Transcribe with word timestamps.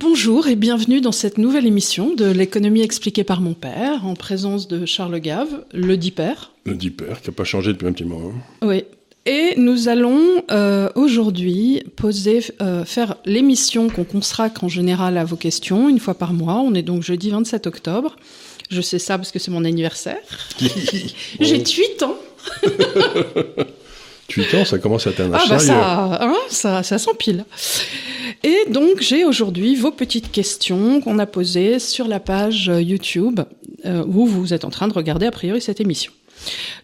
Bonjour 0.00 0.46
et 0.46 0.54
bienvenue 0.54 1.00
dans 1.00 1.10
cette 1.10 1.38
nouvelle 1.38 1.66
émission 1.66 2.14
de 2.14 2.26
l'économie 2.26 2.82
expliquée 2.82 3.24
par 3.24 3.40
mon 3.40 3.52
père, 3.52 4.06
en 4.06 4.14
présence 4.14 4.68
de 4.68 4.86
Charles 4.86 5.18
Gave, 5.18 5.48
le 5.72 5.96
dit 5.96 6.12
père. 6.12 6.52
Le 6.66 6.76
dit 6.76 6.90
père, 6.90 7.20
qui 7.20 7.30
n'a 7.30 7.34
pas 7.34 7.42
changé 7.42 7.72
depuis 7.72 7.88
un 7.88 7.92
petit 7.92 8.04
moment. 8.04 8.32
Oui. 8.62 8.84
Et 9.26 9.54
nous 9.56 9.88
allons 9.88 10.44
euh, 10.52 10.88
aujourd'hui 10.94 11.82
poser, 11.96 12.44
euh, 12.62 12.84
faire 12.84 13.16
l'émission 13.24 13.88
qu'on 13.88 14.04
consacre 14.04 14.62
en 14.62 14.68
général 14.68 15.18
à 15.18 15.24
vos 15.24 15.34
questions 15.34 15.88
une 15.88 15.98
fois 15.98 16.14
par 16.14 16.32
mois. 16.32 16.60
On 16.60 16.74
est 16.74 16.82
donc 16.82 17.02
jeudi 17.02 17.30
27 17.30 17.66
octobre. 17.66 18.14
Je 18.70 18.80
sais 18.80 19.00
ça 19.00 19.18
parce 19.18 19.32
que 19.32 19.40
c'est 19.40 19.50
mon 19.50 19.64
anniversaire. 19.64 20.20
J'ai 21.40 21.58
8 21.58 22.02
ans. 22.04 22.16
8 24.30 24.54
ans, 24.54 24.64
ça 24.64 24.78
commence 24.78 25.08
à 25.08 25.10
être 25.10 25.22
un 25.22 25.32
ah 25.32 25.42
bah 25.48 25.58
ça, 25.58 26.18
hein, 26.22 26.36
ça, 26.50 26.84
ça 26.84 26.98
s'empile. 26.98 27.44
Et 28.44 28.70
donc 28.70 29.00
j'ai 29.00 29.24
aujourd'hui 29.24 29.74
vos 29.74 29.90
petites 29.90 30.30
questions 30.30 31.00
qu'on 31.00 31.18
a 31.18 31.26
posées 31.26 31.78
sur 31.78 32.06
la 32.06 32.20
page 32.20 32.70
YouTube 32.74 33.40
euh, 33.84 34.04
où 34.06 34.26
vous 34.26 34.54
êtes 34.54 34.64
en 34.64 34.70
train 34.70 34.88
de 34.88 34.92
regarder 34.92 35.26
a 35.26 35.30
priori 35.30 35.60
cette 35.60 35.80
émission. 35.80 36.12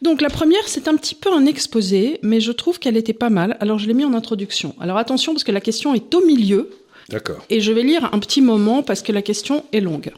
Donc 0.02 0.20
la 0.20 0.30
première, 0.30 0.66
c'est 0.66 0.88
un 0.88 0.96
petit 0.96 1.14
peu 1.14 1.32
un 1.32 1.46
exposé, 1.46 2.18
mais 2.22 2.40
je 2.40 2.50
trouve 2.50 2.78
qu'elle 2.78 2.96
était 2.96 3.12
pas 3.12 3.30
mal. 3.30 3.56
Alors 3.60 3.78
je 3.78 3.86
l'ai 3.86 3.94
mis 3.94 4.04
en 4.04 4.14
introduction. 4.14 4.74
Alors 4.80 4.98
attention 4.98 5.32
parce 5.32 5.44
que 5.44 5.52
la 5.52 5.60
question 5.60 5.94
est 5.94 6.12
au 6.14 6.24
milieu. 6.24 6.70
D'accord. 7.08 7.44
Et 7.50 7.60
je 7.60 7.70
vais 7.72 7.82
lire 7.82 8.10
un 8.12 8.18
petit 8.18 8.40
moment 8.40 8.82
parce 8.82 9.02
que 9.02 9.12
la 9.12 9.22
question 9.22 9.64
est 9.72 9.80
longue. 9.80 10.12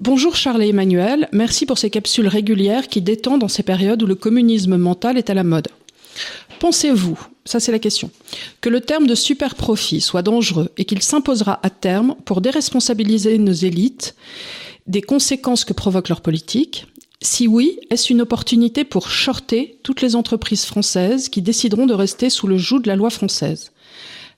Bonjour 0.00 0.36
Charles 0.36 0.62
et 0.62 0.68
Emmanuel, 0.68 1.28
merci 1.32 1.66
pour 1.66 1.76
ces 1.76 1.90
capsules 1.90 2.28
régulières 2.28 2.86
qui 2.86 3.00
détendent 3.00 3.40
dans 3.40 3.48
ces 3.48 3.64
périodes 3.64 4.00
où 4.02 4.06
le 4.06 4.14
communisme 4.14 4.76
mental 4.76 5.18
est 5.18 5.28
à 5.28 5.34
la 5.34 5.42
mode. 5.42 5.68
Pensez-vous, 6.58 7.18
ça 7.44 7.60
c'est 7.60 7.72
la 7.72 7.78
question, 7.78 8.10
que 8.60 8.68
le 8.68 8.80
terme 8.80 9.06
de 9.06 9.14
super 9.14 9.54
profit 9.54 10.00
soit 10.00 10.22
dangereux 10.22 10.70
et 10.76 10.84
qu'il 10.84 11.02
s'imposera 11.02 11.60
à 11.62 11.70
terme 11.70 12.16
pour 12.24 12.40
déresponsabiliser 12.40 13.38
nos 13.38 13.52
élites 13.52 14.16
des 14.86 15.02
conséquences 15.02 15.64
que 15.64 15.72
provoque 15.72 16.08
leur 16.08 16.20
politique 16.20 16.86
Si 17.22 17.46
oui, 17.46 17.78
est-ce 17.90 18.12
une 18.12 18.22
opportunité 18.22 18.84
pour 18.84 19.10
shorter 19.10 19.78
toutes 19.82 20.02
les 20.02 20.16
entreprises 20.16 20.64
françaises 20.64 21.28
qui 21.28 21.42
décideront 21.42 21.86
de 21.86 21.94
rester 21.94 22.30
sous 22.30 22.46
le 22.46 22.56
joug 22.56 22.80
de 22.80 22.88
la 22.88 22.96
loi 22.96 23.10
française? 23.10 23.70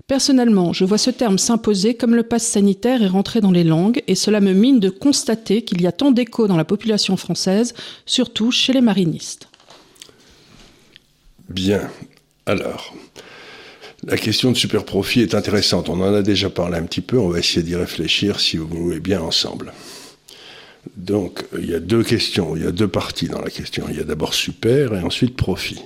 Personnellement, 0.06 0.72
je 0.72 0.84
vois 0.84 0.98
ce 0.98 1.10
terme 1.10 1.38
s'imposer 1.38 1.94
comme 1.94 2.16
le 2.16 2.24
pass 2.24 2.42
sanitaire 2.42 3.02
est 3.02 3.06
rentré 3.06 3.40
dans 3.40 3.52
les 3.52 3.64
langues 3.64 4.02
et 4.08 4.16
cela 4.16 4.40
me 4.40 4.52
mine 4.52 4.80
de 4.80 4.90
constater 4.90 5.62
qu'il 5.62 5.80
y 5.80 5.86
a 5.86 5.92
tant 5.92 6.10
d'écho 6.10 6.48
dans 6.48 6.56
la 6.56 6.64
population 6.64 7.16
française, 7.16 7.74
surtout 8.06 8.50
chez 8.50 8.72
les 8.72 8.80
marinistes. 8.80 9.46
Bien. 11.48 11.88
Alors, 12.50 12.96
la 14.02 14.16
question 14.16 14.50
de 14.50 14.56
super 14.56 14.84
profit 14.84 15.20
est 15.20 15.36
intéressante. 15.36 15.88
On 15.88 16.00
en 16.00 16.12
a 16.12 16.20
déjà 16.20 16.50
parlé 16.50 16.78
un 16.78 16.82
petit 16.82 17.00
peu. 17.00 17.16
On 17.16 17.28
va 17.28 17.38
essayer 17.38 17.62
d'y 17.62 17.76
réfléchir, 17.76 18.40
si 18.40 18.56
vous 18.56 18.66
voulez 18.66 18.98
bien, 18.98 19.20
ensemble. 19.20 19.72
Donc, 20.96 21.44
il 21.56 21.70
y 21.70 21.74
a 21.74 21.78
deux 21.78 22.02
questions, 22.02 22.56
il 22.56 22.64
y 22.64 22.66
a 22.66 22.72
deux 22.72 22.88
parties 22.88 23.28
dans 23.28 23.40
la 23.40 23.50
question. 23.50 23.86
Il 23.88 23.96
y 23.96 24.00
a 24.00 24.04
d'abord 24.04 24.34
super 24.34 24.94
et 24.96 25.00
ensuite 25.00 25.36
profit. 25.36 25.80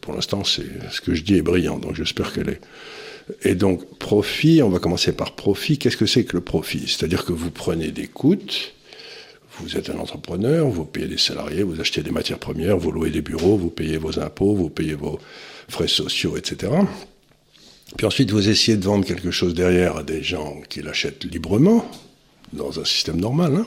Pour 0.00 0.14
l'instant, 0.14 0.44
ce 0.44 0.60
que 1.00 1.12
je 1.12 1.22
dis 1.24 1.34
est 1.34 1.42
brillant, 1.42 1.78
donc 1.80 1.96
j'espère 1.96 2.32
qu'elle 2.32 2.50
est. 2.50 2.60
Et 3.42 3.56
donc, 3.56 3.98
profit, 3.98 4.62
on 4.62 4.68
va 4.68 4.78
commencer 4.78 5.10
par 5.10 5.34
profit. 5.34 5.76
Qu'est-ce 5.76 5.96
que 5.96 6.06
c'est 6.06 6.22
que 6.22 6.36
le 6.36 6.40
profit? 6.40 6.84
C'est-à-dire 6.86 7.24
que 7.24 7.32
vous 7.32 7.50
prenez 7.50 7.90
des 7.90 8.06
coûts, 8.06 8.36
vous 9.60 9.76
êtes 9.76 9.90
un 9.90 9.98
entrepreneur, 9.98 10.68
vous 10.68 10.84
payez 10.84 11.06
des 11.06 11.18
salariés, 11.18 11.62
vous 11.62 11.80
achetez 11.80 12.02
des 12.02 12.10
matières 12.10 12.38
premières, 12.38 12.76
vous 12.76 12.92
louez 12.92 13.10
des 13.10 13.22
bureaux, 13.22 13.56
vous 13.56 13.70
payez 13.70 13.96
vos 13.96 14.18
impôts, 14.18 14.54
vous 14.54 14.68
payez 14.68 14.94
vos 14.94 15.18
frais 15.68 15.88
sociaux, 15.88 16.36
etc. 16.36 16.72
Puis 17.96 18.06
ensuite, 18.06 18.30
vous 18.30 18.48
essayez 18.48 18.76
de 18.76 18.84
vendre 18.84 19.06
quelque 19.06 19.30
chose 19.30 19.54
derrière 19.54 19.96
à 19.96 20.02
des 20.02 20.22
gens 20.22 20.60
qui 20.68 20.82
l'achètent 20.82 21.24
librement, 21.24 21.90
dans 22.52 22.78
un 22.78 22.84
système 22.84 23.18
normal, 23.18 23.56
hein, 23.56 23.66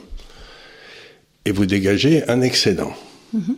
et 1.44 1.52
vous 1.52 1.66
dégagez 1.66 2.28
un 2.28 2.40
excédent. 2.40 2.94
Mm-hmm. 3.34 3.56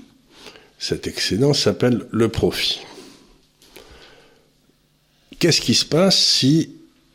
Cet 0.79 1.07
excédent 1.07 1.53
s'appelle 1.53 2.07
le 2.11 2.29
profit. 2.29 2.81
Qu'est-ce 5.39 5.61
qui 5.61 5.75
se 5.75 5.85
passe 5.85 6.19
s'il 6.19 6.71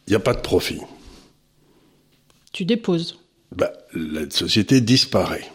n'y 0.08 0.16
a 0.16 0.19
pas 0.19 0.34
de 0.34 0.42
profit? 0.42 0.81
Tu 2.52 2.66
déposes 2.66 3.18
bah, 3.56 3.72
la 3.94 4.30
société 4.30 4.81
disparaît. 4.81 5.50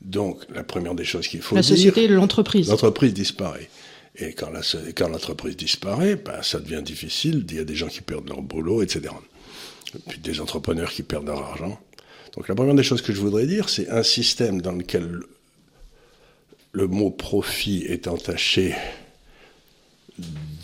Donc, 0.00 0.42
la 0.54 0.64
première 0.64 0.94
des 0.94 1.04
choses 1.04 1.28
qu'il 1.28 1.42
faut 1.42 1.54
la 1.54 1.62
dire... 1.62 1.70
La 1.70 1.76
société, 1.76 2.08
l'entreprise. 2.08 2.68
L'entreprise 2.68 3.14
disparaît. 3.14 3.68
Et 4.16 4.34
quand, 4.34 4.50
l'entreprise 5.08 5.56
disparaît, 5.56 6.16
bah, 6.16 6.42
ça 6.42 6.58
devient 6.58 6.82
difficile. 6.82 7.44
Il 7.48 7.56
y 7.56 7.60
a 7.60 7.64
des 7.64 7.74
gens 7.74 7.88
qui 7.88 8.02
perdent 8.02 8.28
leur 8.28 8.42
boulot, 8.42 8.82
etc. 8.82 9.14
Puis 10.08 10.18
des 10.18 10.40
entrepreneurs 10.40 10.90
qui 10.90 11.02
perdent 11.02 11.26
leur 11.26 11.42
argent. 11.42 11.78
Donc, 12.36 12.48
la 12.48 12.54
première 12.54 12.74
des 12.74 12.82
choses 12.82 13.02
que 13.02 13.12
je 13.12 13.20
voudrais 13.20 13.46
dire, 13.46 13.68
c'est 13.68 13.88
un 13.90 14.02
système 14.02 14.60
dans 14.60 14.72
lequel 14.72 15.20
le 16.72 16.86
mot 16.86 17.10
profit 17.10 17.84
est 17.86 18.06
entaché 18.08 18.74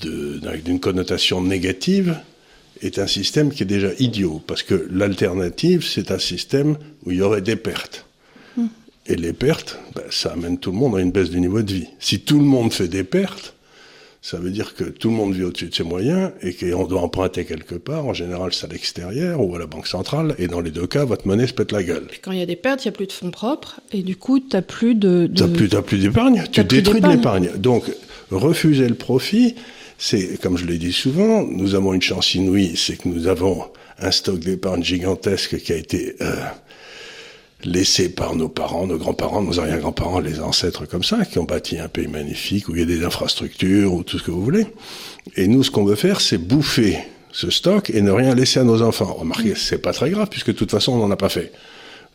d'une 0.01 0.81
connotation 0.81 1.43
négative, 1.43 2.19
est 2.83 2.99
un 2.99 3.07
système 3.07 3.51
qui 3.51 3.63
est 3.63 3.67
déjà 3.67 3.89
idiot, 3.99 4.43
parce 4.47 4.63
que 4.63 4.89
l'alternative, 4.91 5.85
c'est 5.85 6.11
un 6.11 6.19
système 6.19 6.77
où 7.05 7.11
il 7.11 7.19
y 7.19 7.23
aurait 7.23 7.43
des 7.43 7.57
pertes. 7.57 8.07
Hmm. 8.57 8.67
Et 9.07 9.17
les 9.17 9.33
pertes, 9.33 9.79
ben, 9.95 10.05
ça 10.11 10.33
amène 10.33 10.59
tout 10.59 10.71
le 10.71 10.79
monde 10.79 10.97
à 10.97 11.01
une 11.01 11.11
baisse 11.11 11.31
du 11.31 11.41
niveau 11.41 11.63
de 11.63 11.73
vie. 11.73 11.89
Si 11.99 12.21
tout 12.21 12.39
le 12.39 12.45
monde 12.45 12.73
fait 12.73 12.89
des 12.89 13.05
pertes, 13.05 13.55
ça 14.21 14.39
veut 14.39 14.51
dire 14.51 14.75
que 14.75 14.85
tout 14.85 15.09
le 15.09 15.15
monde 15.15 15.33
vit 15.33 15.45
au-dessus 15.45 15.69
de 15.69 15.75
ses 15.75 15.85
moyens 15.85 16.33
et 16.43 16.53
qu'on 16.53 16.87
doit 16.87 17.01
emprunter 17.01 17.45
quelque 17.45 17.77
part. 17.77 18.05
En 18.05 18.13
général, 18.13 18.53
c'est 18.53 18.67
à 18.67 18.69
l'extérieur 18.69 19.41
ou 19.41 19.55
à 19.55 19.59
la 19.59 19.67
banque 19.67 19.87
centrale. 19.87 20.35
Et 20.39 20.49
dans 20.49 20.61
les 20.61 20.73
deux 20.73 20.87
cas, 20.87 21.05
votre 21.05 21.27
monnaie 21.27 21.47
se 21.47 21.55
pète 21.55 21.73
la 21.73 21.83
gueule. 21.83 22.09
quand 22.21 22.33
il 22.33 22.39
y 22.39 22.43
a 22.43 22.47
des 22.47 22.57
pertes, 22.57 22.85
il 22.85 22.89
n'y 22.89 22.95
a 22.95 22.97
plus 22.97 23.07
de 23.07 23.13
fonds 23.13 23.31
propres. 23.31 23.81
Et 23.93 24.03
du 24.03 24.17
coup, 24.17 24.41
tu 24.41 24.49
n'as 24.53 24.63
plus 24.63 24.95
de... 24.95 25.31
Tu 25.35 25.43
n'as 25.43 25.83
plus 25.83 25.99
d'épargne. 25.99 26.45
Tu 26.51 26.65
détruis 26.65 27.01
de 27.01 27.09
l'épargne. 27.09 27.51
Donc, 27.57 27.85
refuser 28.31 28.89
le 28.89 28.97
profit, 28.97 29.55
c'est, 29.99 30.41
comme 30.41 30.57
je 30.57 30.65
l'ai 30.65 30.79
dit 30.79 30.93
souvent, 30.93 31.43
nous 31.43 31.75
avons 31.75 31.93
une 31.93 32.01
chance 32.01 32.35
inouïe, 32.35 32.77
c'est 32.77 32.97
que 32.97 33.09
nous 33.09 33.27
avons 33.27 33.65
un 33.99 34.13
stock 34.13 34.39
d'épargne 34.39 34.83
gigantesque 34.83 35.59
qui 35.59 35.73
a 35.73 35.77
été 35.77 36.15
euh, 36.21 36.37
laissé 37.65 38.09
par 38.09 38.37
nos 38.37 38.49
parents, 38.49 38.87
nos 38.87 38.97
grands-parents, 38.97 39.43
nos 39.43 39.59
arrière-grands-parents, 39.59 40.21
les 40.21 40.39
ancêtres 40.39 40.87
comme 40.87 41.03
ça, 41.03 41.25
qui 41.25 41.41
ont 41.41 41.45
bâti 41.45 41.81
un 41.81 41.89
pays 41.89 42.07
magnifique 42.07 42.69
où 42.69 42.77
il 42.77 42.79
y 42.79 42.83
a 42.83 42.87
des 42.87 43.05
infrastructures 43.05 43.93
ou 43.93 44.05
tout 44.05 44.21
ce 44.21 44.23
que 44.23 44.31
vous 44.31 44.43
voulez. 44.43 44.69
Et 45.37 45.49
nous, 45.49 45.65
ce 45.65 45.73
qu'on 45.73 45.85
veut 45.85 45.97
faire, 45.97 46.21
c'est 46.21 46.39
bouffer 46.39 46.99
ce 47.33 47.51
stock 47.51 47.91
et 47.91 48.01
ne 48.01 48.13
rien 48.13 48.37
laisser 48.37 48.61
à 48.61 48.65
nos 48.65 48.83
enfants. 48.83 49.13
Remarquez, 49.13 49.55
c'est 49.57 49.79
pas 49.79 49.93
très 49.93 50.11
grave 50.11 50.29
puisque 50.31 50.49
de 50.49 50.57
toute 50.57 50.71
façon, 50.71 50.93
on 50.93 50.99
n'en 50.99 51.11
a 51.11 51.17
pas 51.17 51.29
fait. 51.29 51.53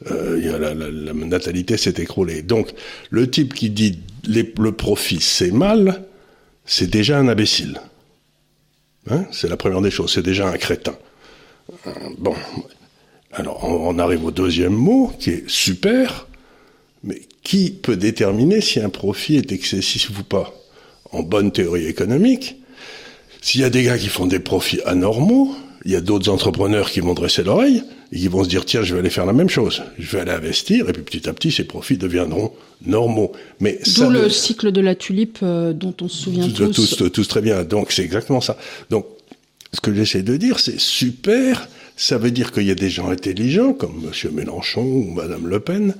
Euh, 0.09 0.57
la, 0.57 0.73
la, 0.73 1.13
natalité 1.13 1.75
s'est 1.75 1.95
écroulée. 1.97 2.43
Donc, 2.43 2.73
le 3.09 3.29
type 3.29 3.53
qui 3.53 3.69
dit 3.69 3.99
le 4.25 4.71
profit, 4.71 5.19
c'est 5.19 5.51
mal, 5.51 6.05
c'est 6.65 6.89
déjà 6.89 7.17
un 7.17 7.27
imbécile. 7.27 7.81
Hein 9.09 9.25
c'est 9.31 9.49
la 9.49 9.57
première 9.57 9.81
des 9.81 9.91
choses, 9.91 10.13
c'est 10.13 10.23
déjà 10.23 10.47
un 10.47 10.57
crétin. 10.57 10.95
Euh, 11.87 11.91
bon, 12.17 12.35
alors 13.31 13.63
on, 13.63 13.97
arrive 13.99 14.25
au 14.25 14.31
deuxième 14.31 14.73
mot, 14.73 15.11
qui 15.19 15.31
est 15.31 15.49
super, 15.49 16.27
mais 17.03 17.21
qui 17.41 17.71
peut 17.71 17.97
déterminer 17.97 18.61
si 18.61 18.79
un 18.79 18.89
profit 18.89 19.37
est 19.37 19.51
excessif 19.51 20.11
ou 20.17 20.23
pas? 20.23 20.53
En 21.11 21.21
bonne 21.21 21.51
théorie 21.51 21.85
économique, 21.85 22.55
s'il 23.41 23.61
y 23.61 23.65
a 23.65 23.69
des 23.69 23.83
gars 23.83 23.97
qui 23.97 24.07
font 24.07 24.25
des 24.25 24.39
profits 24.39 24.81
anormaux, 24.85 25.55
il 25.85 25.91
y 25.91 25.95
a 25.95 26.01
d'autres 26.01 26.29
entrepreneurs 26.29 26.89
qui 26.89 27.01
vont 27.01 27.13
dresser 27.13 27.43
l'oreille 27.43 27.83
et 28.11 28.17
qui 28.17 28.27
vont 28.27 28.43
se 28.43 28.49
dire 28.49 28.65
tiens 28.65 28.83
je 28.83 28.93
vais 28.93 28.99
aller 28.99 29.09
faire 29.09 29.25
la 29.25 29.33
même 29.33 29.49
chose, 29.49 29.83
je 29.99 30.15
vais 30.15 30.21
aller 30.21 30.31
investir 30.31 30.89
et 30.89 30.93
puis 30.93 31.03
petit 31.03 31.27
à 31.27 31.33
petit 31.33 31.51
ces 31.51 31.65
profits 31.65 31.97
deviendront 31.97 32.53
normaux. 32.85 33.33
Mais 33.59 33.79
d'où 33.95 34.09
le 34.09 34.29
cycle 34.29 34.71
de 34.71 34.81
la 34.81 34.95
tulipe 34.95 35.39
euh, 35.43 35.73
dont 35.73 35.93
on 36.01 36.07
se 36.07 36.23
souvient 36.23 36.47
tous. 36.47 36.95
tous. 36.95 37.11
Tous 37.11 37.27
très 37.27 37.41
bien. 37.41 37.63
Donc 37.63 37.91
c'est 37.91 38.03
exactement 38.03 38.41
ça. 38.41 38.57
Donc 38.89 39.05
ce 39.73 39.81
que 39.81 39.93
j'essaie 39.93 40.23
de 40.23 40.37
dire 40.37 40.59
c'est 40.59 40.79
super. 40.79 41.67
Ça 41.95 42.17
veut 42.17 42.31
dire 42.31 42.51
qu'il 42.51 42.63
y 42.63 42.71
a 42.71 42.75
des 42.75 42.89
gens 42.89 43.09
intelligents 43.09 43.73
comme 43.73 44.03
M. 44.05 44.31
Mélenchon 44.31 44.81
ou 44.81 45.13
Mme 45.13 45.47
Le 45.47 45.59
Pen 45.59 45.95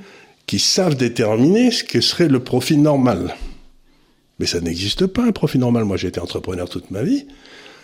qui 0.48 0.60
savent 0.60 0.96
déterminer 0.96 1.72
ce 1.72 1.84
que 1.84 2.02
serait 2.02 2.28
le 2.28 2.40
profit 2.40 2.78
normal. 2.78 3.36
Mais 4.40 4.46
ça 4.46 4.60
n'existe 4.60 5.06
pas 5.06 5.24
un 5.24 5.32
profit 5.32 5.60
normal. 5.60 5.84
Moi 5.84 5.98
j'ai 5.98 6.08
été 6.08 6.20
entrepreneur 6.20 6.70
toute 6.70 6.90
ma 6.90 7.04
vie 7.04 7.26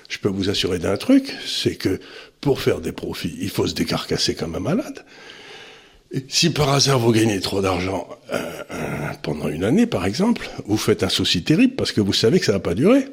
je 0.10 0.18
peux 0.18 0.28
vous 0.28 0.50
assurer 0.50 0.80
d'un 0.80 0.98
truc, 0.98 1.34
c'est 1.46 1.76
que 1.76 2.00
pour 2.42 2.60
faire 2.60 2.82
des 2.82 2.92
profits, 2.92 3.38
il 3.40 3.50
faut 3.50 3.68
se 3.68 3.76
décarcasser 3.76 4.36
comme 4.36 4.56
un 4.56 4.60
malade. 4.60 5.06
Et 6.12 6.26
si 6.28 6.50
par 6.50 6.70
hasard 6.70 6.98
vous 6.98 7.12
gagnez 7.12 7.40
trop 7.40 7.62
d'argent 7.62 8.08
euh, 8.34 8.38
euh, 8.72 8.88
pendant 9.22 9.48
une 9.48 9.64
année, 9.64 9.86
par 9.86 10.08
exemple, 10.08 10.50
vous 10.66 10.78
faites 10.78 11.04
un 11.04 11.10
souci 11.10 11.44
terrible 11.44 11.76
parce 11.76 11.92
que 11.92 12.02
vous 12.02 12.14
savez 12.14 12.40
que 12.40 12.46
ça 12.46 12.54
va 12.54 12.60
pas 12.60 12.74
durer. 12.74 13.06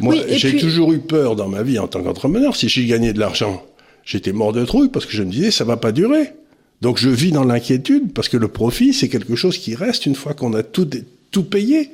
Moi, 0.00 0.14
j'ai 0.28 0.58
toujours 0.58 0.92
eu 0.92 0.98
peur 0.98 1.34
dans 1.34 1.48
ma 1.48 1.62
vie 1.62 1.78
en 1.78 1.88
tant 1.88 2.02
qu'entrepreneur. 2.02 2.54
Si 2.54 2.68
j'ai 2.68 2.84
gagné 2.84 3.14
de 3.14 3.18
l'argent, 3.18 3.64
j'étais 4.04 4.32
mort 4.32 4.52
de 4.52 4.66
trouille 4.66 4.90
parce 4.90 5.06
que 5.06 5.12
je 5.12 5.22
me 5.22 5.30
disais 5.30 5.50
ça 5.50 5.64
va 5.64 5.78
pas 5.78 5.92
durer. 5.92 6.34
Donc 6.82 6.98
je 6.98 7.08
vis 7.08 7.32
dans 7.32 7.44
l'inquiétude 7.44 8.12
parce 8.12 8.28
que 8.28 8.36
le 8.36 8.48
profit 8.48 8.92
c'est 8.92 9.08
quelque 9.08 9.36
chose 9.36 9.56
qui 9.56 9.74
reste 9.74 10.04
une 10.04 10.16
fois 10.16 10.34
qu'on 10.34 10.52
a 10.52 10.62
tout 10.62 10.90
tout 11.30 11.44
payé. 11.44 11.90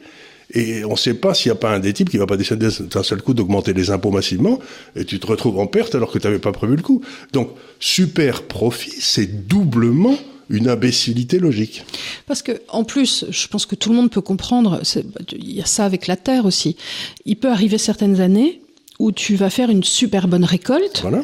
Et 0.55 0.85
on 0.85 0.93
ne 0.93 0.97
sait 0.97 1.15
pas 1.15 1.35
s'il 1.35 1.51
n'y 1.51 1.59
a 1.59 1.61
pas 1.61 1.75
un 1.75 1.79
des 1.79 1.93
types 1.93 2.09
qui 2.09 2.17
va 2.17 2.27
pas 2.27 2.37
décider 2.37 2.69
d'un 2.91 3.03
seul 3.03 3.21
coup 3.21 3.35
d'augmenter 3.35 3.75
les 3.75 3.91
impôts 3.91 4.11
massivement, 4.11 4.59
et 4.97 5.05
tu 5.05 5.21
te 5.21 5.27
retrouves 5.27 5.59
en 5.59 5.67
perte 5.67 5.95
alors 5.95 6.11
que 6.11 6.19
tu 6.19 6.27
n'avais 6.27 6.39
pas 6.39 6.53
prévu 6.53 6.77
le 6.77 6.83
coup. 6.83 7.03
Donc, 7.33 7.51
super 7.81 8.43
profit, 8.43 8.95
c'est 8.99 9.47
doublement 9.47 10.17
une 10.51 10.69
imbécilité 10.69 11.39
logique. 11.39 11.85
Parce 12.27 12.41
que, 12.41 12.53
en 12.69 12.85
plus, 12.85 13.27
je 13.29 13.47
pense 13.49 13.67
que 13.67 13.75
tout 13.75 13.91
le 13.91 13.97
monde 13.97 14.11
peut 14.11 14.23
comprendre, 14.23 14.81
il 15.33 15.53
y 15.53 15.61
a 15.61 15.67
ça 15.67 15.85
avec 15.85 16.07
la 16.07 16.17
terre 16.17 16.47
aussi. 16.47 16.77
Il 17.27 17.37
peut 17.37 17.51
arriver 17.51 17.77
certaines 17.77 18.21
années 18.21 18.63
où 18.99 19.13
tu 19.13 19.37
vas 19.37 19.51
faire 19.51 19.71
une 19.71 19.85
super 19.85 20.27
bonne 20.27 20.45
récolte. 20.45 21.01
Voilà. 21.03 21.23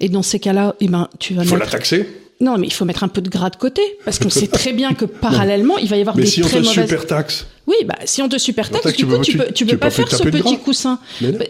Et 0.00 0.08
dans 0.08 0.22
ces 0.22 0.40
cas-là, 0.40 0.74
eh 0.80 0.88
ben, 0.88 1.08
tu 1.18 1.34
vas 1.34 1.44
faut 1.44 1.56
la 1.56 1.66
taxer. 1.66 2.06
Non, 2.40 2.58
mais 2.58 2.66
il 2.66 2.72
faut 2.72 2.84
mettre 2.84 3.04
un 3.04 3.08
peu 3.08 3.20
de 3.20 3.30
gras 3.30 3.50
de 3.50 3.56
côté, 3.56 3.82
parce 4.04 4.18
qu'on 4.18 4.30
sait 4.30 4.48
très 4.48 4.72
bien 4.72 4.92
que 4.94 5.04
parallèlement, 5.28 5.78
il 5.78 5.88
va 5.88 5.96
y 5.96 6.00
avoir 6.00 6.16
mais 6.16 6.24
des 6.24 6.28
si 6.28 6.40
très 6.40 6.58
on 6.58 6.62
te 6.62 6.66
super 6.68 7.06
taxe. 7.06 7.46
Oui, 7.66 7.76
bah 7.86 7.96
si 8.04 8.20
on 8.20 8.28
te 8.28 8.36
super 8.36 8.68
taxe, 8.68 8.94
du 8.94 9.06
coup, 9.06 9.18
tu, 9.18 9.38
peux, 9.38 9.46
tu 9.52 9.64
peux 9.64 9.78
pas 9.78 9.90
faire 9.90 10.10
ce 10.10 10.22
petit 10.24 10.58
coussin. 10.58 10.98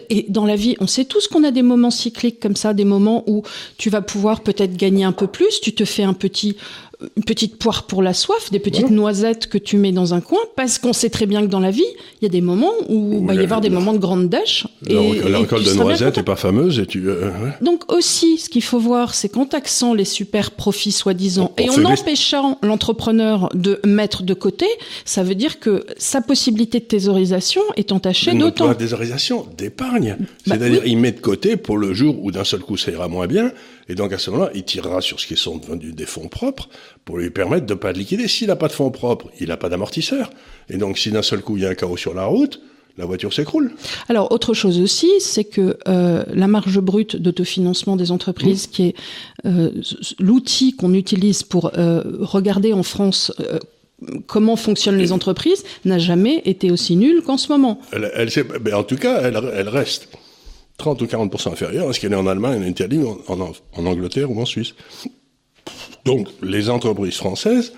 Et 0.09 0.25
dans 0.29 0.45
la 0.45 0.55
vie, 0.55 0.77
on 0.79 0.87
sait 0.87 1.05
tous 1.05 1.27
qu'on 1.27 1.43
a 1.43 1.51
des 1.51 1.61
moments 1.61 1.91
cycliques 1.91 2.39
comme 2.39 2.55
ça, 2.55 2.73
des 2.73 2.85
moments 2.85 3.23
où 3.27 3.43
tu 3.77 3.89
vas 3.89 4.01
pouvoir 4.01 4.41
peut-être 4.41 4.77
gagner 4.77 5.03
un 5.03 5.11
peu 5.11 5.27
plus, 5.27 5.59
tu 5.59 5.73
te 5.73 5.83
fais 5.83 6.03
un 6.03 6.13
petit 6.13 6.55
une 7.17 7.23
petite 7.23 7.57
poire 7.57 7.83
pour 7.87 8.01
la 8.01 8.13
soif, 8.13 8.51
des 8.51 8.59
petites 8.59 8.89
noisettes 8.89 9.47
que 9.47 9.57
tu 9.57 9.77
mets 9.77 9.91
dans 9.91 10.13
un 10.13 10.21
coin, 10.21 10.39
parce 10.55 10.79
qu'on 10.79 10.93
sait 10.93 11.09
très 11.09 11.25
bien 11.25 11.41
que 11.41 11.47
dans 11.47 11.59
la 11.59 11.71
vie, 11.71 11.83
il 12.21 12.23
y 12.23 12.25
a 12.25 12.29
des 12.29 12.41
moments 12.41 12.73
où 12.89 13.19
il 13.21 13.25
va 13.25 13.33
y 13.33 13.39
avoir 13.39 13.61
des 13.61 13.69
moments 13.69 13.93
de 13.93 13.97
grande 13.97 14.29
dèche. 14.29 14.67
Et, 14.87 14.93
la 15.29 15.39
récolte 15.39 15.65
de 15.65 15.73
noisettes 15.73 16.17
n'est 16.17 16.23
pas 16.23 16.35
fameuse. 16.35 16.79
Et 16.79 16.85
tu, 16.85 17.09
euh, 17.09 17.31
Donc 17.61 17.91
aussi, 17.91 18.37
ce 18.37 18.49
qu'il 18.49 18.63
faut 18.63 18.79
voir, 18.79 19.13
c'est 19.13 19.29
qu'en 19.29 19.45
taxant 19.45 19.93
les 19.93 20.05
super 20.05 20.51
profits 20.51 20.91
soi-disant 20.91 21.53
et 21.57 21.69
en 21.69 21.83
empêchant 21.85 22.59
l'entrepreneur 22.61 23.49
de 23.53 23.79
mettre 23.85 24.23
de 24.23 24.33
côté, 24.33 24.65
ça 25.03 25.23
veut 25.23 25.35
dire 25.35 25.59
que 25.59 25.85
sa 25.97 26.21
possibilité 26.21 26.79
de 26.79 26.85
thésaurisation 26.85 27.61
est 27.75 27.91
entachée 27.91 28.33
d'autant. 28.33 28.67
Pas 28.67 28.75
thésaurisation, 28.75 29.45
d'épargne. 29.57 30.17
Bah 30.47 30.55
C'est-à-dire, 30.57 30.85
il 30.85 30.97
met 30.97 31.11
de 31.11 31.19
côté 31.19 31.57
pour 31.57 31.77
le 31.77 31.93
jour 31.93 32.23
où 32.23 32.31
d'un 32.31 32.43
seul 32.43 32.61
coup 32.61 32.77
ça 32.77 32.91
ira 32.91 33.07
moins 33.07 33.27
bien 33.27 33.51
et 33.87 33.95
donc 33.95 34.13
à 34.13 34.17
ce 34.17 34.31
moment-là, 34.31 34.51
il 34.55 34.63
tirera 34.63 35.01
sur 35.01 35.19
ce 35.19 35.27
qui 35.27 35.37
sont 35.37 35.57
devenus 35.57 35.93
des 35.93 36.05
fonds 36.05 36.27
propres 36.27 36.69
pour 37.03 37.17
lui 37.17 37.29
permettre 37.29 37.65
de 37.65 37.73
ne 37.73 37.79
pas 37.79 37.91
liquider. 37.91 38.27
S'il 38.27 38.47
n'a 38.47 38.55
pas 38.55 38.67
de 38.67 38.73
fonds 38.73 38.91
propres, 38.91 39.29
il 39.39 39.47
n'a 39.49 39.57
pas 39.57 39.69
d'amortisseur. 39.69 40.29
Et 40.69 40.77
donc 40.77 40.97
si 40.97 41.11
d'un 41.11 41.21
seul 41.21 41.41
coup 41.41 41.57
il 41.57 41.63
y 41.63 41.65
a 41.65 41.69
un 41.69 41.75
chaos 41.75 41.97
sur 41.97 42.13
la 42.13 42.25
route, 42.25 42.61
la 42.97 43.05
voiture 43.05 43.33
s'écroule. 43.33 43.73
Alors, 44.07 44.31
autre 44.31 44.53
chose 44.53 44.79
aussi, 44.79 45.09
c'est 45.19 45.43
que 45.43 45.77
euh, 45.87 46.23
la 46.33 46.47
marge 46.47 46.79
brute 46.79 47.17
d'autofinancement 47.17 47.97
des 47.97 48.11
entreprises, 48.11 48.67
mmh. 48.67 48.71
qui 48.71 48.83
est 48.83 48.95
euh, 49.45 49.69
l'outil 50.17 50.75
qu'on 50.75 50.93
utilise 50.93 51.43
pour 51.43 51.77
euh, 51.77 52.01
regarder 52.21 52.71
en 52.71 52.83
France 52.83 53.33
comment 54.27 54.55
fonctionnent 54.55 54.97
les 54.97 55.11
entreprises, 55.11 55.63
n'a 55.83 55.99
jamais 55.99 56.41
été 56.45 56.71
aussi 56.71 56.95
nulle 56.95 57.21
qu'en 57.21 57.37
ce 57.37 57.51
moment. 57.51 57.79
Elle, 57.91 58.11
elle, 58.13 58.75
en 58.75 58.83
tout 58.83 58.97
cas, 58.97 59.21
elle, 59.21 59.39
elle 59.53 59.69
reste. 59.69 60.09
30 60.77 61.01
ou 61.01 61.05
40% 61.05 61.51
inférieure 61.51 61.89
à 61.89 61.93
ce 61.93 61.99
qu'elle 61.99 62.11
est 62.13 62.17
en 62.17 62.27
Allemagne, 62.27 62.61
en 62.61 62.67
Italie, 62.67 62.99
en, 63.27 63.39
en, 63.39 63.85
Angleterre 63.85 64.29
ou 64.29 64.41
en 64.41 64.45
Suisse. 64.45 64.73
Donc, 66.05 66.29
les 66.41 66.69
entreprises 66.69 67.15
françaises 67.15 67.73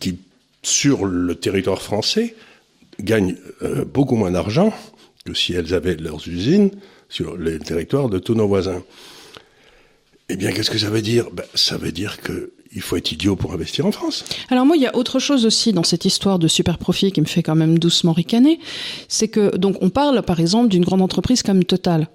qui, 0.00 0.18
sur 0.62 1.04
le 1.04 1.34
territoire 1.34 1.80
français, 1.80 2.34
gagnent 2.98 3.36
euh, 3.62 3.84
beaucoup 3.84 4.16
moins 4.16 4.30
d'argent 4.30 4.72
que 5.24 5.34
si 5.34 5.52
elles 5.52 5.74
avaient 5.74 5.96
leurs 5.96 6.26
usines 6.26 6.70
sur 7.08 7.36
les 7.36 7.58
territoires 7.58 8.08
de 8.08 8.18
tous 8.18 8.34
nos 8.34 8.48
voisins. 8.48 8.82
Eh 10.28 10.36
bien, 10.36 10.52
qu'est-ce 10.52 10.70
que 10.70 10.78
ça 10.78 10.90
veut 10.90 11.02
dire? 11.02 11.30
Ben, 11.30 11.44
Ça 11.54 11.76
veut 11.76 11.92
dire 11.92 12.20
que 12.20 12.52
il 12.72 12.82
faut 12.82 12.96
être 12.96 13.10
idiot 13.10 13.34
pour 13.34 13.52
investir 13.52 13.84
en 13.84 13.90
France. 13.90 14.24
Alors 14.48 14.64
moi, 14.64 14.76
il 14.76 14.82
y 14.82 14.86
a 14.86 14.94
autre 14.94 15.18
chose 15.18 15.44
aussi 15.44 15.72
dans 15.72 15.82
cette 15.82 16.04
histoire 16.04 16.38
de 16.38 16.46
super 16.46 16.78
profit 16.78 17.10
qui 17.10 17.20
me 17.20 17.26
fait 17.26 17.42
quand 17.42 17.56
même 17.56 17.80
doucement 17.80 18.12
ricaner, 18.12 18.60
c'est 19.08 19.26
que 19.26 19.56
donc 19.56 19.76
on 19.80 19.90
parle 19.90 20.22
par 20.22 20.38
exemple 20.38 20.68
d'une 20.68 20.84
grande 20.84 21.02
entreprise 21.02 21.42
comme 21.42 21.64
Total. 21.64 22.08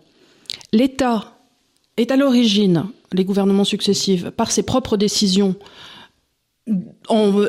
L'État 0.71 1.34
est 1.97 2.11
à 2.11 2.15
l'origine, 2.15 2.85
les 3.13 3.23
gouvernements 3.23 3.63
successifs, 3.63 4.29
par 4.31 4.51
ses 4.51 4.63
propres 4.63 4.97
décisions, 4.97 5.55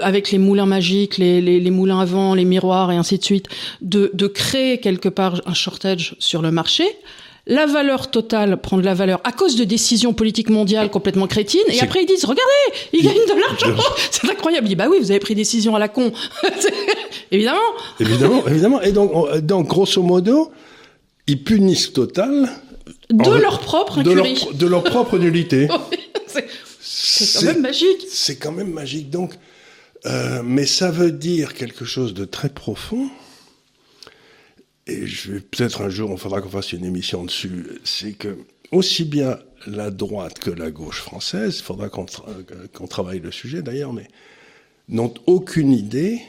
avec 0.02 0.31
les 0.31 0.38
moulins 0.38 0.66
magiques, 0.66 1.19
les, 1.19 1.70
moulins 1.70 2.00
à 2.00 2.04
vent, 2.04 2.34
les 2.34 2.44
miroirs 2.44 2.93
et 2.93 2.96
ainsi 2.96 3.19
de 3.19 3.25
suite, 3.25 3.48
de, 3.81 4.10
de 4.12 4.26
créer 4.26 4.78
quelque 4.78 5.08
part 5.08 5.40
un 5.46 5.54
shortage 5.54 6.16
sur 6.19 6.43
le 6.43 6.50
marché 6.50 6.84
la 7.46 7.66
valeur 7.66 8.10
totale 8.10 8.60
prend 8.60 8.76
de 8.76 8.84
la 8.84 8.94
valeur 8.94 9.20
à 9.25 9.31
cause 9.31 9.56
de 9.56 9.64
décisions 9.64 10.12
politiques 10.12 10.50
mondiales 10.50 10.90
complètement 10.90 11.26
crétines, 11.26 11.60
et 11.69 11.81
après 11.81 12.02
ils 12.02 12.06
disent, 12.06 12.25
regardez, 12.25 12.43
ils 12.93 13.04
gagnent 13.04 13.14
de 13.14 13.40
l'argent. 13.40 13.82
C'est 14.10 14.28
incroyable. 14.28 14.66
Il 14.66 14.70
dit, 14.70 14.76
bah 14.76 14.87
oui, 14.90 14.98
vous 15.00 15.10
avez 15.10 15.20
pris 15.20 15.34
décision 15.34 15.76
à 15.76 15.78
la 15.78 15.88
con. 15.88 16.12
évidemment. 17.31 17.58
Évidemment, 18.00 18.46
évidemment. 18.48 18.82
Et 18.82 18.90
donc, 18.90 19.38
donc, 19.43 19.69
grosso 19.69 20.02
modo, 20.02 20.50
ils 21.28 21.43
punissent 21.43 21.93
Total. 21.93 22.48
De 23.11 23.41
leur 23.41 23.61
propre 23.61 23.99
incurie. 23.99 24.47
De 24.55 24.67
leur, 24.67 24.82
propre 24.82 25.19
nullité. 25.19 25.69
c'est 26.81 27.41
quand 27.41 27.47
même 27.47 27.62
magique. 27.62 28.06
C'est 28.08 28.37
quand 28.37 28.53
même 28.53 28.73
magique. 28.73 29.11
Donc, 29.11 29.35
euh, 30.06 30.43
mais 30.44 30.67
ça 30.67 30.91
veut 30.91 31.12
dire 31.12 31.55
quelque 31.55 31.85
chose 31.85 32.14
de 32.14 32.25
très 32.25 32.49
profond 32.49 33.08
et 34.87 35.06
je 35.06 35.32
vais 35.32 35.41
peut-être 35.41 35.82
un 35.82 35.88
jour, 35.88 36.11
on 36.11 36.17
faudra 36.17 36.41
qu'on 36.41 36.49
fasse 36.49 36.73
une 36.73 36.85
émission 36.85 37.25
dessus, 37.25 37.67
c'est 37.85 38.12
que 38.12 38.38
aussi 38.70 39.05
bien 39.05 39.38
la 39.67 39.91
droite 39.91 40.38
que 40.38 40.50
la 40.50 40.70
gauche 40.70 41.00
française, 41.00 41.58
il 41.58 41.62
faudra 41.64 41.88
qu'on 41.88 42.87
travaille 42.87 43.20
le 43.20 43.32
sujet 43.32 43.62
d'ailleurs, 43.62 43.93
mais 43.93 44.06
n'ont 44.88 45.12
aucune 45.26 45.73
idée 45.73 46.20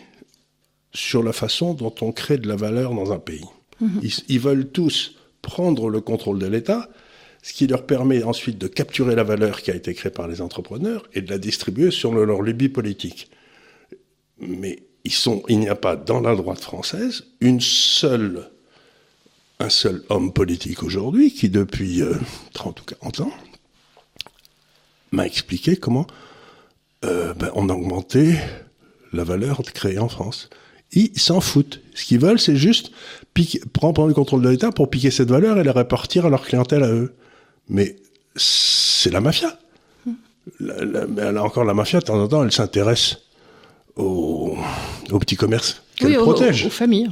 sur 0.93 1.21
la 1.21 1.33
façon 1.33 1.75
dont 1.75 1.93
on 2.01 2.11
crée 2.11 2.37
de 2.37 2.47
la 2.47 2.55
valeur 2.55 2.93
dans 2.95 3.11
un 3.11 3.19
pays. 3.19 3.45
Mhm. 3.79 4.01
Ils, 4.27 4.39
veulent 4.39 4.67
tous 4.67 5.15
prendre 5.47 5.89
le 5.89 6.01
contrôle 6.01 6.39
de 6.39 6.45
l'État, 6.45 6.89
ce 7.41 7.53
qui 7.53 7.67
leur 7.67 7.85
permet 7.85 8.21
ensuite 8.23 8.57
de 8.57 8.67
capturer 8.67 9.15
la 9.15 9.23
valeur 9.23 9.61
qui 9.61 9.71
a 9.71 9.75
été 9.75 9.93
créée 9.93 10.11
par 10.11 10.27
les 10.27 10.41
entrepreneurs 10.41 11.07
et 11.13 11.21
de 11.21 11.29
la 11.29 11.37
distribuer 11.37 11.89
sur 11.89 12.13
leur 12.13 12.41
lubie 12.41 12.67
politique. 12.67 13.31
Mais 14.39 14.83
il 15.47 15.59
n'y 15.59 15.69
a 15.69 15.75
pas 15.75 15.95
dans 15.95 16.19
la 16.19 16.35
droite 16.35 16.59
française 16.59 17.23
une 17.39 17.61
seule, 17.61 18.49
un 19.59 19.69
seul 19.69 20.03
homme 20.09 20.33
politique 20.33 20.83
aujourd'hui 20.83 21.33
qui, 21.33 21.47
depuis 21.47 22.01
30 22.53 22.77
euh, 22.77 22.81
ou 22.81 22.85
40 22.85 23.19
ans, 23.21 23.33
m'a 25.13 25.25
expliqué 25.25 25.77
comment 25.77 26.07
euh, 27.05 27.33
ben, 27.35 27.51
on 27.55 27.69
a 27.69 27.73
augmenté 27.73 28.35
la 29.13 29.23
valeur 29.23 29.61
créée 29.73 29.99
en 29.99 30.09
France. 30.09 30.49
Ils 30.93 31.19
s'en 31.19 31.41
foutent. 31.41 31.81
Ce 31.93 32.05
qu'ils 32.05 32.19
veulent, 32.19 32.39
c'est 32.39 32.55
juste 32.55 32.91
prendre 33.73 34.07
le 34.07 34.13
contrôle 34.13 34.41
de 34.41 34.49
l'État 34.49 34.71
pour 34.71 34.89
piquer 34.89 35.11
cette 35.11 35.29
valeur 35.29 35.57
et 35.59 35.63
la 35.63 35.71
répartir 35.71 36.25
à 36.25 36.29
leur 36.29 36.45
clientèle 36.45 36.83
à 36.83 36.91
eux. 36.91 37.13
Mais 37.69 37.97
c'est 38.35 39.11
la 39.11 39.21
mafia. 39.21 39.59
La, 40.59 41.43
encore, 41.43 41.65
la 41.65 41.73
mafia, 41.73 41.99
de 41.99 42.05
temps 42.05 42.21
en 42.21 42.27
temps, 42.27 42.43
elle 42.43 42.51
s'intéresse 42.51 43.17
aux, 43.97 44.57
petits 45.19 45.35
commerces 45.35 45.81
qu'elle 45.95 46.09
oui, 46.09 46.15
protège. 46.15 46.65
Aux, 46.65 46.69
familles. 46.69 47.09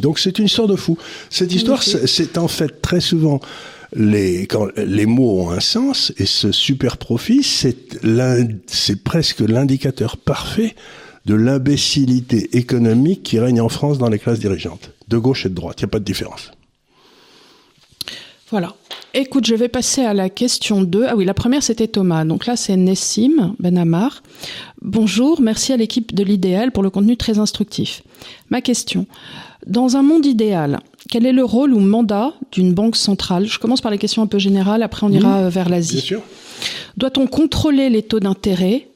Donc 0.00 0.18
c'est 0.18 0.38
une 0.38 0.44
histoire 0.44 0.68
de 0.68 0.76
fou. 0.76 0.96
Cette 1.30 1.52
histoire, 1.54 1.82
c'est 1.82 2.38
en 2.38 2.48
fait 2.48 2.82
très 2.82 3.00
souvent 3.00 3.40
les, 3.94 4.46
quand 4.46 4.68
les 4.76 5.06
mots 5.06 5.40
ont 5.40 5.50
un 5.50 5.60
sens 5.60 6.12
et 6.18 6.26
ce 6.26 6.52
super 6.52 6.98
profit, 6.98 7.42
c'est 7.42 9.04
presque 9.04 9.40
l'indicateur 9.40 10.16
parfait 10.18 10.74
de 11.26 11.34
l'imbécilité 11.34 12.56
économique 12.56 13.24
qui 13.24 13.38
règne 13.38 13.60
en 13.60 13.68
France 13.68 13.98
dans 13.98 14.08
les 14.08 14.18
classes 14.18 14.38
dirigeantes, 14.38 14.92
de 15.08 15.18
gauche 15.18 15.44
et 15.44 15.48
de 15.48 15.54
droite. 15.54 15.80
Il 15.80 15.84
n'y 15.84 15.88
a 15.88 15.90
pas 15.90 15.98
de 15.98 16.04
différence. 16.04 16.52
Voilà. 18.50 18.74
Écoute, 19.12 19.44
je 19.46 19.54
vais 19.54 19.68
passer 19.68 20.02
à 20.02 20.14
la 20.14 20.30
question 20.30 20.82
2. 20.82 21.06
Ah 21.08 21.16
oui, 21.16 21.24
la 21.24 21.34
première 21.34 21.62
c'était 21.62 21.88
Thomas. 21.88 22.24
Donc 22.24 22.46
là 22.46 22.54
c'est 22.54 22.76
Nessim 22.76 23.56
Benamar. 23.58 24.22
Bonjour, 24.82 25.40
merci 25.40 25.72
à 25.72 25.76
l'équipe 25.76 26.14
de 26.14 26.22
l'idéal 26.22 26.70
pour 26.70 26.82
le 26.82 26.90
contenu 26.90 27.16
très 27.16 27.38
instructif. 27.38 28.02
Ma 28.50 28.60
question. 28.60 29.06
Dans 29.66 29.96
un 29.96 30.02
monde 30.02 30.26
idéal, 30.26 30.78
quel 31.08 31.26
est 31.26 31.32
le 31.32 31.44
rôle 31.44 31.72
ou 31.72 31.80
mandat 31.80 32.34
d'une 32.52 32.72
banque 32.72 32.94
centrale? 32.94 33.46
Je 33.46 33.58
commence 33.58 33.80
par 33.80 33.90
les 33.90 33.98
questions 33.98 34.22
un 34.22 34.26
peu 34.28 34.38
générales, 34.38 34.82
après 34.84 35.04
on 35.04 35.10
ira 35.10 35.42
mmh. 35.42 35.48
vers 35.48 35.68
l'Asie. 35.68 36.12
Doit-on 36.96 37.26
contrôler 37.26 37.90
les 37.90 38.02
taux 38.02 38.20
d'intérêt 38.20 38.88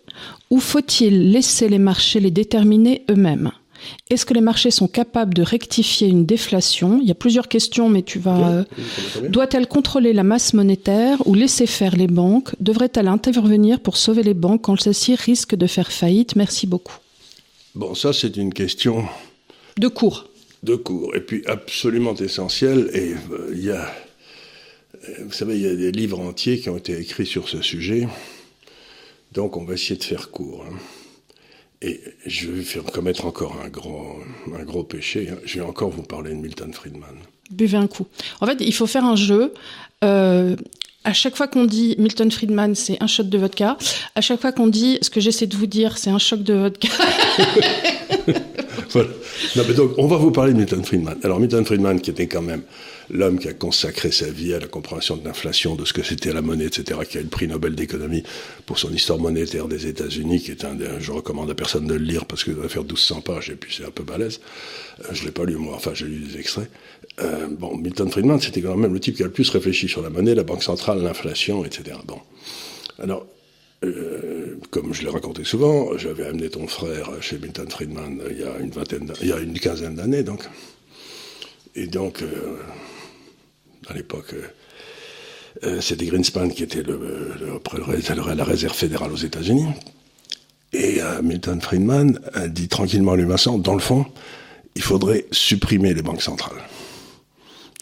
ou 0.50 0.58
faut-il 0.58 1.30
laisser 1.30 1.68
les 1.68 1.78
marchés 1.78 2.20
les 2.20 2.30
déterminer 2.30 3.04
eux-mêmes? 3.10 3.52
Est-ce 4.10 4.26
que 4.26 4.34
les 4.34 4.40
marchés 4.40 4.70
sont 4.70 4.88
capables 4.88 5.34
de 5.34 5.42
rectifier 5.42 6.08
une 6.08 6.26
déflation? 6.26 6.98
Il 7.00 7.08
y 7.08 7.10
a 7.10 7.14
plusieurs 7.14 7.48
questions, 7.48 7.88
mais 7.88 8.02
tu 8.02 8.18
vas. 8.18 8.50
Euh, 8.50 8.64
doit-elle 9.28 9.66
contrôler 9.66 10.12
la 10.12 10.22
masse 10.22 10.52
monétaire 10.52 11.26
ou 11.26 11.34
laisser 11.34 11.66
faire 11.66 11.96
les 11.96 12.06
banques? 12.06 12.50
Devrait-elle 12.60 13.08
intervenir 13.08 13.80
pour 13.80 13.96
sauver 13.96 14.22
les 14.22 14.34
banques 14.34 14.62
quand 14.62 14.78
celles-ci 14.80 15.14
risquent 15.14 15.54
de 15.54 15.66
faire 15.66 15.92
faillite? 15.92 16.36
Merci 16.36 16.66
beaucoup. 16.66 16.96
Bon, 17.74 17.94
ça 17.94 18.12
c'est 18.12 18.36
une 18.36 18.52
question. 18.52 19.04
De 19.78 19.88
cours. 19.88 20.28
De 20.62 20.74
cours. 20.74 21.14
Et 21.14 21.20
puis 21.20 21.42
absolument 21.46 22.14
essentielle. 22.14 22.90
Et 22.92 23.14
euh, 23.32 23.52
il 23.54 23.64
y 23.64 23.70
a. 23.70 23.90
Euh, 25.08 25.24
vous 25.24 25.32
savez, 25.32 25.56
il 25.56 25.62
y 25.62 25.66
a 25.66 25.74
des 25.74 25.92
livres 25.92 26.20
entiers 26.20 26.58
qui 26.58 26.68
ont 26.68 26.76
été 26.76 26.98
écrits 26.98 27.26
sur 27.26 27.48
ce 27.48 27.62
sujet. 27.62 28.06
Donc 29.32 29.56
on 29.56 29.64
va 29.64 29.74
essayer 29.74 29.96
de 29.96 30.04
faire 30.04 30.30
court. 30.30 30.64
Hein. 30.68 30.76
Et 31.82 32.00
je 32.26 32.50
vais 32.50 32.62
faire 32.62 32.84
commettre 32.84 33.24
encore 33.24 33.56
un 33.64 33.68
gros, 33.68 34.18
un 34.54 34.64
gros 34.64 34.84
péché. 34.84 35.28
Hein. 35.30 35.38
Je 35.44 35.60
vais 35.60 35.64
encore 35.64 35.90
vous 35.90 36.02
parler 36.02 36.30
de 36.30 36.36
Milton 36.36 36.72
Friedman. 36.72 37.16
Buvez 37.50 37.78
un 37.78 37.86
coup. 37.86 38.06
En 38.40 38.46
fait, 38.46 38.58
il 38.60 38.74
faut 38.74 38.86
faire 38.86 39.04
un 39.04 39.16
jeu. 39.16 39.54
Euh, 40.04 40.56
à 41.04 41.12
chaque 41.14 41.36
fois 41.36 41.48
qu'on 41.48 41.64
dit 41.64 41.96
Milton 41.98 42.30
Friedman, 42.30 42.74
c'est 42.74 42.98
un 43.02 43.06
shot 43.06 43.22
de 43.22 43.38
vodka. 43.38 43.78
À 44.14 44.20
chaque 44.20 44.40
fois 44.40 44.52
qu'on 44.52 44.66
dit 44.66 44.98
ce 45.00 45.08
que 45.08 45.20
j'essaie 45.20 45.46
de 45.46 45.56
vous 45.56 45.66
dire, 45.66 45.96
c'est 45.96 46.10
un 46.10 46.18
choc 46.18 46.42
de 46.42 46.54
vodka. 46.54 46.88
voilà. 48.90 49.08
Non, 49.56 49.62
mais 49.66 49.74
donc, 49.74 49.92
on 49.98 50.06
va 50.06 50.16
vous 50.16 50.30
parler 50.30 50.52
de 50.52 50.58
Milton 50.58 50.84
Friedman. 50.84 51.18
Alors, 51.22 51.40
Milton 51.40 51.64
Friedman, 51.64 52.00
qui 52.00 52.10
était 52.10 52.26
quand 52.26 52.42
même 52.42 52.62
l'homme 53.10 53.38
qui 53.38 53.48
a 53.48 53.52
consacré 53.52 54.10
sa 54.10 54.30
vie 54.30 54.54
à 54.54 54.60
la 54.60 54.66
compréhension 54.66 55.16
de 55.16 55.24
l'inflation, 55.24 55.74
de 55.74 55.84
ce 55.84 55.92
que 55.92 56.02
c'était 56.02 56.32
la 56.32 56.42
monnaie, 56.42 56.66
etc., 56.66 57.00
qui 57.08 57.18
a 57.18 57.20
eu 57.20 57.24
le 57.24 57.30
prix 57.30 57.48
Nobel 57.48 57.74
d'économie 57.74 58.22
pour 58.66 58.78
son 58.78 58.92
histoire 58.92 59.18
monétaire 59.18 59.68
des 59.68 59.86
États-Unis, 59.86 60.40
qui 60.40 60.50
est 60.52 60.64
un, 60.64 60.76
je 60.98 61.12
recommande 61.12 61.50
à 61.50 61.54
personne 61.54 61.86
de 61.86 61.94
le 61.94 62.04
lire 62.04 62.24
parce 62.24 62.44
qu'il 62.44 62.54
doit 62.54 62.68
faire 62.68 62.82
1200 62.82 63.20
pages 63.22 63.50
et 63.50 63.56
puis 63.56 63.74
c'est 63.76 63.84
un 63.84 63.90
peu 63.90 64.04
balèze. 64.04 64.40
Euh, 65.00 65.08
je 65.12 65.24
l'ai 65.24 65.32
pas 65.32 65.44
lu 65.44 65.56
moi, 65.56 65.74
enfin 65.74 65.92
j'ai 65.94 66.06
lu 66.06 66.20
des 66.20 66.38
extraits. 66.38 66.70
Euh, 67.20 67.48
bon, 67.50 67.76
Milton 67.76 68.10
Friedman, 68.10 68.40
c'était 68.40 68.62
quand 68.62 68.76
même 68.76 68.92
le 68.92 69.00
type 69.00 69.16
qui 69.16 69.22
a 69.22 69.26
le 69.26 69.32
plus 69.32 69.48
réfléchi 69.50 69.88
sur 69.88 70.02
la 70.02 70.10
monnaie, 70.10 70.34
la 70.34 70.44
banque 70.44 70.62
centrale, 70.62 71.02
l'inflation, 71.02 71.64
etc. 71.64 71.96
Bon, 72.06 72.18
alors. 72.98 73.26
Euh, 73.82 74.58
comme 74.70 74.92
je 74.92 75.02
l'ai 75.02 75.08
raconté 75.08 75.44
souvent, 75.44 75.96
j'avais 75.96 76.26
amené 76.26 76.50
ton 76.50 76.66
frère 76.66 77.10
chez 77.20 77.38
Milton 77.38 77.68
Friedman 77.70 78.20
il 78.30 78.40
y 78.40 78.44
a 78.44 78.58
une 78.58 78.70
vingtaine, 78.70 79.10
il 79.22 79.28
y 79.28 79.32
a 79.32 79.38
une 79.38 79.58
quinzaine 79.58 79.94
d'années, 79.94 80.22
donc. 80.22 80.44
Et 81.74 81.86
donc, 81.86 82.20
euh, 82.22 82.56
à 83.88 83.94
l'époque, 83.94 84.34
euh, 84.34 84.42
euh, 85.64 85.80
c'était 85.80 86.06
Greenspan 86.06 86.48
qui 86.48 86.62
était 86.62 86.82
le, 86.82 86.98
le, 86.98 88.34
la 88.34 88.44
réserve 88.44 88.74
fédérale 88.74 89.12
aux 89.12 89.16
États-Unis. 89.16 89.66
Et 90.72 91.00
euh, 91.00 91.22
Milton 91.22 91.60
Friedman 91.60 92.20
dit 92.48 92.68
tranquillement 92.68 93.12
à 93.12 93.16
lui, 93.16 93.24
Vincent, 93.24 93.58
dans 93.58 93.74
le 93.74 93.80
fond, 93.80 94.06
il 94.76 94.82
faudrait 94.82 95.26
supprimer 95.32 95.94
les 95.94 96.02
banques 96.02 96.22
centrales. 96.22 96.62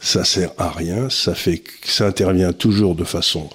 Ça 0.00 0.24
sert 0.24 0.52
à 0.58 0.70
rien, 0.70 1.10
ça 1.10 1.34
fait 1.34 1.62
ça 1.84 2.06
intervient 2.06 2.52
toujours 2.52 2.94
de 2.94 3.04
façon 3.04 3.50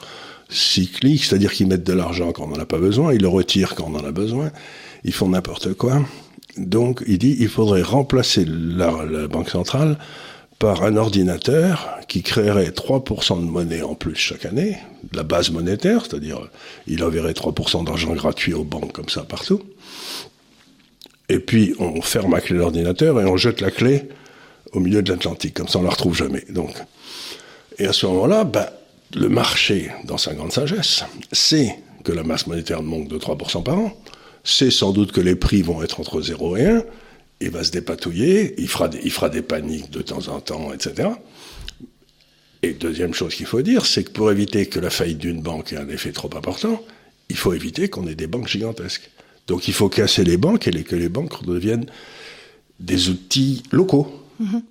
cyclique, 0.54 1.24
c'est-à-dire 1.24 1.52
qu'ils 1.52 1.68
mettent 1.68 1.86
de 1.86 1.94
l'argent 1.94 2.32
quand 2.32 2.44
on 2.44 2.50
n'en 2.50 2.60
a 2.60 2.66
pas 2.66 2.78
besoin, 2.78 3.14
ils 3.14 3.22
le 3.22 3.28
retirent 3.28 3.76
quand 3.76 3.86
on 3.92 3.96
en 3.96 4.06
a 4.06 4.12
besoin, 4.12 4.52
ils 5.04 5.14
font 5.14 5.30
n'importe 5.30 5.74
quoi. 5.74 6.02
Donc 6.58 7.04
il 7.08 7.18
dit 7.18 7.36
il 7.40 7.50
faudrait 7.50 7.82
remplacer 7.82 8.46
la, 8.46 9.28
banque 9.28 9.50
centrale 9.50 9.98
par 10.60 10.84
un 10.84 10.96
ordinateur 10.96 11.98
qui 12.08 12.22
créerait 12.22 12.70
3% 12.70 13.40
de 13.40 13.46
monnaie 13.46 13.82
en 13.82 13.96
plus 13.96 14.16
chaque 14.16 14.46
année, 14.46 14.78
de 15.12 15.18
la 15.18 15.24
base 15.24 15.50
monétaire, 15.50 16.06
c'est-à-dire 16.06 16.40
il 16.88 17.04
enverrait 17.04 17.34
3% 17.34 17.86
d'argent 17.86 18.14
gratuit 18.14 18.54
aux 18.54 18.64
banques 18.64 18.94
comme 18.94 19.10
ça 19.10 19.24
partout. 19.24 19.62
Et 21.30 21.40
puis 21.40 21.74
on 21.80 22.02
ferme 22.02 22.34
à 22.36 22.42
clé 22.42 22.58
l'ordinateur 22.58 23.20
et 23.20 23.26
on 23.26 23.38
jette 23.38 23.62
la 23.62 23.72
clé 23.72 24.08
au 24.74 24.80
milieu 24.80 25.02
de 25.02 25.12
l'Atlantique, 25.12 25.56
comme 25.56 25.68
ça 25.68 25.80
on 25.80 25.84
la 25.84 25.90
retrouve 25.90 26.16
jamais. 26.16 26.46
Donc, 26.50 26.76
et 27.80 27.86
à 27.86 27.94
ce 27.94 28.06
moment-là, 28.06 28.44
ben, 28.44 28.68
le 29.16 29.30
marché, 29.30 29.92
dans 30.06 30.18
sa 30.18 30.34
grande 30.34 30.52
sagesse, 30.52 31.04
sait 31.32 31.80
que 32.04 32.12
la 32.12 32.24
masse 32.24 32.48
monétaire 32.48 32.84
manque 32.84 33.08
de 33.08 33.18
3% 33.18 33.64
par 33.64 33.78
an, 33.78 33.94
c'est 34.44 34.72
sans 34.72 34.92
doute 34.92 35.12
que 35.12 35.22
les 35.22 35.36
prix 35.36 35.62
vont 35.62 35.82
être 35.84 36.00
entre 36.00 36.22
0 36.22 36.58
et 36.58 36.66
1, 36.66 36.84
il 37.42 37.50
va 37.50 37.64
se 37.64 37.72
dépatouiller, 37.72 38.56
il 38.58 38.68
fera, 38.68 38.90
des, 38.90 39.00
il 39.04 39.12
fera 39.12 39.30
des 39.30 39.42
paniques 39.42 39.90
de 39.90 40.02
temps 40.02 40.28
en 40.28 40.40
temps, 40.40 40.74
etc. 40.74 41.10
Et 42.62 42.74
deuxième 42.74 43.14
chose 43.14 43.36
qu'il 43.36 43.46
faut 43.46 43.62
dire, 43.62 43.86
c'est 43.86 44.04
que 44.04 44.12
pour 44.12 44.32
éviter 44.32 44.66
que 44.68 44.80
la 44.80 44.90
faillite 44.90 45.18
d'une 45.18 45.42
banque 45.42 45.74
ait 45.74 45.78
un 45.78 45.90
effet 45.90 46.12
trop 46.12 46.30
important, 46.36 46.82
il 47.30 47.36
faut 47.36 47.54
éviter 47.54 47.90
qu'on 47.90 48.08
ait 48.08 48.16
des 48.16 48.28
banques 48.28 48.48
gigantesques. 48.48 49.10
Donc 49.48 49.68
il 49.68 49.74
faut 49.74 49.90
casser 49.90 50.24
les 50.24 50.38
banques 50.38 50.68
et 50.68 50.84
que 50.84 50.96
les 50.96 51.10
banques 51.10 51.46
deviennent 51.46 51.86
des 52.80 53.10
outils 53.10 53.64
locaux. 53.72 54.08
Mm-hmm 54.42 54.62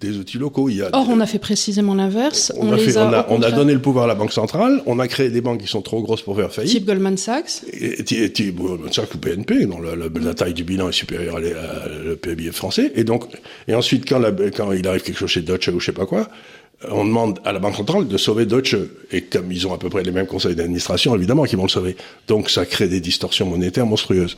des 0.00 0.18
outils 0.18 0.38
locaux. 0.38 0.68
Il 0.68 0.76
y 0.76 0.82
a 0.82 0.90
Or, 0.92 1.06
on 1.08 1.20
a 1.20 1.26
fait 1.26 1.38
précisément 1.38 1.94
l'inverse. 1.94 2.52
On, 2.56 2.72
a, 2.72 3.50
donné 3.50 3.72
le 3.72 3.80
pouvoir 3.80 4.04
à 4.04 4.08
la 4.08 4.14
Banque 4.14 4.32
centrale, 4.32 4.82
on 4.86 4.98
a 4.98 5.08
créé 5.08 5.30
des 5.30 5.40
banques 5.40 5.60
qui 5.60 5.66
sont 5.66 5.82
trop 5.82 6.02
grosses 6.02 6.22
pour 6.22 6.36
faire 6.36 6.52
faillite. 6.52 6.72
Type 6.72 6.86
Goldman 6.86 7.16
Sachs 7.16 7.62
Type 8.04 8.56
Goldman 8.56 8.92
Sachs 8.92 9.14
ou 9.14 9.18
PNP, 9.18 9.66
dont 9.66 9.80
la, 9.80 10.34
taille 10.34 10.54
du 10.54 10.64
bilan 10.64 10.88
est 10.88 10.92
supérieure 10.92 11.36
à, 11.36 11.40
le 11.40 12.16
PIB 12.16 12.52
français. 12.52 12.92
Et 12.94 13.04
donc, 13.04 13.24
et 13.68 13.74
ensuite, 13.74 14.08
quand, 14.08 14.20
quand 14.56 14.72
il 14.72 14.86
arrive 14.86 15.02
quelque 15.02 15.18
chose 15.18 15.30
chez 15.30 15.42
Deutsche 15.42 15.68
ou 15.68 15.80
je 15.80 15.86
sais 15.86 15.92
pas 15.92 16.06
quoi, 16.06 16.28
on 16.88 17.04
demande 17.04 17.40
à 17.44 17.52
la 17.52 17.58
Banque 17.58 17.76
centrale 17.76 18.08
de 18.08 18.16
sauver 18.16 18.46
Deutsche. 18.46 18.76
Et 19.12 19.22
comme 19.22 19.52
ils 19.52 19.66
ont 19.66 19.74
à 19.74 19.78
peu 19.78 19.90
près 19.90 20.02
les 20.02 20.12
mêmes 20.12 20.26
conseils 20.26 20.54
d'administration, 20.54 21.14
évidemment 21.14 21.44
qu'ils 21.44 21.58
vont 21.58 21.64
le 21.64 21.70
sauver. 21.70 21.96
Donc 22.26 22.50
ça 22.50 22.64
crée 22.64 22.88
des 22.88 23.00
distorsions 23.00 23.46
monétaires 23.46 23.86
monstrueuses. 23.86 24.36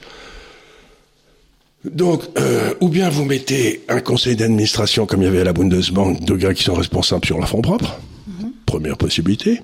Donc, 1.84 2.22
euh, 2.38 2.74
ou 2.80 2.88
bien 2.88 3.08
vous 3.08 3.24
mettez 3.24 3.82
un 3.88 4.00
conseil 4.00 4.36
d'administration 4.36 5.04
comme 5.04 5.22
il 5.22 5.24
y 5.24 5.28
avait 5.28 5.40
à 5.40 5.44
la 5.44 5.52
Bundesbank 5.52 6.24
de 6.24 6.36
gars 6.36 6.54
qui 6.54 6.62
sont 6.62 6.74
responsables 6.74 7.24
sur 7.24 7.40
la 7.40 7.46
fonds 7.46 7.62
propre, 7.62 7.98
mhm. 8.28 8.52
première 8.66 8.96
possibilité, 8.96 9.60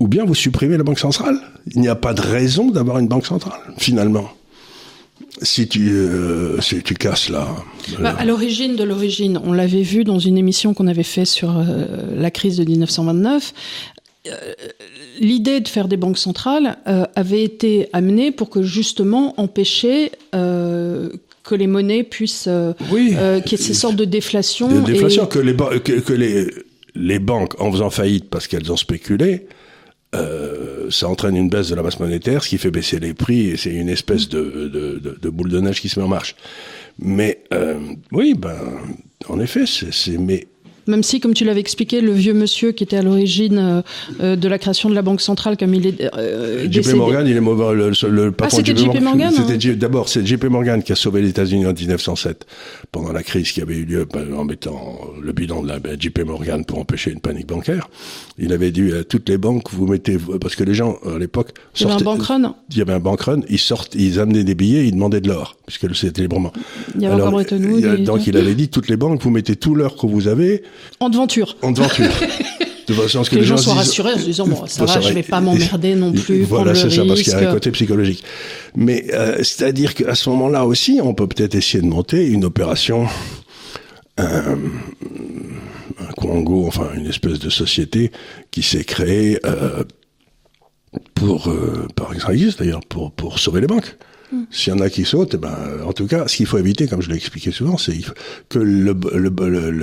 ou 0.00 0.08
bien 0.08 0.24
vous 0.24 0.34
supprimez 0.34 0.76
la 0.76 0.82
banque 0.82 0.98
centrale. 0.98 1.38
Il 1.74 1.80
n'y 1.80 1.88
a 1.88 1.94
pas 1.94 2.14
de 2.14 2.20
raison 2.20 2.70
d'avoir 2.70 2.98
une 2.98 3.06
banque 3.06 3.26
centrale, 3.26 3.60
finalement. 3.78 4.28
Si 5.40 5.68
tu, 5.68 5.90
euh, 5.90 6.60
si 6.60 6.82
tu 6.82 6.94
casses 6.94 7.28
là. 7.28 7.48
Bah, 8.00 8.14
à 8.18 8.24
l'origine 8.24 8.76
de 8.76 8.84
l'origine, 8.84 9.40
on 9.42 9.52
l'avait 9.52 9.82
vu 9.82 10.04
dans 10.04 10.18
une 10.18 10.36
émission 10.36 10.74
qu'on 10.74 10.88
avait 10.88 11.04
fait 11.04 11.24
sur 11.24 11.56
euh, 11.56 11.86
la 12.16 12.30
crise 12.30 12.56
de 12.56 12.64
1929. 12.64 13.54
L'idée 15.20 15.60
de 15.60 15.68
faire 15.68 15.88
des 15.88 15.96
banques 15.96 16.18
centrales 16.18 16.76
avait 17.16 17.42
été 17.42 17.88
amenée 17.92 18.30
pour 18.30 18.50
que 18.50 18.62
justement 18.62 19.34
empêcher 19.36 20.12
que 21.42 21.54
les 21.54 21.66
monnaies 21.66 22.04
puissent, 22.04 22.46
euh, 22.48 22.72
oui, 22.90 23.14
euh, 23.16 23.40
qu'il 23.40 23.58
y 23.58 23.62
ait 23.62 23.64
ces 23.64 23.74
sortes 23.74 23.96
de 23.96 24.04
déflation. 24.04 24.68
De 24.68 24.80
déflation, 24.86 25.26
que, 25.26 25.38
les, 25.38 25.54
que, 25.54 26.12
les, 26.12 26.46
les 26.94 27.18
banques, 27.18 27.60
en 27.60 27.72
faisant 27.72 27.90
faillite 27.90 28.30
parce 28.30 28.46
qu'elles 28.46 28.70
ont 28.70 28.76
spéculé, 28.76 29.46
euh, 30.14 30.90
ça 30.90 31.08
entraîne 31.08 31.36
une 31.36 31.48
baisse 31.48 31.68
de 31.70 31.74
la 31.74 31.82
masse 31.82 31.98
monétaire, 31.98 32.44
ce 32.44 32.48
qui 32.50 32.58
fait 32.58 32.70
baisser 32.70 33.00
les 33.00 33.14
prix, 33.14 33.48
et 33.48 33.56
c'est 33.56 33.70
une 33.70 33.88
espèce 33.88 34.28
de, 34.28 34.68
de, 34.72 35.18
de, 35.20 35.30
boule 35.30 35.48
de 35.48 35.60
neige 35.60 35.80
qui 35.80 35.88
se 35.88 35.98
met 35.98 36.04
en 36.04 36.08
marche. 36.08 36.36
Mais 36.98 37.42
euh, 37.54 37.78
oui, 38.12 38.34
ben, 38.34 38.58
en 39.28 39.40
effet, 39.40 39.64
c'est 39.66 40.18
mais 40.18 40.46
même 40.86 41.02
si, 41.02 41.20
comme 41.20 41.34
tu 41.34 41.44
l'avais 41.44 41.60
expliqué, 41.60 42.00
le 42.00 42.12
vieux 42.12 42.34
monsieur 42.34 42.72
qui 42.72 42.84
était 42.84 42.96
à 42.96 43.02
l'origine 43.02 43.58
euh, 43.58 43.82
euh, 44.20 44.36
de 44.36 44.48
la 44.48 44.58
création 44.58 44.88
de 44.88 44.94
la 44.94 45.02
Banque 45.02 45.20
centrale, 45.20 45.56
comme 45.56 45.74
il 45.74 45.86
est 45.86 46.14
euh, 46.16 46.66
JP 46.70 46.94
Morgan, 46.94 47.26
il 47.26 47.36
est 47.36 47.40
mauvais. 47.40 47.74
Le, 47.74 47.90
le 48.08 48.26
ah, 48.28 48.32
patron 48.32 48.58
ah, 48.60 48.64
c'était 48.64 48.76
JP 48.76 49.00
Morgan. 49.00 49.32
C'était 49.32 49.70
hein. 49.70 49.76
d'abord 49.78 50.08
c'est 50.08 50.26
JP 50.26 50.44
Morgan 50.44 50.82
qui 50.82 50.92
a 50.92 50.96
sauvé 50.96 51.22
les 51.22 51.28
États-Unis 51.28 51.66
en 51.66 51.72
1907 51.72 52.46
pendant 52.90 53.12
la 53.12 53.22
crise 53.22 53.52
qui 53.52 53.60
avait 53.60 53.76
eu 53.76 53.84
lieu 53.84 54.06
ben, 54.12 54.34
en 54.34 54.44
mettant 54.44 55.00
le 55.20 55.32
bilan 55.32 55.62
de 55.62 55.68
la 55.68 55.78
ben, 55.78 55.96
JP 55.98 56.20
Morgan 56.26 56.64
pour 56.64 56.78
empêcher 56.78 57.12
une 57.12 57.20
panique 57.20 57.46
bancaire. 57.46 57.88
Il 58.38 58.52
avait 58.52 58.72
dit 58.72 58.92
à 58.92 59.04
toutes 59.04 59.28
les 59.28 59.38
banques, 59.38 59.70
vous 59.72 59.86
mettez 59.86 60.16
parce 60.40 60.56
que 60.56 60.64
les 60.64 60.74
gens 60.74 60.98
à 61.06 61.18
l'époque 61.18 61.50
il 61.78 61.82
y 61.82 61.84
avait 61.84 62.00
un 62.00 62.04
bank 62.04 62.22
run. 62.22 62.54
Il 62.70 62.78
y 62.78 62.82
avait 62.82 62.92
un 62.92 63.00
bank 63.00 63.20
run. 63.22 63.40
Ils 63.48 63.58
sortent, 63.58 63.94
ils 63.94 64.18
amenaient 64.18 64.44
des 64.44 64.54
billets, 64.54 64.86
ils 64.86 64.92
demandaient 64.92 65.20
de 65.20 65.28
l'or 65.28 65.56
puisque 65.66 65.94
c'était 65.94 66.22
librement. 66.22 66.52
Il 66.94 67.02
y 67.02 67.06
avait 67.06 67.14
Alors, 67.14 67.30
donc 67.30 68.26
il 68.26 68.36
avait 68.36 68.54
dit 68.54 68.68
toutes 68.68 68.88
les 68.88 68.96
banques, 68.96 69.22
vous 69.22 69.30
mettez 69.30 69.56
tout 69.56 69.74
l'or 69.74 69.96
que 69.96 70.06
vous 70.06 70.28
avez 70.28 70.62
en 71.00 71.08
devanture. 71.08 71.56
En 71.62 71.72
devanture. 71.72 72.10
De 72.86 72.94
façon 72.94 73.22
que, 73.22 73.36
les, 73.36 73.44
gens, 73.44 73.56
soient 73.56 73.74
rassurés 73.74 74.14
en 74.14 74.18
se 74.18 74.24
disant 74.24 74.46
bon 74.46 74.66
ça 74.66 74.84
va, 74.84 75.00
je 75.00 75.12
vais 75.12 75.22
pas 75.22 75.40
m'emmerder 75.40 75.94
non 75.94 76.12
plus. 76.12 76.42
Voilà, 76.42 76.74
c'est 76.74 76.90
ça, 76.90 77.04
parce 77.06 77.22
qu'il 77.22 77.32
y 77.32 77.36
a 77.36 77.48
un 77.48 77.52
côté 77.52 77.70
psychologique. 77.70 78.24
Mais 78.74 79.06
euh, 79.12 79.36
c'est-à-dire 79.38 79.94
qu'à 79.94 80.16
ce 80.16 80.28
moment-là 80.30 80.66
aussi, 80.66 80.98
on 81.02 81.14
peut 81.14 81.28
peut-être 81.28 81.54
essayer 81.54 81.80
de 81.80 81.86
monter 81.86 82.26
une 82.26 82.44
opération, 82.44 83.06
un, 84.18 84.58
un 86.00 86.12
Congo, 86.16 86.66
enfin 86.66 86.88
une 86.96 87.06
espèce 87.06 87.38
de 87.38 87.50
société 87.50 88.10
qui 88.50 88.62
s'est 88.64 88.84
créée 88.84 89.38
euh, 89.46 89.84
pour, 91.14 91.48
euh, 91.48 91.86
par 91.94 92.12
exemple, 92.12 92.36
d'ailleurs, 92.58 92.84
pour 92.88 93.12
pour 93.12 93.38
sauver 93.38 93.60
les 93.60 93.68
banques. 93.68 93.96
S'il 94.50 94.72
y 94.72 94.76
en 94.76 94.80
a 94.80 94.88
qui 94.88 95.04
sautent, 95.04 95.34
eh 95.34 95.38
ben, 95.38 95.56
en 95.86 95.92
tout 95.92 96.06
cas, 96.06 96.26
ce 96.26 96.36
qu'il 96.36 96.46
faut 96.46 96.58
éviter, 96.58 96.86
comme 96.86 97.02
je 97.02 97.10
l'ai 97.10 97.16
expliqué 97.16 97.50
souvent, 97.50 97.76
c'est 97.76 97.96
que 98.48 98.58
le, 98.58 98.94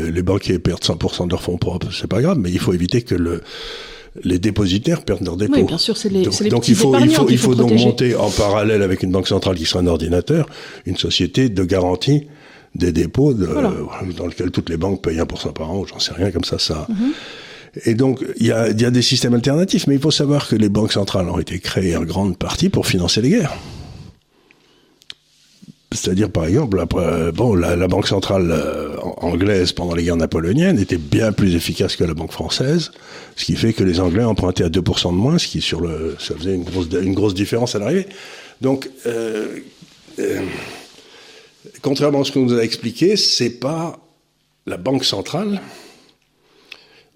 les 0.09 0.23
banquiers 0.23 0.59
perdent 0.59 0.83
100% 0.83 1.25
de 1.25 1.31
leurs 1.31 1.41
fonds 1.41 1.57
propres. 1.57 1.87
C'est 1.91 2.07
pas 2.07 2.21
grave, 2.21 2.37
mais 2.39 2.51
il 2.51 2.59
faut 2.59 2.73
éviter 2.73 3.01
que 3.01 3.15
le, 3.15 3.41
les 4.23 4.39
dépositaires 4.39 5.03
perdent 5.03 5.25
leurs 5.25 5.37
dépôts. 5.37 5.55
Oui, 5.55 5.63
bien 5.63 5.77
sûr, 5.77 5.97
c'est 5.97 6.09
les, 6.09 6.23
donc, 6.23 6.39
les 6.39 6.49
donc 6.49 6.67
il 6.67 6.75
faut, 6.75 6.97
il 6.97 7.09
faut, 7.09 7.29
il 7.29 7.37
faut 7.37 7.55
donc 7.55 7.71
monter 7.73 8.15
en 8.15 8.29
parallèle 8.29 8.81
avec 8.81 9.03
une 9.03 9.11
banque 9.11 9.27
centrale 9.27 9.55
qui 9.55 9.65
sera 9.65 9.81
un 9.81 9.87
ordinateur, 9.87 10.47
une 10.85 10.97
société 10.97 11.49
de 11.49 11.63
garantie 11.63 12.27
des 12.75 12.91
dépôts 12.91 13.33
de, 13.33 13.47
dans 14.15 14.27
lequel 14.27 14.51
toutes 14.51 14.69
les 14.69 14.77
banques 14.77 15.01
payent 15.01 15.17
1% 15.17 15.53
par 15.53 15.71
an, 15.71 15.85
j'en 15.85 15.99
sais 15.99 16.13
rien, 16.13 16.31
comme 16.31 16.43
ça, 16.43 16.59
ça. 16.59 16.87
Mhm. 16.89 17.11
Et 17.85 17.93
donc, 17.93 18.23
il 18.37 18.47
y 18.47 18.51
a, 18.51 18.69
y 18.69 18.85
a 18.85 18.91
des 18.91 19.01
systèmes 19.01 19.33
alternatifs, 19.35 19.87
mais 19.87 19.95
il 19.95 20.01
faut 20.01 20.11
savoir 20.11 20.47
que 20.47 20.55
les 20.55 20.69
banques 20.69 20.91
centrales 20.91 21.29
ont 21.29 21.39
été 21.39 21.59
créées 21.59 21.95
en 21.95 22.03
grande 22.03 22.37
partie 22.37 22.69
pour 22.69 22.87
financer 22.87 23.21
les 23.21 23.29
guerres. 23.29 23.53
C'est-à-dire, 25.91 26.29
par 26.29 26.45
exemple, 26.45 26.79
après, 26.79 27.31
bon, 27.31 27.55
la, 27.55 27.87
Banque 27.87 28.07
centrale 28.07 28.51
euh, 28.51 28.95
anglaise 29.17 29.71
pendant 29.71 29.95
les 29.95 30.03
guerres 30.03 30.17
napoléoniennes 30.17 30.77
était 30.77 30.97
bien 30.97 31.31
plus 31.31 31.55
efficace 31.55 31.95
que 31.95 32.03
la 32.03 32.13
Banque 32.13 32.31
française, 32.31 32.91
ce 33.35 33.45
qui 33.45 33.55
fait 33.55 33.73
que 33.73 33.83
les 33.83 33.99
Anglais 33.99 34.23
empruntaient 34.23 34.65
à 34.65 34.69
2% 34.69 35.11
de 35.11 35.17
moins, 35.17 35.39
ce 35.39 35.47
qui 35.47 35.61
sur 35.61 35.81
le, 35.81 36.15
ça 36.19 36.35
faisait 36.35 36.53
une 36.53 36.63
grosse, 36.63 36.89
une 37.01 37.15
grosse 37.15 37.33
différence 37.33 37.73
à 37.75 37.79
l'arrivée. 37.79 38.05
Donc, 38.61 38.89
euh, 39.07 39.59
euh, 40.19 40.41
contrairement 41.81 42.21
à 42.21 42.23
ce 42.23 42.31
qu'on 42.33 42.45
nous 42.45 42.57
a 42.57 42.63
expliqué, 42.63 43.15
c'est 43.15 43.59
pas 43.59 43.99
la 44.67 44.77
banque 44.77 45.05
centrale, 45.05 45.61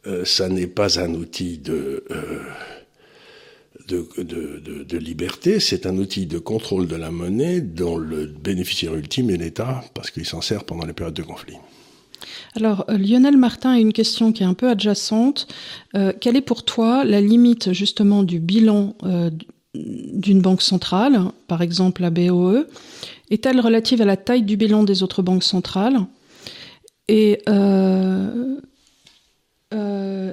euh, 0.07 0.25
ça 0.25 0.49
n'est 0.49 0.67
pas 0.67 0.99
un 0.99 1.13
outil 1.13 1.57
de, 1.57 2.03
de, 3.87 4.97
liberté, 4.97 5.59
c'est 5.59 5.85
un 5.85 5.97
outil 5.97 6.25
de 6.25 6.39
contrôle 6.39 6.87
de 6.87 6.95
la 6.95 7.11
monnaie 7.11 7.61
dont 7.61 7.97
le 7.97 8.25
bénéficiaire 8.25 8.95
ultime 8.95 9.29
est 9.29 9.37
l'État, 9.37 9.83
parce 9.93 10.11
qu'il 10.11 10.25
s'en 10.25 10.41
sert 10.41 10.63
pendant 10.63 10.85
les 10.85 10.93
périodes 10.93 11.15
de 11.15 11.23
conflit. 11.23 11.57
Alors, 12.55 12.85
euh, 12.89 12.97
Lionel 12.97 13.37
Martin 13.37 13.71
a 13.71 13.79
une 13.79 13.93
question 13.93 14.31
qui 14.31 14.43
est 14.43 14.45
un 14.45 14.53
peu 14.53 14.69
adjacente. 14.69 15.47
Euh, 15.95 16.13
quelle 16.19 16.35
est 16.35 16.41
pour 16.41 16.63
toi 16.63 17.03
la 17.03 17.19
limite 17.21 17.73
justement 17.73 18.23
du 18.23 18.39
bilan 18.39 18.95
euh, 19.03 19.29
d'une 19.73 20.41
banque 20.41 20.61
centrale, 20.61 21.19
par 21.47 21.61
exemple 21.63 22.03
la 22.03 22.11
BOE 22.11 22.65
Est-elle 23.31 23.59
relative 23.59 24.01
à 24.01 24.05
la 24.05 24.17
taille 24.17 24.43
du 24.43 24.55
bilan 24.55 24.83
des 24.83 25.01
autres 25.01 25.23
banques 25.23 25.43
centrales? 25.43 25.99
Et 27.07 27.41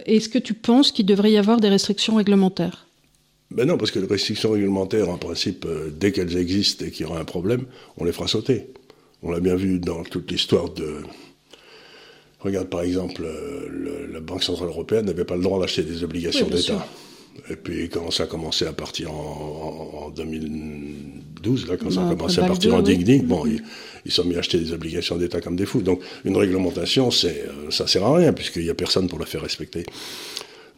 est-ce 0.06 0.28
que 0.28 0.38
tu 0.38 0.52
penses 0.54 0.92
qu'il 0.92 1.06
devrait 1.06 1.32
y 1.32 1.38
avoir 1.38 1.58
des 1.58 1.70
restrictions 1.70 2.16
réglementaires? 2.16 2.86
Ben 3.50 3.66
non, 3.66 3.76
parce 3.76 3.90
que 3.90 3.98
les 3.98 4.06
restrictions 4.06 4.52
réglementaires, 4.52 5.08
en 5.08 5.18
principe, 5.18 5.66
dès 5.98 6.12
qu'elles 6.12 6.36
existent 6.36 6.84
et 6.84 6.90
qu'il 6.90 7.06
y 7.06 7.08
aura 7.08 7.18
un 7.18 7.24
problème, 7.24 7.64
on 7.96 8.04
les 8.04 8.12
fera 8.12 8.28
sauter. 8.28 8.66
On 9.22 9.30
l'a 9.30 9.40
bien 9.40 9.56
vu 9.56 9.80
dans 9.80 10.02
toute 10.04 10.30
l'histoire 10.30 10.70
de, 10.70 11.02
Regarde 12.40 12.68
par 12.68 12.82
exemple, 12.82 13.22
euh, 13.24 14.08
la 14.10 14.20
Banque 14.20 14.42
Centrale 14.42 14.68
Européenne 14.68 15.04
n'avait 15.04 15.24
pas 15.24 15.36
le 15.36 15.42
droit 15.42 15.60
d'acheter 15.60 15.82
des 15.82 16.02
obligations 16.02 16.48
d'État. 16.48 16.86
Et 17.50 17.56
puis 17.56 17.88
quand 17.88 18.10
ça 18.10 18.24
a 18.24 18.26
commencé 18.26 18.66
à 18.66 18.72
partir 18.72 19.12
en, 19.12 20.10
2012, 20.16 21.68
là, 21.68 21.76
quand 21.76 21.90
ça 21.90 22.06
a 22.06 22.10
commencé 22.10 22.40
à 22.40 22.46
partir 22.46 22.74
en 22.74 22.82
dig 22.82 23.24
bon, 23.24 23.46
ils, 23.46 23.62
ils, 24.04 24.12
sont 24.12 24.24
mis 24.24 24.36
à 24.36 24.38
acheter 24.38 24.58
des 24.58 24.72
obligations 24.72 25.16
d'État 25.16 25.40
comme 25.40 25.56
des 25.56 25.66
fous. 25.66 25.82
Donc 25.82 26.00
une 26.24 26.36
réglementation, 26.36 27.10
c'est, 27.10 27.44
euh, 27.46 27.70
ça 27.70 27.86
sert 27.86 28.04
à 28.04 28.16
rien 28.16 28.32
puisqu'il 28.32 28.64
n'y 28.64 28.70
a 28.70 28.74
personne 28.74 29.06
pour 29.06 29.18
la 29.18 29.26
faire 29.26 29.42
respecter. 29.42 29.84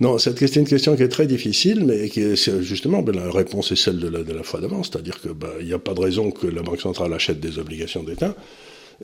Non, 0.01 0.19
cette 0.19 0.39
question 0.39 0.61
est 0.61 0.65
une 0.65 0.69
question 0.69 0.97
qui 0.97 1.03
est 1.03 1.09
très 1.09 1.27
difficile, 1.27 1.85
mais 1.85 2.09
qui 2.09 2.21
est 2.21 2.63
justement 2.63 3.03
ben, 3.03 3.15
la 3.15 3.31
réponse 3.31 3.73
est 3.73 3.77
celle 3.77 3.99
de 3.99 4.09
la, 4.09 4.23
de 4.23 4.33
la 4.33 4.43
fois 4.43 4.61
d'avant, 4.61 4.83
c'est-à-dire 4.83 5.21
que 5.21 5.29
ben, 5.29 5.51
il 5.61 5.67
n'y 5.67 5.73
a 5.73 5.79
pas 5.79 5.95
de 5.95 6.01
raison 6.01 6.31
que 6.31 6.47
la 6.47 6.63
Banque 6.63 6.81
centrale 6.81 7.13
achète 7.13 7.41
des 7.41 7.59
obligations 7.59 8.03
d'État. 8.03 8.35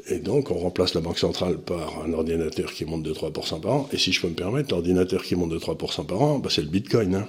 Et 0.08 0.18
donc, 0.18 0.50
on 0.50 0.58
remplace 0.58 0.94
la 0.94 1.00
Banque 1.00 1.18
centrale 1.18 1.58
par 1.58 2.02
un 2.04 2.12
ordinateur 2.12 2.72
qui 2.72 2.84
monte 2.84 3.02
de 3.02 3.12
3% 3.12 3.60
par 3.60 3.72
an. 3.72 3.88
Et 3.92 3.98
si 3.98 4.12
je 4.12 4.20
peux 4.20 4.28
me 4.28 4.34
permettre, 4.34 4.70
l'ordinateur 4.70 5.22
qui 5.22 5.34
monte 5.34 5.50
de 5.50 5.58
3% 5.58 6.06
par 6.06 6.22
an, 6.22 6.38
bah, 6.38 6.50
c'est 6.52 6.62
le 6.62 6.68
Bitcoin. 6.68 7.14
Hein. 7.14 7.28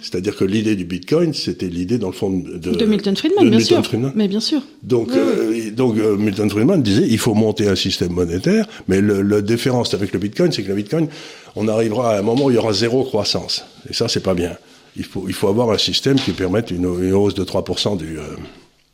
C'est-à-dire 0.00 0.36
que 0.36 0.44
l'idée 0.44 0.76
du 0.76 0.84
Bitcoin, 0.84 1.34
c'était 1.34 1.68
l'idée, 1.68 1.98
dans 1.98 2.08
le 2.08 2.12
fond, 2.12 2.30
de, 2.30 2.58
de 2.58 2.84
Milton 2.86 3.16
Friedman, 3.16 3.50
bien 3.50 3.60
sûr. 3.60 3.82
Mais 4.14 4.28
bien 4.28 4.40
sûr. 4.40 4.62
Donc, 4.82 5.10
euh, 5.10 5.70
donc 5.70 5.98
euh, 5.98 6.16
Milton 6.16 6.50
Friedman 6.50 6.82
disait, 6.82 7.06
il 7.08 7.18
faut 7.18 7.34
monter 7.34 7.68
un 7.68 7.76
système 7.76 8.12
monétaire, 8.12 8.66
mais 8.88 9.00
le, 9.00 9.22
la 9.22 9.40
différence 9.40 9.94
avec 9.94 10.12
le 10.12 10.18
Bitcoin, 10.18 10.52
c'est 10.52 10.62
que 10.62 10.68
le 10.68 10.74
Bitcoin, 10.74 11.08
on 11.56 11.68
arrivera 11.68 12.14
à 12.14 12.18
un 12.18 12.22
moment 12.22 12.46
où 12.46 12.50
il 12.50 12.54
y 12.54 12.58
aura 12.58 12.72
zéro 12.72 13.04
croissance. 13.04 13.64
Et 13.88 13.92
ça, 13.92 14.08
c'est 14.08 14.22
pas 14.22 14.34
bien. 14.34 14.56
Il 14.96 15.04
faut, 15.04 15.24
il 15.28 15.34
faut 15.34 15.48
avoir 15.48 15.70
un 15.70 15.78
système 15.78 16.16
qui 16.16 16.32
permette 16.32 16.70
une, 16.70 16.86
hausse 16.86 17.34
de 17.34 17.44
3% 17.44 17.96
du... 17.96 18.18
Euh, 18.18 18.22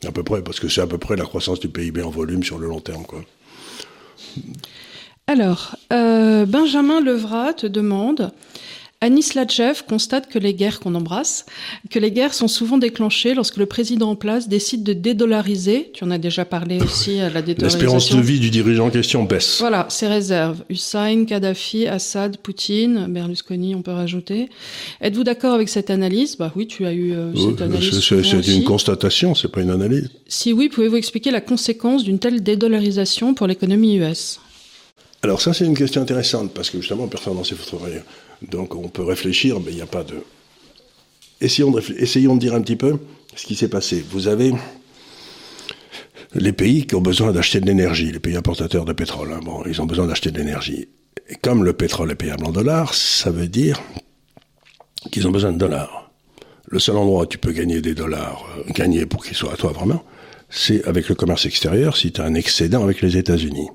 à 0.06 0.12
peu 0.12 0.22
près, 0.22 0.42
parce 0.42 0.60
que 0.60 0.68
c'est 0.68 0.82
à 0.82 0.86
peu 0.86 0.98
près 0.98 1.16
la 1.16 1.24
croissance 1.24 1.60
du 1.60 1.68
PIB 1.68 2.02
en 2.02 2.10
volume 2.10 2.42
sur 2.42 2.58
le 2.58 2.68
long 2.68 2.80
terme. 2.80 3.04
Quoi. 3.06 3.24
Alors, 5.26 5.76
euh, 5.92 6.44
Benjamin 6.44 7.00
Levrat 7.00 7.54
te 7.54 7.66
demande 7.66 8.30
Anis 9.04 9.34
Latchev 9.34 9.82
constate 9.86 10.30
que 10.30 10.38
les 10.38 10.54
guerres 10.54 10.80
qu'on 10.80 10.94
embrasse, 10.94 11.44
que 11.90 11.98
les 11.98 12.10
guerres 12.10 12.32
sont 12.32 12.48
souvent 12.48 12.78
déclenchées 12.78 13.34
lorsque 13.34 13.58
le 13.58 13.66
président 13.66 14.08
en 14.08 14.16
place 14.16 14.48
décide 14.48 14.82
de 14.82 14.94
dédollariser. 14.94 15.90
Tu 15.92 16.04
en 16.04 16.10
as 16.10 16.16
déjà 16.16 16.46
parlé 16.46 16.80
aussi 16.80 17.20
à 17.20 17.28
la 17.28 17.42
dédollarisation. 17.42 17.78
L'espérance 17.78 18.10
de 18.10 18.20
vie 18.22 18.40
du 18.40 18.48
dirigeant 18.48 18.86
en 18.86 18.90
question 18.90 19.24
baisse. 19.24 19.58
Voilà, 19.60 19.84
ses 19.90 20.06
réserves. 20.06 20.64
Hussein, 20.70 21.26
Kadhafi, 21.26 21.86
Assad, 21.86 22.38
Poutine, 22.38 23.04
Berlusconi, 23.10 23.74
on 23.74 23.82
peut 23.82 23.92
rajouter. 23.92 24.48
Êtes-vous 25.02 25.24
d'accord 25.24 25.52
avec 25.52 25.68
cette 25.68 25.90
analyse? 25.90 26.38
Bah 26.38 26.50
oui, 26.56 26.66
tu 26.66 26.86
as 26.86 26.94
eu 26.94 27.12
euh, 27.12 27.30
cette 27.36 27.60
analyse. 27.60 28.00
C'est 28.00 28.56
une 28.56 28.64
constatation, 28.64 29.34
c'est 29.34 29.48
pas 29.48 29.60
une 29.60 29.70
analyse. 29.70 30.08
Si 30.28 30.54
oui, 30.54 30.70
pouvez-vous 30.70 30.96
expliquer 30.96 31.30
la 31.30 31.42
conséquence 31.42 32.04
d'une 32.04 32.18
telle 32.18 32.42
dédollarisation 32.42 33.34
pour 33.34 33.46
l'économie 33.46 33.96
US 33.96 34.40
alors 35.24 35.40
ça, 35.40 35.54
c'est 35.54 35.64
une 35.64 35.74
question 35.74 36.02
intéressante, 36.02 36.52
parce 36.52 36.68
que 36.68 36.78
justement, 36.78 37.08
personne 37.08 37.34
n'en 37.34 37.44
sait 37.44 37.54
rien. 37.82 38.02
Donc 38.50 38.74
on 38.74 38.88
peut 38.88 39.04
réfléchir, 39.04 39.60
mais 39.60 39.70
il 39.70 39.76
n'y 39.76 39.82
a 39.82 39.86
pas 39.86 40.04
de... 40.04 40.16
Essayons 41.40 41.70
de, 41.72 42.38
dire 42.38 42.54
un 42.54 42.62
petit 42.62 42.76
peu 42.76 42.98
ce 43.36 43.46
qui 43.46 43.54
s'est 43.54 43.68
passé. 43.68 44.04
Vous 44.08 44.28
avez 44.28 44.52
les 46.34 46.52
pays 46.52 46.86
qui 46.86 46.94
ont 46.94 47.00
besoin 47.00 47.32
d'acheter 47.32 47.60
de 47.60 47.66
l'énergie, 47.66 48.10
les 48.10 48.20
pays 48.20 48.36
importateurs 48.36 48.84
de 48.84 48.92
pétrole. 48.92 49.32
Hein. 49.32 49.40
bon, 49.44 49.62
ils 49.66 49.80
ont 49.80 49.86
besoin 49.86 50.06
d'acheter 50.06 50.30
de 50.30 50.38
l'énergie. 50.38 50.88
Et 51.28 51.36
comme 51.36 51.64
le 51.64 51.72
pétrole 51.72 52.10
est 52.10 52.16
payable 52.16 52.44
en 52.44 52.52
dollars, 52.52 52.94
ça 52.94 53.30
veut 53.30 53.48
dire 53.48 53.80
qu'ils 55.10 55.26
ont 55.26 55.30
besoin 55.30 55.52
de 55.52 55.58
dollars. 55.58 56.10
Le 56.66 56.78
seul 56.78 56.96
endroit 56.96 57.22
où 57.22 57.26
tu 57.26 57.38
peux 57.38 57.52
gagner 57.52 57.80
des 57.80 57.94
dollars, 57.94 58.46
euh, 58.58 58.72
gagner 58.72 59.06
pour 59.06 59.24
qu'ils 59.24 59.36
soient 59.36 59.52
à 59.52 59.56
toi 59.56 59.72
vraiment, 59.72 60.02
c'est 60.50 60.84
avec 60.86 61.08
le 61.08 61.14
commerce 61.14 61.46
extérieur 61.46 61.96
si 61.96 62.12
tu 62.12 62.20
as 62.20 62.24
un 62.24 62.34
excédent 62.34 62.82
avec 62.82 63.00
les 63.02 63.16
États-Unis. 63.16 63.68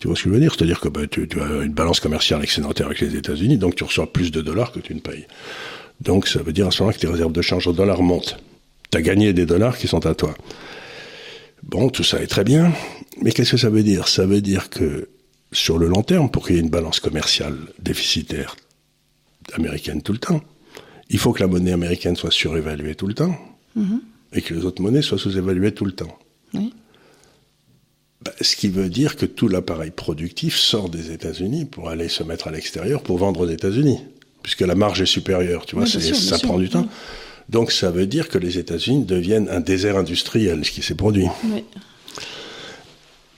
Tu 0.00 0.06
vois 0.06 0.16
ce 0.16 0.22
que 0.22 0.28
je 0.30 0.34
veux 0.34 0.40
dire? 0.40 0.54
C'est-à-dire 0.54 0.80
que 0.80 0.88
bah, 0.88 1.06
tu, 1.06 1.28
as 1.40 1.62
une 1.64 1.72
balance 1.72 2.00
commerciale 2.00 2.42
excédentaire 2.42 2.86
avec 2.86 3.00
les 3.00 3.16
États-Unis, 3.16 3.58
donc 3.58 3.74
tu 3.74 3.84
reçois 3.84 4.12
plus 4.12 4.30
de 4.30 4.40
dollars 4.40 4.72
que 4.72 4.80
tu 4.80 4.94
ne 4.94 5.00
payes. 5.00 5.26
Donc 6.00 6.28
ça 6.28 6.42
veut 6.42 6.52
dire 6.52 6.68
à 6.68 6.70
ce 6.70 6.82
moment-là 6.82 6.96
que 6.96 7.00
tes 7.00 7.08
réserves 7.08 7.32
de 7.32 7.42
change 7.42 7.66
au 7.66 7.72
dollar 7.72 8.02
montent. 8.02 8.36
Tu 8.90 8.98
as 8.98 9.02
gagné 9.02 9.32
des 9.32 9.46
dollars 9.46 9.76
qui 9.76 9.88
sont 9.88 10.06
à 10.06 10.14
toi. 10.14 10.34
Bon, 11.64 11.88
tout 11.90 12.04
ça 12.04 12.22
est 12.22 12.28
très 12.28 12.44
bien, 12.44 12.72
mais 13.20 13.32
qu'est-ce 13.32 13.52
que 13.52 13.56
ça 13.56 13.70
veut 13.70 13.82
dire? 13.82 14.06
Ça 14.06 14.24
veut 14.24 14.40
dire 14.40 14.70
que 14.70 15.08
sur 15.50 15.78
le 15.78 15.88
long 15.88 16.02
terme, 16.02 16.30
pour 16.30 16.46
qu'il 16.46 16.56
y 16.56 16.58
ait 16.58 16.62
une 16.62 16.70
balance 16.70 17.00
commerciale 17.00 17.56
déficitaire 17.80 18.54
américaine 19.54 20.02
tout 20.02 20.12
le 20.12 20.18
temps, 20.18 20.40
il 21.10 21.18
faut 21.18 21.32
que 21.32 21.40
la 21.40 21.48
monnaie 21.48 21.72
américaine 21.72 22.14
soit 22.14 22.30
surévaluée 22.30 22.94
tout 22.94 23.06
le 23.06 23.14
temps 23.14 23.34
mm-hmm. 23.76 24.00
et 24.34 24.42
que 24.42 24.54
les 24.54 24.64
autres 24.64 24.82
monnaies 24.82 25.02
soient 25.02 25.18
sous-évaluées 25.18 25.72
tout 25.72 25.86
le 25.86 25.92
temps. 25.92 26.16
Oui. 26.54 26.72
Bah, 28.22 28.32
ce 28.40 28.56
qui 28.56 28.68
veut 28.68 28.88
dire 28.88 29.16
que 29.16 29.26
tout 29.26 29.46
l'appareil 29.46 29.90
productif 29.90 30.56
sort 30.56 30.88
des 30.88 31.12
États-Unis 31.12 31.66
pour 31.66 31.88
aller 31.88 32.08
se 32.08 32.24
mettre 32.24 32.48
à 32.48 32.50
l'extérieur 32.50 33.02
pour 33.02 33.18
vendre 33.18 33.40
aux 33.40 33.48
États-Unis, 33.48 34.00
puisque 34.42 34.62
la 34.62 34.74
marge 34.74 35.00
est 35.00 35.06
supérieure, 35.06 35.66
tu 35.66 35.76
vois, 35.76 35.86
ça 35.86 36.38
prend 36.38 36.58
du 36.58 36.68
temps. 36.68 36.88
Donc 37.48 37.70
ça 37.72 37.90
veut 37.90 38.06
dire 38.06 38.28
que 38.28 38.38
les 38.38 38.58
États-Unis 38.58 39.04
deviennent 39.04 39.48
un 39.48 39.60
désert 39.60 39.96
industriel, 39.96 40.64
ce 40.64 40.70
qui 40.70 40.82
s'est 40.82 40.96
produit. 40.96 41.26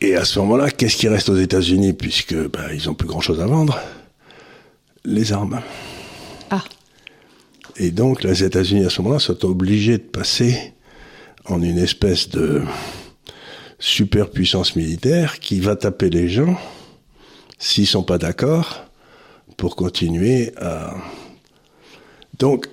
Et 0.01 0.16
à 0.16 0.25
ce 0.25 0.38
moment-là, 0.38 0.71
qu'est-ce 0.71 0.97
qui 0.97 1.09
reste 1.09 1.29
aux 1.29 1.37
États-Unis, 1.37 1.93
puisque 1.93 2.35
bah, 2.35 2.73
ils 2.73 2.87
n'ont 2.87 2.95
plus 2.95 3.07
grand-chose 3.07 3.40
à 3.40 3.47
vendre? 3.47 3.79
Les 5.05 5.33
armes. 5.33 5.61
Ah. 6.51 6.64
Et 7.77 7.90
donc 7.90 8.23
les 8.23 8.43
États-Unis 8.45 8.87
à 8.87 8.90
ce 8.90 9.03
moment-là 9.03 9.21
sont 9.21 9.45
obligés 9.45 9.99
de 9.99 10.03
passer 10.03 10.73
en 11.45 11.62
une 11.62 11.79
espèce 11.79 12.29
de 12.31 12.62
superpuissance 13.81 14.77
militaire 14.77 15.40
qui 15.40 15.59
va 15.59 15.75
taper 15.75 16.11
les 16.11 16.29
gens 16.29 16.57
s'ils 17.59 17.87
sont 17.87 18.03
pas 18.03 18.19
d'accord 18.19 18.85
pour 19.57 19.75
continuer 19.75 20.53
à. 20.57 20.95
Donc, 22.38 22.69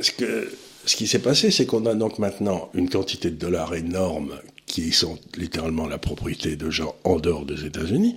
ce, 0.00 0.96
qui 0.96 1.06
s'est 1.06 1.18
passé, 1.20 1.50
c'est 1.50 1.66
qu'on 1.66 1.86
a 1.86 1.94
donc 1.94 2.18
maintenant 2.18 2.68
une 2.74 2.88
quantité 2.88 3.30
de 3.30 3.36
dollars 3.36 3.74
énorme 3.74 4.38
qui 4.66 4.92
sont 4.92 5.18
littéralement 5.36 5.86
la 5.86 5.98
propriété 5.98 6.54
de 6.54 6.70
gens 6.70 6.94
en 7.04 7.16
dehors 7.16 7.46
des 7.46 7.64
États-Unis, 7.64 8.16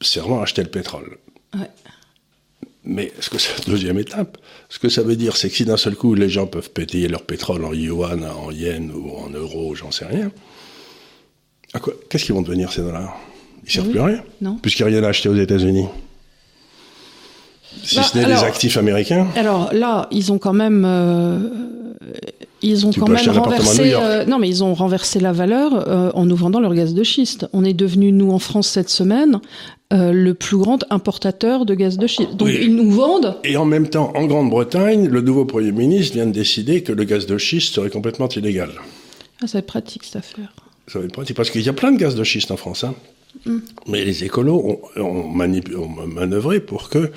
servant 0.00 0.40
à 0.40 0.44
acheter 0.44 0.62
le 0.62 0.70
pétrole. 0.70 1.18
Mais 2.84 3.12
ce 3.20 3.30
que 3.30 3.38
c'est 3.38 3.56
la 3.58 3.64
deuxième 3.64 3.98
étape? 3.98 4.38
Ce 4.68 4.78
que 4.78 4.88
ça 4.88 5.02
veut 5.02 5.14
dire, 5.16 5.36
c'est 5.36 5.48
que 5.48 5.54
si 5.54 5.64
d'un 5.64 5.76
seul 5.76 5.94
coup 5.94 6.14
les 6.14 6.28
gens 6.28 6.46
peuvent 6.46 6.70
payer 6.70 7.06
leur 7.08 7.22
pétrole 7.22 7.64
en 7.64 7.72
yuan, 7.72 8.24
en 8.24 8.50
yen 8.50 8.90
ou 8.90 9.16
en 9.16 9.30
euros, 9.30 9.74
j'en 9.74 9.90
sais 9.90 10.04
rien, 10.04 10.32
qu'est-ce 12.08 12.24
qu'ils 12.24 12.34
vont 12.34 12.42
devenir 12.42 12.72
ces 12.72 12.82
dollars? 12.82 13.16
Ils 13.62 13.66
ne 13.66 13.70
servent 13.70 13.90
plus 13.90 14.00
à 14.00 14.06
rien? 14.06 14.24
Puisqu'il 14.62 14.82
n'y 14.86 14.88
a 14.88 14.94
rien 14.96 15.04
à 15.04 15.08
acheter 15.10 15.28
aux 15.28 15.36
États-Unis. 15.36 15.86
Si 17.82 17.96
bah, 17.96 18.02
ce 18.02 18.18
n'est 18.18 18.26
des 18.26 18.44
actifs 18.44 18.76
américains. 18.76 19.26
Alors 19.36 19.70
là, 19.72 20.08
ils 20.10 20.32
ont 20.32 20.38
quand 20.38 20.52
même. 20.52 20.84
Euh, 20.86 21.38
ils 22.62 22.86
ont 22.86 22.92
quand 22.92 23.08
même 23.08 23.28
renversé. 23.30 23.94
Euh, 23.94 24.24
non, 24.24 24.38
mais 24.38 24.48
ils 24.48 24.62
ont 24.62 24.74
renversé 24.74 25.18
la 25.18 25.32
valeur 25.32 25.88
euh, 25.88 26.10
en 26.14 26.26
nous 26.26 26.36
vendant 26.36 26.60
leur 26.60 26.74
gaz 26.74 26.94
de 26.94 27.02
schiste. 27.02 27.48
On 27.52 27.64
est 27.64 27.72
devenu, 27.72 28.12
nous, 28.12 28.30
en 28.30 28.38
France, 28.38 28.68
cette 28.68 28.88
semaine, 28.88 29.40
le 29.90 30.32
plus 30.32 30.56
grand 30.56 30.84
importateur 30.90 31.66
de 31.66 31.74
gaz 31.74 31.98
de 31.98 32.06
schiste. 32.06 32.36
Donc 32.36 32.48
ils 32.48 32.74
nous 32.74 32.90
vendent. 32.90 33.36
Et 33.44 33.56
en 33.56 33.66
même 33.66 33.88
temps, 33.88 34.12
en 34.14 34.26
Grande-Bretagne, 34.26 35.08
le 35.08 35.20
nouveau 35.20 35.44
Premier 35.44 35.72
ministre 35.72 36.14
vient 36.14 36.26
de 36.26 36.32
décider 36.32 36.82
que 36.82 36.92
le 36.92 37.04
gaz 37.04 37.26
de 37.26 37.36
schiste 37.36 37.74
serait 37.74 37.90
complètement 37.90 38.28
illégal. 38.28 38.70
Ah, 39.42 39.46
ça 39.46 39.54
va 39.54 39.58
être 39.58 39.66
pratique 39.66 40.04
cette 40.04 40.16
affaire. 40.16 40.52
Ça 40.86 40.98
va 40.98 41.04
être 41.04 41.12
pratique 41.12 41.36
parce 41.36 41.50
qu'il 41.50 41.62
y 41.62 41.68
a 41.68 41.72
plein 41.72 41.92
de 41.92 41.98
gaz 41.98 42.14
de 42.14 42.24
schiste 42.24 42.50
en 42.52 42.56
France. 42.56 42.84
Hein. 42.84 42.94
Hmm. 43.46 43.58
Mais 43.88 44.04
les 44.04 44.24
écolos 44.24 44.80
ont, 44.96 45.02
ont, 45.02 45.24
ont 45.34 46.06
manœuvré 46.06 46.60
pour 46.60 46.90
que 46.90 47.10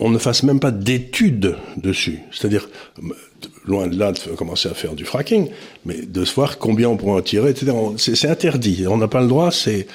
on 0.00 0.10
ne 0.10 0.18
fasse 0.18 0.42
même 0.42 0.60
pas 0.60 0.70
d'études 0.70 1.56
dessus. 1.76 2.20
C'est-à-dire, 2.32 2.68
loin 3.66 3.86
de 3.86 3.98
là 3.98 4.12
de 4.12 4.34
commencer 4.34 4.68
à 4.68 4.74
faire 4.74 4.94
du 4.94 5.04
fracking, 5.04 5.50
mais 5.84 6.02
de 6.02 6.24
se 6.24 6.34
voir 6.34 6.58
combien 6.58 6.88
on 6.88 6.96
pourrait 6.96 7.20
en 7.20 7.22
tirer, 7.22 7.50
etc. 7.50 7.72
C'est 7.98 8.28
interdit. 8.28 8.86
On 8.88 8.96
n'a 8.96 9.08
pas 9.08 9.20
le 9.20 9.28
droit, 9.28 9.52
c'est 9.52 9.86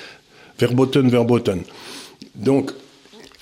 verboten, 0.60 1.10
verboten. 1.10 1.62
Donc, 2.36 2.72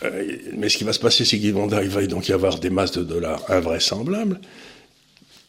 euh, 0.03 0.23
mais 0.57 0.69
ce 0.69 0.77
qui 0.77 0.85
va 0.85 0.93
se 0.93 0.99
passer, 0.99 1.25
c'est 1.25 1.37
qu'il 1.37 1.53
va 1.53 2.07
donc 2.07 2.29
y 2.29 2.33
avoir 2.33 2.57
des 2.57 2.69
masses 2.69 2.93
de 2.93 3.03
dollars 3.03 3.43
invraisemblables 3.49 4.39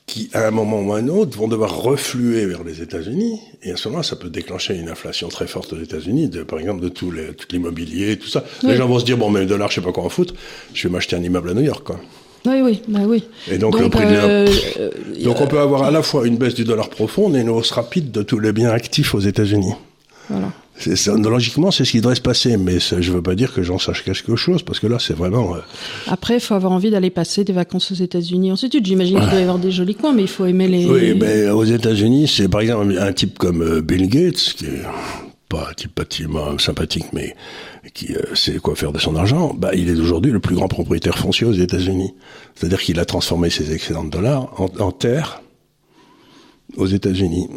qui, 0.07 0.29
à 0.35 0.47
un 0.47 0.51
moment 0.51 0.83
ou 0.83 0.93
à 0.93 0.99
un 0.99 1.09
autre, 1.09 1.37
vont 1.39 1.49
devoir 1.49 1.81
refluer 1.81 2.45
vers 2.47 2.63
les 2.63 2.83
États-Unis. 2.83 3.41
Et 3.63 3.73
à 3.73 3.77
ce 3.77 3.89
moment-là, 3.89 4.05
ça 4.05 4.17
peut 4.17 4.29
déclencher 4.29 4.77
une 4.77 4.89
inflation 4.89 5.29
très 5.29 5.47
forte 5.47 5.73
aux 5.73 5.81
États-Unis, 5.81 6.31
par 6.47 6.59
exemple, 6.59 6.83
de 6.83 6.89
tout 6.89 7.13
l'immobilier, 7.51 8.19
tout 8.19 8.29
ça. 8.29 8.45
Les 8.63 8.77
gens 8.77 8.87
vont 8.87 8.99
se 8.99 9.05
dire, 9.05 9.17
bon, 9.17 9.31
mais 9.31 9.41
le 9.41 9.47
dollar, 9.47 9.71
je 9.71 9.77
sais 9.77 9.81
pas 9.81 9.93
quoi 9.93 10.05
en 10.05 10.11
foutre, 10.11 10.35
je 10.75 10.87
vais 10.87 10.93
m'acheter 10.93 11.17
un 11.17 11.23
immeuble 11.23 11.51
à 11.51 11.55
New 11.55 11.63
York, 11.63 11.85
quoi. 11.85 12.01
Oui, 12.47 12.61
oui, 12.63 12.83
bah 12.89 13.01
oui. 13.07 13.25
Et 13.51 13.57
donc, 13.57 13.81
le 13.81 13.89
prix 13.89 14.05
euh, 14.07 14.47
donc 15.23 15.41
on 15.41 15.47
peut 15.47 15.61
avoir 15.61 15.85
à 15.85 15.91
la 15.91 16.03
fois 16.03 16.27
une 16.27 16.37
baisse 16.37 16.55
du 16.55 16.65
dollar 16.65 16.91
profonde 16.91 17.35
et 17.37 17.41
une 17.41 17.49
hausse 17.49 17.71
rapide 17.71 18.11
de 18.11 18.23
tous 18.23 18.39
les 18.39 18.53
biens 18.53 18.69
actifs 18.69 19.15
aux 19.15 19.21
États-Unis. 19.21 19.73
Voilà. 20.29 20.53
Logiquement, 21.29 21.71
c'est 21.71 21.85
ce 21.85 21.93
qui 21.93 22.01
devrait 22.01 22.15
se 22.15 22.21
passer, 22.21 22.57
mais 22.57 22.79
je 22.81 22.97
ne 22.97 23.17
veux 23.17 23.23
pas 23.23 23.35
dire 23.35 23.53
que 23.53 23.63
j'en 23.63 23.79
sache 23.79 24.05
quelque 24.05 24.37
chose, 24.37 24.63
parce 24.63 24.81
que 24.81 24.87
là, 24.87 24.99
c'est 24.99 25.15
vraiment. 25.15 25.55
Euh, 25.55 25.61
Après, 26.09 26.35
il 26.35 26.41
faut 26.41 26.55
avoir 26.55 26.73
envie 26.73 26.91
d'aller 26.91 27.11
passer 27.11 27.45
des 27.45 27.53
vacances 27.53 27.93
aux 27.93 27.97
États-Unis. 27.97 28.53
Ensuite, 28.53 28.85
j'imagine 28.85 29.21
qu'il 29.21 29.31
doit 29.31 29.39
y 29.39 29.43
avoir 29.43 29.59
des 29.59 29.71
jolis 29.71 29.95
coins, 29.95 30.13
mais 30.13 30.23
il 30.23 30.29
faut 30.29 30.47
aimer 30.47 30.69
les. 30.69 30.87
Oui, 30.87 31.15
mais 31.19 31.49
aux 31.49 31.65
États-Unis, 31.65 32.29
c'est 32.29 32.49
par 32.49 32.61
exemple 32.61 32.97
un 32.99 33.13
type 33.13 33.39
comme 33.39 33.63
euh, 33.63 33.81
Bill 33.81 34.09
Gates, 34.09 34.55
qui 34.57 34.67
est 34.67 34.83
pas 35.49 35.69
un 35.71 35.75
type 35.75 35.95
particulièrement 35.95 36.59
sympathique, 36.59 37.07
mais 37.13 37.35
qui 37.93 38.15
euh, 38.15 38.35
sait 38.35 38.57
quoi 38.57 38.75
faire 38.75 38.93
de 38.93 38.99
son 38.99 39.15
argent, 39.15 39.55
bah, 39.55 39.71
il 39.75 39.89
est 39.89 39.99
aujourd'hui 40.01 40.33
le 40.33 40.41
plus 40.41 40.55
grand 40.55 40.69
propriétaire 40.69 41.19
foncier 41.19 41.47
aux 41.47 41.53
États-Unis. 41.53 42.15
C'est-à-dire 42.55 42.81
qu'il 42.81 42.99
a 42.99 43.05
transformé 43.05 43.51
ses 43.51 43.73
excédents 43.73 44.05
de 44.05 44.11
dollars 44.11 44.61
en, 44.61 44.69
en 44.81 44.91
terre 44.91 45.43
aux 46.77 46.87
États-Unis. 46.87 47.49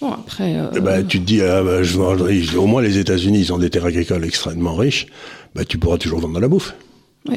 Bon, 0.00 0.12
après. 0.12 0.56
Euh... 0.56 0.66
Eh 0.76 0.80
ben, 0.80 1.06
tu 1.06 1.20
te 1.20 1.24
dis, 1.24 1.42
ah, 1.42 1.62
bah, 1.62 1.82
je, 1.82 1.98
au 2.56 2.66
moins 2.66 2.82
les 2.82 2.98
États-Unis, 2.98 3.40
ils 3.40 3.52
ont 3.52 3.58
des 3.58 3.70
terres 3.70 3.86
agricoles 3.86 4.24
extrêmement 4.24 4.74
riches. 4.74 5.06
Bah, 5.54 5.64
tu 5.64 5.78
pourras 5.78 5.98
toujours 5.98 6.20
vendre 6.20 6.36
de 6.36 6.40
la 6.40 6.48
bouffe. 6.48 6.74
Oui. 7.28 7.36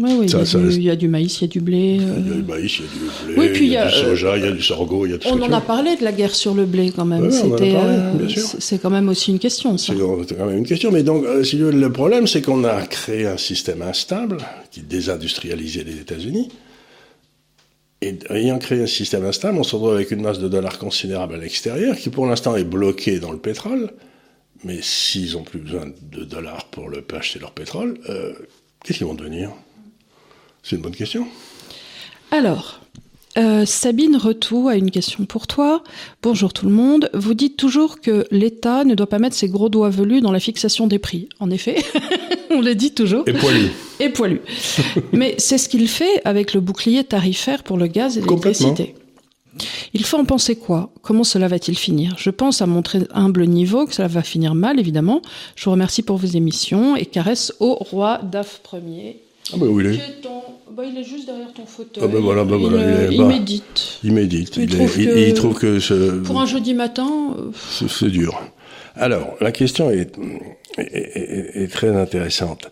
Oui, 0.00 0.10
oui, 0.20 0.26
il, 0.26 0.82
y 0.82 0.90
a 0.90 0.94
du, 0.94 1.08
maïs, 1.08 1.40
il 1.40 1.42
y 1.42 1.44
a 1.44 1.48
du 1.48 1.60
blé. 1.60 1.98
Il 1.98 2.06
y 2.06 2.10
a 2.10 2.34
du 2.36 2.42
maïs, 2.44 2.78
il 2.78 2.82
y 2.82 2.84
a 2.84 2.90
du 2.92 3.34
blé, 3.34 3.34
oui, 3.36 3.48
puis 3.52 3.66
il 3.66 3.72
y 3.72 3.76
a, 3.76 3.88
du 3.88 3.94
soja, 3.94 4.36
il 4.36 4.44
y 4.44 4.46
a 4.46 4.52
du 4.52 4.62
sorgho, 4.62 5.06
il 5.06 5.10
y 5.10 5.14
a 5.14 5.18
tout 5.18 5.26
On 5.28 5.42
en 5.42 5.50
a 5.50 5.60
parlé 5.60 5.96
de 5.96 6.04
la 6.04 6.12
guerre 6.12 6.36
sur 6.36 6.54
le 6.54 6.66
blé 6.66 6.92
quand 6.94 7.04
même. 7.04 7.32
C'était, 7.32 7.74
euh, 7.74 8.28
c'est 8.60 8.80
quand 8.80 8.90
même 8.90 9.08
aussi 9.08 9.32
une 9.32 9.40
question, 9.40 9.76
ça. 9.76 9.92
C'est 10.28 10.36
quand 10.36 10.46
même 10.46 10.58
une 10.58 10.66
question. 10.66 10.92
Mais 10.92 11.02
donc, 11.02 11.24
euh, 11.24 11.42
le 11.72 11.92
problème, 11.92 12.28
c'est 12.28 12.42
qu'on 12.42 12.62
a 12.62 12.82
créé 12.82 13.26
un 13.26 13.38
système 13.38 13.82
instable 13.82 14.36
qui 14.70 14.82
désindustrialisait 14.82 15.82
les 15.82 15.98
États-Unis. 16.00 16.48
Et 18.00 18.16
ayant 18.30 18.58
créé 18.58 18.82
un 18.82 18.86
système 18.86 19.24
instable, 19.24 19.58
on 19.58 19.64
se 19.64 19.74
retrouve 19.74 19.94
avec 19.94 20.12
une 20.12 20.22
masse 20.22 20.38
de 20.38 20.48
dollars 20.48 20.78
considérable 20.78 21.34
à 21.34 21.38
l'extérieur, 21.38 21.96
qui 21.96 22.10
pour 22.10 22.26
l'instant 22.26 22.56
est 22.56 22.64
bloquée 22.64 23.18
dans 23.18 23.32
le 23.32 23.38
pétrole. 23.38 23.92
Mais 24.64 24.78
s'ils 24.82 25.36
ont 25.36 25.42
plus 25.42 25.58
besoin 25.58 25.86
de 26.02 26.24
dollars 26.24 26.66
pour 26.66 26.88
le, 26.88 27.04
acheter 27.16 27.38
leur 27.38 27.52
pétrole, 27.52 27.98
euh, 28.08 28.32
qu'est-ce 28.84 28.98
qu'ils 28.98 29.06
vont 29.06 29.14
devenir? 29.14 29.50
C'est 30.62 30.76
une 30.76 30.82
bonne 30.82 30.94
question. 30.94 31.26
Alors, 32.30 32.80
euh, 33.38 33.64
Sabine 33.64 34.16
Retou 34.16 34.68
a 34.68 34.74
une 34.74 34.90
question 34.90 35.24
pour 35.24 35.46
toi. 35.46 35.84
Bonjour 36.22 36.52
tout 36.52 36.66
le 36.66 36.72
monde. 36.72 37.08
Vous 37.14 37.34
dites 37.34 37.56
toujours 37.56 38.00
que 38.00 38.26
l'État 38.30 38.84
ne 38.84 38.94
doit 38.94 39.08
pas 39.08 39.18
mettre 39.18 39.36
ses 39.36 39.48
gros 39.48 39.68
doigts 39.68 39.90
velus 39.90 40.20
dans 40.20 40.32
la 40.32 40.40
fixation 40.40 40.86
des 40.86 40.98
prix. 40.98 41.28
En 41.38 41.50
effet, 41.50 41.76
on 42.54 42.60
le 42.60 42.74
dit 42.74 42.92
toujours. 42.92 43.24
Et 43.26 43.32
poilu. 43.32 43.70
Et 44.00 44.08
poilu. 44.08 44.40
Mais 45.12 45.34
c'est 45.38 45.58
ce 45.58 45.68
qu'il 45.68 45.88
fait 45.88 46.22
avec 46.24 46.54
le 46.54 46.60
bouclier 46.60 47.04
tarifaire 47.04 47.62
pour 47.62 47.76
le 47.76 47.86
gaz 47.86 48.16
et 48.16 48.20
l'électricité. 48.20 48.94
Il 49.92 50.04
faut 50.04 50.18
en 50.18 50.24
penser 50.24 50.54
quoi? 50.54 50.90
Comment 51.02 51.24
cela 51.24 51.48
va-t-il 51.48 51.76
finir? 51.76 52.14
Je 52.16 52.30
pense 52.30 52.62
à 52.62 52.66
mon 52.66 52.82
très 52.82 53.00
humble 53.12 53.44
niveau 53.46 53.86
que 53.86 53.94
cela 53.94 54.06
va 54.06 54.22
finir 54.22 54.54
mal, 54.54 54.78
évidemment. 54.78 55.20
Je 55.56 55.64
vous 55.64 55.72
remercie 55.72 56.02
pour 56.02 56.16
vos 56.16 56.28
émissions 56.28 56.94
et 56.94 57.06
caresse 57.06 57.52
au 57.58 57.74
roi 57.74 58.20
DAF 58.22 58.60
premier. 58.62 59.16
Ah 59.52 59.56
bah 59.56 59.66
où 59.66 59.80
il 59.80 59.86
est 59.86 60.00
bah, 60.78 60.84
il 60.88 60.96
est 60.96 61.02
juste 61.02 61.26
derrière 61.26 61.52
ton 61.52 61.66
fauteuil. 61.66 62.04
Ah 62.04 62.06
bah 62.06 62.20
voilà, 62.20 62.44
bah 62.44 62.54
il, 62.56 62.68
voilà, 62.68 63.10
il, 63.10 63.24
médite. 63.24 63.98
Il 64.04 64.12
médite. 64.12 64.56
Il, 64.58 64.68
trouve, 64.68 64.94
que, 64.96 65.30
trouve 65.32 65.54
que 65.58 65.80
ce, 65.80 66.20
pour 66.20 66.40
un 66.40 66.46
jeudi 66.46 66.72
matin, 66.72 67.34
euh, 67.36 67.50
c'est 67.88 68.10
dur. 68.10 68.40
Alors 68.98 69.36
la 69.40 69.52
question 69.52 69.90
est, 69.90 70.18
est, 70.76 71.62
est, 71.62 71.72
très 71.72 71.94
intéressante. 71.94 72.70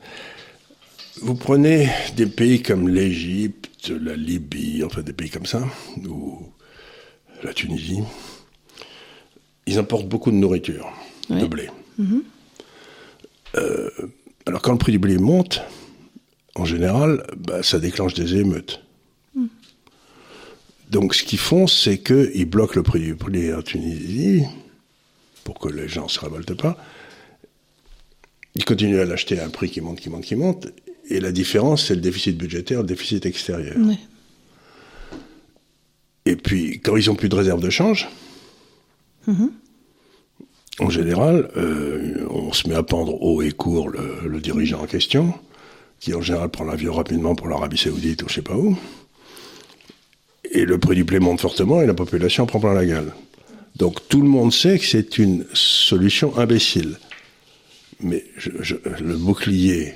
Vous 1.23 1.37
prenez 1.37 1.89
des 2.17 2.27
pays 2.27 2.63
comme 2.63 2.89
l'Égypte, 2.89 3.89
la 3.89 4.17
Libye, 4.17 4.83
enfin 4.85 5.03
des 5.03 5.13
pays 5.13 5.31
comme 5.31 5.47
ça, 5.47 5.63
ou 6.05 6.41
la 7.45 7.53
Tunisie, 7.53 8.01
ils 9.67 9.79
importent 9.79 10.09
beaucoup 10.09 10.33
de 10.33 10.37
nourriture, 10.37 10.93
de 11.31 11.47
blé. 11.47 11.71
Mhm. 11.99 12.23
euh, 13.57 13.91
alors 14.47 14.63
quand 14.63 14.73
le 14.73 14.79
prix 14.79 14.93
du 14.93 14.99
blé 14.99 15.19
monte, 15.19 15.63
en 16.57 16.65
général, 16.65 17.25
bah, 17.37 17.63
ça 17.63 17.79
déclenche 17.79 18.15
des 18.15 18.37
émeutes. 18.37 18.83
Hmm. 19.35 19.47
Donc 20.91 21.15
ce 21.15 21.23
qu'ils 21.23 21.39
font, 21.39 21.67
c'est 21.67 21.99
qu'ils 21.99 22.47
bloquent 22.47 22.75
le 22.77 22.83
prix 22.83 23.01
du 23.01 23.15
blé 23.15 23.55
en 23.55 23.63
Tunisie, 23.63 24.45
pour 25.47 25.59
que 25.59 25.69
les 25.69 25.89
gens 25.89 26.05
ne 26.05 26.11
se 26.11 26.19
révoltent 26.19 26.61
pas. 26.61 26.77
Ils 28.57 28.65
continuent 28.65 28.99
à 28.99 29.05
l'acheter 29.05 29.39
à 29.39 29.47
un 29.47 29.49
prix 29.49 29.71
qui 29.71 29.81
monte, 29.81 30.01
qui 30.01 30.11
monte, 30.11 30.25
qui 30.25 30.35
monte. 30.35 30.67
Et 31.09 31.21
la 31.21 31.31
différence, 31.31 31.87
c'est 31.87 31.95
le 31.95 32.01
déficit 32.01 32.37
budgétaire, 32.37 32.81
le 32.81 32.87
déficit 32.87 33.25
extérieur. 33.25 33.77
Et 36.25 36.35
puis, 36.35 36.81
quand 36.81 36.97
ils 36.97 37.07
n'ont 37.07 37.15
plus 37.15 37.29
de 37.29 37.37
réserve 37.37 37.61
de 37.61 37.71
change, 37.71 38.09
mm-hmm. 39.29 39.51
en 40.81 40.91
général, 40.91 41.49
euh, 41.57 42.27
on 42.29 42.53
se 42.53 42.69
met 42.69 42.75
à 42.75 42.83
pendre 42.83 43.23
haut 43.23 43.41
et 43.41 43.53
court 43.53 43.89
le 43.89 44.41
dirigeant 44.41 44.83
en 44.83 44.87
question 44.87 45.33
qui 46.01 46.13
en 46.15 46.21
général 46.21 46.51
prend 46.51 46.65
l'avion 46.65 46.93
rapidement 46.93 47.35
pour 47.35 47.49
l'Arabie 47.49 47.79
Saoudite 47.79 48.23
ou 48.23 48.29
je 48.29 48.35
sais 48.35 48.43
pas 48.43 48.57
où. 48.57 48.77
Et 50.51 50.65
le 50.65 50.79
prix 50.79 50.95
du 50.95 51.05
blé 51.05 51.19
monte 51.19 51.41
fortement 51.41 51.81
et 51.83 51.87
la 51.87 51.95
population 51.95 52.47
prend 52.47 52.61
plein 52.61 52.75
la 52.75 52.85
gueule. 52.85 53.13
Donc 53.79 54.09
tout 54.09 54.23
le 54.23 54.29
monde 54.29 54.53
sait 54.53 54.79
que 54.79 54.85
c'est 54.85 55.19
une 55.19 55.45
solution 55.53 56.37
imbécile. 56.39 56.99
Mais 58.01 58.25
le 59.01 59.17
bouclier. 59.17 59.95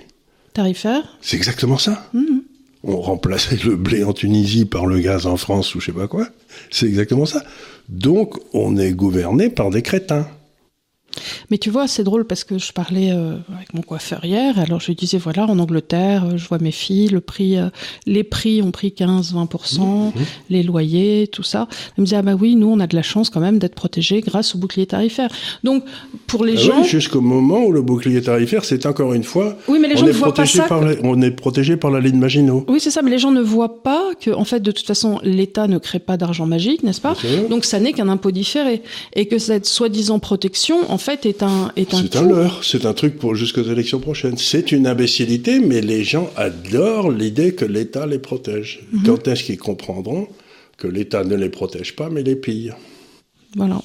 Tarifaire 0.53 1.16
C'est 1.21 1.37
exactement 1.37 1.79
ça. 1.79 2.09
Mhm. 2.12 2.43
On 2.83 3.01
remplaçait 3.01 3.59
le 3.64 3.77
blé 3.77 4.05
en 4.05 4.12
Tunisie 4.12 4.64
par 4.64 4.87
le 4.87 5.01
gaz 5.01 5.27
en 5.27 5.37
France 5.37 5.75
ou 5.75 5.81
je 5.81 5.87
sais 5.87 5.93
pas 5.93 6.09
quoi. 6.09 6.29
C'est 6.71 6.87
exactement 6.87 7.27
ça. 7.27 7.43
Donc 7.88 8.38
on 8.55 8.77
est 8.77 8.93
gouverné 8.93 9.51
par 9.51 9.71
des 9.71 9.83
crétins. 9.83 10.27
Mais 11.51 11.59
tu 11.59 11.70
vois, 11.70 11.88
c'est 11.88 12.05
drôle 12.05 12.25
parce 12.25 12.44
que 12.44 12.59
je 12.59 12.73
parlais 12.73 13.11
euh, 13.12 13.37
avec 13.55 13.75
mon 13.75 13.83
coiffeur 13.83 14.25
hier, 14.25 14.59
alors 14.59 14.81
je 14.81 14.87
lui 14.87 14.94
disais 14.94 15.18
voilà, 15.18 15.44
en 15.46 15.59
Angleterre, 15.59 16.25
euh, 16.25 16.37
je 16.37 16.46
vois 16.46 16.59
mes 16.59 16.70
filles, 16.70 17.09
le 17.09 17.20
prix, 17.20 17.59
euh, 17.59 17.68
les 18.07 18.25
prix 18.25 18.62
ont 18.62 18.70
pris 18.70 18.94
15-20%, 18.96 19.81
mmh, 19.81 19.85
mmh. 19.85 20.12
les 20.51 20.62
loyers, 20.62 21.29
tout 21.31 21.42
ça. 21.42 21.66
Elle 21.96 22.03
me 22.03 22.05
disait 22.05 22.16
ah 22.16 22.23
bah 22.23 22.35
oui, 22.38 22.57
nous 22.57 22.68
on 22.68 22.81
a 22.81 22.87
de 22.87 22.96
la 22.96 23.03
chance 23.03 23.31
quand 23.31 23.40
même 23.40 23.59
d'être 23.59 23.75
protégés 23.75 24.20
grâce 24.20 24.55
au 24.55 24.59
bouclier 24.59 24.87
tarifaire. 24.87 25.31
Donc 25.64 25.85
pour 26.27 26.44
les 26.44 26.57
ah 26.59 26.61
gens, 26.61 26.83
oui, 26.83 26.88
jusqu'au 26.88 27.20
moment 27.20 27.64
où 27.64 27.73
le 27.73 27.83
bouclier 27.83 28.23
tarifaire, 28.23 28.64
c'est 28.64 28.87
encore 28.87 29.12
une 29.12 29.25
fois, 29.25 29.57
oui, 29.68 29.79
mais 29.81 29.88
les 29.88 29.96
gens 29.96 30.07
est 30.07 30.12
voient 30.12 30.35
pas 30.35 30.46
ça 30.46 30.64
par 30.64 30.83
on 31.03 31.20
est 31.23 31.31
protégé 31.31 31.77
par 31.77 31.90
la 31.90 32.01
ligne 32.01 32.18
Maginot. 32.18 32.64
Oui, 32.68 32.81
c'est 32.81 32.90
ça, 32.90 33.03
mais 33.03 33.11
les 33.11 33.18
gens 33.18 33.31
ne 33.31 33.42
voient 33.42 33.83
pas 33.83 34.11
que 34.20 34.31
en 34.31 34.44
fait 34.44 34.61
de 34.61 34.70
toute 34.70 34.87
façon 34.87 35.18
l'État 35.23 35.66
ne 35.66 35.79
crée 35.79 35.99
pas 35.99 36.16
d'argent 36.16 36.46
magique, 36.46 36.83
n'est-ce 36.83 37.01
pas? 37.01 37.16
Donc 37.49 37.64
ça 37.64 37.81
n'est 37.81 37.92
qu'un 37.92 38.09
impôt 38.09 38.31
différé 38.31 38.83
et 39.14 39.27
que 39.27 39.38
cette 39.38 39.66
soi-disant 39.66 40.18
protection 40.18 40.90
en 40.90 40.99
fait 41.01 41.27
est 41.27 41.43
un 41.43 41.73
est 41.77 41.93
un 41.95 42.03
C'est 42.03 42.17
un 42.17 42.29
leurre, 42.29 42.61
c'est 42.63 42.87
un 42.87 42.95
truc 42.95 43.19
pour 43.19 43.35
jusqu'aux 43.35 43.65
élections 43.65 43.99
prochaines. 43.99 44.37
C'est 44.37 44.71
une 44.71 44.87
imbécilité, 44.87 45.59
mais 45.59 45.81
les 45.81 46.05
gens 46.05 46.31
adorent 46.37 47.11
l'idée 47.11 47.55
que 47.55 47.65
l'État 47.65 48.07
les 48.07 48.21
protège. 48.21 48.87
Mhm. 48.93 49.03
Quand 49.05 49.29
est-ce 49.29 49.43
qu'ils 49.45 49.59
comprendront 49.59 50.29
que 50.77 50.87
l'État 50.87 51.25
ne 51.25 51.35
les 51.35 51.51
protège 51.51 51.97
pas, 51.97 52.09
mais 52.09 52.23
les 52.23 52.37
pille? 52.37 52.73
Voilà. 53.57 53.83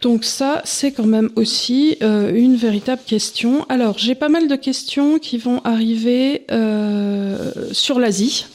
Donc 0.00 0.24
ça, 0.24 0.62
c'est 0.64 0.92
quand 0.92 1.06
même 1.06 1.30
aussi 1.36 1.96
euh, 2.02 2.32
une 2.34 2.56
véritable 2.56 3.02
question. 3.06 3.66
Alors, 3.68 3.98
j'ai 3.98 4.14
pas 4.14 4.30
mal 4.30 4.48
de 4.48 4.56
questions 4.56 5.18
qui 5.18 5.36
vont 5.36 5.60
arriver 5.64 6.44
euh, 6.50 7.52
sur 7.72 8.00
l'Asie. 8.00 8.46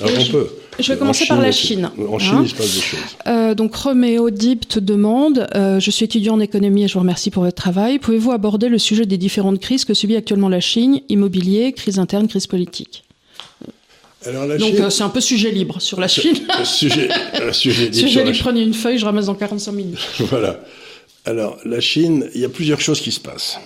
Alors, 0.00 0.12
on 0.18 0.30
peut. 0.30 0.48
Je 0.78 0.92
vais 0.92 0.98
commencer 0.98 1.26
par 1.26 1.40
la 1.40 1.52
Chine. 1.52 1.90
En 2.08 2.18
Chine, 2.18 2.34
hein. 2.34 2.40
il 2.42 2.50
se 2.50 2.54
passe 2.54 2.74
des 2.74 2.80
choses. 2.80 2.98
Euh, 3.26 3.54
donc, 3.54 3.74
Roméo 3.74 4.30
te 4.30 4.78
demande 4.78 5.46
euh, 5.54 5.80
Je 5.80 5.90
suis 5.90 6.04
étudiant 6.04 6.34
en 6.34 6.40
économie 6.40 6.84
et 6.84 6.88
je 6.88 6.94
vous 6.94 7.00
remercie 7.00 7.30
pour 7.30 7.44
votre 7.44 7.56
travail. 7.56 7.98
Pouvez-vous 7.98 8.32
aborder 8.32 8.68
le 8.68 8.78
sujet 8.78 9.06
des 9.06 9.16
différentes 9.16 9.58
crises 9.58 9.84
que 9.84 9.94
subit 9.94 10.16
actuellement 10.16 10.48
la 10.48 10.60
Chine? 10.60 11.00
Immobilier, 11.08 11.72
crise 11.72 11.98
interne, 11.98 12.28
crise 12.28 12.46
politique 12.46 13.04
alors, 14.26 14.46
la 14.46 14.58
Donc 14.58 14.74
euh, 14.74 14.90
c'est 14.90 15.04
un 15.04 15.08
peu 15.08 15.20
sujet 15.20 15.50
libre 15.50 15.80
sur 15.80 16.00
la 16.00 16.08
Chine. 16.08 16.36
sujet, 16.64 17.08
sujet 17.52 17.84
libre. 17.84 17.94
sujet 17.94 18.24
libre, 18.24 18.38
prenez 18.40 18.62
une 18.62 18.74
feuille, 18.74 18.98
je 18.98 19.04
ramasse 19.04 19.26
dans 19.26 19.34
45 19.34 19.72
minutes. 19.72 19.98
voilà. 20.18 20.60
Alors 21.24 21.58
la 21.64 21.80
Chine, 21.80 22.28
il 22.34 22.40
y 22.40 22.44
a 22.44 22.48
plusieurs 22.48 22.80
choses 22.80 23.00
qui 23.00 23.12
se 23.12 23.20
passent. 23.20 23.58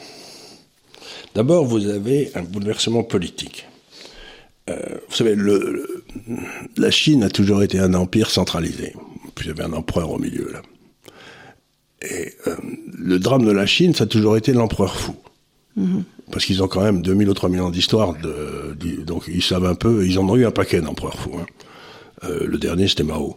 D'abord, 1.35 1.65
vous 1.65 1.89
avez 1.89 2.31
un 2.35 2.43
bouleversement 2.43 3.03
politique. 3.05 3.67
Vous 5.09 5.15
savez, 5.15 5.35
le, 5.35 6.05
la 6.77 6.91
Chine 6.91 7.23
a 7.23 7.31
toujours 7.31 7.63
été 7.63 7.79
un 7.79 7.95
empire 7.95 8.31
centralisé. 8.31 8.95
Puis 9.35 9.47
il 9.47 9.49
y 9.49 9.51
avait 9.51 9.65
un 9.65 9.73
empereur 9.73 10.11
au 10.11 10.19
milieu, 10.19 10.51
là. 10.53 10.63
Et 12.03 12.33
euh, 12.47 12.57
le 12.99 13.19
drame 13.19 13.45
de 13.45 13.51
la 13.51 13.67
Chine, 13.67 13.95
ça 13.95 14.05
a 14.05 14.07
toujours 14.07 14.37
été 14.37 14.53
l'empereur 14.53 14.97
fou. 14.97 15.15
Mhm. 15.77 16.05
Parce 16.33 16.45
qu'ils 16.45 16.63
ont 16.63 16.69
quand 16.69 16.83
même 16.83 17.03
2000 17.03 17.29
ou 17.29 17.35
3000 17.35 17.61
ans 17.61 17.71
d'histoire, 17.71 18.15
de, 18.15 19.03
donc 19.03 19.25
ils 19.29 19.43
savent 19.43 19.67
un 19.67 19.75
peu, 19.75 20.07
ils 20.07 20.19
en 20.19 20.29
ont 20.29 20.37
eu 20.37 20.47
un 20.47 20.51
paquet 20.51 20.81
d'empereurs 20.81 21.19
fous. 21.19 21.37
Hein. 21.39 21.47
Euh, 22.25 22.47
le 22.47 22.59
dernier, 22.59 22.87
c'était 22.89 23.03
Mao, 23.03 23.37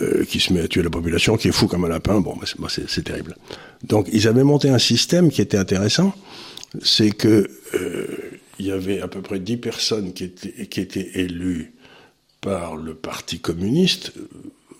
euh, 0.00 0.24
qui 0.24 0.38
se 0.38 0.52
met 0.52 0.60
à 0.60 0.68
tuer 0.68 0.82
la 0.82 0.90
population, 0.90 1.36
qui 1.36 1.48
est 1.48 1.52
fou 1.52 1.66
comme 1.66 1.84
un 1.84 1.88
lapin. 1.88 2.20
Bon, 2.20 2.36
c'est 2.68 3.02
terrible. 3.02 3.36
Donc 3.82 4.08
ils 4.12 4.28
avaient 4.28 4.44
monté 4.44 4.68
un 4.68 4.78
système 4.78 5.30
qui 5.30 5.40
était 5.40 5.56
intéressant, 5.56 6.14
c'est 6.82 7.10
que 7.10 7.48
euh, 7.74 8.06
il 8.58 8.66
y 8.66 8.72
avait 8.72 9.00
à 9.00 9.08
peu 9.08 9.22
près 9.22 9.38
10 9.38 9.56
personnes 9.58 10.12
qui 10.12 10.24
étaient, 10.24 11.10
élues 11.14 11.72
par 12.40 12.76
le 12.76 12.94
Parti 12.94 13.40
communiste, 13.40 14.12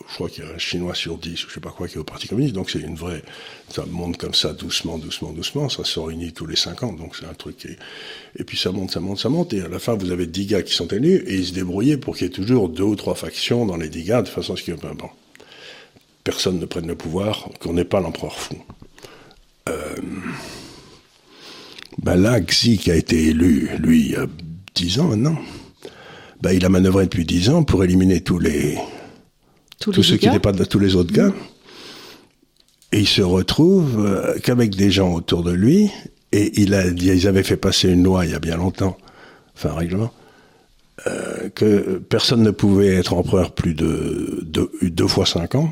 je 0.08 0.14
crois 0.14 0.30
qu'il 0.30 0.44
y 0.44 0.46
a 0.46 0.50
un 0.50 0.58
Chinois 0.58 0.94
sur 0.94 1.18
10, 1.18 1.44
ou 1.44 1.48
je 1.48 1.54
sais 1.54 1.60
pas 1.60 1.70
quoi, 1.70 1.86
qui 1.86 1.96
est 1.96 1.98
au 1.98 2.04
Parti 2.04 2.28
communiste, 2.28 2.54
donc 2.54 2.70
c'est 2.70 2.78
une 2.78 2.94
vraie, 2.94 3.22
ça 3.68 3.84
monte 3.86 4.16
comme 4.16 4.32
ça, 4.32 4.52
doucement, 4.52 4.96
doucement, 4.96 5.32
doucement, 5.32 5.68
ça 5.68 5.84
se 5.84 6.00
réunit 6.00 6.32
tous 6.32 6.46
les 6.46 6.56
5 6.56 6.82
ans, 6.84 6.92
donc 6.92 7.14
c'est 7.16 7.26
un 7.26 7.34
truc 7.34 7.58
qui 7.58 7.68
et 8.36 8.44
puis 8.44 8.56
ça 8.56 8.72
monte, 8.72 8.90
ça 8.90 9.00
monte, 9.00 9.18
ça 9.18 9.28
monte, 9.28 9.52
et 9.52 9.60
à 9.60 9.68
la 9.68 9.78
fin, 9.78 9.94
vous 9.94 10.10
avez 10.10 10.26
10 10.26 10.46
gars 10.46 10.62
qui 10.62 10.72
sont 10.72 10.88
élus, 10.88 11.24
et 11.26 11.34
ils 11.34 11.46
se 11.48 11.52
débrouillaient 11.52 11.98
pour 11.98 12.16
qu'il 12.16 12.26
y 12.26 12.30
ait 12.30 12.32
toujours 12.32 12.68
deux 12.68 12.84
ou 12.84 12.96
trois 12.96 13.14
factions 13.14 13.66
dans 13.66 13.76
les 13.76 13.88
10 13.88 14.04
gars, 14.04 14.22
de 14.22 14.28
façon 14.28 14.54
à 14.54 14.56
ce 14.56 14.62
qu'il 14.62 14.74
y 14.74 14.76
ait 14.76 14.86
un 14.86 14.94
bon. 14.94 15.10
Personne 16.24 16.58
ne 16.58 16.66
prenne 16.66 16.86
le 16.86 16.96
pouvoir, 16.96 17.48
qu'on 17.60 17.74
n'ait 17.74 17.84
pas 17.84 18.00
l'empereur 18.00 18.38
fou. 18.38 18.56
Euh, 19.68 19.96
ben 22.02 22.16
là, 22.16 22.40
Xi, 22.40 22.78
qui 22.78 22.90
a 22.90 22.96
été 22.96 23.28
élu, 23.28 23.70
lui, 23.78 24.00
il 24.00 24.10
y 24.12 24.16
a 24.16 24.26
10 24.74 25.00
ans 25.00 25.08
maintenant, 25.08 25.36
ben 26.40 26.52
il 26.52 26.64
a 26.64 26.68
manœuvré 26.68 27.04
depuis 27.04 27.24
10 27.24 27.50
ans 27.50 27.62
pour 27.64 27.84
éliminer 27.84 28.20
tous 28.20 28.38
les, 28.38 28.78
tous, 29.80 30.02
ceux 30.02 30.16
qui 30.16 30.26
n'étaient 30.26 30.38
pas 30.38 30.52
de 30.52 30.64
tous 30.64 30.78
les 30.78 30.96
autres 30.96 31.12
gars. 31.12 31.32
Et 32.92 33.00
il 33.00 33.08
se 33.08 33.22
retrouve 33.22 34.04
euh, 34.04 34.38
qu'avec 34.42 34.74
des 34.74 34.90
gens 34.90 35.12
autour 35.12 35.42
de 35.42 35.52
lui, 35.52 35.90
et 36.32 36.60
il 36.60 36.74
a, 36.74 36.86
ils 36.86 37.26
avaient 37.26 37.42
fait 37.42 37.56
passer 37.56 37.90
une 37.90 38.02
loi 38.02 38.24
il 38.24 38.32
y 38.32 38.34
a 38.34 38.38
bien 38.38 38.56
longtemps, 38.56 38.96
enfin 39.54 39.70
un 39.70 39.74
règlement, 39.74 40.12
euh, 41.06 41.48
que 41.54 41.98
personne 42.08 42.42
ne 42.42 42.50
pouvait 42.50 42.94
être 42.94 43.12
empereur 43.12 43.52
plus 43.52 43.74
de, 43.74 44.44
deux 44.82 45.06
fois 45.06 45.26
cinq 45.26 45.54
ans. 45.54 45.70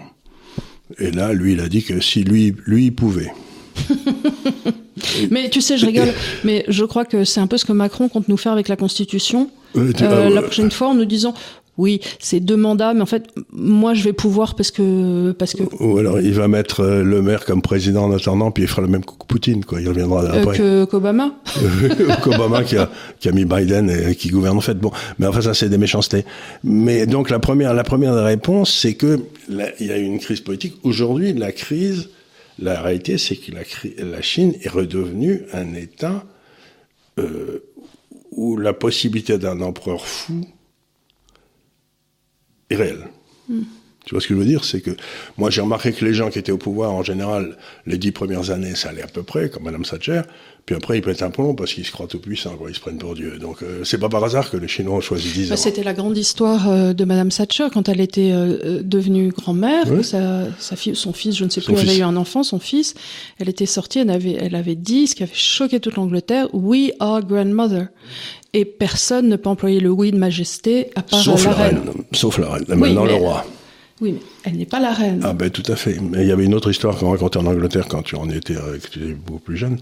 Et 0.99 1.11
là, 1.11 1.33
lui, 1.33 1.55
il 1.55 1.61
a 1.61 1.69
dit 1.69 1.83
que 1.83 2.01
si 2.01 2.23
lui, 2.23 2.55
lui, 2.67 2.87
il 2.87 2.95
pouvait. 2.95 3.33
mais 5.31 5.51
tu 5.51 5.61
sais, 5.61 5.79
je 5.79 5.87
rigole, 5.87 6.13
mais 6.45 6.65
je 6.69 6.85
crois 6.85 7.05
que 7.05 7.25
c'est 7.25 7.41
un 7.41 7.47
peu 7.47 7.59
ce 7.59 7.65
que 7.65 7.73
Macron 7.73 8.09
compte 8.09 8.29
nous 8.29 8.37
faire 8.37 8.53
avec 8.53 8.69
la 8.69 8.77
Constitution. 8.77 9.51
Euh, 9.77 9.93
ah 10.01 10.31
la 10.31 10.43
prochaine 10.43 10.71
fois, 10.71 10.89
en 10.89 10.95
nous 10.95 11.05
disant 11.05 11.35
oui, 11.79 12.01
c'est 12.19 12.41
deux 12.41 12.57
mandats, 12.57 12.95
mais 12.95 13.03
en 13.03 13.07
fait, 13.07 13.29
moi, 13.53 13.93
je 13.93 14.03
vais 14.03 14.15
pouvoir 14.15 14.55
parce 14.55 14.71
que 14.71 15.33
parce 15.33 15.53
que. 15.53 15.63
Ou 15.81 15.99
alors, 15.99 16.21
il 16.21 16.33
va 16.33 16.49
mettre 16.49 16.81
euh, 16.81 17.03
le 17.03 17.21
maire 17.21 17.45
comme 17.45 17.61
président 17.61 18.05
en 18.05 18.13
attendant, 18.13 18.51
puis 18.51 18.65
il 18.65 18.67
fera 18.67 18.81
le 18.81 18.89
même 18.89 19.05
coup 19.05 19.17
que 19.17 19.27
Poutine, 19.27 19.65
quoi. 19.65 19.81
Il 19.81 19.89
reviendra 19.89 20.25
euh, 20.25 20.43
après. 20.43 20.57
que 20.57 20.85
qu'Obama. 20.87 21.35
qu'Obama 22.23 22.65
qui 22.65 22.79
a 22.79 22.89
qui 23.21 23.29
a 23.29 23.33
mis 23.33 23.45
Biden 23.45 23.91
et 23.91 24.15
qui 24.15 24.29
gouverne 24.29 24.57
en 24.57 24.63
fait. 24.63 24.79
Bon, 24.79 24.91
mais 25.19 25.27
enfin, 25.27 25.43
ça, 25.43 25.53
c'est 25.53 25.69
des 25.69 25.79
méchancetés. 25.79 26.25
Mais 26.65 27.05
donc 27.07 27.29
la 27.29 27.39
première 27.41 27.75
la 27.75 27.85
première 27.85 28.15
réponse, 28.25 28.73
c'est 28.73 28.95
que 28.95 29.21
il 29.51 29.87
y 29.87 29.91
a 29.91 29.99
eu 29.99 30.05
une 30.05 30.19
crise 30.19 30.41
politique. 30.41 30.77
Aujourd'hui, 30.83 31.35
la 31.35 31.53
crise, 31.53 32.09
la 32.59 32.81
réalité, 32.81 33.19
c'est 33.19 33.37
que 33.37 33.53
la, 33.53 33.63
la 34.05 34.23
Chine 34.23 34.55
est 34.63 34.69
redevenue 34.69 35.43
un 35.53 35.75
État 35.75 36.25
euh, 37.19 37.61
où 38.31 38.57
la 38.57 38.73
possibilité 38.73 39.39
d'un 39.39 39.61
empereur 39.61 40.07
fou 40.07 40.47
est 42.71 42.77
réel. 42.77 43.09
Tu 44.05 44.15
vois 44.15 44.21
ce 44.21 44.29
que 44.29 44.35
je 44.35 44.39
veux 44.39 44.47
dire? 44.47 44.65
C'est 44.65 44.81
que 44.81 44.93
moi 45.37 45.51
j'ai 45.51 45.61
remarqué 45.61 45.93
que 45.93 46.05
les 46.05 46.15
gens 46.15 46.31
qui 46.31 46.39
étaient 46.39 46.53
au 46.53 46.59
pouvoir 46.59 46.93
en 46.93 47.03
général 47.03 47.57
les 47.87 47.99
dix 47.99 48.13
premières 48.13 48.51
années 48.51 48.75
ça 48.75 48.91
allait 48.91 49.03
à 49.03 49.09
peu 49.09 49.23
près 49.23 49.51
comme 49.51 49.65
Madame 49.65 49.85
Thatcher, 49.85 50.23
puis 50.67 50.75
après 50.75 50.99
ils 50.99 51.03
pètent 51.03 51.23
un 51.23 51.31
plomb 51.31 51.55
parce 51.55 51.73
qu'ils 51.73 51.87
se 51.87 51.93
croient 51.93 52.09
tout 52.09 52.19
puissants, 52.19 52.57
quoi, 52.57 52.69
ils 52.69 52.75
se 52.75 52.81
prennent 52.81 52.99
pour 52.99 53.15
Dieu. 53.15 53.39
Donc 53.39 53.63
euh, 53.63 53.85
c'est 53.85 53.99
pas 53.99 54.09
par 54.09 54.25
hasard 54.25 54.51
que 54.51 54.57
les 54.57 54.67
Chinois 54.67 54.97
ont 54.97 55.01
choisi 55.01 55.29
10 55.29 55.49
bah, 55.49 55.55
ans. 55.55 55.57
C'était 55.57 55.85
la 55.85 55.95
grande 55.95 56.19
histoire 56.19 56.69
euh, 56.69 56.93
de 56.93 57.05
Madame 57.05 57.29
Thatcher 57.29 57.69
quand 57.73 57.89
elle 57.89 58.01
était 58.01 58.33
euh, 58.33 58.83
devenue 58.83 59.29
grand-mère, 59.29 59.87
sa, 60.03 60.47
sa 60.59 60.75
fille, 60.75 60.97
son 60.97 61.13
fils, 61.13 61.37
je 61.37 61.45
ne 61.45 61.51
sais 61.51 61.61
plus, 61.61 61.79
avait 61.79 61.99
eu 61.99 62.03
un 62.03 62.17
enfant, 62.17 62.43
son 62.43 62.59
fils, 62.59 62.95
elle 63.39 63.49
était 63.49 63.65
sortie, 63.65 64.01
elle 64.01 64.11
avait, 64.11 64.33
elle 64.33 64.57
avait 64.57 64.75
dit 64.75 65.07
ce 65.07 65.15
qui 65.15 65.23
avait 65.23 65.33
choqué 65.35 65.79
toute 65.79 65.95
l'Angleterre, 65.95 66.49
We 66.53 66.91
are 66.99 67.25
grandmother 67.25 67.87
et 68.53 68.65
personne 68.65 69.29
ne 69.29 69.37
peut 69.37 69.49
employer 69.51 69.79
le 69.79 69.91
oui 69.91 70.11
de 70.11 70.19
majesté 70.19 70.91
à 70.97 71.03
part 71.03 71.23
Sauf 71.23 71.45
la, 71.45 71.53
reine. 71.53 71.83
Sauf 72.11 72.39
la 72.39 72.51
reine, 72.51 72.65
maintenant 72.69 73.05
le 73.05 73.15
roi. 73.15 73.47
Oui, 74.01 74.15
mais 74.15 74.21
elle 74.45 74.59
n'est 74.59 74.67
pas 74.67 74.81
la 74.81 74.93
reine. 74.93 75.21
Ah 75.23 75.33
ben 75.33 75.49
tout 75.49 75.71
à 75.71 75.77
fait. 75.77 75.99
Mais 76.01 76.23
il 76.23 76.29
y 76.29 76.33
avait 76.33 76.45
une 76.45 76.55
autre 76.55 76.71
histoire 76.71 76.97
qu'on 76.97 77.13
racontait 77.13 77.39
en 77.39 77.47
Angleterre 77.47 77.87
quand 77.89 78.03
tu 78.03 78.17
en 78.17 78.29
étais, 78.31 78.57
tu 78.91 78.99
étais 78.99 79.13
beaucoup 79.13 79.39
plus 79.39 79.57
jeune. 79.57 79.79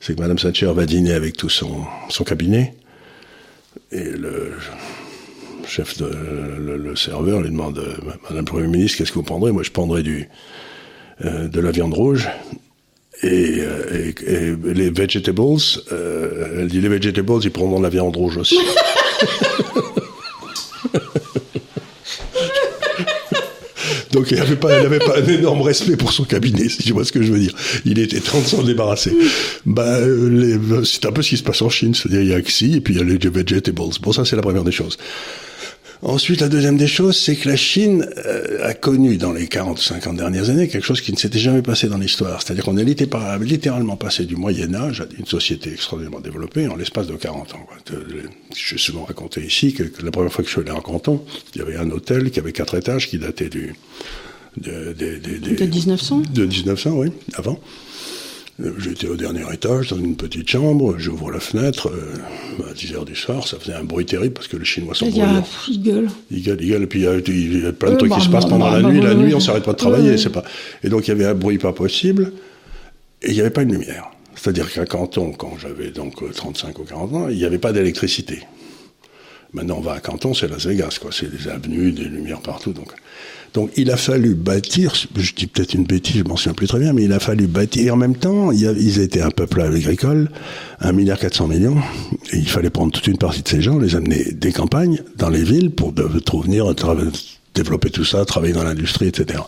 C'est 0.00 0.14
que 0.14 0.20
Madame 0.20 0.38
Thatcher 0.38 0.72
va 0.72 0.86
dîner 0.86 1.12
avec 1.12 1.36
tout 1.36 1.48
son, 1.48 1.84
son 2.08 2.24
cabinet 2.24 2.74
et 3.92 4.04
le 4.04 4.52
chef 5.66 5.98
de 5.98 6.06
le, 6.06 6.96
serveur 6.96 7.42
lui 7.42 7.50
demande 7.50 7.78
Madame 8.22 8.38
le 8.38 8.44
Premier 8.44 8.68
ministre 8.68 8.98
qu'est-ce 8.98 9.10
que 9.10 9.16
vous 9.16 9.22
prendrez? 9.22 9.52
Moi 9.52 9.62
je 9.62 9.70
prendrais 9.70 10.02
du 10.02 10.28
euh, 11.24 11.48
de 11.48 11.60
la 11.60 11.72
viande 11.72 11.94
rouge 11.94 12.28
euh, 13.24 14.14
et, 14.24 14.32
et, 14.32 14.56
les 14.72 14.90
vegetables, 14.90 15.58
euh, 15.90 16.60
elle 16.60 16.68
dit 16.68 16.80
les 16.80 16.88
vegetables, 16.88 17.40
ils 17.42 17.50
prendront 17.50 17.80
la 17.80 17.88
viande 17.88 18.14
rouge 18.14 18.36
aussi. 18.36 18.58
Donc 24.12 24.30
il 24.30 24.36
n'avait 24.38 24.56
pas, 24.56 24.68
pas 25.00 25.20
un 25.20 25.26
énorme 25.26 25.62
respect 25.62 25.96
pour 25.96 26.12
son 26.12 26.24
cabinet, 26.24 26.68
si 26.68 26.82
tu 26.82 26.92
vois 26.92 27.04
ce 27.04 27.12
que 27.12 27.22
je 27.22 27.32
veux 27.32 27.38
dire. 27.38 27.52
Il 27.84 27.98
était 27.98 28.20
30 28.20 28.54
ans 28.54 28.62
débarrassé. 28.62 29.12
Bah, 29.66 29.98
c'est 30.84 31.06
un 31.06 31.12
peu 31.12 31.22
ce 31.22 31.30
qui 31.30 31.36
se 31.36 31.42
passe 31.42 31.62
en 31.62 31.68
Chine, 31.68 31.94
c'est-à-dire 31.94 32.22
il 32.22 32.28
y 32.28 32.34
a 32.34 32.40
Xi 32.40 32.76
et 32.76 32.80
puis 32.80 32.94
il 32.94 32.98
y 32.98 33.00
a 33.00 33.04
les 33.04 33.18
vegetables. 33.18 33.80
Bon, 34.00 34.12
ça 34.12 34.24
c'est 34.24 34.36
la 34.36 34.42
première 34.42 34.64
des 34.64 34.72
choses. 34.72 34.96
Ensuite, 36.02 36.40
la 36.40 36.48
deuxième 36.48 36.76
des 36.76 36.86
choses, 36.86 37.16
c'est 37.16 37.34
que 37.34 37.48
la 37.48 37.56
Chine 37.56 38.08
euh, 38.24 38.64
a 38.64 38.72
connu 38.72 39.16
dans 39.16 39.32
les 39.32 39.48
40 39.48 39.80
50 39.80 40.16
dernières 40.16 40.48
années 40.48 40.68
quelque 40.68 40.84
chose 40.84 41.00
qui 41.00 41.12
ne 41.12 41.16
s'était 41.16 41.40
jamais 41.40 41.62
passé 41.62 41.88
dans 41.88 41.98
l'histoire. 41.98 42.40
C'est-à-dire 42.40 42.64
qu'on 42.64 42.76
est 42.76 42.84
littéralement 42.84 43.96
passé 43.96 44.24
du 44.24 44.36
Moyen 44.36 44.74
Âge 44.74 45.00
à 45.00 45.06
une 45.18 45.26
société 45.26 45.72
extraordinairement 45.72 46.20
développée 46.20 46.68
en 46.68 46.76
l'espace 46.76 47.08
de 47.08 47.16
40 47.16 47.54
ans. 47.54 47.66
J'ai 48.54 48.78
souvent 48.78 49.04
raconté 49.04 49.44
ici 49.44 49.74
que, 49.74 49.82
la 50.04 50.12
première 50.12 50.32
fois 50.32 50.44
que 50.44 50.48
je 50.48 50.54
suis 50.54 50.62
allé 50.62 50.70
en 50.70 50.80
canton, 50.80 51.24
il 51.54 51.58
y 51.58 51.62
avait 51.62 51.76
un 51.76 51.90
hôtel 51.90 52.30
qui 52.30 52.38
avait 52.38 52.52
quatre 52.52 52.76
étages 52.76 53.08
qui 53.08 53.18
datait 53.18 53.48
du... 53.48 53.74
De, 54.56 54.92
de, 54.92 55.18
de, 55.18 55.54
de 55.54 55.64
1900 55.66 56.22
De 56.32 56.44
1900, 56.44 56.90
oui, 56.92 57.12
avant. 57.34 57.60
J'étais 58.78 59.06
au 59.06 59.14
dernier 59.14 59.42
étage, 59.52 59.90
dans 59.90 59.98
une 59.98 60.16
petite 60.16 60.50
chambre, 60.50 60.98
j'ouvre 60.98 61.30
la 61.30 61.38
fenêtre, 61.38 61.92
euh, 61.92 62.68
à 62.68 62.74
10 62.74 62.94
heures 62.94 63.04
du 63.04 63.14
soir, 63.14 63.46
ça 63.46 63.56
faisait 63.56 63.74
un 63.74 63.84
bruit 63.84 64.04
terrible 64.04 64.34
parce 64.34 64.48
que 64.48 64.56
les 64.56 64.64
Chinois 64.64 64.96
sont 64.96 65.08
bruyants. 65.08 65.44
Il 65.68 65.80
gueule. 65.80 66.08
Il 66.32 66.42
gueule, 66.42 66.58
il 66.60 66.68
gueule, 66.70 66.82
et 66.82 66.86
puis 66.88 67.00
il 67.00 67.62
y 67.62 67.66
a, 67.66 67.72
plein 67.72 67.92
de 67.92 67.96
trucs 67.96 68.12
qui 68.12 68.20
se 68.20 68.28
passent 68.28 68.46
pendant 68.46 68.68
la 68.68 68.82
nuit. 68.82 69.00
La 69.00 69.14
nuit, 69.14 69.32
on 69.32 69.38
s'arrête 69.38 69.62
pas 69.62 69.74
de 69.74 69.78
travailler, 69.78 70.18
c'est 70.18 70.30
pas. 70.30 70.42
Et 70.82 70.88
donc 70.88 71.06
il 71.06 71.10
y 71.10 71.12
avait 71.12 71.26
un 71.26 71.34
bruit 71.34 71.58
pas 71.58 71.72
possible, 71.72 72.32
et 73.22 73.28
il 73.28 73.34
n'y 73.34 73.40
avait 73.40 73.50
pas 73.50 73.64
de 73.64 73.70
lumière. 73.70 74.10
C'est-à-dire 74.34 74.72
qu'à 74.72 74.86
Canton, 74.86 75.32
quand 75.32 75.56
j'avais 75.60 75.90
donc 75.90 76.16
35 76.32 76.78
ou 76.80 76.84
40 76.84 77.14
ans, 77.14 77.28
il 77.28 77.36
n'y 77.36 77.44
avait 77.44 77.58
pas 77.58 77.72
d'électricité. 77.72 78.42
Maintenant, 79.52 79.76
on 79.78 79.82
va 79.82 79.92
à 79.92 80.00
Canton, 80.00 80.34
c'est 80.34 80.48
Las 80.48 80.66
Vegas, 80.66 80.98
quoi. 81.00 81.10
C'est 81.12 81.30
des 81.30 81.48
avenues, 81.48 81.92
des 81.92 82.04
lumières 82.04 82.40
partout, 82.40 82.72
donc. 82.72 82.92
Donc 83.54 83.70
il 83.76 83.90
a 83.90 83.96
fallu 83.96 84.34
bâtir, 84.34 84.94
je 85.16 85.34
dis 85.34 85.46
peut-être 85.46 85.74
une 85.74 85.84
bêtise, 85.84 86.18
je 86.18 86.24
m'en 86.24 86.36
souviens 86.36 86.54
plus 86.54 86.66
très 86.66 86.78
bien, 86.78 86.92
mais 86.92 87.04
il 87.04 87.12
a 87.12 87.18
fallu 87.18 87.46
bâtir. 87.46 87.86
Et 87.86 87.90
en 87.90 87.96
même 87.96 88.16
temps, 88.16 88.52
ils 88.52 89.00
étaient 89.00 89.22
un 89.22 89.30
peuple 89.30 89.60
agricole, 89.60 90.30
un 90.80 90.92
milliard 90.92 91.18
400 91.18 91.48
millions, 91.48 91.78
et 92.32 92.36
il 92.36 92.48
fallait 92.48 92.70
prendre 92.70 92.92
toute 92.92 93.06
une 93.06 93.18
partie 93.18 93.42
de 93.42 93.48
ces 93.48 93.62
gens, 93.62 93.78
les 93.78 93.96
amener 93.96 94.32
des 94.32 94.52
campagnes 94.52 95.02
dans 95.16 95.30
les 95.30 95.42
villes 95.42 95.70
pour 95.70 95.92
de, 95.92 96.02
venir 96.02 96.72
développer 97.54 97.90
tout 97.90 98.04
ça, 98.04 98.24
travailler 98.24 98.52
dans 98.52 98.64
l'industrie, 98.64 99.08
etc. 99.08 99.40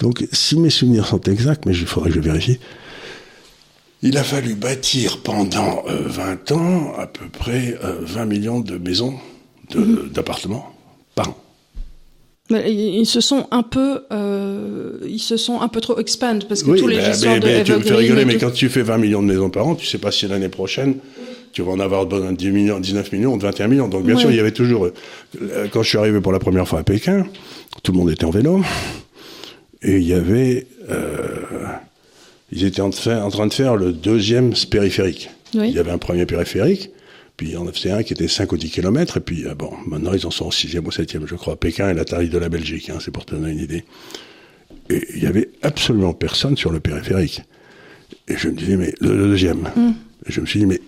Donc 0.00 0.24
si 0.32 0.58
mes 0.58 0.70
souvenirs 0.70 1.06
sont 1.06 1.20
exacts, 1.20 1.66
mais 1.66 1.72
il 1.72 1.86
faudrait 1.86 2.10
que 2.10 2.16
je 2.16 2.20
vérifie, 2.20 2.58
il 4.02 4.16
a 4.16 4.24
fallu 4.24 4.54
bâtir 4.54 5.18
pendant 5.18 5.84
20 5.86 6.52
euh, 6.52 6.54
ans 6.54 6.94
à 6.98 7.06
peu 7.06 7.28
près 7.28 7.78
20 7.82 8.22
euh, 8.22 8.26
millions 8.26 8.60
de 8.60 8.78
maisons, 8.78 9.14
mm-hmm. 9.72 10.12
d'appartements 10.12 10.72
par 11.14 11.28
an. 11.28 11.36
Ils 12.50 13.06
se 13.06 13.20
sont 13.20 13.46
un 13.50 13.62
peu, 13.62 14.00
euh, 14.12 14.98
ils 15.06 15.20
se 15.20 15.36
sont 15.36 15.60
un 15.60 15.68
peu 15.68 15.80
trop 15.80 15.98
expand 15.98 16.44
parce 16.48 16.62
que 16.62 16.76
tous 16.76 16.86
les 16.86 16.96
bah, 16.96 17.10
histoires 17.10 17.38
mais, 17.42 17.62
Tu 17.62 17.72
me 17.72 17.80
fais 17.80 17.94
rigoler, 17.94 18.24
mais 18.24 18.38
quand 18.38 18.50
tu 18.50 18.68
fais 18.68 18.82
20 18.82 18.98
millions 18.98 19.22
de 19.22 19.28
maisons 19.28 19.50
par 19.50 19.66
an, 19.66 19.74
tu 19.74 19.86
sais 19.86 19.98
pas 19.98 20.10
si 20.10 20.26
l'année 20.26 20.48
prochaine 20.48 20.96
tu 21.52 21.62
vas 21.62 21.72
en 21.72 21.80
avoir 21.80 22.06
10 22.06 22.50
millions, 22.50 22.78
19 22.78 23.10
millions, 23.12 23.36
21 23.36 23.68
millions. 23.68 23.88
Donc 23.88 24.04
bien 24.04 24.16
sûr, 24.16 24.30
il 24.30 24.36
y 24.36 24.40
avait 24.40 24.52
toujours. 24.52 24.86
Euh, 24.86 25.66
quand 25.72 25.82
je 25.82 25.88
suis 25.88 25.98
arrivé 25.98 26.20
pour 26.20 26.32
la 26.32 26.38
première 26.38 26.66
fois 26.66 26.80
à 26.80 26.82
Pékin, 26.84 27.26
tout 27.82 27.92
le 27.92 27.98
monde 27.98 28.10
était 28.10 28.24
en 28.24 28.30
vélo 28.30 28.62
et 29.82 29.96
il 29.96 30.06
y 30.06 30.14
avait, 30.14 30.66
euh, 30.90 31.16
ils 32.52 32.64
étaient 32.64 32.82
en, 32.82 32.90
train 32.90 33.46
de 33.46 33.52
faire 33.52 33.76
le 33.76 33.92
deuxième 33.92 34.52
périphérique. 34.70 35.30
Il 35.54 35.70
y 35.70 35.78
avait 35.78 35.90
un 35.90 35.98
premier 35.98 36.26
périphérique 36.26 36.90
Puis 37.40 37.52
y 37.52 37.56
en 37.56 37.64
faisait 37.72 37.90
un 37.90 38.02
qui 38.02 38.12
était 38.12 38.28
5 38.28 38.52
ou 38.52 38.58
10 38.58 38.70
km, 38.70 39.16
et 39.16 39.20
puis 39.20 39.46
bon, 39.56 39.72
maintenant 39.86 40.12
ils 40.12 40.26
en 40.26 40.30
sont 40.30 40.44
au 40.44 40.50
6e 40.50 40.80
ou 40.80 40.90
7e, 40.90 41.26
je 41.26 41.36
crois. 41.36 41.56
Pékin 41.56 41.88
est 41.88 41.94
la 41.94 42.04
taille 42.04 42.28
de 42.28 42.36
la 42.36 42.50
Belgique, 42.50 42.90
hein, 42.90 42.98
c'est 43.00 43.12
pour 43.12 43.24
te 43.24 43.34
donner 43.34 43.52
une 43.52 43.60
idée. 43.60 43.84
Et 44.90 45.06
il 45.14 45.22
y 45.22 45.26
avait 45.26 45.48
absolument 45.62 46.12
personne 46.12 46.58
sur 46.58 46.70
le 46.70 46.80
périphérique. 46.80 47.40
Et 48.28 48.36
je 48.36 48.48
me 48.50 48.54
disais, 48.54 48.76
mais 48.76 48.92
le, 49.00 49.16
deuxième. 49.16 49.70
Mm. 49.74 49.92
Et 50.26 50.32
je 50.32 50.42
me 50.42 50.44
suis 50.44 50.60
dit, 50.60 50.66
mais 50.66 50.82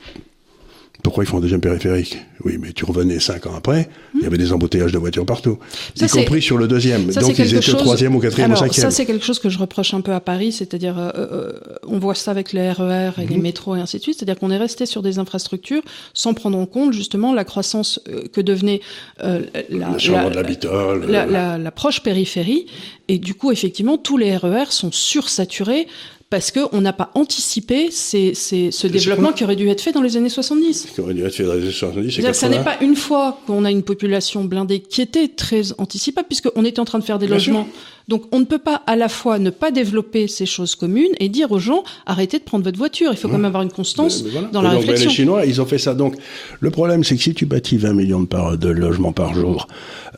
pourquoi 1.03 1.25
ils 1.25 1.27
font 1.27 1.39
un 1.39 1.41
deuxième 1.41 1.61
périphérique 1.61 2.19
Oui, 2.45 2.59
mais 2.61 2.73
tu 2.73 2.85
revenais 2.85 3.19
cinq 3.19 3.47
ans 3.47 3.55
après, 3.57 3.89
il 4.15 4.23
y 4.23 4.27
avait 4.27 4.39
des 4.39 4.53
embouteillages 4.53 4.93
de 4.93 4.99
voitures 4.99 5.27
partout, 5.27 5.59
y 6.01 6.07
compris 6.07 6.41
sur 6.41 6.57
le 6.57 6.69
deuxième. 6.69 7.07
Donc 7.07 7.39
ils 7.39 7.55
étaient 7.55 7.71
au 7.71 7.77
troisième 7.77 8.15
ou 8.15 8.21
quatrième 8.21 8.53
ou 8.53 8.57
cinquième. 8.57 8.83
Ça, 8.83 8.91
c'est 8.91 9.05
quelque 9.05 9.25
chose 9.25 9.39
que 9.39 9.49
je 9.49 9.59
reproche 9.59 9.95
un 9.95 10.01
peu 10.01 10.13
à 10.13 10.21
Paris, 10.21 10.53
c'est-à-dire, 10.53 10.99
euh, 10.99 11.11
euh, 11.17 11.53
on 11.87 11.99
voit 11.99 12.15
ça 12.15 12.31
avec 12.31 12.53
les 12.53 12.71
RER 12.71 13.11
et 13.19 13.27
les 13.27 13.37
mhm. 13.37 13.43
métros 13.43 13.77
et 13.77 13.81
ainsi 13.81 13.99
de 13.99 14.03
suite, 14.03 14.19
c'est-à-dire 14.19 14.39
qu'on 14.39 14.51
est 14.51 14.59
resté 14.59 14.87
sur 14.87 15.03
des 15.03 15.19
infrastructures 15.19 15.83
sans 16.15 16.35
prendre 16.35 16.57
en 16.57 16.67
compte 16.67 16.93
justement 16.93 17.35
la 17.35 17.45
croissance 17.45 18.01
euh, 18.09 18.23
que 18.33 18.41
devenait 18.41 18.81
la, 19.19 19.41
la, 19.71 21.27
la, 21.27 21.59
la, 21.59 21.71
proche 21.71 22.03
périphérie. 22.03 22.67
Et 23.09 23.19
du 23.19 23.35
coup, 23.35 23.51
effectivement, 23.51 23.99
tous 23.99 24.17
les 24.17 24.37
RER 24.37 24.67
sont 24.71 24.93
sursaturés 24.93 25.87
parce 26.33 26.51
qu'on 26.51 26.81
n'a 26.81 26.95
pas 26.95 27.11
anticipé 27.15 27.91
ces, 27.91 28.33
ce 28.33 28.87
développement 28.87 29.33
qui 29.33 29.45
aurait 29.45 29.55
dû 29.55 29.69
être 29.69 29.83
fait 29.83 29.93
dans 29.93 30.01
les 30.01 30.17
années 30.17 30.31
70. 30.31 30.89
Qui 30.95 31.01
aurait 31.03 31.13
dû 31.13 31.23
être 31.27 31.35
fait 31.35 31.45
dans 31.45 31.53
les 31.53 31.65
années 31.65 31.71
70 31.71 32.33
Ça 32.33 32.49
n'est 32.49 32.65
pas 32.65 32.79
une 32.81 32.97
fois 32.97 33.39
qu'on 33.47 33.67
a 33.67 33.71
une 33.71 33.83
population 33.83 34.43
blindée 34.43 34.81
qui 34.81 35.03
était 35.03 35.29
très 35.29 35.79
anticipable, 35.79 36.29
puisqu'on 36.29 36.65
était 36.65 36.81
en 36.81 36.87
train 36.87 36.99
de 36.99 37.05
faire 37.05 37.19
des 37.19 37.27
logements. 37.27 37.69
Donc 38.09 38.23
on 38.33 38.41
ne 38.41 38.47
peut 38.47 38.57
pas 38.57 38.81
à 38.87 38.97
la 38.97 39.11
fois 39.11 39.39
ne 39.39 39.51
pas 39.51 39.71
développer 39.71 40.27
ces 40.27 40.47
choses 40.47 40.75
communes 40.75 41.13
et 41.21 41.29
dire 41.29 41.53
aux 41.53 41.59
gens 41.59 41.85
arrêtez 42.07 42.39
de 42.39 42.45
prendre 42.45 42.65
votre 42.65 42.79
voiture. 42.79 43.11
Il 43.13 43.19
faut 43.19 43.29
quand 43.29 43.35
même 43.35 43.45
avoir 43.45 43.63
une 43.63 43.71
constance 43.71 44.25
dans 44.53 44.63
la 44.63 44.71
donc, 44.71 44.81
réflexion. 44.81 45.11
les 45.11 45.15
Chinois, 45.15 45.45
ils 45.45 45.61
ont 45.61 45.67
fait 45.67 45.77
ça. 45.77 45.93
Donc 45.93 46.17
le 46.61 46.71
problème, 46.71 47.05
c'est 47.05 47.15
que 47.15 47.23
si 47.23 47.35
tu 47.35 47.45
bâtis 47.45 47.77
20 47.77 47.93
millions 47.93 48.21
de, 48.21 48.27
par, 48.27 48.57
de 48.57 48.71
logements 48.71 49.13
par 49.13 49.35
jour, 49.35 49.69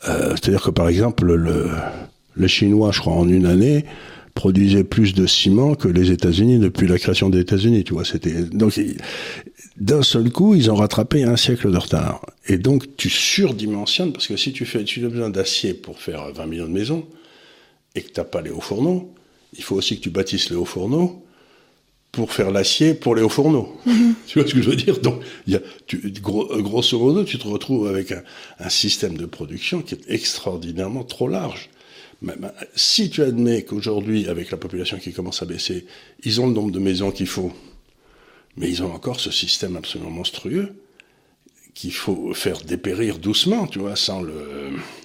euh, 0.07 0.29
c'est-à-dire 0.29 0.61
que 0.61 0.71
par 0.71 0.87
exemple, 0.87 1.25
le, 1.25 1.71
le 2.35 2.47
Chinois, 2.47 2.91
je 2.93 3.01
crois, 3.01 3.13
en 3.15 3.27
une 3.27 3.45
année, 3.45 3.83
produisait 4.35 4.83
plus 4.83 5.15
de 5.15 5.25
ciment 5.25 5.75
que 5.75 5.87
les 5.87 6.11
États-Unis 6.11 6.59
depuis 6.59 6.87
la 6.87 6.99
création 6.99 7.29
des 7.29 7.39
États-Unis. 7.39 7.83
Tu 7.85 7.93
vois, 7.93 8.05
c'était 8.05 8.43
donc 8.43 8.79
d'un 9.77 10.03
seul 10.03 10.29
coup, 10.29 10.53
ils 10.53 10.69
ont 10.69 10.75
rattrapé 10.75 11.23
un 11.23 11.37
siècle 11.37 11.71
de 11.71 11.77
retard. 11.77 12.21
Et 12.47 12.57
donc, 12.57 12.97
tu 12.97 13.09
surdimensionnes 13.09 14.11
parce 14.11 14.27
que 14.27 14.37
si 14.37 14.51
tu 14.51 14.65
fais, 14.65 14.83
tu 14.83 15.03
as 15.05 15.09
besoin 15.09 15.29
d'acier 15.29 15.73
pour 15.73 15.99
faire 15.99 16.31
20 16.33 16.45
millions 16.45 16.67
de 16.67 16.71
maisons 16.71 17.07
et 17.95 18.01
que 18.01 18.11
t'as 18.11 18.25
pas 18.25 18.41
les 18.41 18.51
hauts 18.51 18.61
fourneaux, 18.61 19.13
il 19.57 19.63
faut 19.63 19.75
aussi 19.75 19.97
que 19.97 20.03
tu 20.03 20.09
bâtisses 20.09 20.49
les 20.49 20.57
hauts 20.57 20.65
fourneaux 20.65 21.23
pour 22.11 22.31
faire 22.33 22.51
l'acier 22.51 22.93
pour 22.93 23.15
les 23.15 23.21
hauts 23.21 23.29
fourneaux. 23.29 23.73
Mm-hmm. 23.87 24.13
Tu 24.27 24.39
vois 24.39 24.47
ce 24.47 24.53
que 24.53 24.61
je 24.61 24.69
veux 24.69 24.75
dire? 24.75 24.99
Donc, 24.99 25.21
il 25.47 25.53
y 25.53 25.55
a, 25.55 25.61
tu, 25.87 25.97
grosso 26.21 26.99
modo, 26.99 27.23
tu 27.23 27.37
te 27.37 27.47
retrouves 27.47 27.87
avec 27.87 28.11
un, 28.11 28.21
un 28.59 28.69
système 28.69 29.15
de 29.15 29.25
production 29.25 29.81
qui 29.81 29.95
est 29.95 30.01
extraordinairement 30.09 31.05
trop 31.05 31.29
large 31.29 31.69
si 32.75 33.09
tu 33.09 33.21
admets 33.21 33.63
qu'aujourd'hui, 33.63 34.27
avec 34.27 34.51
la 34.51 34.57
population 34.57 34.97
qui 34.97 35.13
commence 35.13 35.41
à 35.41 35.45
baisser, 35.45 35.85
ils 36.23 36.41
ont 36.41 36.47
le 36.47 36.53
nombre 36.53 36.71
de 36.71 36.79
maisons 36.79 37.11
qu'il 37.11 37.27
faut, 37.27 37.53
mais 38.57 38.69
ils 38.69 38.83
ont 38.83 38.93
encore 38.93 39.19
ce 39.19 39.31
système 39.31 39.75
absolument 39.75 40.11
monstrueux, 40.11 40.73
qu'il 41.75 41.93
faut 41.93 42.33
faire 42.33 42.59
dépérir 42.65 43.19
doucement, 43.19 43.67
tu 43.67 43.79
vois, 43.79 43.97
sans 43.97 44.21
le. 44.21 44.33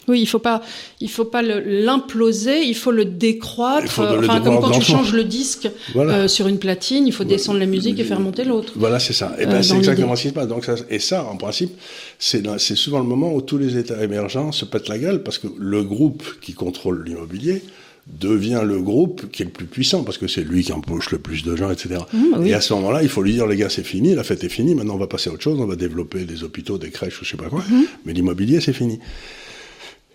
Oui, 0.07 0.21
il 0.21 0.27
faut 0.27 0.39
pas, 0.39 0.63
il 1.01 1.11
faut 1.11 1.25
pas 1.25 1.43
l'imploser, 1.43 2.63
il 2.63 2.77
faut 2.77 2.93
le 2.93 3.05
décroître. 3.05 4.01
enfin, 4.01 4.41
comme 4.41 4.61
quand 4.61 4.71
tu 4.71 4.83
changes 4.83 5.13
le 5.13 5.25
disque 5.25 5.69
euh, 5.97 6.29
sur 6.29 6.47
une 6.47 6.59
platine, 6.59 7.07
il 7.09 7.13
faut 7.13 7.25
descendre 7.25 7.59
la 7.59 7.67
musique 7.67 7.99
et 7.99 8.05
faire 8.05 8.21
monter 8.21 8.45
l'autre. 8.45 8.73
Voilà, 8.77 9.01
c'est 9.01 9.13
ça. 9.13 9.35
Et 9.39 9.47
ben, 9.47 9.57
euh, 9.57 9.63
c'est 9.63 9.77
exactement 9.77 10.15
ce 10.15 10.23
qui 10.23 10.29
se 10.29 10.35
passe. 10.35 10.47
Donc 10.47 10.65
ça, 10.65 10.77
et 10.89 11.01
ça, 11.01 11.25
en 11.25 11.37
principe, 11.37 11.73
c'est 12.21 12.43
c'est 12.59 12.77
souvent 12.77 13.01
le 13.01 13.05
moment 13.05 13.35
où 13.35 13.43
tous 13.43 13.59
les 13.59 13.77
États 13.77 14.03
émergents 14.03 14.53
se 14.53 14.65
pètent 14.65 14.89
la 14.89 14.99
gueule 14.99 15.25
parce 15.25 15.39
que 15.39 15.49
le 15.59 15.83
groupe 15.83 16.23
qui 16.41 16.55
contrôle 16.55 17.05
l'immobilier 17.05 17.63
devient 18.19 18.63
le 18.65 18.81
groupe 18.81 19.31
qui 19.31 19.43
est 19.43 19.47
le 19.47 19.51
plus 19.51 19.67
puissant, 19.67 20.03
parce 20.05 20.19
que 20.19 20.27
c'est 20.27 20.43
lui 20.43 20.63
qui 20.63 20.73
embauche 20.73 21.11
le 21.11 21.19
plus 21.19 21.45
de 21.45 21.57
gens, 21.57 21.71
etc. 21.71 22.01
Mmh, 22.13 22.47
et 22.47 22.55
à 22.55 22.61
ce 22.61 22.75
moment-là, 22.75 23.03
il 23.03 23.09
faut 23.09 23.23
lui 23.23 23.33
dire, 23.33 23.47
les 23.47 23.57
gars, 23.57 23.69
c'est 23.69 23.85
fini, 23.85 24.15
la 24.15 24.25
fête 24.25 24.43
est 24.45 24.49
finie, 24.49 24.75
maintenant 24.75 24.95
on 24.95 24.99
va 24.99 25.07
passer 25.07 25.31
à 25.31 25.33
autre 25.33 25.43
chose, 25.43 25.61
on 25.61 25.67
va 25.67 25.77
développer 25.77 26.25
des 26.25 26.43
hôpitaux, 26.43 26.79
des 26.79 26.91
crèches, 26.91 27.21
ou 27.21 27.25
je 27.25 27.31
sais 27.31 27.37
pas 27.37 27.49
quoi, 27.49 27.61
mmh. 27.61 27.83
mais 28.07 28.13
l'immobilier, 28.13 28.61
c'est 28.61 28.73
fini. 28.73 28.99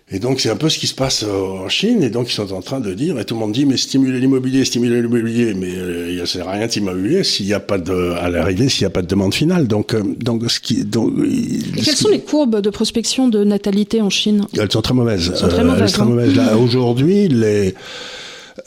Et 0.08 0.20
donc 0.20 0.38
c'est 0.40 0.50
un 0.50 0.56
peu 0.56 0.68
ce 0.68 0.78
qui 0.78 0.86
se 0.86 0.94
passe 0.94 1.24
euh, 1.24 1.64
en 1.64 1.68
Chine, 1.68 2.04
et 2.04 2.10
donc 2.10 2.30
ils 2.30 2.34
sont 2.34 2.52
en 2.52 2.62
train 2.62 2.78
de 2.78 2.94
dire, 2.94 3.18
et 3.18 3.24
tout 3.24 3.34
le 3.34 3.40
monde 3.40 3.50
dit, 3.50 3.66
mais 3.66 3.76
stimuler 3.76 4.20
l'immobilier, 4.20 4.64
stimuler 4.64 5.02
l'immobilier, 5.02 5.52
mais 5.52 5.74
euh, 5.74 6.12
il 6.12 6.20
ne 6.20 6.24
sert 6.26 6.48
à 6.48 6.52
rien 6.52 6.68
d'immobilier 6.68 7.24
s'il 7.24 7.46
n'y 7.46 7.52
a 7.52 7.58
pas 7.58 7.76
de, 7.76 8.12
à 8.12 8.30
l'arrivée, 8.30 8.68
s'il 8.68 8.82
n'y 8.82 8.86
a 8.86 8.90
pas 8.90 9.02
de 9.02 9.08
demande 9.08 9.34
finale. 9.34 9.66
Donc, 9.66 9.94
euh, 9.94 10.04
donc 10.20 10.48
ce 10.48 10.60
qui, 10.60 10.84
donc, 10.84 11.12
et 11.24 11.80
quelles 11.80 11.96
sont 11.96 12.08
les 12.08 12.20
courbes 12.20 12.60
de 12.60 12.70
prospection 12.70 13.26
de 13.26 13.42
natalité 13.42 14.00
en 14.00 14.08
Chine? 14.08 14.46
Elles 14.56 14.70
sont 14.70 14.80
très 14.80 14.94
mauvaises. 14.94 15.28
Elles 15.32 15.38
sont 15.38 15.48
très 15.48 15.64
mauvaises. 15.64 15.92
très 15.92 16.02
hein. 16.02 16.04
mauvaises. 16.04 16.36
Là, 16.36 16.56
aujourd'hui, 16.58 17.26
les 17.26 17.74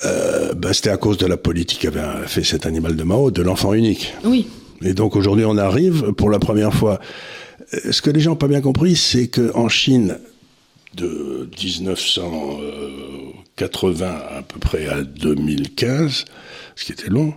euh, 0.04 0.54
bah, 0.54 0.73
c'était 0.73 0.89
à 0.89 0.97
cause 0.97 1.17
de 1.17 1.25
la 1.25 1.38
politique 1.38 1.80
qu'avait 1.80 2.02
fait 2.28 2.43
cet 2.43 2.65
animal 2.65 2.97
de 2.97 3.04
Mao, 3.04 3.32
de 3.32 3.41
l'enfant 3.41 3.73
unique. 3.73 4.13
Oui. 4.25 4.47
Et 4.84 4.93
donc 4.93 5.15
aujourd'hui, 5.15 5.45
on 5.45 5.58
arrive 5.58 6.12
pour 6.17 6.30
la 6.30 6.39
première 6.39 6.73
fois. 6.73 6.99
Ce 7.91 8.02
que 8.02 8.10
les 8.10 8.19
gens 8.19 8.32
n'ont 8.32 8.38
pas 8.38 8.47
bien 8.47 8.62
compris, 8.62 8.97
c'est 8.97 9.28
qu'en 9.28 9.69
Chine, 9.69 10.17
de 10.95 11.49
1980 11.62 14.08
à 14.08 14.41
peu 14.41 14.60
près 14.60 14.88
à 14.88 15.02
2015, 15.02 16.25
ce 16.75 16.86
qui 16.86 16.91
était 16.91 17.10
long, 17.10 17.34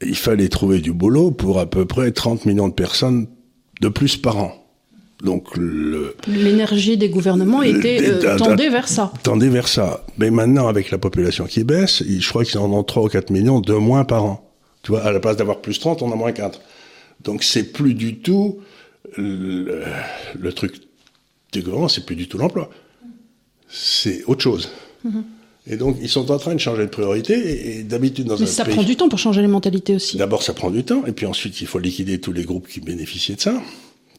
il 0.00 0.16
fallait 0.16 0.48
trouver 0.48 0.80
du 0.80 0.92
boulot 0.92 1.30
pour 1.30 1.58
à 1.58 1.66
peu 1.66 1.84
près 1.84 2.12
30 2.12 2.46
millions 2.46 2.68
de 2.68 2.74
personnes 2.74 3.26
de 3.80 3.88
plus 3.88 4.16
par 4.16 4.38
an. 4.38 4.54
Donc 5.22 5.48
l'énergie 6.28 6.96
des 6.96 7.08
gouvernements 7.08 7.62
était 7.62 8.08
euh, 8.08 8.36
tendée 8.36 8.68
vers 8.68 8.86
ça. 8.86 9.12
Tendée 9.24 9.48
vers 9.48 9.66
ça. 9.66 10.04
Mais 10.16 10.30
maintenant, 10.30 10.68
avec 10.68 10.92
la 10.92 10.98
population 10.98 11.46
qui 11.46 11.64
baisse, 11.64 12.04
je 12.06 12.28
crois 12.28 12.44
qu'ils 12.44 12.58
en 12.58 12.72
ont 12.72 12.84
3 12.84 13.02
ou 13.02 13.08
4 13.08 13.30
millions 13.30 13.60
de 13.60 13.74
moins 13.74 14.04
par 14.04 14.24
an. 14.24 14.48
Tu 14.82 14.92
vois, 14.92 15.02
à 15.02 15.10
la 15.10 15.18
place 15.18 15.36
d'avoir 15.36 15.60
plus 15.60 15.80
30, 15.80 16.02
on 16.02 16.12
a 16.12 16.14
moins 16.14 16.30
4. 16.30 16.60
Donc 17.24 17.42
c'est 17.42 17.72
plus 17.72 17.94
du 17.94 18.20
tout 18.20 18.60
le, 19.16 20.50
truc 20.54 20.74
des 21.52 21.60
gouvernements, 21.60 21.88
c'est 21.88 22.04
plus 22.04 22.16
du 22.16 22.28
tout 22.28 22.38
l'emploi. 22.38 22.70
C'est 23.68 24.24
autre 24.24 24.42
chose. 24.42 24.70
Mm-hmm. 25.06 25.22
Et 25.70 25.76
donc, 25.76 25.96
ils 26.00 26.08
sont 26.08 26.30
en 26.30 26.38
train 26.38 26.54
de 26.54 26.60
changer 26.60 26.82
de 26.82 26.90
priorité. 26.90 27.78
Et, 27.78 27.82
d'habitude, 27.82 28.26
dans 28.26 28.38
Mais 28.38 28.46
ça 28.46 28.64
prend 28.64 28.82
du 28.82 28.96
temps 28.96 29.08
pour 29.08 29.18
changer 29.18 29.42
les 29.42 29.48
mentalités 29.48 29.94
aussi. 29.94 30.16
D'abord, 30.16 30.42
ça 30.42 30.54
prend 30.54 30.70
du 30.70 30.84
temps. 30.84 31.04
Et 31.06 31.12
puis 31.12 31.26
ensuite, 31.26 31.60
il 31.60 31.66
faut 31.66 31.78
liquider 31.78 32.20
tous 32.20 32.32
les 32.32 32.44
groupes 32.44 32.68
qui 32.68 32.80
bénéficiaient 32.80 33.34
de 33.34 33.40
ça 33.40 33.54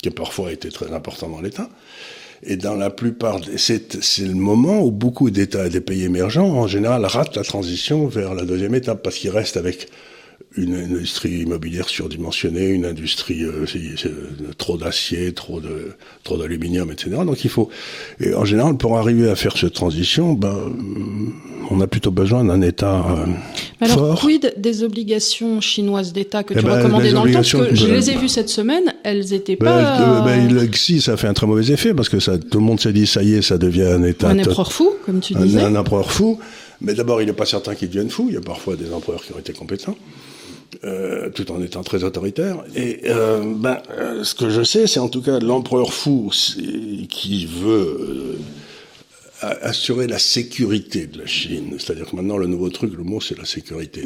qui 0.01 0.09
parfois 0.09 0.51
été 0.51 0.69
très 0.69 0.91
important 0.93 1.29
dans 1.29 1.41
l'État. 1.41 1.69
Et 2.41 2.55
dans 2.55 2.75
la 2.75 2.89
plupart, 2.89 3.41
c'est 3.57 3.99
le 4.19 4.33
moment 4.33 4.81
où 4.81 4.91
beaucoup 4.91 5.29
d'États 5.29 5.67
et 5.67 5.69
des 5.69 5.81
pays 5.81 6.03
émergents, 6.03 6.47
en 6.47 6.67
général, 6.67 7.05
ratent 7.05 7.35
la 7.35 7.43
transition 7.43 8.07
vers 8.07 8.33
la 8.33 8.45
deuxième 8.45 8.73
étape 8.75 9.03
parce 9.03 9.17
qu'ils 9.17 9.31
restent 9.31 9.57
avec 9.57 9.89
une 10.57 10.75
industrie 10.75 11.41
immobilière 11.41 11.87
surdimensionnée, 11.87 12.69
une 12.69 12.85
industrie 12.85 13.43
euh, 13.43 13.65
trop 14.57 14.77
d'acier, 14.77 15.31
trop 15.33 15.61
de 15.61 15.91
trop 16.23 16.37
d'aluminium, 16.37 16.91
etc. 16.91 17.11
Donc 17.25 17.43
il 17.43 17.49
faut, 17.49 17.69
et 18.19 18.33
en 18.33 18.45
général, 18.45 18.75
pour 18.75 18.97
arriver 18.97 19.29
à 19.29 19.35
faire 19.35 19.55
cette 19.57 19.73
transition, 19.73 20.33
ben, 20.33 20.57
on 21.69 21.79
a 21.81 21.87
plutôt 21.87 22.09
besoin 22.09 22.43
d'un 22.43 22.61
État 22.61 23.05
euh, 23.05 23.25
alors, 23.79 23.97
fort. 23.97 24.19
quid 24.21 24.53
des 24.57 24.83
obligations 24.83 25.61
chinoises 25.61 26.13
d'État 26.13 26.43
que 26.43 26.53
eh 26.55 26.59
tu 26.59 26.65
ben, 26.65 26.77
recommandais 26.77 27.11
dans 27.11 27.25
le 27.25 27.31
temps 27.31 27.39
Parce 27.39 27.51
que 27.51 27.75
je 27.75 27.85
les 27.85 28.09
ai 28.09 28.17
vues 28.17 28.27
cette 28.27 28.49
semaine, 28.49 28.93
elles 29.03 29.33
étaient 29.33 29.55
ben, 29.55 29.65
pas. 29.65 30.23
Ben, 30.25 30.69
si, 30.73 30.99
ça 30.99 31.15
fait 31.15 31.27
un 31.27 31.33
très 31.33 31.45
mauvais 31.45 31.71
effet 31.71 31.93
parce 31.93 32.09
que 32.09 32.19
ça, 32.19 32.39
tout 32.39 32.57
le 32.57 32.65
monde 32.65 32.79
s'est 32.79 32.93
dit, 32.93 33.05
ça 33.05 33.21
y 33.21 33.35
est, 33.35 33.43
ça 33.43 33.59
devient 33.59 33.83
un 33.83 34.03
État. 34.03 34.29
Un 34.29 34.39
empereur 34.39 34.71
fou, 34.71 34.93
comme 35.05 35.19
tu 35.19 35.35
disais. 35.35 35.61
Un, 35.61 35.75
un 35.75 35.79
empereur 35.79 36.11
fou. 36.11 36.39
Mais 36.81 36.93
d'abord, 36.93 37.21
il 37.21 37.27
n'est 37.27 37.33
pas 37.33 37.45
certain 37.45 37.75
qu'il 37.75 37.89
devienne 37.89 38.09
fou. 38.09 38.25
Il 38.29 38.35
y 38.35 38.37
a 38.37 38.41
parfois 38.41 38.75
des 38.75 38.93
empereurs 38.93 39.21
qui 39.21 39.33
ont 39.33 39.39
été 39.39 39.53
compétents. 39.53 39.97
Euh, 40.83 41.29
tout 41.31 41.51
en 41.51 41.61
étant 41.61 41.83
très 41.83 42.03
autoritaire. 42.03 42.63
Et 42.75 43.01
euh, 43.05 43.41
ben, 43.43 43.79
euh, 43.91 44.23
ce 44.23 44.35
que 44.35 44.49
je 44.49 44.61
sais, 44.61 44.85
c'est 44.85 44.99
en 44.99 45.09
tout 45.09 45.21
cas 45.21 45.39
l'empereur 45.39 45.91
fou 45.93 46.31
qui 47.09 47.47
veut 47.47 48.37
assurer 49.41 50.07
la 50.07 50.19
sécurité 50.19 51.07
de 51.07 51.19
la 51.19 51.25
Chine. 51.25 51.75
C'est-à-dire 51.77 52.09
que 52.09 52.15
maintenant, 52.15 52.37
le 52.37 52.47
nouveau 52.47 52.69
truc, 52.69 52.93
le 52.95 53.03
mot, 53.03 53.21
c'est 53.21 53.37
la 53.37 53.45
sécurité. 53.45 54.03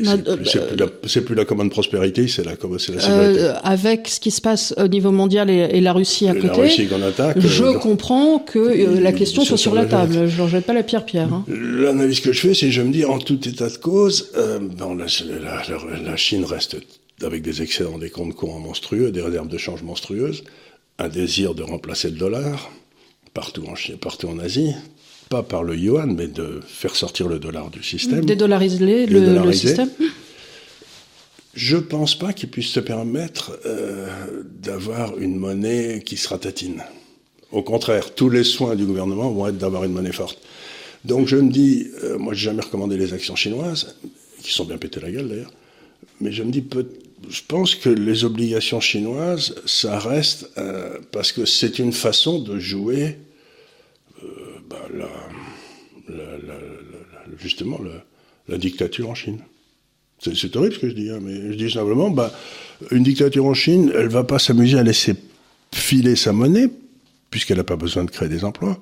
C'est 1.07 1.21
plus, 1.25 1.35
la 1.35 1.45
commande 1.45 1.71
prospérité, 1.71 2.27
c'est 2.27 2.43
la, 2.43 2.51
la 2.51 2.79
sécurité. 2.79 3.07
Euh, 3.09 3.53
avec 3.63 4.07
ce 4.07 4.19
qui 4.19 4.31
se 4.31 4.41
passe 4.41 4.73
au 4.77 4.87
niveau 4.87 5.11
mondial 5.11 5.49
et, 5.49 5.81
la 5.81 5.93
Russie 5.93 6.27
à 6.27 6.33
côté, 6.33 6.47
la 6.47 6.53
Russie 6.53 6.87
attaque, 7.03 7.39
je 7.39 7.63
euh, 7.63 7.73
comprends 7.73 8.39
que 8.39 8.59
euh, 8.59 8.99
la 8.99 9.11
question 9.11 9.43
soit 9.43 9.57
sur 9.57 9.73
la 9.73 9.85
table. 9.85 10.29
Je 10.29 10.41
ne 10.41 10.47
jette 10.47 10.65
pas 10.65 10.73
la 10.73 10.83
pierre 10.83 11.05
pierre. 11.05 11.33
Hein. 11.33 11.45
L'analyse 11.47 12.19
que 12.19 12.31
je 12.31 12.39
fais, 12.39 12.53
c'est 12.53 12.71
je 12.71 12.81
me 12.81 12.91
dis, 12.91 13.05
en 13.05 13.19
tout 13.19 13.47
état 13.47 13.69
de 13.69 13.77
cause, 13.77 14.31
bon, 14.77 14.95
la, 14.95 15.05
la, 15.41 15.99
la, 16.03 16.15
Chine 16.15 16.45
reste 16.45 16.77
avec 17.21 17.41
des 17.41 17.61
excédents 17.61 17.97
des 17.97 18.09
comptes 18.09 18.35
courants 18.35 18.59
monstrueux, 18.59 19.11
des 19.11 19.21
réserves 19.21 19.47
de 19.47 19.57
change 19.57 19.81
monstrueuses, 19.81 20.43
un 20.99 21.09
désir 21.09 21.55
de 21.55 21.63
remplacer 21.63 22.09
le 22.09 22.17
dollar 22.17 22.71
partout 23.33 23.65
en, 23.65 23.73
partout 23.97 24.27
en 24.27 24.39
Asie, 24.39 24.73
pas 25.29 25.43
par 25.43 25.63
le 25.63 25.75
yuan, 25.75 26.13
mais 26.15 26.27
de 26.27 26.59
faire 26.65 26.95
sortir 26.95 27.27
le 27.27 27.39
dollar 27.39 27.69
du 27.69 27.83
système. 27.83 28.25
Dédollariser 28.25 29.05
le, 29.05 29.43
le 29.43 29.53
système 29.53 29.89
Je 31.53 31.77
pense 31.77 32.17
pas 32.17 32.33
qu'ils 32.33 32.49
puissent 32.49 32.71
se 32.71 32.79
permettre 32.79 33.59
euh, 33.65 34.07
d'avoir 34.59 35.17
une 35.19 35.37
monnaie 35.37 36.01
qui 36.05 36.17
se 36.17 36.27
ratatine. 36.27 36.83
Au 37.51 37.61
contraire, 37.61 38.15
tous 38.15 38.29
les 38.29 38.43
soins 38.43 38.75
du 38.75 38.85
gouvernement 38.85 39.29
vont 39.31 39.47
être 39.47 39.57
d'avoir 39.57 39.83
une 39.83 39.93
monnaie 39.93 40.11
forte. 40.11 40.39
Donc 41.05 41.27
je 41.27 41.35
me 41.35 41.51
dis, 41.51 41.87
euh, 42.03 42.17
moi 42.17 42.33
j'ai 42.33 42.45
jamais 42.45 42.61
recommandé 42.63 42.97
les 42.97 43.13
actions 43.13 43.35
chinoises, 43.35 43.95
qui 44.41 44.51
sont 44.51 44.65
bien 44.65 44.77
pétées 44.77 44.99
la 44.99 45.11
gueule 45.11 45.29
d'ailleurs, 45.29 45.53
mais 46.19 46.31
je 46.31 46.43
me 46.43 46.51
dis, 46.51 46.63
je 47.29 47.41
pense 47.47 47.75
que 47.75 47.89
les 47.89 48.23
obligations 48.23 48.79
chinoises, 48.79 49.55
ça 49.65 49.99
reste 49.99 50.49
euh, 50.57 50.97
parce 51.11 51.31
que 51.31 51.45
c'est 51.45 51.77
une 51.77 51.93
façon 51.93 52.39
de 52.39 52.57
jouer 52.57 53.17
bah, 56.07 56.15
justement 57.37 57.79
la, 58.47 58.57
dictature 58.57 59.09
en 59.09 59.15
Chine. 59.15 59.39
C'est 60.19 60.55
horrible 60.55 60.75
ce 60.75 60.79
que 60.79 60.89
je 60.89 60.95
dis, 60.95 61.09
hein, 61.09 61.19
mais 61.21 61.51
je 61.51 61.57
dis 61.57 61.71
simplement, 61.71 62.09
bah, 62.09 62.31
une 62.91 63.03
dictature 63.03 63.45
en 63.45 63.53
Chine, 63.53 63.91
elle 63.93 64.07
va 64.07 64.23
pas 64.23 64.39
s'amuser 64.39 64.77
à 64.77 64.83
laisser 64.83 65.15
filer 65.73 66.15
sa 66.15 66.31
monnaie, 66.31 66.69
puisqu'elle 67.29 67.57
n'a 67.57 67.63
pas 67.63 67.75
besoin 67.75 68.05
de 68.05 68.11
créer 68.11 68.29
des 68.29 68.45
emplois 68.45 68.79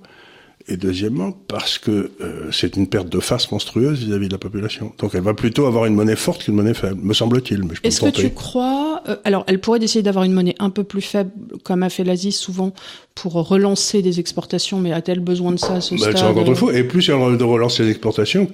et 0.68 0.78
deuxièmement 0.78 1.32
parce 1.48 1.78
que 1.78 2.12
euh, 2.22 2.50
c'est 2.52 2.76
une 2.76 2.88
perte 2.88 3.10
de 3.10 3.20
face 3.20 3.52
monstrueuse 3.52 4.04
vis-à-vis 4.04 4.28
de 4.28 4.34
la 4.34 4.38
population. 4.38 4.94
Donc 5.00 5.16
elle 5.16 5.22
va 5.22 5.34
plutôt 5.34 5.66
avoir 5.66 5.86
une 5.86 5.96
monnaie 5.96 6.16
forte 6.16 6.44
qu'une 6.44 6.56
monnaie 6.56 6.74
faible, 6.74 7.00
me 7.02 7.14
semble-t-il. 7.14 7.64
Est-ce 7.84 8.02
que 8.02 8.10
tu 8.10 8.30
crois 8.32 9.02
euh, 9.08 9.16
Alors 9.24 9.44
elle 9.48 9.60
pourrait 9.60 9.80
décider 9.80 10.04
d'avoir 10.04 10.26
une 10.26 10.34
monnaie 10.34 10.56
un 10.60 10.70
peu 10.70 10.84
plus 10.84 11.02
faible, 11.02 11.32
comme 11.64 11.84
a 11.84 11.90
fait 11.90 12.04
l'Asie 12.04 12.32
souvent, 12.32 12.74
pour 13.16 13.34
relancer 13.34 14.02
des 14.02 14.20
exportations, 14.20 14.80
mais 14.80 14.92
a-t-elle 14.92 15.20
besoin 15.20 15.52
de 15.52 15.58
ça 15.58 15.76
à 15.76 15.82
ce 15.82 15.96
bah, 15.96 16.02
stade 16.02 16.18
C'est 16.18 16.24
encore 16.24 16.46
trop 16.46 16.56
faux. 16.56 16.72
Et 16.72 16.84
plus 16.84 17.10
elle 17.10 17.16
relance 17.16 17.80
les 17.80 17.90
exportations, 17.90 18.48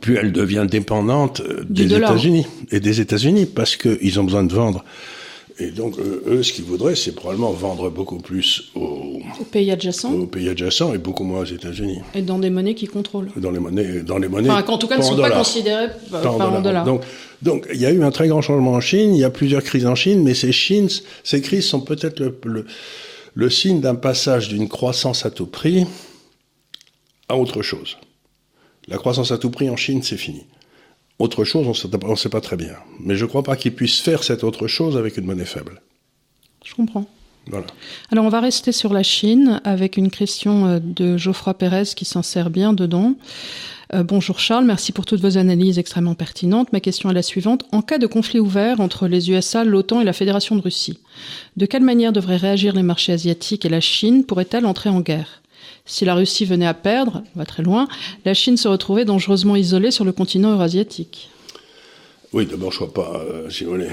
plus 0.00 0.16
elle 0.16 0.32
devient 0.32 0.66
dépendante 0.68 1.40
euh, 1.40 1.64
des 1.68 1.94
États-Unis 1.94 2.46
et 2.70 2.80
des 2.80 3.00
États-Unis 3.00 3.46
parce 3.46 3.76
qu'ils 3.76 4.20
ont 4.20 4.24
besoin 4.24 4.44
de 4.44 4.52
vendre 4.52 4.84
et 5.58 5.70
donc, 5.70 5.96
eux, 5.98 6.42
ce 6.42 6.52
qu'ils 6.52 6.64
voudraient, 6.64 6.96
c'est 6.96 7.14
probablement 7.14 7.52
vendre 7.52 7.88
beaucoup 7.88 8.18
plus 8.18 8.72
aux, 8.74 9.20
pays 9.52 9.70
adjacents. 9.70 10.12
Aux 10.12 10.26
pays 10.26 10.48
adjacents 10.48 10.92
et 10.94 10.98
beaucoup 10.98 11.22
moins 11.22 11.42
aux 11.42 11.44
États-Unis. 11.44 12.00
Et 12.14 12.22
dans 12.22 12.40
des 12.40 12.50
monnaies 12.50 12.74
qui 12.74 12.86
contrôlent. 12.86 13.30
Dans 13.36 13.52
les 13.52 13.60
monnaies, 13.60 14.02
dans 14.02 14.18
les 14.18 14.26
monnaies. 14.26 14.50
Enfin, 14.50 14.64
en 14.66 14.78
tout 14.78 14.88
cas, 14.88 14.98
ne 14.98 15.02
sont 15.02 15.16
pas 15.16 15.30
considérées 15.30 15.88
par 16.10 16.52
en 16.52 16.60
dollars. 16.60 16.84
Donc, 16.84 17.02
donc, 17.40 17.68
il 17.72 17.80
y 17.80 17.86
a 17.86 17.92
eu 17.92 18.02
un 18.02 18.10
très 18.10 18.26
grand 18.26 18.40
changement 18.40 18.72
en 18.72 18.80
Chine. 18.80 19.14
Il 19.14 19.20
y 19.20 19.24
a 19.24 19.30
plusieurs 19.30 19.62
crises 19.62 19.86
en 19.86 19.94
Chine, 19.94 20.24
mais 20.24 20.34
ces, 20.34 20.50
Chines, 20.50 20.88
ces 21.22 21.40
crises 21.40 21.66
sont 21.66 21.80
peut-être 21.80 22.18
le, 22.18 22.36
le, 22.44 22.66
le 23.34 23.50
signe 23.50 23.80
d'un 23.80 23.94
passage 23.94 24.48
d'une 24.48 24.68
croissance 24.68 25.24
à 25.24 25.30
tout 25.30 25.46
prix 25.46 25.86
à 27.28 27.36
autre 27.36 27.62
chose. 27.62 27.96
La 28.88 28.96
croissance 28.96 29.30
à 29.30 29.38
tout 29.38 29.50
prix 29.50 29.70
en 29.70 29.76
Chine, 29.76 30.02
c'est 30.02 30.16
fini. 30.16 30.46
Autre 31.18 31.44
chose, 31.44 31.66
on 31.66 32.10
ne 32.10 32.16
sait 32.16 32.28
pas 32.28 32.40
très 32.40 32.56
bien. 32.56 32.74
Mais 33.00 33.16
je 33.16 33.24
ne 33.24 33.28
crois 33.28 33.42
pas 33.42 33.56
qu'ils 33.56 33.74
puissent 33.74 34.00
faire 34.00 34.24
cette 34.24 34.44
autre 34.44 34.66
chose 34.66 34.96
avec 34.96 35.16
une 35.16 35.26
monnaie 35.26 35.44
faible. 35.44 35.80
Je 36.64 36.74
comprends. 36.74 37.06
Voilà. 37.46 37.66
Alors 38.10 38.24
on 38.24 38.30
va 38.30 38.40
rester 38.40 38.72
sur 38.72 38.92
la 38.92 39.02
Chine 39.02 39.60
avec 39.64 39.96
une 39.98 40.10
question 40.10 40.66
euh, 40.66 40.78
de 40.80 41.18
Geoffroy 41.18 41.54
Pérez 41.54 41.84
qui 41.94 42.06
s'insère 42.06 42.48
bien 42.48 42.72
dedans. 42.72 43.16
Euh, 43.92 44.02
bonjour 44.02 44.38
Charles, 44.38 44.64
merci 44.64 44.92
pour 44.92 45.04
toutes 45.04 45.20
vos 45.20 45.36
analyses 45.36 45.78
extrêmement 45.78 46.14
pertinentes. 46.14 46.72
Ma 46.72 46.80
question 46.80 47.10
est 47.10 47.14
la 47.14 47.22
suivante. 47.22 47.64
En 47.70 47.82
cas 47.82 47.98
de 47.98 48.06
conflit 48.06 48.40
ouvert 48.40 48.80
entre 48.80 49.08
les 49.08 49.30
USA, 49.30 49.62
l'OTAN 49.62 50.00
et 50.00 50.04
la 50.04 50.14
Fédération 50.14 50.56
de 50.56 50.62
Russie, 50.62 50.98
de 51.58 51.66
quelle 51.66 51.82
manière 51.82 52.12
devraient 52.12 52.38
réagir 52.38 52.74
les 52.74 52.82
marchés 52.82 53.12
asiatiques 53.12 53.66
et 53.66 53.68
la 53.68 53.80
Chine 53.80 54.24
pourrait-elle 54.24 54.64
entrer 54.64 54.88
en 54.88 55.00
guerre? 55.00 55.42
Si 55.86 56.04
la 56.04 56.14
Russie 56.14 56.44
venait 56.44 56.66
à 56.66 56.74
perdre, 56.74 57.22
on 57.34 57.38
va 57.38 57.46
très 57.46 57.62
loin, 57.62 57.88
la 58.24 58.34
Chine 58.34 58.56
se 58.56 58.68
retrouvait 58.68 59.04
dangereusement 59.04 59.56
isolée 59.56 59.90
sur 59.90 60.04
le 60.04 60.12
continent 60.12 60.52
eurasiatique. 60.52 61.30
Oui, 62.32 62.46
d'abord, 62.46 62.72
je 62.72 62.82
ne 62.82 62.88
crois 62.88 63.04
pas, 63.04 63.20
euh, 63.20 63.48
si 63.48 63.64
vous 63.64 63.70
voulez. 63.70 63.90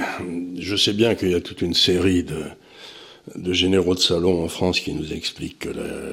Je 0.57 0.75
sais 0.75 0.93
bien 0.93 1.13
qu'il 1.13 1.29
y 1.29 1.35
a 1.35 1.41
toute 1.41 1.61
une 1.61 1.75
série 1.75 2.23
de, 2.23 3.53
généraux 3.53 3.93
de 3.93 3.99
salon 3.99 4.43
en 4.43 4.47
France 4.47 4.79
qui 4.79 4.93
nous 4.93 5.13
expliquent 5.13 5.59
que 5.59 5.69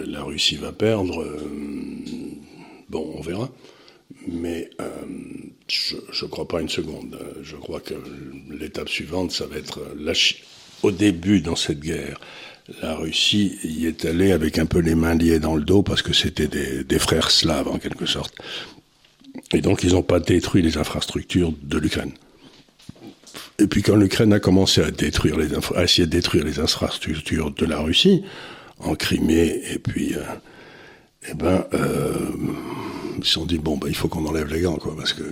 la, 0.07 0.23
Russie 0.23 0.57
va 0.57 0.73
perdre. 0.73 1.23
Euh, 1.23 1.39
bon, 2.91 3.15
on 3.17 3.23
verra. 3.23 3.49
Mais 4.27 4.69
euh, 4.81 4.91
je 5.69 6.25
ne 6.25 6.31
crois 6.31 6.47
pas 6.47 6.61
une 6.61 6.69
seconde. 6.69 7.19
Je 7.43 7.57
crois 7.57 7.81
que 7.81 7.95
l'étape 8.51 8.91
suivante, 8.91 9.33
ça 9.33 9.47
va 9.47 9.57
être 9.57 9.81
la 9.99 10.13
au 10.83 10.91
début 10.91 11.41
dans 11.41 11.57
cette 11.57 11.81
guerre, 11.81 12.21
la 12.83 12.95
Russie 12.95 13.59
y 13.65 13.87
est 13.87 14.05
allée 14.05 14.33
avec 14.33 14.59
un 14.59 14.67
peu 14.67 14.81
les 14.81 14.95
mains 14.95 15.15
liées 15.15 15.39
dans 15.39 15.57
le 15.57 15.63
dos 15.63 15.83
parce 15.83 16.03
que 16.03 16.13
c'était 16.13 16.49
des, 16.49 16.99
frères 16.99 17.31
slaves 17.31 17.69
en 17.69 17.79
quelque 17.79 18.07
sorte. 18.07 18.35
Et 19.53 19.61
donc 19.61 19.83
ils 19.85 19.93
n'ont 19.93 20.03
pas 20.03 20.21
détruit 20.21 20.63
les 20.63 20.77
infrastructures 20.77 21.53
de 21.63 21.79
l'Ukraine. 21.79 22.13
Et 23.59 23.67
puis 23.67 23.83
quand 23.83 23.97
l'Ukraine 23.97 24.33
a 24.33 24.41
commencé 24.41 24.83
à 24.83 24.91
détruire 24.91 25.39
les 25.39 25.49
essayer 25.83 26.07
de 26.07 26.11
détruire 26.11 26.45
les 26.45 26.61
infrastructures 26.61 27.51
de 27.53 27.65
la 27.65 27.79
Russie 27.81 28.23
en 28.79 28.95
Crimée 28.95 29.61
et 29.73 29.79
puis 29.79 30.15
euh, 30.15 30.21
eh 31.31 31.35
ben 31.35 31.65
euh, 31.75 32.15
ils 33.19 33.25
se 33.25 33.33
sont 33.33 33.47
dit 33.47 33.59
bon 33.59 33.77
ben 33.77 33.89
il 33.89 33.97
faut 33.97 34.07
qu'on 34.07 34.25
enlève 34.27 34.53
les 34.53 34.61
gants 34.61 34.77
quoi 34.77 34.95
parce 34.97 35.13
que 35.13 35.25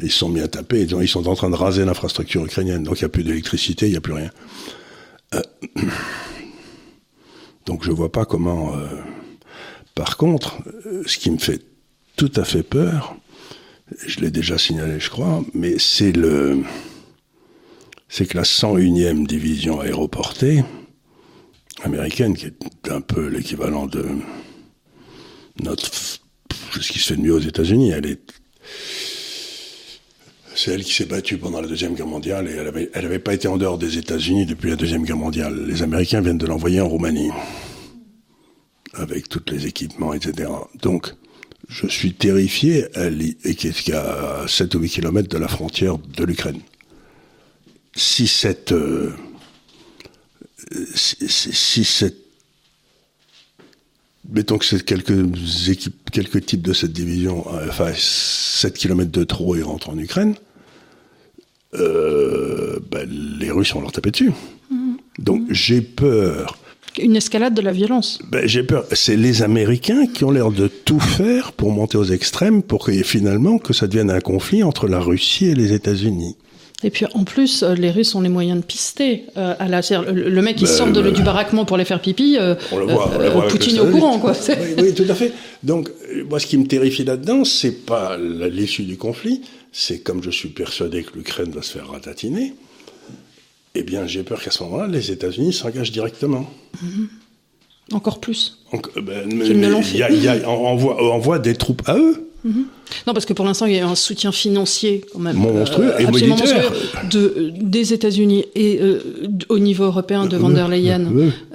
ils 0.00 0.10
se 0.10 0.18
sont 0.18 0.30
mis 0.30 0.40
à 0.40 0.48
taper 0.48 0.82
ils 0.82 1.08
sont 1.08 1.28
en 1.28 1.34
train 1.34 1.50
de 1.50 1.56
raser 1.56 1.84
l'infrastructure 1.84 2.42
ukrainienne 2.44 2.84
donc 2.84 3.00
il 3.00 3.04
n'y 3.04 3.06
a 3.06 3.10
plus 3.10 3.24
d'électricité 3.24 3.86
il 3.86 3.90
n'y 3.90 3.96
a 3.96 4.00
plus 4.00 4.14
rien. 4.14 4.30
Euh, 5.34 5.42
donc 7.68 7.84
je 7.84 7.92
vois 7.92 8.10
pas 8.10 8.24
comment. 8.24 8.74
Euh, 8.74 8.86
par 9.94 10.16
contre, 10.16 10.56
ce 11.04 11.18
qui 11.18 11.30
me 11.30 11.36
fait 11.36 11.62
tout 12.16 12.32
à 12.34 12.44
fait 12.44 12.62
peur, 12.62 13.14
je 14.06 14.20
l'ai 14.20 14.30
déjà 14.30 14.56
signalé, 14.56 14.98
je 14.98 15.10
crois, 15.10 15.44
mais 15.52 15.78
c'est 15.78 16.12
le, 16.12 16.62
c'est 18.08 18.24
que 18.24 18.38
la 18.38 18.44
101e 18.44 19.26
division 19.26 19.80
aéroportée 19.80 20.64
américaine, 21.82 22.34
qui 22.34 22.46
est 22.46 22.90
un 22.90 23.02
peu 23.02 23.26
l'équivalent 23.26 23.86
de 23.86 24.06
notre, 25.62 25.90
ce 25.92 26.92
qui 26.92 26.98
se 26.98 27.08
fait 27.08 27.16
de 27.16 27.22
mieux 27.22 27.34
aux 27.34 27.38
États-Unis, 27.38 27.90
elle 27.90 28.06
est 28.06 28.32
c'est 30.58 30.72
elle 30.72 30.82
qui 30.82 30.92
s'est 30.92 31.04
battue 31.04 31.38
pendant 31.38 31.60
la 31.60 31.68
Deuxième 31.68 31.94
Guerre 31.94 32.08
mondiale 32.08 32.48
et 32.48 32.52
elle 32.52 32.64
n'avait 32.64 32.90
elle 32.92 33.06
avait 33.06 33.20
pas 33.20 33.32
été 33.32 33.46
en 33.46 33.56
dehors 33.56 33.78
des 33.78 33.96
États-Unis 33.96 34.44
depuis 34.44 34.70
la 34.70 34.76
Deuxième 34.76 35.04
Guerre 35.04 35.16
mondiale. 35.16 35.66
Les 35.66 35.84
Américains 35.84 36.20
viennent 36.20 36.38
de 36.38 36.46
l'envoyer 36.46 36.80
en 36.80 36.88
Roumanie 36.88 37.30
avec 38.94 39.28
tous 39.28 39.44
les 39.52 39.66
équipements, 39.66 40.12
etc. 40.14 40.50
Donc, 40.82 41.14
je 41.68 41.86
suis 41.86 42.12
terrifié 42.12 42.86
qui 43.56 43.68
est 43.68 43.94
à 43.94 44.46
7 44.48 44.74
ou 44.74 44.80
8 44.80 44.88
kilomètres 44.88 45.28
de 45.28 45.38
la 45.38 45.46
frontière 45.46 45.96
de 45.96 46.24
l'Ukraine. 46.24 46.60
Si 47.94 48.26
cette, 48.26 48.72
euh, 48.72 49.12
si, 50.94 51.16
si, 51.28 51.84
cette, 51.84 52.16
mettons 54.28 54.58
que 54.58 54.64
c'est 54.64 54.84
quelques 54.84 55.68
équipes, 55.68 56.10
quelques 56.10 56.46
types 56.46 56.62
de 56.62 56.72
cette 56.72 56.92
division, 56.92 57.44
euh, 57.54 57.68
enfin 57.68 57.92
7 57.94 58.74
kilomètres 58.74 59.12
de 59.12 59.22
trop 59.22 59.54
et 59.54 59.62
rentrent 59.62 59.90
en 59.90 59.98
Ukraine, 59.98 60.34
euh, 61.74 62.78
ben, 62.90 63.08
les 63.38 63.50
Russes 63.50 63.74
vont 63.74 63.80
leur 63.80 63.92
taper 63.92 64.10
dessus. 64.10 64.32
Mmh. 64.70 64.94
Donc 65.18 65.42
j'ai 65.50 65.80
peur. 65.80 66.58
Une 67.00 67.16
escalade 67.16 67.54
de 67.54 67.60
la 67.60 67.72
violence. 67.72 68.18
Ben, 68.30 68.46
j'ai 68.46 68.62
peur. 68.62 68.84
C'est 68.92 69.16
les 69.16 69.42
Américains 69.42 70.06
qui 70.06 70.24
ont 70.24 70.30
l'air 70.30 70.50
de 70.50 70.68
tout 70.68 71.00
faire 71.00 71.52
pour 71.52 71.70
monter 71.70 71.96
aux 71.96 72.04
extrêmes, 72.04 72.62
pour 72.62 72.86
que 72.86 72.92
finalement 73.02 73.58
que 73.58 73.72
ça 73.72 73.86
devienne 73.86 74.10
un 74.10 74.20
conflit 74.20 74.62
entre 74.62 74.88
la 74.88 74.98
Russie 74.98 75.46
et 75.46 75.54
les 75.54 75.72
États-Unis. 75.72 76.36
Et 76.84 76.90
puis 76.90 77.06
en 77.12 77.24
plus, 77.24 77.64
euh, 77.64 77.74
les 77.74 77.90
Russes 77.90 78.14
ont 78.14 78.20
les 78.20 78.28
moyens 78.28 78.60
de 78.60 78.64
pister. 78.64 79.24
Euh, 79.36 79.54
à 79.58 79.66
la, 79.66 79.80
le, 80.12 80.42
mec 80.42 80.56
qui 80.56 80.64
ben, 80.64 80.70
sort 80.70 80.92
de, 80.92 81.10
du 81.10 81.22
baraquement 81.22 81.64
pour 81.64 81.76
les 81.76 81.84
faire 81.84 82.00
pipi, 82.00 82.36
euh, 82.38 82.54
on 82.70 82.78
le 82.78 82.86
voit, 82.86 83.10
on 83.16 83.18
le 83.18 83.30
voit 83.30 83.48
Poutine 83.48 83.76
est 83.76 83.80
au 83.80 83.90
courant. 83.90 84.18
Quoi. 84.20 84.32
Oui, 84.48 84.54
oui, 84.78 84.94
tout 84.94 85.06
à 85.08 85.14
fait. 85.14 85.32
Donc 85.64 85.90
moi, 86.28 86.38
ce 86.38 86.46
qui 86.46 86.56
me 86.56 86.66
terrifie 86.66 87.04
là-dedans, 87.04 87.44
c'est 87.44 87.84
pas 87.84 88.16
l'issue 88.16 88.84
du 88.84 88.96
conflit, 88.96 89.42
c'est 89.72 90.00
comme 90.00 90.22
je 90.22 90.30
suis 90.30 90.48
persuadé 90.48 91.02
que 91.02 91.16
l'Ukraine 91.16 91.50
va 91.50 91.62
se 91.62 91.72
faire 91.72 91.88
ratatiner, 91.88 92.54
eh 93.74 93.82
bien 93.82 94.06
j'ai 94.06 94.22
peur 94.22 94.42
qu'à 94.42 94.50
ce 94.50 94.62
moment-là, 94.64 94.86
les 94.86 95.10
États-Unis 95.10 95.52
s'engagent 95.52 95.92
directement. 95.92 96.50
Mm-hmm. 96.82 97.08
Encore 97.92 98.20
plus. 98.20 98.64
En, 98.72 98.80
ben, 99.00 99.32
mais, 99.32 99.48
y 99.48 100.28
a, 100.28 100.48
envoie 100.48 101.38
des 101.38 101.54
troupes 101.54 101.82
à 101.86 101.96
eux. 101.96 102.30
Mm-hmm. 102.46 102.64
Non, 103.06 103.12
parce 103.12 103.26
que 103.26 103.32
pour 103.32 103.44
l'instant, 103.44 103.66
il 103.66 103.74
y 103.74 103.78
a 103.78 103.88
un 103.88 103.94
soutien 103.94 104.32
financier 104.32 105.04
quand 105.12 105.18
même 105.18 105.36
monstrueux 105.36 105.92
euh, 105.94 105.98
et 105.98 106.06
militaire 106.06 106.72
de, 107.10 107.52
des 107.60 107.92
États-Unis 107.92 108.44
et 108.54 108.78
euh, 108.80 109.00
au 109.48 109.58
niveau 109.58 109.84
européen 109.84 110.26
de 110.26 110.36
van 110.36 110.50
der 110.50 110.68
Leyen, 110.68 111.06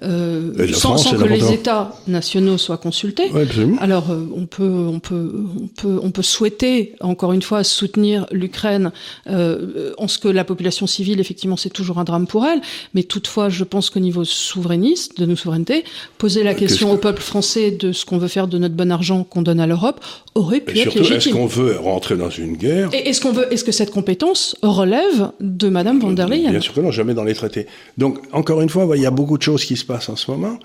euh, 0.01 0.73
sans, 0.73 0.95
que 1.15 1.23
les 1.25 1.53
États 1.53 1.93
nationaux 2.07 2.57
soient 2.57 2.77
consultés. 2.77 3.31
Alors, 3.79 4.05
on 4.36 4.45
peut, 4.45 4.63
on 4.63 4.99
peut, 4.99 5.31
on 5.61 5.67
peut, 5.67 5.99
on 6.01 6.11
peut 6.11 6.21
souhaiter 6.21 6.95
encore 6.99 7.34
une 7.34 7.41
fois 7.41 7.63
soutenir 7.63 8.25
l'Ukraine 8.31 8.91
en 9.27 10.07
ce 10.07 10.17
que 10.17 10.27
la 10.27 10.43
population 10.43 10.88
civile, 10.88 11.19
effectivement, 11.19 11.57
c'est 11.57 11.69
toujours 11.69 11.99
un 11.99 12.03
drame 12.03 12.27
pour 12.27 12.45
elle. 12.45 12.61
Mais 12.93 13.03
toutefois, 13.03 13.49
je 13.49 13.63
pense 13.63 13.89
qu'au 13.89 13.99
niveau 13.99 14.25
souverainiste, 14.25 15.19
de 15.19 15.25
nos 15.25 15.36
souverainetés, 15.36 15.84
poser 16.17 16.43
la 16.43 16.53
question 16.53 16.91
au 16.91 16.97
peuple 16.97 17.21
français 17.21 17.71
de 17.71 17.91
ce 17.91 18.05
qu'on 18.05 18.17
veut 18.17 18.27
faire 18.27 18.47
de 18.47 18.57
notre 18.57 18.75
bon 18.75 18.91
argent 18.91 19.23
qu'on 19.23 19.41
donne 19.41 19.59
à 19.59 19.67
l'Europe 19.67 20.03
aurait 20.36 20.59
pu 20.59 20.73
pu 20.73 20.79
être 20.79 20.95
légitime. 20.95 21.22
Est-ce 21.30 21.36
qu'on 21.36 21.45
veut 21.45 21.78
rentrer 21.78 22.15
dans 22.15 22.30
une 22.30 22.55
guerre 22.55 22.89
Et 22.93 23.09
est-ce 23.09 23.21
qu'on 23.21 23.32
veut, 23.32 23.51
est-ce 23.51 23.63
que 23.63 23.71
cette 23.71 23.91
compétence 23.91 24.55
relève 24.61 25.32
de 25.39 25.69
Madame 25.69 25.99
von 25.99 26.11
der 26.11 26.28
Leyen? 26.28 26.51
Bien 26.51 26.61
sûr 26.61 26.74
que 26.74 26.82
non, 26.82 26.91
jamais 26.91 27.13
dans 27.13 27.24
les 27.24 27.34
traités. 27.34 27.67
Donc, 27.97 28.19
encore 28.32 28.61
une 28.61 28.69
fois, 28.69 28.88
il 28.95 29.01
y 29.01 29.05
a 29.05 29.11
beaucoup 29.11 29.38
de 29.38 29.43
choses 29.43 29.65
qui 29.65 29.78
se 29.78 29.86
passent 29.86 30.09
en 30.09 30.15
ce 30.15 30.30
moment. 30.30 30.57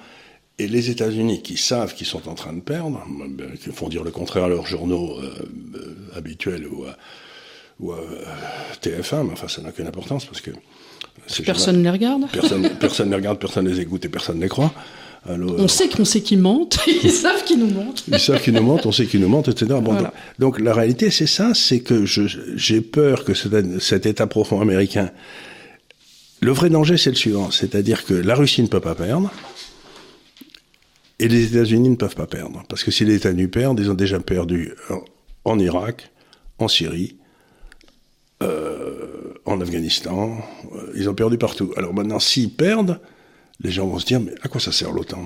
Et 0.59 0.67
les 0.67 0.91
États-Unis, 0.91 1.43
qui 1.43 1.57
savent 1.57 1.95
qu'ils 1.95 2.07
sont 2.07 2.29
en 2.29 2.35
train 2.35 2.53
de 2.53 2.61
perdre, 2.61 3.01
ben, 3.31 3.47
qui 3.63 3.71
font 3.71 3.89
dire 3.89 4.03
le 4.03 4.11
contraire 4.11 4.45
à 4.45 4.49
leurs 4.49 4.67
journaux 4.67 5.17
euh, 5.19 5.33
euh, 5.77 6.19
habituels 6.19 6.67
ou 6.67 6.85
à, 6.85 6.97
ou 7.79 7.93
à 7.93 7.99
TF1, 8.83 9.25
mais 9.25 9.33
enfin, 9.33 9.47
ça 9.47 9.63
n'a 9.63 9.69
aucune 9.69 9.87
importance 9.87 10.25
parce 10.25 10.41
que 10.41 10.51
Personne 11.45 11.79
ne 11.79 11.83
les 11.83 11.91
regarde. 11.91 12.23
Personne, 12.33 12.69
personne 12.81 13.07
ne 13.07 13.13
les 13.13 13.17
regarde, 13.17 13.39
personne 13.39 13.65
ne 13.65 13.71
les 13.71 13.81
écoute 13.81 14.05
et 14.05 14.09
personne 14.09 14.37
ne 14.37 14.43
les 14.43 14.49
croit. 14.49 14.73
Alors, 15.29 15.55
on 15.59 15.69
sait 15.69 15.89
qu'on 15.89 16.05
sait 16.05 16.23
qu'ils 16.23 16.41
mentent, 16.41 16.79
ils 17.05 17.11
savent 17.11 17.45
qu'ils 17.45 17.59
nous 17.59 17.71
mentent. 17.71 18.05
Ils 18.09 18.19
savent 18.19 18.43
qu'ils 18.43 18.55
nous 18.55 18.63
mentent, 18.63 18.87
on 18.87 18.93
sait 18.93 19.07
qu'ils 19.07 19.21
nous 19.21 19.29
mentent, 19.29 19.49
etc. 19.49 19.67
Bon, 19.67 19.93
voilà. 19.93 20.13
donc, 20.39 20.57
donc, 20.57 20.61
la 20.61 20.73
réalité, 20.73 21.11
c'est 21.11 21.27
ça, 21.27 21.53
c'est 21.55 21.81
que 21.81 22.05
j'ai 22.07 22.81
peur 22.81 23.25
que 23.25 23.35
cet, 23.35 23.81
cet 23.81 24.07
État 24.07 24.27
profond 24.27 24.61
américain. 24.61 25.11
Le 26.41 26.53
vrai 26.53 26.71
danger, 26.71 26.97
c'est 26.97 27.11
le 27.11 27.17
suivant, 27.17 27.51
c'est-à-dire 27.51 28.05
que 28.05 28.15
la 28.15 28.35
Russie 28.35 28.63
ne 28.63 28.69
peut 28.69 28.81
pas 28.81 28.95
perdre. 28.95 29.31
Et 31.19 31.29
les 31.29 31.47
États-Unis 31.47 31.91
ne 31.91 31.97
peuvent 31.97 32.15
pas 32.15 32.29
perdre. 32.29 32.63
Parce 32.69 32.85
que 32.85 32.91
si 32.91 33.05
les 33.05 33.17
États-Unis 33.17 33.49
perdent, 33.49 33.81
ils 33.81 33.91
ont 33.91 33.95
déjà 33.95 34.21
perdu 34.21 34.73
en 35.45 35.59
Irak, 35.59 36.11
en 36.59 36.69
Syrie, 36.69 37.17
euh, 38.43 39.35
en 39.45 39.61
Afghanistan, 39.61 40.39
euh, 40.75 40.93
ils 40.95 41.09
ont 41.09 41.15
perdu 41.15 41.39
partout. 41.39 41.73
Alors 41.77 41.93
maintenant, 41.93 42.21
s'ils 42.21 42.51
perdent, 42.51 43.01
les 43.61 43.71
gens 43.71 43.87
vont 43.87 43.99
se 43.99 44.07
dire, 44.07 44.21
mais 44.21 44.33
à 44.43 44.49
quoi 44.49 44.61
ça 44.61 44.73
sert 44.73 44.93
l'OTAN? 44.93 45.25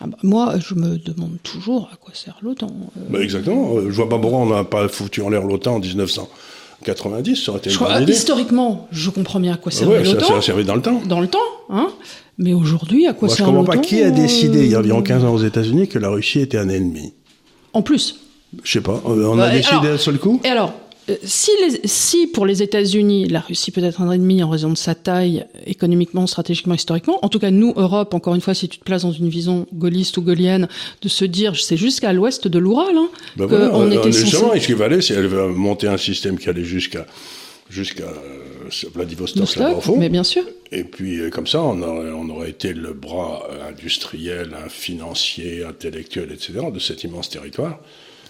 Ah 0.00 0.06
bah, 0.06 0.18
moi, 0.22 0.54
je 0.58 0.74
me 0.74 0.98
demande 0.98 1.38
toujours 1.42 1.88
à 1.92 1.96
quoi 1.96 2.12
sert 2.14 2.38
l'OTAN. 2.42 2.66
Euh... 2.68 3.00
Bah 3.08 3.20
exactement. 3.22 3.80
Je 3.80 3.94
vois 3.94 4.08
pas 4.08 4.18
pourquoi 4.18 4.40
on 4.40 4.46
n'a 4.46 4.64
pas 4.64 4.88
foutu 4.88 5.22
en 5.22 5.30
l'air 5.30 5.42
l'OTAN 5.42 5.76
en 5.76 5.80
1990. 5.80 7.44
Ça 7.44 7.50
aurait 7.50 7.60
été 7.60 7.70
une 7.70 7.76
crois, 7.76 8.00
Historiquement, 8.02 8.88
je 8.92 9.08
comprends 9.08 9.40
bien 9.40 9.54
à 9.54 9.56
quoi 9.56 9.72
servait 9.72 10.04
l'OTAN. 10.04 10.20
Ça, 10.20 10.26
ça 10.26 10.36
a 10.36 10.42
servi 10.42 10.64
dans 10.64 10.74
le 10.74 10.82
temps. 10.82 11.00
Dans 11.06 11.20
le 11.20 11.28
temps, 11.28 11.38
hein. 11.70 11.88
Mais 12.38 12.52
aujourd'hui, 12.52 13.06
à 13.06 13.14
quoi 13.14 13.28
moi, 13.28 13.36
sert 13.36 13.46
l'OTAN 13.46 13.62
Je 13.62 13.66
comprends 13.66 13.80
pas 13.80 13.86
qui 13.86 14.02
a 14.02 14.10
décidé, 14.10 14.66
il 14.66 14.70
y 14.70 14.74
a 14.74 14.80
environ 14.80 15.02
15 15.02 15.24
ans 15.24 15.32
aux 15.32 15.42
États-Unis, 15.42 15.88
que 15.88 15.98
la 15.98 16.10
Russie 16.10 16.40
était 16.40 16.58
un 16.58 16.68
ennemi. 16.68 17.14
En 17.72 17.80
plus. 17.80 18.20
Je 18.62 18.72
sais 18.72 18.80
pas. 18.82 19.00
On 19.04 19.38
a 19.38 19.50
décidé 19.50 19.88
d'un 19.88 19.98
seul 19.98 20.18
coup? 20.18 20.40
Et 20.44 20.48
alors 20.48 20.68
euh, 20.70 20.85
si, 21.22 21.50
les, 21.60 21.80
si, 21.86 22.26
pour 22.26 22.46
les 22.46 22.62
États-Unis, 22.62 23.28
la 23.28 23.40
Russie 23.40 23.70
peut 23.70 23.82
être 23.82 24.00
un 24.00 24.10
ennemi 24.10 24.42
en 24.42 24.48
raison 24.48 24.70
de 24.70 24.76
sa 24.76 24.94
taille, 24.94 25.44
économiquement, 25.66 26.26
stratégiquement, 26.26 26.74
historiquement, 26.74 27.24
en 27.24 27.28
tout 27.28 27.38
cas, 27.38 27.50
nous, 27.50 27.72
Europe, 27.76 28.12
encore 28.14 28.34
une 28.34 28.40
fois, 28.40 28.54
si 28.54 28.68
tu 28.68 28.78
te 28.78 28.84
places 28.84 29.02
dans 29.02 29.12
une 29.12 29.28
vision 29.28 29.66
gaulliste 29.72 30.16
ou 30.16 30.22
gaulienne, 30.22 30.68
de 31.02 31.08
se 31.08 31.24
dire, 31.24 31.54
c'est 31.56 31.76
jusqu'à 31.76 32.12
l'ouest 32.12 32.48
de 32.48 32.58
l'Oural, 32.58 32.96
hein, 32.96 33.08
ben 33.36 33.46
voilà, 33.46 33.70
on 33.74 33.90
était 33.90 34.10
censé... 34.10 34.60
ce 34.60 34.66
qu'il 34.66 34.74
valait, 34.74 35.00
c'est 35.00 35.14
elle 35.14 35.26
va 35.26 35.46
monter 35.46 35.86
un 35.86 35.96
système 35.96 36.38
qui 36.38 36.48
allait 36.48 36.64
jusqu'à 36.64 37.06
jusqu'à 37.68 38.04
euh, 38.04 38.88
Vladivostok, 38.94 39.56
là. 39.56 39.74
Mais 39.96 40.08
bien 40.08 40.22
sûr. 40.22 40.44
Et 40.70 40.84
puis, 40.84 41.18
euh, 41.18 41.30
comme 41.30 41.48
ça, 41.48 41.60
on 41.62 41.82
aurait, 41.82 42.10
on 42.10 42.28
aurait 42.30 42.50
été 42.50 42.72
le 42.72 42.92
bras 42.92 43.42
industriel, 43.68 44.50
financier, 44.68 45.64
intellectuel, 45.64 46.30
etc., 46.32 46.66
de 46.72 46.78
cet 46.78 47.02
immense 47.02 47.28
territoire 47.28 47.80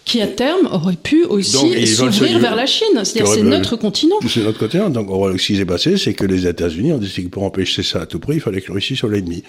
qui 0.06 0.22
à 0.22 0.28
terme 0.28 0.68
aurait 0.70 0.96
pu 0.96 1.24
aussi 1.24 1.86
s'ouvrir 1.86 2.38
vers 2.38 2.54
la 2.54 2.64
Chine. 2.64 2.86
C'est-à-dire 2.94 3.26
c'est 3.26 3.42
notre 3.42 3.76
continent. 3.76 4.14
C'est 4.26 4.42
notre 4.42 4.58
continent. 4.58 4.88
Donc 4.88 5.08
ce 5.38 5.46
qui 5.46 5.56
s'est 5.56 5.66
passé, 5.66 5.98
c'est 5.98 6.14
que 6.14 6.24
les 6.24 6.46
États-Unis 6.46 6.92
ont 6.92 6.98
décidé 6.98 7.24
que 7.24 7.32
pour 7.32 7.42
empêcher 7.42 7.82
ça 7.82 8.02
à 8.02 8.06
tout 8.06 8.20
prix, 8.20 8.36
il 8.36 8.40
fallait 8.40 8.60
que 8.60 8.68
la 8.68 8.74
Russie 8.74 8.96
soit 8.96 9.10
l'ennemi. 9.10 9.42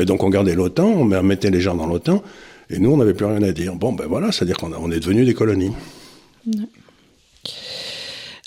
Et 0.00 0.06
donc 0.06 0.24
on 0.24 0.30
gardait 0.30 0.54
l'OTAN, 0.54 0.86
on 0.86 1.04
mettait 1.22 1.50
les 1.50 1.60
gens 1.60 1.76
dans 1.76 1.86
l'OTAN, 1.86 2.22
et 2.70 2.78
nous 2.78 2.90
on 2.90 2.96
n'avait 2.96 3.14
plus 3.14 3.26
rien 3.26 3.42
à 3.42 3.52
dire. 3.52 3.74
Bon 3.74 3.92
ben 3.92 4.06
voilà, 4.08 4.32
c'est-à-dire 4.32 4.56
qu'on 4.56 4.72
on 4.72 4.90
est 4.90 4.98
devenu 4.98 5.26
des 5.26 5.34
colonies. 5.34 5.72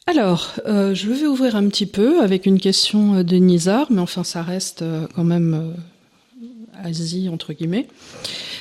Alors, 0.07 0.55
euh, 0.65 0.95
je 0.95 1.09
vais 1.09 1.27
ouvrir 1.27 1.55
un 1.55 1.67
petit 1.67 1.85
peu 1.85 2.21
avec 2.23 2.47
une 2.47 2.59
question 2.59 3.23
de 3.23 3.35
Nizar, 3.35 3.85
mais 3.91 4.01
enfin 4.01 4.23
ça 4.23 4.41
reste 4.41 4.81
euh, 4.81 5.05
quand 5.15 5.23
même 5.23 5.53
euh, 5.53 5.81
Asie 6.83 7.29
entre 7.29 7.53
guillemets. 7.53 7.87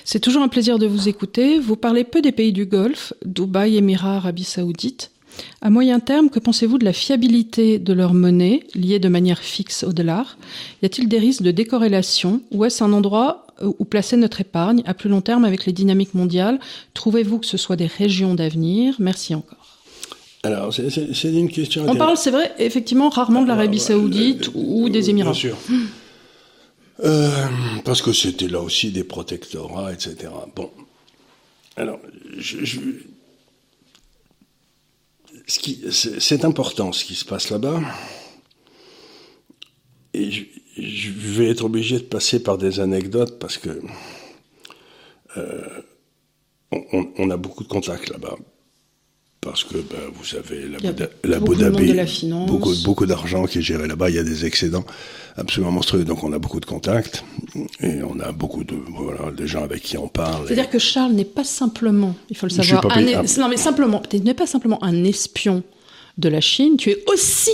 C'est 0.05 0.21
toujours 0.21 0.43
un 0.43 0.49
plaisir 0.49 0.79
de 0.79 0.87
vous 0.87 1.09
écouter. 1.09 1.59
Vous 1.59 1.77
parlez 1.77 2.05
peu 2.05 2.23
des 2.23 2.33
pays 2.33 2.53
du 2.53 2.67
Golfe, 2.67 3.13
Dubaï, 3.25 3.77
Émirats, 3.77 4.17
Arabie 4.17 4.45
Saoudite. 4.45 5.11
À 5.63 5.71
moyen 5.71 6.01
terme, 6.01 6.31
que 6.31 6.39
pensez-vous 6.39 6.79
de 6.79 6.85
la 6.85 6.93
fiabilité 6.93 7.79
de 7.79 7.93
leur 7.93 8.15
monnaie, 8.15 8.61
liée 8.75 8.99
de 8.99 9.09
manière 9.09 9.39
fixe 9.39 9.85
au 9.85 9.93
dollar? 9.93 10.37
Y 10.83 10.87
a-t-il 10.87 11.09
des 11.09 11.19
risques 11.19 11.43
de 11.43 11.51
décorrélation? 11.51 12.41
Ou 12.51 12.65
est-ce 12.65 12.83
un 12.83 12.93
endroit 12.93 13.47
où 13.63 13.85
placer 13.85 14.17
notre 14.17 14.41
épargne 14.41 14.83
à 14.87 14.95
plus 14.95 15.09
long 15.09 15.21
terme 15.21 15.45
avec 15.45 15.67
les 15.67 15.73
dynamiques 15.73 16.15
mondiales? 16.15 16.59
Trouvez-vous 16.95 17.39
que 17.39 17.47
ce 17.47 17.57
soit 17.57 17.77
des 17.77 17.87
régions 17.87 18.35
d'avenir? 18.35 18.97
Merci 18.99 19.35
encore. 19.35 19.57
Alors, 20.43 20.73
c'est 20.73 21.33
une 21.33 21.51
question. 21.51 21.85
On 21.87 21.97
parle, 21.97 22.17
c'est 22.17 22.31
vrai, 22.31 22.53
effectivement, 22.59 23.11
rarement 23.11 23.43
de 23.43 23.49
l'Arabie 23.49 23.79
Saoudite 23.79 24.51
ou 24.55 24.89
des 24.89 25.11
Émirats. 25.11 25.33
Bien 25.33 25.41
sûr. 25.41 25.57
Euh, 27.03 27.47
parce 27.85 28.03
que 28.03 28.13
c'était 28.13 28.49
là 28.49 28.61
aussi 28.61 28.93
des 28.93 29.05
protectorats, 29.05 29.93
etc. 29.93 30.33
Bon. 30.55 30.71
Alors, 31.77 31.99
je, 32.37 32.65
je, 32.65 32.79
c'est 35.91 36.45
important 36.45 36.93
ce 36.93 37.05
qui 37.05 37.15
se 37.15 37.25
passe 37.25 37.51
là-bas. 37.51 37.81
Et 40.13 40.31
je, 40.31 40.45
je, 40.77 41.11
vais 41.11 41.49
être 41.49 41.65
obligé 41.65 41.99
de 41.99 42.05
passer 42.05 42.43
par 42.43 42.59
des 42.59 42.81
anecdotes 42.81 43.39
parce 43.39 43.59
que 43.59 43.81
euh, 45.37 45.83
on, 46.73 47.13
on, 47.17 47.31
a 47.31 47.37
beaucoup 47.37 47.63
de 47.63 47.69
contacts 47.69 48.11
là-bas 48.11 48.37
parce 49.41 49.65
que 49.65 49.77
ben, 49.77 49.99
vous 50.13 50.25
savez, 50.25 50.67
la, 50.69 50.93
Dhabi, 50.93 51.95
beaucoup, 52.47 52.75
beaucoup 52.85 53.07
d'argent 53.07 53.47
qui 53.47 53.59
est 53.59 53.63
géré 53.63 53.89
là-bas, 53.89 54.11
il 54.11 54.17
y 54.17 54.19
a 54.19 54.23
des 54.23 54.45
excédents 54.45 54.85
absolument 55.37 55.73
monstrueux, 55.73 56.05
donc 56.05 56.23
on 56.25 56.33
a 56.35 56.39
beaucoup 56.39 56.61
de 56.61 56.67
contacts 56.67 57.25
et 57.81 58.03
on 58.03 58.21
a 58.21 58.33
beaucoup 58.33 58.65
de 58.65 58.75
voilà, 58.89 59.31
des 59.31 59.47
gens 59.47 59.65
avec 59.65 59.83
qui 59.83 59.97
on 59.97 60.09
parle. 60.09 60.47
C'est-à-dire 60.47 60.69
que 60.69 60.79
Charles 60.79 61.13
n'est 61.13 61.25
pas 61.25 61.45
simplement, 61.45 62.15
il 62.29 62.37
faut 62.37 62.47
le 62.47 62.51
savoir, 62.51 62.87
un, 62.95 63.01
non 63.03 63.49
mais 63.49 63.57
simplement, 63.57 64.03
tu 64.09 64.21
n'es 64.21 64.35
pas 64.35 64.47
simplement 64.47 64.83
un 64.85 65.05
espion 65.05 65.63
de 66.19 66.29
la 66.29 66.43
Chine, 66.43 66.77
tu 66.77 66.91
es 66.91 67.03
aussi 67.07 67.53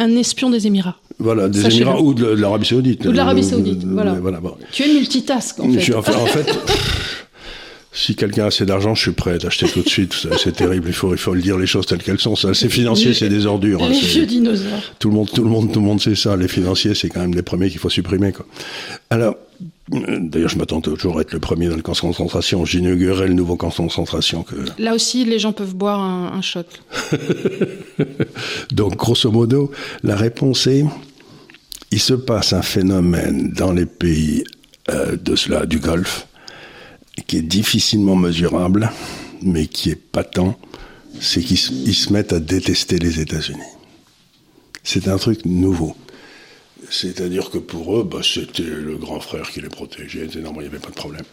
un 0.00 0.16
espion 0.16 0.50
des 0.50 0.66
Émirats. 0.66 0.96
Voilà, 1.20 1.48
des 1.48 1.64
Émirats 1.66 2.00
ou 2.00 2.14
de 2.14 2.26
l'Arabie 2.26 2.66
Saoudite. 2.66 3.04
Ou 3.04 3.12
de 3.12 3.16
l'Arabie 3.16 3.44
Saoudite, 3.44 3.84
voilà. 3.84 4.14
voilà 4.14 4.40
bon. 4.40 4.56
Tu 4.72 4.82
es 4.82 4.92
multitask 4.92 5.60
en 5.60 5.64
fait. 5.64 5.78
Je 5.78 5.78
suis, 5.78 5.94
en 5.94 6.02
fait, 6.02 6.16
en 6.16 6.26
fait 6.26 6.46
si 7.92 8.14
quelqu'un 8.14 8.44
a 8.44 8.46
assez 8.46 8.64
d'argent, 8.64 8.94
je 8.94 9.02
suis 9.02 9.12
prêt 9.12 9.38
à 9.42 9.46
acheter 9.46 9.66
tout 9.66 9.82
de 9.82 9.88
suite. 9.88 10.14
C'est 10.38 10.56
terrible. 10.56 10.88
Il 10.88 10.94
faut, 10.94 11.12
il 11.12 11.18
faut 11.18 11.34
le 11.34 11.42
dire 11.42 11.58
les 11.58 11.66
choses 11.66 11.86
telles 11.86 12.02
qu'elles 12.02 12.20
sont. 12.20 12.36
C'est 12.36 12.68
financier, 12.68 13.14
c'est 13.14 13.28
des 13.28 13.46
ordures. 13.46 13.82
Hein, 13.82 13.90
les 13.90 14.00
vieux 14.00 14.26
dinosaures. 14.26 14.80
Tout 14.98 15.10
le 15.10 15.14
monde, 15.16 15.30
tout 15.30 15.44
le 15.44 15.50
monde, 15.50 15.72
tout 15.72 15.80
le 15.80 15.86
monde 15.86 16.00
sait 16.00 16.14
ça. 16.14 16.36
Les 16.36 16.48
financiers, 16.48 16.94
c'est 16.94 17.08
quand 17.08 17.20
même 17.20 17.34
les 17.34 17.42
premiers 17.42 17.68
qu'il 17.70 17.78
faut 17.78 17.90
supprimer. 17.90 18.32
Quoi. 18.32 18.46
Alors, 19.10 19.36
D'ailleurs, 19.88 20.48
je 20.48 20.56
m'attends 20.56 20.80
toujours 20.80 21.18
à 21.18 21.22
être 21.22 21.32
le 21.32 21.40
premier 21.40 21.68
dans 21.68 21.76
le 21.76 21.82
camp 21.82 21.92
de 21.92 21.98
concentration. 21.98 22.64
J'inaugurerai 22.64 23.26
le 23.26 23.34
nouveau 23.34 23.56
camp 23.56 23.68
de 23.68 23.74
concentration. 23.74 24.42
Que... 24.42 24.54
Là 24.78 24.94
aussi, 24.94 25.24
les 25.24 25.38
gens 25.38 25.52
peuvent 25.52 25.74
boire 25.74 26.00
un, 26.00 26.32
un 26.32 26.40
shot. 26.40 26.62
Donc, 28.72 28.96
grosso 28.96 29.30
modo, 29.30 29.70
la 30.02 30.16
réponse 30.16 30.66
est 30.66 30.84
il 31.92 32.00
se 32.00 32.14
passe 32.14 32.54
un 32.54 32.62
phénomène 32.62 33.52
dans 33.52 33.72
les 33.72 33.86
pays 33.86 34.44
euh, 34.88 35.16
de 35.16 35.36
cela, 35.36 35.66
du 35.66 35.78
Golfe, 35.78 36.26
qui 37.26 37.36
est 37.36 37.42
difficilement 37.42 38.16
mesurable, 38.16 38.90
mais 39.42 39.66
qui 39.66 39.90
est 39.90 39.96
patent, 39.96 40.56
c'est 41.20 41.42
qu'ils 41.42 41.58
se 41.58 42.12
mettent 42.12 42.32
à 42.32 42.40
détester 42.40 42.98
les 42.98 43.20
États-Unis. 43.20 43.60
C'est 44.82 45.08
un 45.08 45.18
truc 45.18 45.44
nouveau. 45.44 45.94
C'est-à-dire 46.90 47.50
que 47.50 47.58
pour 47.58 47.98
eux, 47.98 48.04
bah, 48.04 48.20
c'était 48.22 48.62
le 48.62 48.96
grand 48.96 49.20
frère 49.20 49.50
qui 49.50 49.60
les 49.60 49.68
protégeait, 49.68 50.26
il 50.32 50.40
n'y 50.40 50.66
avait 50.66 50.78
pas 50.78 50.90
de 50.90 50.94
problème. 50.94 51.24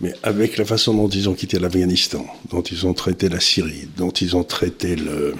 Mais 0.00 0.12
avec 0.22 0.56
la 0.56 0.64
façon 0.64 0.94
dont 0.94 1.08
ils 1.08 1.28
ont 1.28 1.34
quitté 1.34 1.58
l'Afghanistan, 1.58 2.26
dont 2.50 2.62
ils 2.62 2.86
ont 2.86 2.94
traité 2.94 3.28
la 3.28 3.40
Syrie, 3.40 3.88
dont 3.96 4.10
ils 4.10 4.36
ont 4.36 4.44
traité 4.44 4.96
le, 4.96 5.34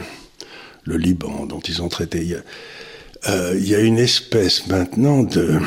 Liban, 0.86 1.46
dont 1.46 1.60
ils 1.60 1.82
ont 1.82 1.88
traité... 1.88 2.18
Il 2.22 2.28
y, 2.28 2.34
a, 2.34 2.42
euh, 3.28 3.54
il 3.58 3.68
y 3.68 3.74
a 3.74 3.80
une 3.80 3.98
espèce 3.98 4.66
maintenant 4.66 5.22
de... 5.22 5.58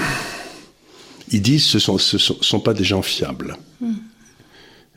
Ils 1.32 1.42
disent 1.42 1.66
ce 1.66 1.78
ne 1.78 1.98
sont, 1.98 2.60
pas 2.60 2.74
des 2.74 2.86
gens 2.86 3.02
fiables. 3.02 3.58
Hmm 3.82 3.96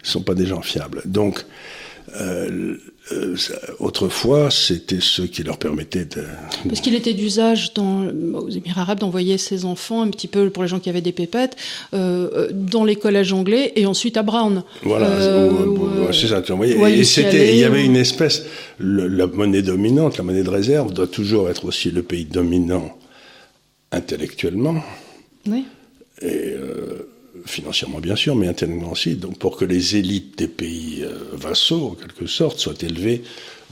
ne 0.03 0.09
sont 0.09 0.23
pas 0.23 0.35
des 0.35 0.47
gens 0.47 0.63
fiables. 0.63 1.03
Donc, 1.05 1.45
euh, 2.21 2.77
euh, 3.13 3.37
autrefois, 3.79 4.51
c'était 4.51 5.01
ce 5.01 5.23
qui 5.23 5.43
leur 5.43 5.59
permettait 5.59 6.05
de... 6.05 6.23
Parce 6.69 6.81
qu'il 6.81 6.95
était 6.95 7.13
d'usage 7.13 7.73
dans, 7.75 8.07
aux 8.35 8.49
Émirats 8.49 8.83
arabes 8.83 9.01
d'envoyer 9.01 9.39
ses 9.39 9.65
enfants, 9.65 10.03
un 10.03 10.09
petit 10.09 10.29
peu 10.29 10.51
pour 10.51 10.63
les 10.63 10.69
gens 10.69 10.81
qui 10.81 10.89
avaient 10.89 11.01
des 11.01 11.13
pépettes, 11.13 11.57
euh, 11.95 12.49
dans 12.53 12.85
les 12.85 12.97
collèges 12.97 13.33
anglais 13.33 13.73
et 13.77 13.87
ensuite 13.87 14.17
à 14.17 14.23
Brown. 14.23 14.63
Voilà, 14.83 15.09
c'est 16.13 16.29
ça. 16.29 16.43
Tu 16.43 16.53
et 16.53 17.05
c'était, 17.05 17.55
il 17.55 17.59
y 17.59 17.65
avait 17.65 17.85
une 17.85 17.97
espèce, 17.97 18.45
la 18.79 19.27
monnaie 19.27 19.63
dominante, 19.63 20.19
la 20.19 20.25
monnaie 20.25 20.45
de 20.45 20.51
réserve 20.51 20.93
doit 20.93 21.09
toujours 21.09 21.49
être 21.49 21.65
aussi 21.65 21.91
le 21.91 22.03
pays 22.03 22.25
dominant 22.25 22.97
intellectuellement. 23.93 24.83
Oui. 25.49 25.65
Et 26.23 26.55
financièrement 27.47 27.99
bien 27.99 28.17
sûr, 28.17 28.37
mais 28.37 28.49
intellectuellement 28.49 28.93
aussi, 28.93 29.15
donc 29.15 29.39
pour 29.39 29.57
que 29.57 29.65
les 29.65 29.97
élites 29.97 30.39
des 30.39 30.49
pays 30.49 31.03
euh, 31.03 31.15
vassaux, 31.33 31.89
en 31.93 31.95
quelque 31.95 32.27
sorte, 32.27 32.59
soient 32.59 32.75
élevées 32.83 33.23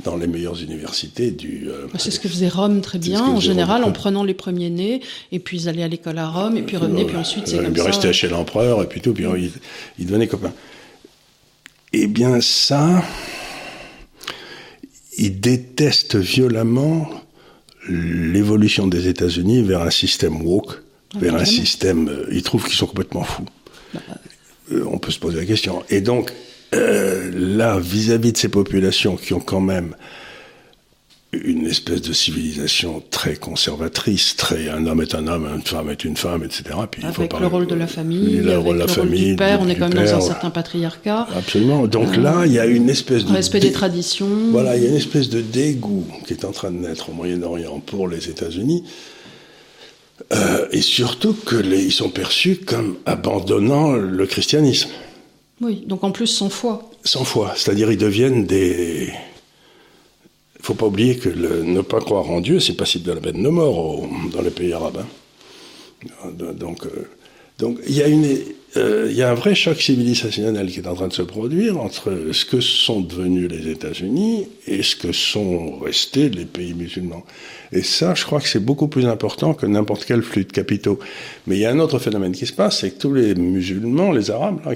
dans 0.04 0.16
les 0.16 0.26
meilleures 0.26 0.60
universités 0.62 1.30
du. 1.30 1.68
Euh, 1.68 1.86
c'est 1.98 2.10
ce 2.10 2.20
que 2.20 2.28
faisait 2.28 2.48
Rome 2.48 2.80
très 2.80 2.98
bien, 2.98 3.24
en 3.24 3.40
général, 3.40 3.84
en 3.84 3.92
prenant 3.92 4.24
les 4.24 4.34
premiers-nés, 4.34 5.00
et 5.32 5.38
puis 5.38 5.62
ils 5.62 5.68
allaient 5.68 5.82
à 5.82 5.88
l'école 5.88 6.18
à 6.18 6.28
Rome, 6.28 6.56
et 6.56 6.62
puis 6.62 6.76
revenaient, 6.76 7.04
puis 7.04 7.16
ensuite 7.16 7.48
c'est 7.48 7.56
comme 7.56 7.76
ça. 7.76 7.82
Ils 7.82 7.86
restaient 7.86 8.12
chez 8.12 8.28
l'empereur, 8.28 8.82
et 8.82 8.86
puis 8.86 9.00
tout, 9.00 9.12
puis 9.12 9.24
ils, 9.24 9.50
ils 9.98 10.06
devenaient 10.06 10.28
copains. 10.28 10.52
Eh 11.92 12.06
bien, 12.06 12.40
ça, 12.40 13.02
ils 15.16 15.40
détestent 15.40 16.16
violemment 16.16 17.08
l'évolution 17.88 18.86
des 18.86 19.08
États-Unis 19.08 19.62
vers 19.62 19.82
un 19.82 19.90
système 19.90 20.42
woke, 20.42 20.82
ah, 21.14 21.18
vers 21.18 21.34
un 21.34 21.44
système. 21.44 22.08
Euh, 22.08 22.28
ils 22.30 22.42
trouvent 22.42 22.64
qu'ils 22.64 22.76
sont 22.76 22.86
complètement 22.86 23.24
fous. 23.24 23.46
Euh, 24.72 24.84
on 24.91 24.99
peut 24.99 25.11
se 25.11 25.18
poser 25.18 25.39
la 25.39 25.47
question. 25.47 25.82
Et 25.89 26.01
donc, 26.01 26.32
euh, 26.74 27.30
là, 27.34 27.78
vis-à-vis 27.78 28.30
-vis 28.30 28.32
de 28.32 28.36
ces 28.39 28.49
populations 28.49 29.16
qui 29.16 29.32
ont 29.34 29.41
quand 29.41 29.61
même 29.61 29.95
une 31.32 31.66
espèce 31.66 32.01
de 32.01 32.12
civilisation 32.14 33.03
très 33.11 33.36
conservatrice, 33.36 34.34
très 34.36 34.70
un 34.70 34.86
homme 34.86 35.03
est 35.03 35.14
un 35.14 35.26
homme, 35.26 35.47
une 35.55 35.62
femme 35.62 35.91
est 35.91 36.05
une 36.05 36.16
femme, 36.16 36.43
etc. 36.43 36.64
Puis 36.91 37.05
avec 37.05 37.30
il 37.34 37.41
le 37.41 37.47
rôle 37.47 37.66
de 37.66 37.74
la 37.74 37.86
famille, 37.86 38.39
le 38.39 38.59
rôle 38.59 38.76
de 38.76 38.80
la 38.82 38.89
famille, 38.89 39.30
du 39.30 39.36
père, 39.36 39.61
on 39.61 39.68
est 39.68 39.76
quand 39.76 39.93
même 39.93 40.07
dans 40.07 40.14
un 40.14 40.20
certain 40.20 40.49
patriarcat. 40.49 41.28
Absolument. 41.36 41.86
Donc 41.86 42.16
là, 42.16 42.45
il 42.47 42.53
y 42.53 42.59
a 42.59 42.64
une 42.64 42.89
espèce 42.89 43.26
de 43.26 43.32
respect 43.32 43.61
des 43.61 43.72
traditions. 43.72 44.28
Voilà, 44.51 44.76
il 44.76 44.84
y 44.84 44.86
a 44.86 44.89
une 44.89 44.97
espèce 44.97 45.28
de 45.28 45.43
dégoût 45.43 46.07
qui 46.26 46.32
est 46.32 46.47
en 46.47 46.53
train 46.53 46.70
de 46.70 46.78
naître 46.78 47.11
au 47.11 47.12
Moyen-Orient 47.12 47.80
pour 47.80 48.09
les 48.09 48.30
États-Unis. 48.30 48.84
Euh, 50.32 50.68
et 50.72 50.82
surtout 50.82 51.32
que 51.32 51.56
les, 51.56 51.84
ils 51.84 51.92
sont 51.92 52.10
perçus 52.10 52.56
comme 52.56 52.96
abandonnant 53.06 53.92
le 53.92 54.26
christianisme. 54.26 54.90
Oui, 55.60 55.84
donc 55.86 56.04
en 56.04 56.10
plus 56.10 56.26
sans 56.26 56.50
foi. 56.50 56.90
Sans 57.04 57.24
foi, 57.24 57.54
c'est-à-dire 57.56 57.90
ils 57.90 57.98
deviennent 57.98 58.44
des 58.46 59.12
il 60.58 60.62
ne 60.62 60.66
faut 60.66 60.74
pas 60.74 60.86
oublier 60.86 61.16
que 61.16 61.28
ne 61.28 61.80
pas 61.82 62.00
croire 62.00 62.28
en 62.28 62.40
Dieu, 62.40 62.58
c'est 62.58 62.74
passible 62.74 63.04
de 63.04 63.12
la 63.12 63.20
peine 63.20 63.42
de 63.42 63.48
mort 63.48 64.02
dans 64.32 64.42
les 64.42 64.50
pays 64.50 64.72
arabes. 64.72 65.04
Hein. 66.04 66.30
Donc, 66.54 66.84
euh, 66.84 67.08
donc 67.58 67.78
il 67.86 67.94
y, 67.94 68.02
a 68.02 68.08
une, 68.08 68.26
euh, 68.76 69.06
il 69.10 69.16
y 69.16 69.22
a 69.22 69.30
un 69.30 69.34
vrai 69.34 69.54
choc 69.54 69.80
civilisationnel 69.80 70.70
qui 70.70 70.80
est 70.80 70.86
en 70.86 70.94
train 70.94 71.08
de 71.08 71.12
se 71.12 71.22
produire 71.22 71.80
entre 71.80 72.32
ce 72.32 72.44
que 72.44 72.60
sont 72.60 73.00
devenus 73.00 73.48
les 73.50 73.70
États-Unis 73.70 74.46
et 74.66 74.82
ce 74.82 74.94
que 74.94 75.12
sont 75.12 75.78
restés 75.78 76.28
les 76.28 76.44
pays 76.44 76.74
musulmans. 76.74 77.24
Et 77.72 77.82
ça, 77.82 78.14
je 78.14 78.24
crois 78.24 78.40
que 78.40 78.48
c'est 78.48 78.64
beaucoup 78.64 78.88
plus 78.88 79.06
important 79.06 79.54
que 79.54 79.64
n'importe 79.64 80.04
quel 80.04 80.22
flux 80.22 80.44
de 80.44 80.52
capitaux. 80.52 80.98
Mais 81.46 81.56
il 81.56 81.60
y 81.60 81.66
a 81.66 81.70
un 81.70 81.78
autre 81.78 81.98
phénomène 81.98 82.32
qui 82.32 82.46
se 82.46 82.52
passe, 82.52 82.80
c'est 82.80 82.90
que 82.90 82.98
tous 82.98 83.14
les 83.14 83.34
musulmans, 83.34 84.12
les 84.12 84.30
Arabes, 84.30 84.60
là, 84.66 84.72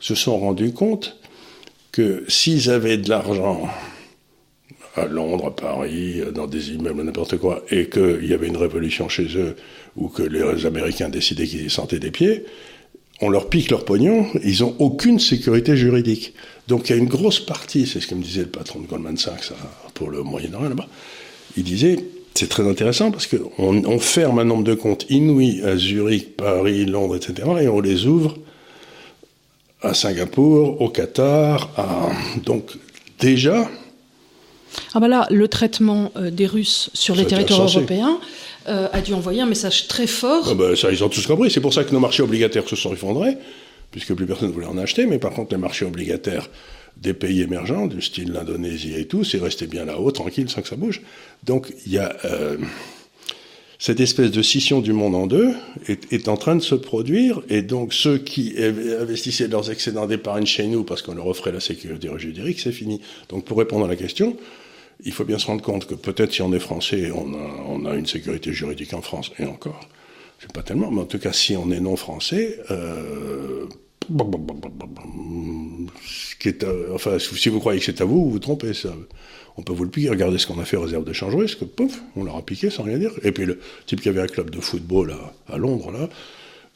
se 0.00 0.14
sont 0.16 0.38
rendus 0.38 0.72
compte 0.72 1.16
que 1.92 2.24
s'ils 2.26 2.70
avaient 2.70 2.98
de 2.98 3.08
l'argent 3.08 3.68
à 4.96 5.06
Londres, 5.06 5.46
à 5.46 5.54
Paris, 5.54 6.22
dans 6.34 6.48
des 6.48 6.72
immeubles, 6.72 7.02
n'importe 7.02 7.36
quoi, 7.36 7.62
et 7.70 7.88
qu'il 7.88 8.26
y 8.26 8.34
avait 8.34 8.48
une 8.48 8.56
révolution 8.56 9.08
chez 9.08 9.28
eux, 9.36 9.54
ou 9.96 10.08
que 10.08 10.22
les 10.22 10.66
Américains 10.66 11.08
décidaient 11.08 11.46
qu'ils 11.46 11.70
sentaient 11.70 12.00
des 12.00 12.10
pieds, 12.10 12.44
on 13.20 13.30
leur 13.30 13.48
pique 13.48 13.70
leur 13.70 13.84
pognon, 13.84 14.26
ils 14.44 14.60
n'ont 14.60 14.74
aucune 14.78 15.18
sécurité 15.18 15.76
juridique. 15.76 16.34
Donc 16.68 16.88
il 16.88 16.92
y 16.92 16.94
a 16.94 16.98
une 16.98 17.08
grosse 17.08 17.40
partie, 17.40 17.86
c'est 17.86 18.00
ce 18.00 18.06
que 18.06 18.14
me 18.14 18.22
disait 18.22 18.42
le 18.42 18.48
patron 18.48 18.80
de 18.80 18.86
Goldman 18.86 19.16
Sachs 19.16 19.52
pour 19.94 20.10
le 20.10 20.22
Moyen-Orient 20.22 20.68
là-bas, 20.68 20.86
il 21.56 21.64
disait, 21.64 21.98
c'est 22.34 22.48
très 22.48 22.68
intéressant 22.68 23.10
parce 23.10 23.26
qu'on 23.26 23.84
on 23.84 23.98
ferme 23.98 24.38
un 24.38 24.44
nombre 24.44 24.64
de 24.64 24.74
comptes 24.74 25.06
inouïs 25.10 25.62
à 25.64 25.76
Zurich, 25.76 26.36
Paris, 26.36 26.84
Londres, 26.84 27.16
etc., 27.16 27.48
et 27.62 27.68
on 27.68 27.80
les 27.80 28.06
ouvre 28.06 28.36
à 29.82 29.94
Singapour, 29.94 30.80
au 30.80 30.88
Qatar, 30.88 31.70
à... 31.76 32.10
donc 32.44 32.70
déjà, 33.18 33.68
ah 34.94 35.00
bah 35.00 35.08
là, 35.08 35.26
le 35.30 35.48
traitement 35.48 36.12
euh, 36.16 36.30
des 36.30 36.46
Russes 36.46 36.90
sur 36.94 37.14
les 37.14 37.26
territoires 37.26 37.66
européens 37.66 38.20
euh, 38.68 38.88
a 38.92 39.00
dû 39.00 39.14
envoyer 39.14 39.40
un 39.40 39.46
message 39.46 39.88
très 39.88 40.06
fort. 40.06 40.48
Ah 40.50 40.54
bah 40.54 40.76
ça, 40.76 40.90
ils 40.90 41.02
ont 41.02 41.08
tous 41.08 41.26
compris. 41.26 41.50
C'est 41.50 41.60
pour 41.60 41.72
ça 41.72 41.84
que 41.84 41.92
nos 41.92 42.00
marchés 42.00 42.22
obligataires 42.22 42.68
se 42.68 42.76
sont 42.76 42.92
effondrés, 42.92 43.36
puisque 43.90 44.14
plus 44.14 44.26
personne 44.26 44.48
ne 44.48 44.52
voulait 44.52 44.66
en 44.66 44.78
acheter. 44.78 45.06
Mais 45.06 45.18
par 45.18 45.32
contre, 45.32 45.52
les 45.52 45.60
marchés 45.60 45.84
obligataires 45.84 46.48
des 46.96 47.14
pays 47.14 47.42
émergents, 47.42 47.86
du 47.86 48.02
style 48.02 48.32
l'Indonésie 48.32 48.94
et 48.94 49.06
tout, 49.06 49.24
c'est 49.24 49.38
resté 49.38 49.66
bien 49.66 49.84
là-haut, 49.84 50.10
tranquille, 50.10 50.50
sans 50.50 50.62
que 50.62 50.68
ça 50.68 50.76
bouge. 50.76 51.00
Donc 51.44 51.72
il 51.86 51.92
y 51.92 51.98
a 51.98 52.16
euh, 52.24 52.58
cette 53.78 54.00
espèce 54.00 54.32
de 54.32 54.42
scission 54.42 54.80
du 54.80 54.92
monde 54.92 55.14
en 55.14 55.26
deux 55.26 55.54
est, 55.86 56.12
est, 56.12 56.28
en 56.28 56.36
train 56.36 56.56
de 56.56 56.62
se 56.62 56.74
produire, 56.74 57.40
et 57.48 57.62
donc 57.62 57.94
ceux 57.94 58.18
qui 58.18 58.54
investissaient 58.58 59.48
leurs 59.48 59.70
excédents 59.70 60.06
d'épargne 60.06 60.46
chez 60.46 60.66
nous 60.66 60.82
parce 60.82 61.02
qu'on 61.02 61.14
leur 61.14 61.28
offrait 61.28 61.52
la 61.52 61.60
sécurité 61.60 62.10
juridique, 62.16 62.58
c'est 62.58 62.72
fini. 62.72 63.00
Donc 63.28 63.44
pour 63.44 63.56
répondre 63.58 63.84
à 63.84 63.88
la 63.88 63.96
question, 63.96 64.36
il 65.04 65.12
faut 65.12 65.24
bien 65.24 65.38
se 65.38 65.46
rendre 65.46 65.62
compte 65.62 65.86
que 65.86 65.94
peut-être 65.94 66.32
si 66.32 66.42
on 66.42 66.52
est 66.52 66.58
français, 66.58 67.10
on 67.12 67.84
a, 67.84 67.94
une 67.94 68.06
sécurité 68.06 68.52
juridique 68.52 68.94
en 68.94 69.02
France, 69.02 69.32
et 69.38 69.44
encore, 69.44 69.80
c'est 70.40 70.52
pas 70.52 70.62
tellement, 70.62 70.90
mais 70.90 71.00
en 71.00 71.06
tout 71.06 71.18
cas, 71.18 71.32
si 71.32 71.56
on 71.56 71.70
est 71.70 71.80
non 71.80 71.96
français, 71.96 72.60
euh, 72.70 73.66
qui 76.38 76.48
est, 76.48 76.64
euh, 76.64 76.94
enfin, 76.94 77.18
si 77.18 77.48
vous 77.48 77.60
croyez 77.60 77.80
que 77.80 77.86
c'est 77.86 78.00
à 78.00 78.04
vous, 78.04 78.24
vous 78.24 78.30
vous 78.30 78.38
trompez. 78.38 78.72
Ça, 78.72 78.94
on 79.56 79.62
peut 79.62 79.72
vous 79.72 79.84
le 79.84 79.90
piquer. 79.90 80.08
Regardez 80.08 80.38
ce 80.38 80.46
qu'on 80.46 80.58
a 80.60 80.64
fait 80.64 80.76
réserve 80.76 81.04
de 81.04 81.12
change 81.12 81.34
risque, 81.34 81.64
pouf, 81.64 82.00
on 82.16 82.24
leur 82.24 82.36
a 82.36 82.42
piqué 82.42 82.70
sans 82.70 82.84
rien 82.84 82.98
dire. 82.98 83.12
Et 83.22 83.32
puis 83.32 83.44
le 83.44 83.60
type 83.86 84.00
qui 84.00 84.08
avait 84.08 84.20
un 84.20 84.26
club 84.26 84.50
de 84.50 84.60
football 84.60 85.14
à 85.48 85.58
Londres, 85.58 85.90
là, 85.90 86.08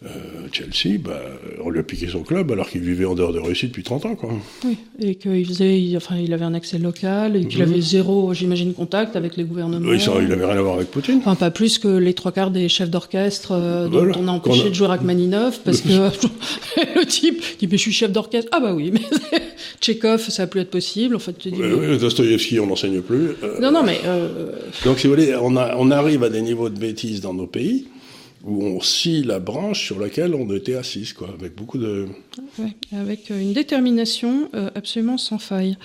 euh, 0.04 0.48
Chelsea, 0.50 0.98
bah, 0.98 1.20
on 1.64 1.70
lui 1.70 1.78
a 1.78 1.82
piqué 1.82 2.08
son 2.08 2.22
club 2.22 2.50
alors 2.50 2.68
qu'il 2.68 2.80
vivait 2.80 3.04
en 3.04 3.14
dehors 3.14 3.32
de 3.32 3.38
Russie 3.38 3.68
depuis 3.68 3.84
30 3.84 4.06
ans. 4.06 4.14
Quoi. 4.16 4.30
Oui, 4.64 4.76
et 5.00 5.14
qu'il 5.14 5.46
faisait, 5.46 5.80
enfin, 5.96 6.16
il 6.16 6.32
avait 6.32 6.44
un 6.44 6.54
accès 6.54 6.78
local 6.78 7.36
et 7.36 7.46
qu'il 7.46 7.62
mhm. 7.62 7.70
avait 7.70 7.80
zéro, 7.80 8.34
j'imagine, 8.34 8.74
contact 8.74 9.14
avec 9.14 9.36
les 9.36 9.44
gouvernements. 9.44 9.88
Oui, 9.88 10.00
ça, 10.00 10.12
il 10.20 10.32
avait 10.32 10.44
rien 10.44 10.58
à 10.58 10.62
voir 10.62 10.74
avec 10.76 10.90
Poutine. 10.90 11.18
Enfin, 11.18 11.36
pas 11.36 11.50
plus 11.50 11.78
que 11.78 11.88
les 11.88 12.14
trois 12.14 12.32
quarts 12.32 12.50
des 12.50 12.68
chefs 12.68 12.90
d'orchestre 12.90 13.52
euh, 13.52 13.88
dont 13.88 14.10
on 14.18 14.28
a 14.28 14.32
empêché 14.32 14.70
de 14.70 14.74
jouer 14.74 14.88
Rachmaninoff 14.88 15.60
parce 15.64 15.80
que 15.82 15.88
le 16.96 17.06
type 17.06 17.40
dit 17.60 17.68
mais 17.70 17.76
je 17.76 17.82
suis 17.82 17.92
chef 17.92 18.10
d'orchestre. 18.10 18.50
Ah 18.52 18.60
bah 18.60 18.74
oui, 18.74 18.90
mais 18.92 19.02
Tchekhov, 19.80 20.28
ça 20.28 20.44
a 20.44 20.46
plus 20.48 20.60
être 20.60 20.70
possible. 20.70 21.14
En 21.14 21.20
fait, 21.20 21.38
tu 21.38 21.50
dis, 21.50 21.62
oui, 21.62 21.98
Dostoïevski, 21.98 22.58
on 22.58 22.66
n'enseigne 22.66 23.00
plus. 23.02 23.30
Euh, 23.42 23.60
non, 23.60 23.70
non, 23.70 23.82
mais. 23.84 24.00
Donc, 24.84 24.98
si 24.98 25.06
vous 25.06 25.14
voulez, 25.14 25.34
on, 25.40 25.56
a, 25.56 25.76
on 25.76 25.90
arrive 25.90 26.24
à 26.24 26.28
des 26.28 26.42
niveaux 26.42 26.68
de 26.68 26.78
bêtises 26.78 27.20
dans 27.20 27.34
nos 27.34 27.46
pays 27.46 27.86
où 28.44 28.64
on 28.64 28.80
scie 28.80 29.22
la 29.22 29.38
branche 29.38 29.86
sur 29.86 30.00
laquelle 30.00 30.34
on 30.34 30.52
était 30.54 30.74
assis, 30.74 31.12
quoi, 31.16 31.28
avec 31.38 31.54
beaucoup 31.54 31.78
de... 31.78 32.06
Ouais, 32.58 32.74
avec 32.92 33.30
euh, 33.30 33.40
une 33.40 33.52
détermination 33.52 34.48
euh, 34.54 34.70
absolument 34.74 35.18
sans 35.18 35.38
faille. 35.38 35.76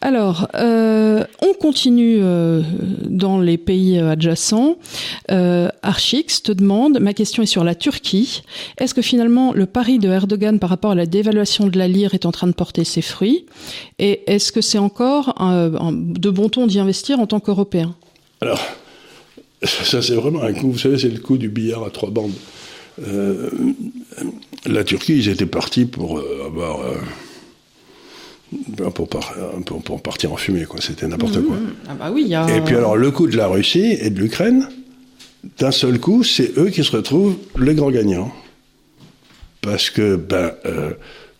Alors, 0.00 0.48
euh, 0.54 1.24
on 1.42 1.52
continue 1.54 2.18
euh, 2.22 2.62
dans 3.06 3.40
les 3.40 3.58
pays 3.58 3.98
adjacents. 3.98 4.76
Archix 5.82 6.42
te 6.42 6.52
demande, 6.52 7.00
ma 7.00 7.14
question 7.14 7.42
est 7.42 7.46
sur 7.46 7.64
la 7.64 7.74
Turquie. 7.74 8.42
Est-ce 8.78 8.94
que 8.94 9.02
finalement 9.02 9.52
le 9.52 9.66
pari 9.66 9.98
de 9.98 10.08
Erdogan 10.08 10.58
par 10.58 10.70
rapport 10.70 10.92
à 10.92 10.94
la 10.94 11.06
dévaluation 11.06 11.66
de 11.66 11.78
la 11.78 11.88
lire 11.88 12.14
est 12.14 12.26
en 12.26 12.32
train 12.32 12.46
de 12.46 12.52
porter 12.52 12.84
ses 12.84 13.02
fruits? 13.02 13.46
Et 13.98 14.22
est-ce 14.32 14.52
que 14.52 14.60
c'est 14.60 14.78
encore 14.78 15.34
de 15.92 16.30
bon 16.30 16.48
ton 16.48 16.66
d'y 16.66 16.78
investir 16.78 17.18
en 17.20 17.26
tant 17.26 17.40
qu'Européen? 17.40 17.94
Alors, 18.40 18.60
ça, 19.62 20.00
c'est 20.02 20.14
vraiment 20.14 20.42
un 20.42 20.52
coup, 20.52 20.72
vous 20.72 20.78
savez, 20.78 20.98
c'est 20.98 21.08
le 21.08 21.20
coup 21.20 21.36
du 21.36 21.48
billard 21.48 21.84
à 21.84 21.90
trois 21.90 22.10
bandes. 22.10 22.32
Euh, 23.06 23.50
la 24.66 24.84
Turquie, 24.84 25.18
ils 25.18 25.28
étaient 25.28 25.46
partis 25.46 25.84
pour 25.84 26.18
euh, 26.18 26.44
avoir. 26.46 26.80
Euh, 26.80 26.96
pour, 28.94 29.08
pour, 29.82 30.02
partir 30.02 30.32
en 30.32 30.36
fumée, 30.36 30.64
quoi. 30.64 30.80
C'était 30.80 31.06
n'importe 31.06 31.40
quoi. 31.40 31.54
Mmh. 31.56 31.74
Ah 31.88 31.94
bah 31.94 32.10
oui, 32.12 32.24
y 32.24 32.34
a... 32.34 32.48
Et 32.56 32.60
puis 32.62 32.74
alors, 32.74 32.96
le 32.96 33.10
coup 33.12 33.28
de 33.28 33.36
la 33.36 33.46
Russie 33.46 33.96
et 34.00 34.10
de 34.10 34.18
l'Ukraine, 34.18 34.68
d'un 35.58 35.70
seul 35.70 36.00
coup, 36.00 36.24
c'est 36.24 36.58
eux 36.58 36.68
qui 36.70 36.82
se 36.82 36.90
retrouvent 36.90 37.36
les 37.58 37.74
grands 37.74 37.92
gagnants. 37.92 38.32
Parce 39.60 39.90
que, 39.90 40.16
ben, 40.16 40.52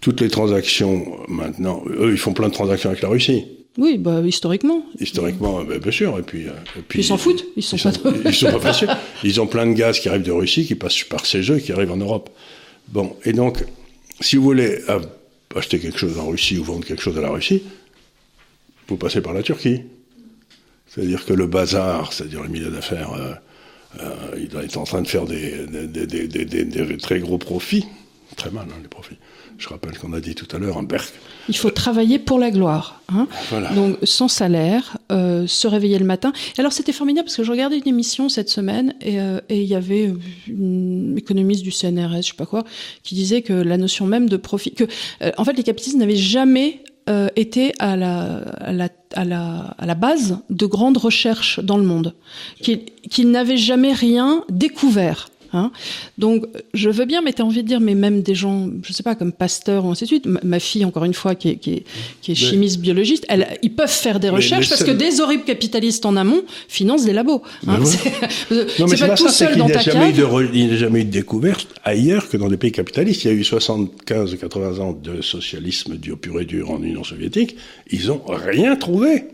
toutes 0.01 0.21
les 0.21 0.29
transactions, 0.29 1.05
maintenant, 1.27 1.83
eux, 1.89 2.13
ils 2.13 2.19
font 2.19 2.33
plein 2.33 2.49
de 2.49 2.53
transactions 2.53 2.91
avec 2.91 3.03
la 3.03 3.09
Russie. 3.09 3.45
Oui, 3.79 3.99
bah, 3.99 4.21
historiquement. 4.25 4.85
Historiquement, 4.99 5.63
bah, 5.65 5.79
bien 5.79 5.93
sûr. 5.93 6.19
Et 6.19 6.23
puis, 6.23 6.49
euh, 6.49 6.53
et 6.77 6.83
puis 6.83 7.01
ils 7.01 7.05
s'en 7.05 7.17
foutent. 7.17 7.45
Ils 7.57 7.63
sont, 7.63 7.77
pas. 7.77 8.11
ils 8.25 8.35
sont 8.35 8.59
pas 8.59 8.73
Ils 9.25 9.41
ont 9.41 9.47
plein 9.47 9.67
de 9.67 9.73
gaz 9.73 10.01
qui 10.01 10.09
arrivent 10.09 10.23
de 10.23 10.33
Russie, 10.33 10.67
qui 10.67 10.75
passent 10.75 11.05
par 11.05 11.25
ces 11.27 11.43
jeux, 11.43 11.59
qui 11.59 11.73
arrivent 11.73 11.93
en 11.93 11.97
Europe. 11.97 12.31
Bon, 12.89 13.17
et 13.25 13.33
donc, 13.33 13.65
si 14.21 14.37
vous 14.37 14.43
voulez 14.43 14.81
acheter 15.55 15.79
quelque 15.79 15.99
chose 15.99 16.19
en 16.19 16.29
Russie 16.29 16.59
ou 16.59 16.65
vendre 16.65 16.85
quelque 16.85 17.03
chose 17.03 17.17
à 17.17 17.21
la 17.21 17.31
Russie, 17.31 17.63
vous 18.89 18.97
passez 18.97 19.21
par 19.21 19.33
la 19.33 19.43
Turquie. 19.43 19.83
C'est-à-dire 20.89 21.25
que 21.25 21.33
le 21.33 21.47
bazar, 21.47 22.13
c'est-à-dire 22.13 22.43
le 22.43 22.49
milieu 22.49 22.71
d'affaires, 22.71 23.13
euh, 23.13 23.35
euh, 24.01 24.37
il 24.37 24.57
est 24.57 24.77
en 24.77 24.85
train 24.85 25.03
de 25.03 25.09
faire 25.09 25.25
des, 25.25 25.67
des, 25.67 26.07
des, 26.07 26.47
des, 26.47 26.97
très 26.97 27.21
gros 27.21 27.39
profits 27.39 27.87
Très 28.37 28.51
mal, 28.51 28.67
hein, 28.71 28.79
les 28.83 28.89
profits. 28.89 29.17
Je 29.59 29.69
rappelle 29.69 29.99
qu'on 29.99 30.13
a 30.13 30.21
dit 30.21 30.35
tout 30.35 30.47
à 30.55 30.59
l'heure, 30.59 30.79
un 30.79 30.83
Berck. 30.83 31.13
Il 31.49 31.57
faut 31.57 31.71
travailler 31.71 32.19
pour 32.19 32.39
la 32.39 32.51
gloire. 32.51 33.01
Hein 33.13 33.27
Donc, 33.75 33.99
sans 34.05 34.29
salaire, 34.29 34.97
euh, 35.11 35.47
se 35.47 35.67
réveiller 35.67 35.99
le 35.99 36.05
matin. 36.05 36.33
alors, 36.57 36.73
c'était 36.73 36.93
formidable 36.93 37.27
parce 37.27 37.37
que 37.37 37.45
je 37.45 37.51
regardais 37.51 37.79
une 37.79 37.89
émission 37.89 38.29
cette 38.29 38.49
semaine 38.49 38.95
et, 39.01 39.21
euh, 39.21 39.41
il 39.51 39.65
y 39.65 39.75
avait 39.75 40.13
une 40.47 41.17
économiste 41.19 41.63
du 41.63 41.73
CNRS, 41.73 42.23
je 42.23 42.29
sais 42.29 42.35
pas 42.37 42.47
quoi, 42.47 42.65
qui 43.03 43.15
disait 43.15 43.43
que 43.43 43.53
la 43.53 43.77
notion 43.77 44.07
même 44.07 44.29
de 44.29 44.37
profit, 44.37 44.73
que, 44.73 44.85
euh, 45.23 45.33
en 45.37 45.45
fait, 45.45 45.53
les 45.53 45.63
capitalistes 45.63 45.99
n'avaient 45.99 46.17
jamais 46.17 46.83
été 47.35 47.73
à 47.81 47.97
la, 47.97 48.39
à 48.61 48.73
la, 48.73 48.89
à, 49.17 49.25
la, 49.25 49.75
à 49.79 49.85
la, 49.85 49.95
base 49.97 50.39
de 50.49 50.65
grandes 50.65 50.97
recherches 50.97 51.59
dans 51.59 51.77
le 51.77 51.83
monde, 51.83 52.15
qu'ils 52.61 53.31
n'avaient 53.33 53.57
jamais 53.57 53.93
rien 53.93 54.45
découvert. 54.49 55.29
Hein. 55.53 55.73
Donc, 56.19 56.47
je 56.75 56.91
veux 56.91 57.05
bien, 57.05 57.23
mais 57.23 57.33
tu 57.33 57.43
as 57.43 57.45
envie 57.45 57.63
de 57.63 57.69
dire, 57.69 57.81
mais 57.81 57.95
même 57.95 58.23
des 58.23 58.35
gens, 58.35 58.69
je 58.83 58.93
sais 58.93 59.03
pas, 59.03 59.15
comme 59.15 59.33
Pasteur 59.33 59.85
ou 59.85 59.91
ainsi 59.91 60.05
de 60.05 60.09
suite, 60.09 60.27
ma, 60.27 60.61
fille, 60.61 60.85
encore 60.85 61.05
une 61.05 61.15
fois, 61.15 61.35
qui 61.35 61.51
est, 61.51 61.57
qui 61.57 61.75
est, 61.75 61.85
qui 62.21 62.33
est 62.33 62.35
chimiste, 62.35 62.79
biologiste, 62.79 63.25
elle, 63.29 63.59
ils 63.63 63.75
peuvent 63.75 63.89
faire 63.89 64.21
des 64.21 64.29
recherches 64.29 64.69
parce 64.69 64.85
que 64.85 64.91
des 64.91 65.21
horribles 65.21 65.45
capitalistes 65.45 66.07
en 66.07 66.17
amont 66.17 66.43
financent 66.69 67.05
des 67.05 67.13
labos. 67.13 67.43
Hein. 67.67 67.79
C'est 67.85 69.07
pas, 69.07 69.17
tout 69.17 69.29
seul 69.29 69.57
dans 69.57 69.69
ta 69.69 69.83
cave. 69.83 70.13
il 70.53 70.67
n'y 70.67 70.73
a 70.73 70.77
jamais 70.77 71.01
eu 71.01 71.05
de 71.05 71.11
découverte 71.11 71.69
ailleurs 71.85 72.29
que 72.29 72.37
dans 72.37 72.49
des 72.49 72.57
pays 72.57 72.73
capitalistes. 72.73 73.25
Il 73.25 73.29
y 73.29 73.31
a 73.31 73.35
eu 73.35 73.45
75 73.45 74.35
ou 74.35 74.37
80 74.37 74.79
ans 74.79 74.93
de 74.93 75.21
socialisme 75.23 75.97
dur 75.97 76.19
pur 76.19 76.41
et 76.41 76.45
dur 76.45 76.71
en 76.71 76.83
Union 76.83 77.05
soviétique. 77.05 77.57
Ils 77.91 78.11
ont 78.11 78.23
rien 78.27 78.77
trouvé. 78.77 79.25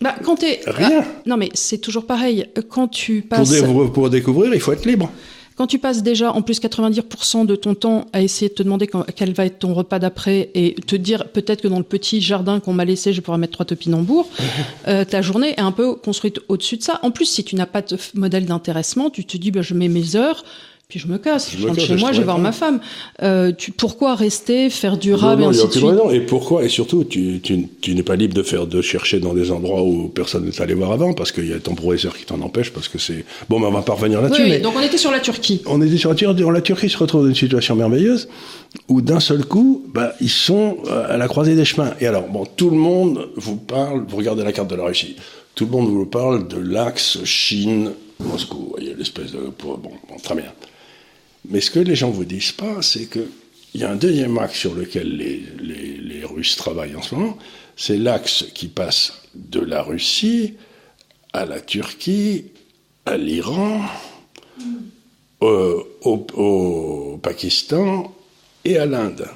Bah, 0.00 0.14
quand 0.22 0.38
Rien. 0.40 1.02
Ah, 1.02 1.22
non, 1.26 1.36
mais 1.36 1.48
c'est 1.54 1.78
toujours 1.78 2.06
pareil. 2.06 2.46
Quand 2.68 2.88
tu 2.88 3.22
passes. 3.22 3.62
Pour, 3.62 3.92
pour 3.92 4.10
découvrir, 4.10 4.54
il 4.54 4.60
faut 4.60 4.72
être 4.72 4.86
libre. 4.86 5.10
Quand 5.58 5.66
tu 5.66 5.80
passes 5.80 6.04
déjà 6.04 6.32
en 6.32 6.40
plus 6.40 6.60
90% 6.60 7.44
de 7.44 7.56
ton 7.56 7.74
temps 7.74 8.06
à 8.12 8.22
essayer 8.22 8.48
de 8.48 8.54
te 8.54 8.62
demander 8.62 8.88
quel 9.16 9.32
va 9.32 9.44
être 9.44 9.58
ton 9.58 9.74
repas 9.74 9.98
d'après 9.98 10.50
et 10.54 10.76
te 10.86 10.94
dire 10.94 11.26
peut-être 11.30 11.62
que 11.62 11.66
dans 11.66 11.78
le 11.78 11.84
petit 11.84 12.20
jardin 12.20 12.60
qu'on 12.60 12.72
m'a 12.72 12.84
laissé, 12.84 13.12
je 13.12 13.20
pourrais 13.20 13.38
mettre 13.38 13.54
trois 13.54 13.66
topinambours, 13.66 14.28
euh, 14.86 15.04
ta 15.04 15.20
journée 15.20 15.54
est 15.56 15.60
un 15.60 15.72
peu 15.72 15.96
construite 15.96 16.38
au-dessus 16.46 16.76
de 16.76 16.84
ça. 16.84 17.00
En 17.02 17.10
plus, 17.10 17.24
si 17.24 17.42
tu 17.42 17.56
n'as 17.56 17.66
pas 17.66 17.82
de 17.82 17.98
modèle 18.14 18.46
d'intéressement, 18.46 19.10
tu 19.10 19.24
te 19.24 19.36
dis 19.36 19.50
bah, 19.50 19.62
je 19.62 19.74
mets 19.74 19.88
mes 19.88 20.14
heures, 20.14 20.44
puis 20.88 20.98
je 20.98 21.06
me 21.06 21.18
casse, 21.18 21.54
je, 21.54 21.66
rentre 21.66 21.80
chez 21.80 21.96
moi, 21.96 22.12
je 22.12 22.20
vais 22.20 22.24
voir 22.24 22.38
ma 22.38 22.50
femme. 22.50 22.80
Euh, 23.22 23.52
tu, 23.52 23.72
pourquoi 23.72 24.14
rester, 24.14 24.70
faire 24.70 24.96
durable 24.96 25.42
non, 25.42 25.48
non, 25.48 25.52
et 25.52 25.56
ainsi 25.58 25.66
de 25.66 25.72
suite 25.72 26.12
Et 26.12 26.20
pourquoi 26.20 26.64
Et 26.64 26.70
surtout, 26.70 27.04
tu, 27.04 27.40
tu, 27.42 27.68
tu 27.82 27.94
n'es 27.94 28.02
pas 28.02 28.16
libre 28.16 28.32
de 28.32 28.42
faire 28.42 28.66
de 28.66 28.80
chercher 28.80 29.20
dans 29.20 29.34
des 29.34 29.50
endroits 29.50 29.82
où 29.82 30.08
personne 30.08 30.46
n'est 30.46 30.62
allé 30.62 30.72
voir 30.72 30.92
avant, 30.92 31.12
parce 31.12 31.30
qu'il 31.30 31.46
y 31.46 31.52
a 31.52 31.58
ton 31.58 31.74
professeur 31.74 32.16
qui 32.16 32.24
t'en 32.24 32.40
empêche, 32.40 32.72
parce 32.72 32.88
que 32.88 32.98
c'est 32.98 33.26
bon, 33.50 33.58
mais 33.58 33.66
on 33.66 33.70
va 33.70 33.82
pas 33.82 33.92
revenir 33.92 34.22
là-dessus. 34.22 34.42
Oui, 34.42 34.60
donc 34.62 34.72
on 34.78 34.80
était 34.80 34.96
sur 34.96 35.10
la 35.10 35.20
Turquie. 35.20 35.60
On 35.66 35.82
était 35.82 35.98
sur 35.98 36.08
la 36.08 36.16
Turquie. 36.16 36.42
La 36.50 36.62
Turquie 36.62 36.88
se 36.88 36.96
retrouve 36.96 37.24
dans 37.24 37.28
une 37.28 37.34
situation 37.34 37.76
merveilleuse 37.76 38.26
où 38.88 39.02
d'un 39.02 39.20
seul 39.20 39.44
coup, 39.44 39.84
bah, 39.92 40.14
ils 40.22 40.30
sont 40.30 40.78
euh, 40.86 41.12
à 41.12 41.18
la 41.18 41.28
croisée 41.28 41.54
des 41.54 41.66
chemins. 41.66 41.92
Et 42.00 42.06
alors, 42.06 42.28
bon, 42.28 42.46
tout 42.46 42.70
le 42.70 42.78
monde 42.78 43.28
vous 43.36 43.56
parle. 43.56 44.06
Vous 44.08 44.16
regardez 44.16 44.42
la 44.42 44.52
carte 44.52 44.70
de 44.70 44.76
la 44.76 44.84
Russie. 44.84 45.16
Tout 45.54 45.66
le 45.66 45.70
monde 45.70 45.88
vous 45.90 46.06
parle 46.06 46.48
de 46.48 46.56
l'axe 46.56 47.22
Chine-Moscou. 47.24 48.56
Vous 48.56 48.70
voyez 48.70 48.94
l'espèce 48.94 49.32
de 49.32 49.52
bon, 49.62 49.78
bon, 49.82 50.16
très 50.22 50.34
bien. 50.34 50.46
Mais 51.48 51.60
ce 51.60 51.70
que 51.70 51.80
les 51.80 51.94
gens 51.94 52.08
ne 52.08 52.14
vous 52.14 52.24
disent 52.24 52.52
pas, 52.52 52.82
c'est 52.82 53.06
qu'il 53.06 53.26
y 53.74 53.84
a 53.84 53.90
un 53.90 53.96
deuxième 53.96 54.36
axe 54.38 54.58
sur 54.58 54.74
lequel 54.74 55.16
les, 55.16 55.42
les, 55.60 56.24
Russes 56.24 56.56
travaillent 56.56 56.96
en 56.96 57.02
ce 57.02 57.14
moment, 57.14 57.38
c'est 57.76 57.96
l'axe 57.96 58.44
qui 58.52 58.68
passe 58.68 59.22
de 59.34 59.60
la 59.60 59.82
Russie 59.82 60.54
à 61.32 61.46
la 61.46 61.60
Turquie, 61.60 62.46
à 63.06 63.16
l'Iran, 63.16 63.82
au, 65.40 65.86
au, 66.02 67.18
Pakistan 67.22 68.14
et 68.64 68.78
à 68.78 68.84
l'Inde. 68.84 69.26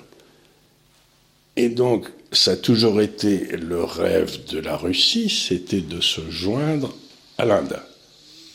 Et 1.57 1.69
donc, 1.69 2.09
ça 2.33 2.53
a 2.53 2.57
toujours 2.57 3.01
été 3.01 3.57
le 3.57 3.85
rêve 3.85 4.45
de 4.51 4.59
la 4.59 4.77
Russie, 4.77 5.31
c'était 5.31 5.81
de 5.81 6.01
se 6.01 6.31
joindre 6.31 6.95
à 7.39 7.45
l'Inde. 7.45 7.79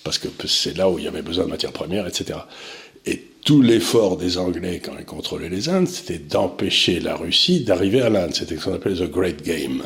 Parce 0.04 0.18
que 0.18 0.28
c'est 0.48 0.78
là 0.78 0.90
où 0.90 1.00
il 1.00 1.06
y 1.06 1.08
avait 1.08 1.22
besoin 1.22 1.46
de 1.46 1.50
matières 1.50 1.74
premières, 1.74 2.08
etc. 2.08 2.40
Et 3.06 3.24
tout 3.48 3.62
l'effort 3.62 4.18
des 4.18 4.38
Anglais 4.38 4.82
quand 4.84 4.92
ils 5.00 5.06
contrôlaient 5.06 5.48
les 5.48 5.70
Indes, 5.70 5.88
c'était 5.88 6.18
d'empêcher 6.20 7.00
la 7.00 7.16
Russie 7.16 7.62
d'arriver 7.62 8.02
à 8.02 8.10
l'Inde. 8.10 8.36
C'était 8.36 8.58
ce 8.58 8.66
qu'on 8.66 8.74
appelait 8.74 8.96
the 8.96 9.10
Great 9.10 9.42
Game, 9.42 9.84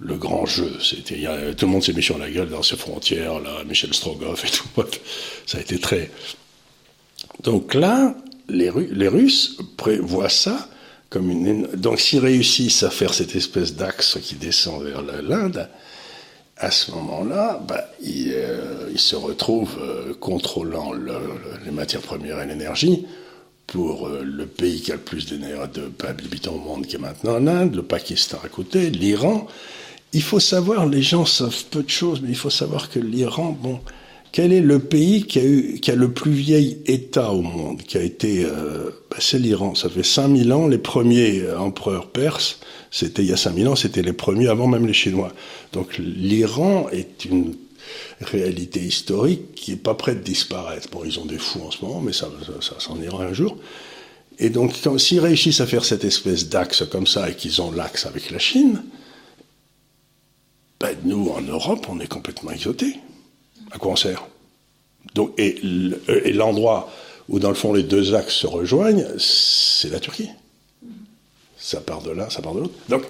le 0.00 0.14
grand 0.14 0.46
jeu. 0.46 0.72
C'était, 0.82 1.20
tout 1.54 1.66
le 1.66 1.72
monde 1.72 1.82
s'est 1.82 1.92
mis 1.92 2.02
sur 2.02 2.16
la 2.16 2.30
gueule 2.30 2.48
dans 2.48 2.62
ses 2.62 2.76
frontières, 2.76 3.40
là, 3.40 3.62
Michel 3.68 3.92
Strogoff 3.92 4.46
et 4.46 4.50
tout. 4.50 4.82
Ça 5.46 5.58
a 5.58 5.60
été 5.60 5.78
très. 5.78 6.10
Donc 7.42 7.74
là, 7.74 8.16
les, 8.48 8.70
les 8.90 9.08
Russes 9.08 9.58
voient 10.00 10.30
ça 10.30 10.66
comme 11.10 11.30
une. 11.30 11.66
Donc 11.76 12.00
s'ils 12.00 12.20
réussissent 12.20 12.84
à 12.84 12.90
faire 12.90 13.12
cette 13.12 13.36
espèce 13.36 13.74
d'axe 13.74 14.16
qui 14.22 14.36
descend 14.36 14.82
vers 14.82 15.02
l'Inde, 15.02 15.68
à 16.64 16.70
ce 16.70 16.92
moment-là, 16.92 17.60
bah, 17.68 17.84
il, 18.02 18.32
euh, 18.32 18.96
se 18.96 19.16
retrouve 19.16 19.76
euh, 19.82 20.14
contrôlant 20.14 20.92
les 20.94 21.70
matières 21.70 22.00
premières 22.00 22.40
et 22.40 22.46
l'énergie 22.46 23.04
pour 23.66 24.08
euh, 24.08 24.22
le 24.24 24.46
pays 24.46 24.80
qui 24.80 24.90
a 24.90 24.94
le 24.94 25.00
plus 25.00 25.26
d'habitants 25.26 26.54
au 26.54 26.58
monde, 26.58 26.86
qui 26.86 26.96
est 26.96 26.98
maintenant 26.98 27.38
l'Inde, 27.38 27.74
le 27.74 27.82
Pakistan 27.82 28.38
à 28.42 28.48
côté, 28.48 28.88
l'Iran. 28.88 29.46
Il 30.14 30.22
faut 30.22 30.40
savoir, 30.40 30.86
les 30.86 31.02
gens 31.02 31.26
savent 31.26 31.64
peu 31.70 31.82
de 31.82 31.90
choses, 31.90 32.22
mais 32.22 32.30
il 32.30 32.36
faut 32.36 32.50
savoir 32.50 32.88
que 32.88 32.98
l'Iran, 32.98 33.56
bon, 33.60 33.80
quel 34.34 34.52
est 34.52 34.60
le 34.60 34.80
pays 34.80 35.22
qui 35.22 35.38
a, 35.38 35.44
eu, 35.44 35.78
qui 35.80 35.92
a 35.92 35.94
le 35.94 36.10
plus 36.10 36.32
vieil 36.32 36.78
État 36.86 37.30
au 37.30 37.40
monde, 37.40 37.82
qui 37.82 37.96
a 37.96 38.02
été, 38.02 38.44
bah, 38.44 39.16
c'est 39.20 39.38
l'Iran. 39.38 39.76
Ça 39.76 39.88
fait 39.88 40.02
5000 40.02 40.52
ans, 40.52 40.66
les 40.66 40.78
premiers 40.78 41.48
empereurs 41.56 42.08
perses 42.08 42.58
c'était 42.94 43.24
il 43.24 43.28
y 43.28 43.32
a 43.32 43.36
5000 43.36 43.66
ans, 43.66 43.74
c'était 43.74 44.02
les 44.02 44.12
premiers 44.12 44.46
avant 44.46 44.68
même 44.68 44.86
les 44.86 44.92
Chinois. 44.92 45.32
Donc 45.72 45.98
l'Iran 45.98 46.88
est 46.92 47.24
une 47.24 47.56
réalité 48.20 48.78
historique 48.78 49.52
qui 49.56 49.72
est 49.72 49.76
pas 49.76 49.94
prête 49.94 50.20
de 50.20 50.22
disparaître. 50.22 50.88
Bon, 50.92 51.02
ils 51.04 51.18
ont 51.18 51.24
des 51.24 51.38
fous 51.38 51.60
en 51.66 51.72
ce 51.72 51.84
moment, 51.84 52.00
mais 52.00 52.12
ça, 52.12 52.30
ça, 52.60 52.78
s'en 52.78 53.02
ira 53.02 53.24
un 53.24 53.32
jour. 53.32 53.58
Et 54.38 54.48
donc, 54.48 54.74
s'ils 54.98 55.18
réussissent 55.18 55.60
à 55.60 55.66
faire 55.66 55.84
cette 55.84 56.04
espèce 56.04 56.48
d'axe 56.48 56.84
comme 56.88 57.08
ça 57.08 57.28
et 57.28 57.34
qu'ils 57.34 57.60
ont 57.60 57.72
l'axe 57.72 58.06
avec 58.06 58.30
la 58.30 58.38
Chine, 58.38 58.84
ben 60.78 60.96
nous, 61.04 61.30
en 61.30 61.40
Europe, 61.40 61.86
on 61.88 61.98
est 61.98 62.06
complètement 62.06 62.52
exotés. 62.52 62.94
À 63.74 63.78
quoi 63.78 63.92
on 63.92 63.96
sert 63.96 64.26
donc, 65.14 65.32
Et 65.38 66.32
l'endroit 66.32 66.90
où, 67.28 67.38
dans 67.38 67.50
le 67.50 67.54
fond, 67.54 67.72
les 67.72 67.82
deux 67.82 68.14
axes 68.14 68.34
se 68.34 68.46
rejoignent, 68.46 69.06
c'est 69.18 69.90
la 69.90 70.00
Turquie 70.00 70.30
ça 71.64 71.80
part 71.80 72.02
de 72.02 72.10
là, 72.10 72.28
ça 72.28 72.42
part 72.42 72.54
de 72.54 72.60
l'autre. 72.60 72.74
Donc, 72.90 73.04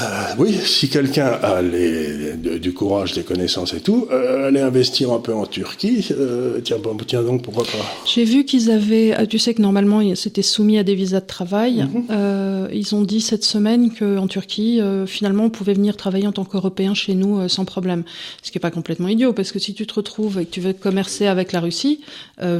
euh, 0.00 0.34
oui, 0.38 0.54
si 0.64 0.88
quelqu'un 0.88 1.26
a 1.42 1.62
les, 1.62 2.34
du 2.58 2.72
courage, 2.72 3.12
des 3.12 3.22
connaissances 3.22 3.74
et 3.74 3.80
tout, 3.80 4.06
euh, 4.10 4.48
aller 4.48 4.60
investir 4.60 5.12
un 5.12 5.20
peu 5.20 5.34
en 5.34 5.46
Turquie, 5.46 6.06
euh, 6.10 6.60
tiens, 6.62 6.78
bon, 6.82 6.96
tiens 7.06 7.22
donc, 7.22 7.42
pourquoi 7.42 7.64
pas 7.64 7.84
J'ai 8.04 8.24
vu 8.24 8.44
qu'ils 8.44 8.70
avaient, 8.70 9.12
ah, 9.12 9.26
tu 9.26 9.38
sais 9.38 9.54
que 9.54 9.62
normalement 9.62 10.02
c'était 10.14 10.42
soumis 10.42 10.78
à 10.78 10.82
des 10.82 10.94
visas 10.94 11.20
de 11.20 11.26
travail. 11.26 11.84
Mhm. 11.84 12.04
Euh, 12.10 12.68
ils 12.72 12.94
ont 12.94 13.02
dit 13.02 13.20
cette 13.20 13.44
semaine 13.44 13.90
qu'en 13.94 14.26
Turquie, 14.26 14.80
euh, 14.80 15.06
finalement, 15.06 15.44
on 15.44 15.50
pouvait 15.50 15.74
venir 15.74 15.96
travailler 15.96 16.26
en 16.26 16.32
tant 16.32 16.44
qu'Européen 16.44 16.94
chez 16.94 17.14
nous 17.14 17.40
euh, 17.40 17.48
sans 17.48 17.64
problème. 17.64 18.04
Ce 18.42 18.50
qui 18.50 18.58
n'est 18.58 18.60
pas 18.60 18.70
complètement 18.70 19.08
idiot, 19.08 19.32
parce 19.32 19.52
que 19.52 19.58
si 19.58 19.74
tu 19.74 19.86
te 19.86 19.94
retrouves 19.94 20.38
et 20.38 20.44
que 20.44 20.50
tu 20.50 20.60
veux 20.60 20.72
commercer 20.72 21.26
avec 21.26 21.52
la 21.52 21.60
Russie, 21.60 22.00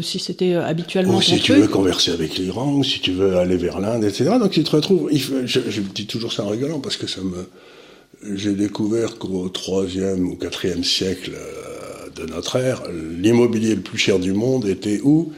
si 0.01 0.19
c'était 0.19 0.55
habituellement... 0.55 1.19
Ou 1.19 1.23
si 1.23 1.39
tu 1.39 1.53
veux 1.53 1.69
commercer 1.69 2.11
avec 2.11 2.39
l'Iran, 2.39 2.73
ou 2.73 2.85
si 2.85 3.01
tu 3.01 3.13
veux 3.13 3.37
aller 3.37 3.57
vers 3.57 3.81
l'Inde, 3.81 4.05
etc. 4.05 4.31
Donc 4.41 4.51
tu 4.51 4.65
te 4.65 4.71
retrouves... 4.71 5.11
Je, 5.13 5.61
je 5.69 5.81
dis 5.81 6.07
toujours 6.07 6.33
ça 6.33 6.45
en 6.45 6.49
rigolant, 6.49 6.81
parce 6.81 6.97
que 6.97 7.07
ça 7.07 7.21
j'ai 8.35 8.55
découvert 8.55 9.19
qu'au 9.19 9.49
troisième 9.49 10.29
ou 10.29 10.37
quatrième 10.37 10.85
siècle 10.85 11.33
euh, 11.35 12.09
de 12.15 12.27
notre 12.27 12.57
ère, 12.57 12.83
l'immobilier 12.91 13.75
le 13.75 13.83
plus 13.83 13.99
cher 13.99 14.19
du 14.19 14.33
monde 14.33 14.67
était 14.67 15.01
où? 15.03 15.33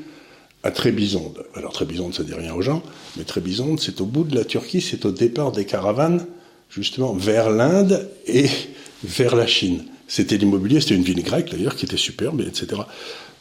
À 0.64 0.70
Trébizonde. 0.70 1.45
Alors 1.55 1.72
Trébizonde, 1.72 2.14
ça 2.14 2.24
dit 2.24 2.34
rien 2.34 2.53
aux 2.53 2.62
gens, 2.62 2.82
mais 3.16 3.24
Trébizonde, 3.24 3.78
c'est 3.80 4.01
au 4.01 4.07
bout 4.07 4.24
de 4.24 4.34
la 4.34 4.45
Turquie, 4.45 4.80
c'est 4.80 5.05
au 5.07 5.12
départ 5.12 5.53
des 5.53 5.64
caravanes, 5.64 6.26
justement, 6.68 7.14
vers 7.14 7.51
l'Inde 7.51 8.09
et 8.26 8.47
vers 9.05 9.36
la 9.36 9.47
Chine. 9.47 9.84
C'était 10.09 10.36
l'immobilier, 10.36 10.80
c'était 10.80 10.97
une 10.97 11.03
ville 11.03 11.22
grecque 11.22 11.51
d'ailleurs, 11.51 11.76
qui 11.76 11.84
était 11.84 11.97
superbe, 11.97 12.41
etc. 12.41 12.82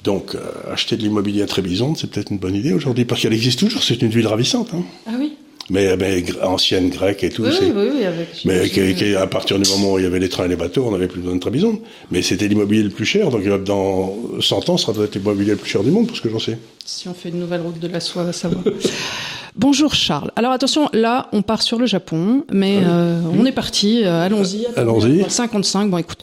Donc, 0.04 0.36
euh, 0.36 0.40
acheter 0.72 0.96
de 0.96 1.02
l'immobilier 1.02 1.42
à 1.42 1.48
Trébizonde, 1.48 1.98
c'est 1.98 2.10
peut-être 2.10 2.32
une 2.32 2.38
bonne 2.38 2.56
idée 2.56 2.74
aujourd'hui, 2.74 3.06
parce 3.06 3.22
qu'elle 3.22 3.34
existe 3.34 3.60
toujours, 3.60 3.82
c'est 3.82 4.02
une 4.02 4.10
ville 4.10 4.28
ravissante. 4.28 4.70
Hein. 4.74 4.84
Ah 5.08 5.16
oui 5.18 5.34
mais, 5.70 5.98
mais 5.98 6.24
ancienne 6.44 6.90
grecque 6.90 7.24
et 7.24 7.30
tout. 7.30 7.44
Oui, 7.44 7.52
oui, 7.62 7.88
oui, 7.96 8.06
avec, 8.06 8.46
mais 8.46 8.70
qui, 8.70 9.16
à 9.16 9.28
partir 9.28 9.60
du 9.60 9.70
moment 9.70 9.94
où 9.94 10.00
il 10.00 10.04
y 10.04 10.08
avait 10.08 10.20
les 10.20 10.30
trains 10.30 10.46
et 10.46 10.50
les 10.50 10.56
bateaux, 10.56 10.86
on 10.88 10.92
n'avait 10.92 11.08
plus 11.08 11.20
besoin 11.20 11.36
de 11.36 11.42
Trabizonde. 11.42 11.80
Mais 12.12 12.22
c'était 12.22 12.48
l'immobilier 12.48 12.84
le 12.84 12.90
plus 12.90 13.06
cher, 13.06 13.30
donc 13.30 13.46
dans 13.64 14.16
100 14.40 14.70
ans, 14.70 14.78
ça 14.78 14.94
doit 14.94 15.06
être 15.06 15.16
l'immobilier 15.16 15.52
le 15.52 15.58
plus 15.58 15.70
cher 15.70 15.84
du 15.84 15.92
monde, 15.92 16.08
pour 16.08 16.16
ce 16.16 16.22
que 16.22 16.30
j'en 16.30 16.40
sais. 16.40 16.58
Si 16.86 17.08
on 17.08 17.14
fait 17.14 17.30
une 17.30 17.40
nouvelle 17.40 17.62
route 17.62 17.80
de 17.80 17.88
la 17.88 18.00
soie, 18.00 18.24
à 18.24 18.34
savoir. 18.34 18.64
Bonjour 19.58 19.96
Charles. 19.96 20.30
Alors 20.36 20.52
attention, 20.52 20.88
là, 20.94 21.30
on 21.34 21.42
part 21.42 21.64
sur 21.64 21.80
le 21.80 21.88
Japon, 21.88 22.46
mais 22.52 22.78
euh, 22.84 23.20
on 23.34 23.44
est 23.44 23.52
parti. 23.52 24.04
Euh, 24.04 24.22
allons-y. 24.22 24.68
Allons-y. 24.76 25.28
55. 25.28 25.90
Bon, 25.90 25.98
écoute. 25.98 26.20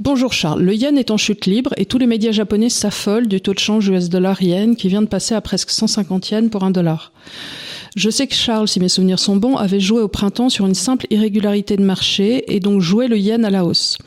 Bonjour 0.00 0.34
Charles. 0.34 0.60
Le 0.60 0.74
yen 0.74 0.98
est 0.98 1.10
en 1.10 1.16
chute 1.16 1.46
libre 1.46 1.72
et 1.78 1.86
tous 1.86 1.96
les 1.96 2.06
médias 2.06 2.30
japonais 2.30 2.68
s'affolent 2.68 3.26
du 3.26 3.40
taux 3.40 3.54
de 3.54 3.58
change 3.58 3.88
US 3.88 4.10
dollar 4.10 4.42
yen 4.42 4.76
qui 4.76 4.88
vient 4.88 5.00
de 5.00 5.06
passer 5.06 5.34
à 5.34 5.40
presque 5.40 5.70
150 5.70 6.30
yens 6.30 6.50
pour 6.50 6.62
un 6.62 6.70
dollar. 6.70 7.10
Je 7.96 8.10
sais 8.10 8.26
que 8.26 8.34
Charles, 8.34 8.68
si 8.68 8.80
mes 8.80 8.88
souvenirs 8.88 9.18
sont 9.18 9.36
bons, 9.36 9.56
avait 9.56 9.80
joué 9.80 10.00
au 10.00 10.08
printemps 10.08 10.48
sur 10.48 10.66
une 10.66 10.74
simple 10.74 11.06
irrégularité 11.10 11.76
de 11.76 11.84
marché 11.84 12.54
et 12.54 12.60
donc 12.60 12.80
joué 12.80 13.08
le 13.08 13.18
yen 13.18 13.44
à 13.44 13.50
la 13.50 13.64
hausse. 13.64 13.98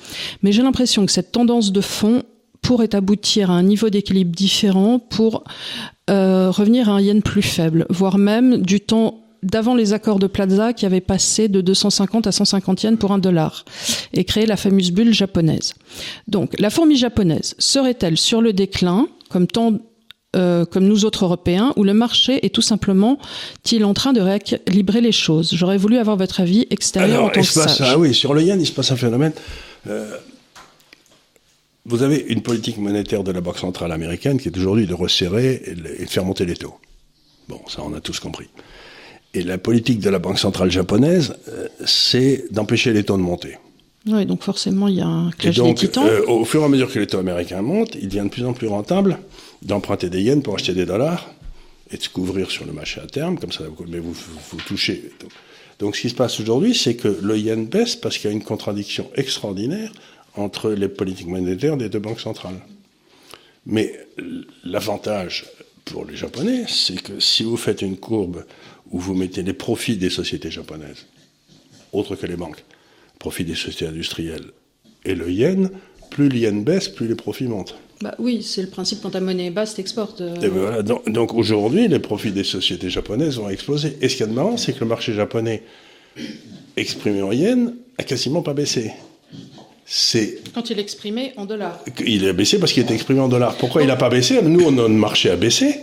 Mais 0.44 0.52
j'ai 0.52 0.62
l'impression 0.62 1.06
que 1.06 1.12
cette 1.12 1.32
tendance 1.32 1.72
de 1.72 1.82
fond 1.82 2.24
pourrait 2.62 2.94
aboutir 2.96 3.50
à 3.52 3.56
un 3.56 3.64
niveau 3.64 3.90
d'équilibre 3.90 4.32
différent 4.32 5.00
pour 5.00 5.44
euh, 6.10 6.52
revenir 6.52 6.90
à 6.90 6.94
un 6.94 7.02
yen 7.02 7.22
plus 7.22 7.42
faible, 7.42 7.86
voire 7.90 8.18
même 8.18 8.58
du 8.58 8.80
temps 8.80 9.22
d'avant 9.44 9.74
les 9.74 9.94
accords 9.94 10.20
de 10.20 10.28
Plaza 10.28 10.74
qui 10.74 10.86
avaient 10.86 11.02
passé 11.02 11.48
de 11.48 11.62
250 11.62 12.28
à 12.28 12.32
150 12.32 12.84
yens 12.84 13.00
pour 13.00 13.12
un 13.12 13.18
dollar 13.18 13.66
et 14.14 14.24
créé 14.24 14.46
la 14.46 14.58
fameuse 14.58 14.92
bulle 14.92 15.14
japonaise. 15.14 15.74
Donc, 16.28 16.54
la 16.60 16.70
fourmi 16.70 16.96
japonaise 16.96 17.56
serait-elle 17.58 18.18
sur 18.18 18.42
le 18.42 18.54
déclin, 18.54 19.08
comme 19.30 19.48
tant 19.48 19.80
euh, 20.36 20.66
comme 20.66 20.86
nous 20.86 21.04
autres 21.06 21.26
Européens, 21.26 21.74
où 21.76 21.84
le 21.84 21.94
marché 21.94 22.46
est 22.46 22.50
tout 22.50 22.62
simplement 22.62 23.18
il 23.72 23.84
en 23.84 23.94
train 23.94 24.14
de 24.14 24.22
rééquilibrer 24.22 25.02
les 25.02 25.12
choses 25.12 25.54
J'aurais 25.54 25.78
voulu 25.78 25.98
avoir 25.98 26.18
votre 26.18 26.40
avis 26.40 26.68
extérieur 26.70 27.26
en 27.26 27.30
tant 27.30 27.42
que 27.42 27.48
sage. 27.48 27.82
Ah 27.82 27.98
oui, 27.98 28.14
sur 28.14 28.34
le 28.34 28.42
yen, 28.42 28.60
il 28.60 28.66
se 28.66 28.72
passe 28.72 28.92
un 28.92 28.96
phénomène. 28.96 29.34
Euh, 29.90 30.18
vous 31.86 32.04
avez 32.04 32.26
une 32.30 32.42
politique 32.42 32.78
monétaire 32.78 33.24
de 33.24 33.32
la 33.32 33.42
Banque 33.42 33.58
centrale 33.58 33.92
américaine 33.92 34.40
qui 34.40 34.48
est 34.48 34.58
aujourd'hui 34.58 34.88
de 34.88 34.94
resserrer 34.94 35.62
et 35.66 36.06
de 36.06 36.10
faire 36.10 36.26
monter 36.26 36.46
les 36.46 36.56
taux. 36.56 36.76
Bon, 37.50 37.60
ça 37.68 37.82
on 37.84 37.94
a 37.94 38.02
tous 38.02 38.20
compris. 38.20 38.48
Et 39.34 39.42
la 39.42 39.58
politique 39.58 40.00
de 40.00 40.10
la 40.10 40.20
Banque 40.20 40.40
centrale 40.40 40.72
japonaise, 40.72 41.36
euh, 41.50 41.68
c'est 41.86 42.46
d'empêcher 42.52 42.94
les 42.94 43.04
taux 43.04 43.18
de 43.18 43.22
monter. 43.22 43.58
Oui, 44.08 44.26
donc 44.26 44.44
forcément, 44.44 44.88
il 44.88 44.96
y 44.96 45.02
a 45.02 45.08
un 45.08 45.32
clash 45.32 45.60
des 45.60 45.74
titans. 45.76 46.06
Euh, 46.06 46.26
au 46.28 46.44
fur 46.44 46.62
et 46.62 46.66
à 46.66 46.68
mesure 46.68 46.92
que 46.92 47.00
les 47.00 47.08
taux 47.08 47.20
américains 47.20 47.62
montent, 47.62 47.96
il 47.96 48.08
devient 48.08 48.24
de 48.24 48.30
plus 48.30 48.46
en 48.46 48.54
plus 48.54 48.68
rentable 48.68 49.20
d'emprunter 49.62 50.10
des 50.10 50.22
yens 50.22 50.44
pour 50.44 50.56
acheter 50.56 50.74
des 50.74 50.86
dollars 50.86 51.34
et 51.92 51.98
de 51.98 52.02
se 52.02 52.10
couvrir 52.10 52.50
sur 52.50 52.66
le 52.66 52.74
marché 52.74 53.02
à 53.02 53.08
terme, 53.08 53.38
comme 53.38 53.52
ça, 53.52 53.64
mais 53.88 54.00
vous, 54.00 54.14
vous, 54.14 54.58
touchez. 54.66 55.12
Donc 55.80 55.96
ce 55.96 56.02
qui 56.02 56.10
se 56.10 56.16
passe 56.16 56.40
aujourd'hui, 56.40 56.74
c'est 56.74 56.96
que 56.96 57.08
le 57.08 57.38
yen 57.38 57.66
baisse 57.66 57.96
parce 57.96 58.18
qu'il 58.18 58.30
y 58.30 58.34
a 58.34 58.36
une 58.36 58.44
contradiction 58.44 59.10
extraordinaire 59.16 59.92
entre 60.36 60.72
les 60.72 60.88
politiques 60.88 61.28
monétaires 61.28 61.78
des 61.78 61.90
deux 61.90 62.00
banques 62.00 62.22
centrales. 62.22 62.60
Mais 63.66 64.00
l'avantage 64.64 65.46
pour 65.86 66.06
les 66.06 66.16
Japonais, 66.16 66.66
c'est 66.68 67.02
que 67.02 67.20
si 67.20 67.44
vous 67.44 67.58
faites 67.58 67.82
une 67.82 67.98
courbe 67.98 68.46
où 68.92 69.00
vous 69.00 69.14
mettez 69.14 69.44
les 69.44 69.54
profits 69.54 69.98
des 69.98 70.10
sociétés 70.10 70.52
japonaises, 70.52 71.06
autres 71.92 72.16
que 72.16 72.26
les 72.26 72.36
banques, 72.36 72.64
profit 73.20 73.44
des 73.44 73.56
sociétés 73.56 73.88
industrielles 73.88 74.52
et 75.06 75.16
le 75.16 75.30
yen, 75.32 75.70
plus 76.10 76.30
le 76.30 76.38
yen 76.38 76.64
baisse, 76.64 76.88
plus 76.88 77.08
les 77.08 77.16
profits 77.16 77.46
montent. 77.46 77.76
Bah 78.02 78.16
oui, 78.20 78.42
c'est 78.44 78.62
le 78.62 78.68
principe 78.68 79.02
quand 79.02 79.12
ta 79.12 79.20
monnaie 79.20 79.48
est 79.48 79.52
basse, 79.52 79.76
t'exportes. 79.76 80.22
Euh. 80.22 80.34
Voilà, 80.52 80.82
donc, 80.82 81.34
aujourd'hui, 81.34 81.88
les 81.88 82.00
profits 82.00 82.32
des 82.32 82.44
sociétés 82.44 82.90
japonaises 82.90 83.38
vont 83.38 83.50
exploser. 83.50 83.98
Et 84.02 84.10
ce 84.10 84.16
qui 84.16 84.24
est 84.24 84.28
marrant, 84.28 84.58
c'est 84.58 84.74
que 84.74 84.80
le 84.80 84.88
marché 84.88 85.14
japonais 85.14 85.64
exprimé 86.78 87.22
en 87.22 87.32
yen 87.32 87.76
a 87.98 88.04
quasiment 88.04 88.42
pas 88.42 88.54
baissé. 88.54 88.92
C'est 89.86 90.40
quand 90.54 90.70
il 90.70 90.80
est 90.80 90.82
exprimé 90.82 91.34
en 91.36 91.46
dollars. 91.46 91.84
Il 92.06 92.26
a 92.28 92.34
baissé 92.34 92.60
parce 92.60 92.72
qu'il 92.72 92.84
était 92.84 92.94
exprimé 92.94 93.20
en 93.20 93.28
dollars. 93.28 93.56
Pourquoi 93.58 93.82
il 93.82 93.88
n'a 93.88 93.98
pas 93.98 94.10
baissé? 94.10 94.42
Nous, 94.42 94.62
on 94.62 94.70
a 94.70 94.72
notre 94.72 94.90
marché 94.90 95.30
a 95.30 95.36
baissé, 95.36 95.76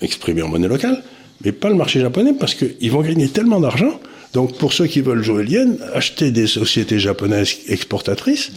exprimé 0.00 0.42
en 0.42 0.48
monnaie 0.48 0.68
locale, 0.68 1.02
mais 1.44 1.52
pas 1.52 1.68
le 1.68 1.74
marché 1.74 2.00
japonais 2.00 2.34
parce 2.38 2.54
qu'ils 2.54 2.90
vont 2.90 3.00
gagner 3.00 3.28
tellement 3.28 3.60
d'argent 3.60 3.98
donc 4.36 4.58
pour 4.58 4.74
ceux 4.74 4.86
qui 4.86 5.00
veulent 5.00 5.22
jouer 5.22 5.44
le 5.44 5.50
yen, 5.50 5.78
acheter 5.94 6.30
des 6.30 6.46
sociétés 6.46 6.98
japonaises 6.98 7.56
exportatrices. 7.68 8.52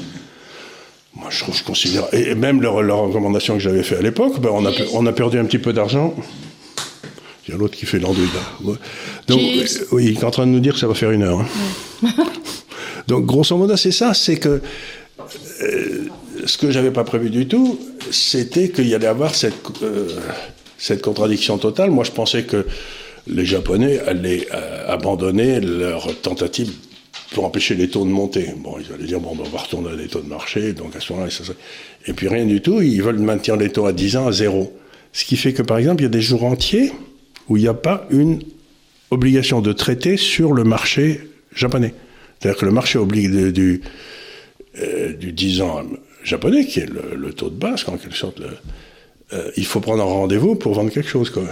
Moi, 1.20 1.30
je, 1.32 1.44
je 1.52 1.64
considère, 1.64 2.08
et 2.14 2.34
même 2.34 2.62
leur, 2.62 2.76
recommandation 2.76 3.56
que 3.56 3.60
j'avais 3.60 3.84
fait 3.84 3.98
à 3.98 4.02
l'époque, 4.02 4.40
ben, 4.40 4.50
on, 4.54 4.66
a, 4.66 4.72
on 4.94 5.06
a 5.06 5.12
perdu 5.12 5.38
un 5.38 5.46
petit 5.46 5.60
peu 5.60 5.74
d'argent. 5.74 6.16
Il 7.48 7.52
y 7.52 7.56
a 7.56 7.58
l'autre 7.58 7.76
qui 7.76 7.86
fait 7.86 8.00
l'andouille 8.00 8.30
Donc, 9.28 9.40
oui, 9.92 10.06
il 10.06 10.18
est 10.18 10.24
en 10.24 10.32
train 10.32 10.46
de 10.46 10.52
nous 10.52 10.60
dire 10.60 10.74
que 10.74 10.80
ça 10.80 10.88
va 10.88 10.94
faire 10.94 11.12
une 11.12 11.24
heure. 11.24 11.40
Hein. 11.40 12.08
Donc, 13.08 13.26
grosso 13.26 13.58
modo, 13.58 13.76
c'est 13.76 13.92
ça, 13.92 14.14
c'est 14.14 14.38
que 14.38 14.62
euh, 15.62 16.08
ce 16.46 16.58
que 16.58 16.72
j'avais 16.72 16.92
pas 16.92 17.04
prévu 17.04 17.30
du 17.30 17.48
tout, 17.48 17.80
c'était 18.12 18.70
qu'il 18.70 18.88
y 18.88 18.96
allait 18.96 19.08
avoir 19.08 19.36
cette, 19.36 19.56
euh, 19.82 20.08
cette 20.78 21.02
contradiction 21.02 21.58
totale. 21.58 21.90
Moi, 21.92 22.04
je 22.04 22.12
pensais 22.12 22.44
que 22.44 22.66
les 23.28 23.46
Japonais 23.46 24.00
allaient 24.00 24.48
euh, 24.54 24.86
abandonner 24.88 25.60
leur 25.60 26.16
tentative 26.22 26.72
pour 27.32 27.46
empêcher 27.46 27.76
les 27.76 27.90
taux 27.90 28.06
de 28.06 28.10
monter. 28.10 28.54
Bon, 28.58 28.78
ils 28.80 28.94
allaient 28.94 29.06
dire, 29.06 29.20
bon, 29.20 29.36
ben, 29.36 29.44
on 29.46 29.50
va 29.50 29.60
retourner 29.60 29.92
à 29.92 29.96
des 29.96 30.08
taux 30.08 30.22
de 30.22 30.28
marché, 30.28 30.74
donc 30.74 30.96
à 30.96 31.00
ce 31.00 31.14
moment-là, 31.14 31.32
ça, 31.32 31.44
Et 32.08 32.14
puis 32.14 32.28
rien 32.28 32.46
du 32.46 32.62
tout, 32.62 32.82
ils 32.82 33.02
veulent 33.02 33.20
maintenir 33.20 33.56
les 33.56 33.70
taux 33.70 33.86
à 33.86 33.94
10 33.94 34.18
ans 34.18 34.28
à 34.28 34.32
zéro. 34.32 34.76
Ce 35.14 35.26
qui 35.26 35.38
fait 35.38 35.54
que, 35.54 35.62
par 35.62 35.78
exemple, 35.78 36.02
il 36.02 36.06
y 36.06 36.08
a 36.08 36.10
des 36.10 36.22
jours 36.22 36.44
entiers 36.44 36.92
où 37.48 37.58
il 37.58 37.62
n'y 37.62 37.68
a 37.68 37.74
pas 37.74 38.08
une 38.12 38.42
obligation 39.12 39.62
de 39.62 39.74
traiter 39.74 40.18
sur 40.18 40.54
le 40.54 40.64
marché 40.64 41.22
japonais. 41.56 41.94
C'est-à-dire 42.40 42.60
que 42.60 42.66
le 42.66 42.72
marché 42.72 43.00
obligue 43.00 43.52
du, 43.52 43.82
euh, 44.80 45.14
du 45.14 45.32
10 45.32 45.62
ans 45.62 45.84
japonais, 46.24 46.66
qui 46.66 46.80
est 46.80 46.90
le, 46.90 47.16
le, 47.16 47.34
taux 47.34 47.50
de 47.50 47.56
base, 47.56 47.84
en 47.88 47.98
quelque 47.98 48.16
sorte, 48.16 48.40
le, 48.40 48.50
euh, 49.32 49.52
il 49.58 49.66
faut 49.66 49.80
prendre 49.80 50.02
un 50.02 50.08
rendez-vous 50.08 50.56
pour 50.56 50.74
vendre 50.74 50.92
quelque 50.92 51.10
chose. 51.10 51.30
Quoi. 51.30 51.44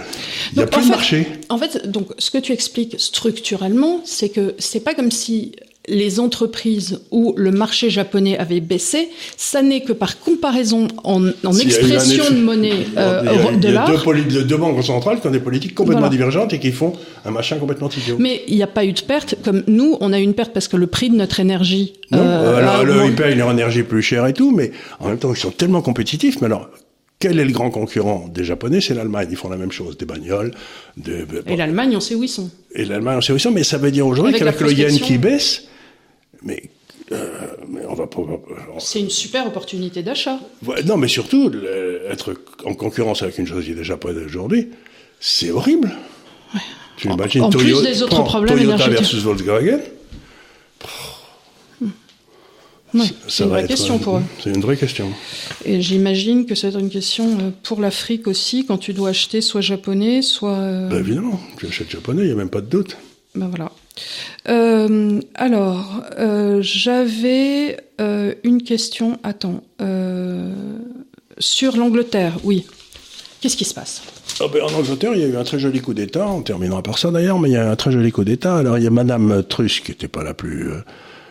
Il 0.52 0.58
n'y 0.58 0.64
a 0.64 0.66
plus 0.66 0.84
de 0.84 0.90
marché. 0.90 1.26
En 1.48 1.58
fait, 1.58 1.88
donc, 1.88 2.08
ce 2.18 2.30
que 2.30 2.38
tu 2.38 2.52
expliques 2.52 2.96
structurellement, 2.98 4.00
c'est 4.04 4.30
que 4.30 4.54
c'est 4.58 4.80
pas 4.80 4.94
comme 4.94 5.12
si 5.12 5.52
les 5.88 6.20
entreprises 6.20 7.00
où 7.10 7.34
le 7.36 7.50
marché 7.50 7.90
japonais 7.90 8.38
avait 8.38 8.60
baissé, 8.60 9.08
ça 9.36 9.62
n'est 9.62 9.80
que 9.80 9.92
par 9.92 10.20
comparaison 10.20 10.88
en, 11.04 11.26
expression 11.58 12.24
de 12.30 12.40
monnaie 12.40 12.86
euh, 12.96 13.22
Il 13.24 13.64
y 13.70 13.76
a, 13.76 13.86
deux, 14.22 14.44
deux, 14.44 14.56
banques 14.56 14.82
centrales 14.84 15.20
qui 15.20 15.26
ont 15.26 15.30
des 15.30 15.40
politiques 15.40 15.74
complètement 15.74 16.08
divergentes 16.08 16.52
et 16.52 16.58
qui 16.58 16.72
font 16.72 16.92
un 17.24 17.30
machin 17.30 17.56
complètement 17.56 17.88
idiot. 17.88 18.16
Mais 18.18 18.42
il 18.48 18.56
n'y 18.56 18.62
a 18.62 18.68
pas 18.68 18.84
eu 18.84 18.92
de 18.92 19.00
perte, 19.00 19.36
comme 19.44 19.62
nous, 19.66 19.96
on 20.00 20.12
a 20.12 20.18
eu 20.18 20.22
une 20.22 20.34
perte 20.34 20.52
parce 20.52 20.68
que 20.68 20.76
le 20.76 20.86
prix 20.86 21.10
de 21.10 21.16
notre 21.16 21.40
énergie. 21.40 21.94
Non, 22.10 22.18
euh, 22.20 22.56
alors, 22.56 22.84
le, 22.84 23.06
ils 23.06 23.14
payent 23.14 23.34
leur 23.34 23.50
énergie 23.50 23.82
plus 23.82 24.02
chère 24.02 24.26
et 24.26 24.32
tout, 24.32 24.54
mais 24.54 24.72
en 25.00 25.08
même 25.08 25.18
temps, 25.18 25.32
ils 25.32 25.38
sont 25.38 25.50
tellement 25.50 25.82
compétitifs. 25.82 26.40
Mais 26.40 26.46
alors, 26.46 26.68
quel 27.18 27.38
est 27.40 27.44
le 27.44 27.52
grand 27.52 27.70
concurrent 27.70 28.28
des 28.32 28.44
Japonais? 28.44 28.80
C'est 28.80 28.94
l'Allemagne. 28.94 29.28
Ils 29.30 29.36
font 29.36 29.48
la 29.48 29.56
même 29.56 29.72
chose, 29.72 29.96
des 29.98 30.06
bagnoles. 30.06 30.52
De, 30.96 31.26
et 31.46 31.56
l'Allemagne, 31.56 31.96
on 31.96 32.00
sait 32.00 32.14
où 32.14 32.22
ils 32.22 32.28
sont. 32.28 32.50
Et 32.74 32.84
l'Allemagne, 32.84 33.18
on 33.18 33.20
sait 33.20 33.32
où 33.32 33.36
ils 33.36 33.40
sont. 33.40 33.50
Mais 33.50 33.64
ça 33.64 33.78
veut 33.78 33.90
dire 33.90 34.06
aujourd'hui 34.06 34.34
qu'avec 34.34 34.60
le 34.60 34.72
yen 34.72 34.98
qui 34.98 35.18
baisse, 35.18 35.64
mais, 36.42 36.62
euh, 37.12 37.28
mais 37.68 37.80
on 37.88 37.94
va 37.94 38.06
pas. 38.06 38.22
C'est 38.78 39.00
une 39.00 39.10
super 39.10 39.46
opportunité 39.46 40.02
d'achat. 40.02 40.38
non, 40.86 40.96
mais 40.96 41.08
surtout, 41.08 41.52
être 42.08 42.34
en 42.64 42.74
concurrence 42.74 43.22
avec 43.22 43.38
une 43.38 43.46
chose 43.46 43.64
qui 43.64 43.72
est 43.72 43.74
déjà 43.74 43.96
pas 43.96 44.10
aujourd'hui, 44.10 44.68
c'est 45.20 45.50
horrible. 45.50 45.90
Ouais. 46.54 46.60
Tu 46.96 47.08
imagines 47.08 47.42
en, 47.44 47.50
plus 47.50 47.82
des 47.82 48.02
autres 48.02 48.24
problèmes 48.24 48.56
Toyota 48.56 48.88
versus 48.88 49.22
Volkswagen. 49.22 49.80
c'est 53.28 53.44
une 53.44 53.50
vraie 53.50 53.66
question 53.66 53.98
pour 53.98 54.16
eux. 54.16 54.22
C'est 54.42 54.50
une 54.50 54.60
vraie 54.60 54.76
question. 54.76 55.10
Et 55.64 55.80
j'imagine 55.80 56.46
que 56.46 56.54
c'est 56.54 56.74
une 56.74 56.90
question 56.90 57.38
euh, 57.38 57.50
pour 57.62 57.80
l'Afrique 57.80 58.26
aussi, 58.26 58.64
quand 58.64 58.78
tu 58.78 58.94
dois 58.94 59.10
acheter 59.10 59.40
soit 59.40 59.60
japonais, 59.60 60.22
soit. 60.22 60.58
Ben 60.88 60.98
évidemment, 60.98 61.40
tu 61.56 61.66
achètes 61.66 61.90
japonais, 61.90 62.22
il 62.22 62.26
n'y 62.26 62.32
a 62.32 62.36
même 62.36 62.50
pas 62.50 62.60
de 62.60 62.66
doute. 62.66 62.96
Ben 63.34 63.48
voilà. 63.48 63.70
Euh, 64.48 65.20
alors, 65.34 66.02
j'avais 66.60 67.76
une 68.44 68.62
question. 68.62 69.18
Attends. 69.22 69.62
sur 71.38 71.76
l'Angleterre, 71.76 72.38
oui. 72.44 72.66
Qu'est-ce 73.40 73.56
qui 73.56 73.64
se 73.64 73.74
passe? 73.74 74.02
Ah 74.40 74.44
ben, 74.52 74.62
en 74.62 74.72
Angleterre, 74.72 75.12
il 75.14 75.20
y 75.20 75.24
a 75.24 75.28
eu 75.28 75.36
un 75.36 75.44
très 75.44 75.58
joli 75.58 75.80
coup 75.80 75.94
d'État, 75.94 76.28
on 76.28 76.42
terminera 76.42 76.82
par 76.82 76.98
ça 76.98 77.10
d'ailleurs, 77.10 77.38
mais 77.38 77.50
il 77.50 77.52
y 77.52 77.56
a 77.56 77.64
eu 77.64 77.68
un 77.68 77.76
très 77.76 77.92
joli 77.92 78.10
coup 78.12 78.24
d'État. 78.24 78.56
Alors 78.56 78.78
il 78.78 78.84
y 78.84 78.86
a 78.86 78.90
Madame 78.90 79.42
Truss, 79.48 79.80
qui 79.80 79.92
n'était 79.92 80.08
pas 80.08 80.22
la 80.22 80.34
plus 80.34 80.70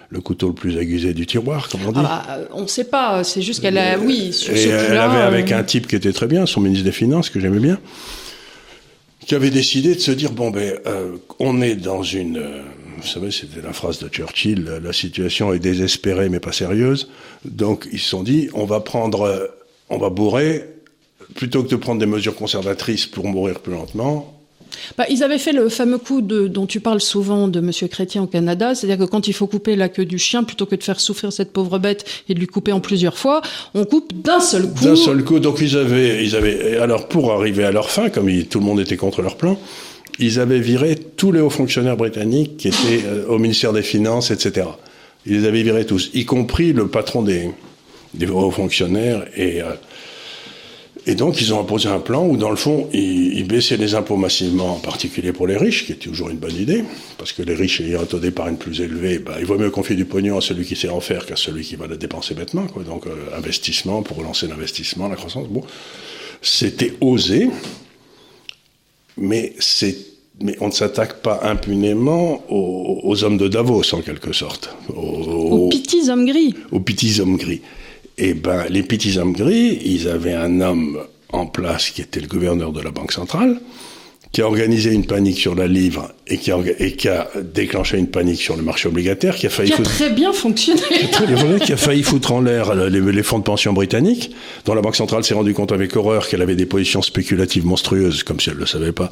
le 0.09 0.21
couteau 0.21 0.47
le 0.47 0.53
plus 0.53 0.77
aiguisé 0.77 1.13
du 1.13 1.25
tiroir, 1.25 1.69
comme 1.69 1.81
on 1.85 1.91
dit. 1.91 1.99
Ah 2.03 2.23
bah, 2.27 2.39
on 2.53 2.61
ne 2.61 2.67
sait 2.67 2.85
pas, 2.85 3.23
c'est 3.23 3.41
juste 3.41 3.61
qu'elle 3.61 3.77
a, 3.77 3.97
oui, 3.97 4.31
sur 4.31 4.55
et 4.55 4.63
elle 4.63 4.97
avait 4.97 5.21
avec 5.21 5.51
euh, 5.51 5.59
un 5.59 5.63
type 5.63 5.87
qui 5.87 5.95
était 5.95 6.13
très 6.13 6.27
bien, 6.27 6.45
son 6.45 6.61
ministre 6.61 6.85
des 6.85 6.91
Finances, 6.91 7.29
que 7.29 7.39
j'aimais 7.39 7.59
bien, 7.59 7.77
qui 9.27 9.35
avait 9.35 9.51
décidé 9.51 9.93
de 9.93 9.99
se 9.99 10.11
dire, 10.11 10.31
bon 10.31 10.49
ben, 10.49 10.79
euh, 10.87 11.17
on 11.39 11.61
est 11.61 11.75
dans 11.75 12.01
une... 12.01 12.37
Euh, 12.37 12.61
vous 12.97 13.07
savez, 13.07 13.29
c'était 13.29 13.61
la 13.61 13.73
phrase 13.73 13.99
de 13.99 14.07
Churchill, 14.07 14.63
la 14.81 14.93
situation 14.93 15.53
est 15.53 15.59
désespérée 15.59 16.29
mais 16.29 16.39
pas 16.39 16.51
sérieuse. 16.51 17.09
Donc 17.45 17.87
ils 17.91 17.99
se 17.99 18.09
sont 18.09 18.23
dit, 18.23 18.49
on 18.55 18.65
va 18.65 18.79
prendre, 18.79 19.51
on 19.89 19.99
va 19.99 20.09
bourrer, 20.09 20.65
plutôt 21.35 21.63
que 21.63 21.69
de 21.69 21.75
prendre 21.75 21.99
des 21.99 22.07
mesures 22.07 22.35
conservatrices 22.35 23.05
pour 23.05 23.27
mourir 23.27 23.59
plus 23.59 23.73
lentement, 23.73 24.36
bah, 24.97 25.05
ils 25.09 25.23
avaient 25.23 25.37
fait 25.37 25.53
le 25.53 25.69
fameux 25.69 25.97
coup 25.97 26.21
de, 26.21 26.47
dont 26.47 26.65
tu 26.65 26.79
parles 26.79 27.01
souvent 27.01 27.47
de 27.47 27.59
Monsieur 27.59 27.87
Chrétien 27.87 28.23
au 28.23 28.27
Canada, 28.27 28.75
c'est-à-dire 28.75 29.05
que 29.05 29.09
quand 29.09 29.27
il 29.27 29.33
faut 29.33 29.47
couper 29.47 29.75
la 29.75 29.89
queue 29.89 30.05
du 30.05 30.17
chien, 30.17 30.43
plutôt 30.43 30.65
que 30.65 30.75
de 30.75 30.83
faire 30.83 30.99
souffrir 30.99 31.31
cette 31.31 31.51
pauvre 31.51 31.79
bête 31.79 32.05
et 32.29 32.33
de 32.33 32.39
lui 32.39 32.47
couper 32.47 32.71
en 32.71 32.79
plusieurs 32.79 33.17
fois, 33.17 33.41
on 33.73 33.85
coupe 33.85 34.13
d'un 34.21 34.39
seul 34.39 34.63
coup. 34.63 34.83
D'un 34.83 34.95
seul 34.95 35.23
coup. 35.23 35.39
Donc 35.39 35.59
ils 35.61 35.77
avaient, 35.77 36.23
ils 36.23 36.35
avaient. 36.35 36.77
Alors 36.77 37.07
pour 37.07 37.31
arriver 37.31 37.63
à 37.63 37.71
leur 37.71 37.89
fin, 37.89 38.09
comme 38.09 38.27
tout 38.45 38.59
le 38.59 38.65
monde 38.65 38.79
était 38.79 38.97
contre 38.97 39.21
leur 39.21 39.37
plan, 39.37 39.57
ils 40.19 40.39
avaient 40.39 40.59
viré 40.59 40.95
tous 40.95 41.31
les 41.31 41.41
hauts 41.41 41.49
fonctionnaires 41.49 41.97
britanniques 41.97 42.57
qui 42.57 42.69
étaient 42.69 43.03
euh, 43.05 43.27
au 43.27 43.37
ministère 43.37 43.73
des 43.73 43.83
Finances, 43.83 44.31
etc. 44.31 44.67
Ils 45.25 45.41
les 45.41 45.47
avaient 45.47 45.63
virés 45.63 45.85
tous, 45.85 46.09
y 46.13 46.25
compris 46.25 46.73
le 46.73 46.87
patron 46.87 47.21
des, 47.21 47.51
hauts 48.29 48.51
fonctionnaires. 48.51 49.25
Et, 49.35 49.61
euh, 49.61 49.73
et 51.09 51.15
donc, 51.15 51.39
ils 51.39 51.53
ont 51.53 51.61
imposé 51.61 51.87
un 51.87 52.01
plan 52.01 52.27
où, 52.27 52.35
dans 52.35 52.49
le 52.49 52.57
fond, 52.57 52.89
ils, 52.91 53.47
baissaient 53.47 53.77
les 53.77 53.95
impôts 53.95 54.17
massivement, 54.17 54.75
en 54.75 54.79
particulier 54.79 55.31
pour 55.31 55.47
les 55.47 55.55
riches, 55.55 55.85
qui 55.85 55.93
est 55.93 55.95
toujours 55.95 56.29
une 56.29 56.37
bonne 56.37 56.57
idée, 56.57 56.83
parce 57.17 57.31
que 57.31 57.41
les 57.43 57.55
riches 57.55 57.79
ayant 57.79 58.01
un 58.01 58.05
taux 58.05 58.19
d'épargne 58.19 58.57
plus 58.57 58.81
élevé, 58.81 59.17
bah, 59.17 59.35
il 59.39 59.45
vaut 59.45 59.57
mieux 59.57 59.69
confier 59.69 59.95
du 59.95 60.03
pognon 60.03 60.37
à 60.37 60.41
celui 60.41 60.65
qui 60.65 60.75
sait 60.75 60.89
en 60.89 60.99
faire 60.99 61.25
qu'à 61.25 61.37
celui 61.37 61.63
qui 61.63 61.77
va 61.77 61.87
le 61.87 61.95
dépenser 61.95 62.33
bêtement. 62.33 62.67
Quoi. 62.67 62.83
Donc, 62.83 63.07
euh, 63.07 63.37
investissement 63.37 64.01
pour 64.01 64.17
relancer 64.17 64.47
l'investissement, 64.47 65.07
la 65.07 65.15
croissance. 65.15 65.47
Bon, 65.47 65.63
c'était 66.41 66.93
osé, 66.99 67.47
mais 69.15 69.53
on 70.59 70.67
ne 70.67 70.73
s'attaque 70.73 71.21
pas 71.21 71.39
impunément 71.43 72.43
aux, 72.49 73.23
hommes 73.23 73.37
de 73.37 73.47
Davos, 73.47 73.95
en 73.95 74.01
quelque 74.01 74.33
sorte. 74.33 74.75
Aux, 74.93 75.69
petits 75.69 76.09
hommes 76.09 76.25
gris. 76.25 76.53
Aux 76.73 76.81
petits 76.81 77.21
hommes 77.21 77.37
gris. 77.37 77.61
Eh 78.17 78.33
ben, 78.33 78.65
les 78.69 78.83
petits 78.83 79.17
hommes 79.17 79.33
gris, 79.33 79.79
ils 79.85 80.07
avaient 80.07 80.33
un 80.33 80.59
homme 80.61 80.99
en 81.31 81.45
place 81.45 81.91
qui 81.91 82.01
était 82.01 82.19
le 82.19 82.27
gouverneur 82.27 82.71
de 82.71 82.81
la 82.81 82.89
Banque 82.89 83.11
centrale, 83.11 83.59
qui 84.31 84.41
a 84.41 84.47
organisé 84.47 84.91
une 84.91 85.05
panique 85.05 85.37
sur 85.37 85.53
la 85.53 85.67
livre 85.67 86.11
et 86.25 86.37
qui 86.37 86.51
a, 86.51 86.57
et 86.79 86.93
qui 86.93 87.09
a 87.09 87.29
déclenché 87.53 87.97
une 87.99 88.07
panique 88.07 88.41
sur 88.41 88.55
le 88.55 88.63
marché 88.63 88.87
obligataire, 88.87 89.35
qui 89.35 89.45
a 89.45 89.49
failli 89.49 89.69
qui 89.69 89.81
a 89.81 89.83
très 89.83 90.09
bien 90.09 90.33
fonctionné, 90.33 90.81
qui 91.63 91.73
a 91.73 91.77
failli 91.77 92.01
foutre 92.01 92.31
en 92.31 92.41
l'air 92.41 92.73
les, 92.73 93.23
fonds 93.23 93.37
de 93.37 93.43
pension 93.43 93.71
britanniques, 93.71 94.31
dont 94.65 94.73
la 94.73 94.81
Banque 94.81 94.95
centrale 94.95 95.23
s'est 95.23 95.35
rendu 95.35 95.53
compte 95.53 95.71
avec 95.71 95.95
horreur 95.95 96.27
qu'elle 96.27 96.41
avait 96.41 96.55
des 96.55 96.65
positions 96.65 97.03
spéculatives 97.03 97.67
monstrueuses, 97.67 98.23
comme 98.23 98.39
si 98.39 98.49
elle 98.49 98.55
ne 98.55 98.61
le 98.61 98.65
savait 98.65 98.93
pas. 98.93 99.09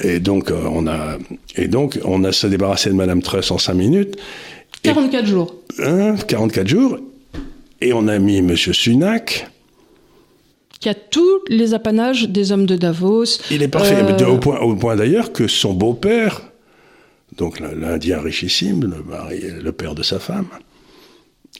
Et 0.00 0.18
donc 0.18 0.50
euh, 0.50 0.60
on 0.72 0.88
a 0.88 1.18
et 1.54 1.68
donc 1.68 2.00
on 2.04 2.24
a 2.24 2.32
se 2.32 2.48
débarrassé 2.48 2.90
de 2.90 2.94
Madame 2.96 3.22
Truss 3.22 3.50
en 3.52 3.58
cinq 3.58 3.74
minutes. 3.74 4.16
44 4.82 5.26
jours. 5.26 5.54
Hein, 5.78 6.16
44 6.26 6.66
jours. 6.66 6.98
Et 7.80 7.92
on 7.92 8.08
a 8.08 8.18
mis 8.18 8.42
Monsieur 8.42 8.72
Sunak 8.72 9.50
qui 10.80 10.88
a 10.88 10.94
tous 10.94 11.40
les 11.48 11.74
apanages 11.74 12.28
des 12.28 12.52
hommes 12.52 12.64
de 12.64 12.74
Davos. 12.74 13.24
Il 13.50 13.62
est 13.62 13.68
parfait, 13.68 14.02
euh, 14.02 14.26
au 14.26 14.38
point, 14.38 14.60
au 14.60 14.74
point 14.74 14.96
d'ailleurs 14.96 15.32
que 15.32 15.46
son 15.46 15.74
beau-père, 15.74 16.40
donc 17.36 17.60
l'Indien 17.60 18.20
richissime, 18.20 18.80
le, 18.82 19.02
mari, 19.02 19.42
le 19.62 19.72
père 19.72 19.94
de 19.94 20.02
sa 20.02 20.18
femme, 20.18 20.46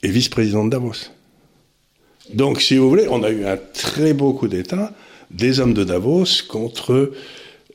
est 0.01 0.09
vice-président 0.09 0.65
de 0.65 0.71
Davos. 0.71 1.11
Donc, 2.33 2.61
si 2.61 2.77
vous 2.77 2.89
voulez, 2.89 3.07
on 3.09 3.21
a 3.23 3.29
eu 3.29 3.45
un 3.45 3.57
très 3.57 4.13
beau 4.13 4.33
coup 4.33 4.47
d'État 4.47 4.91
des 5.29 5.59
hommes 5.59 5.75
de 5.75 5.83
Davos 5.83 6.43
contre 6.49 7.11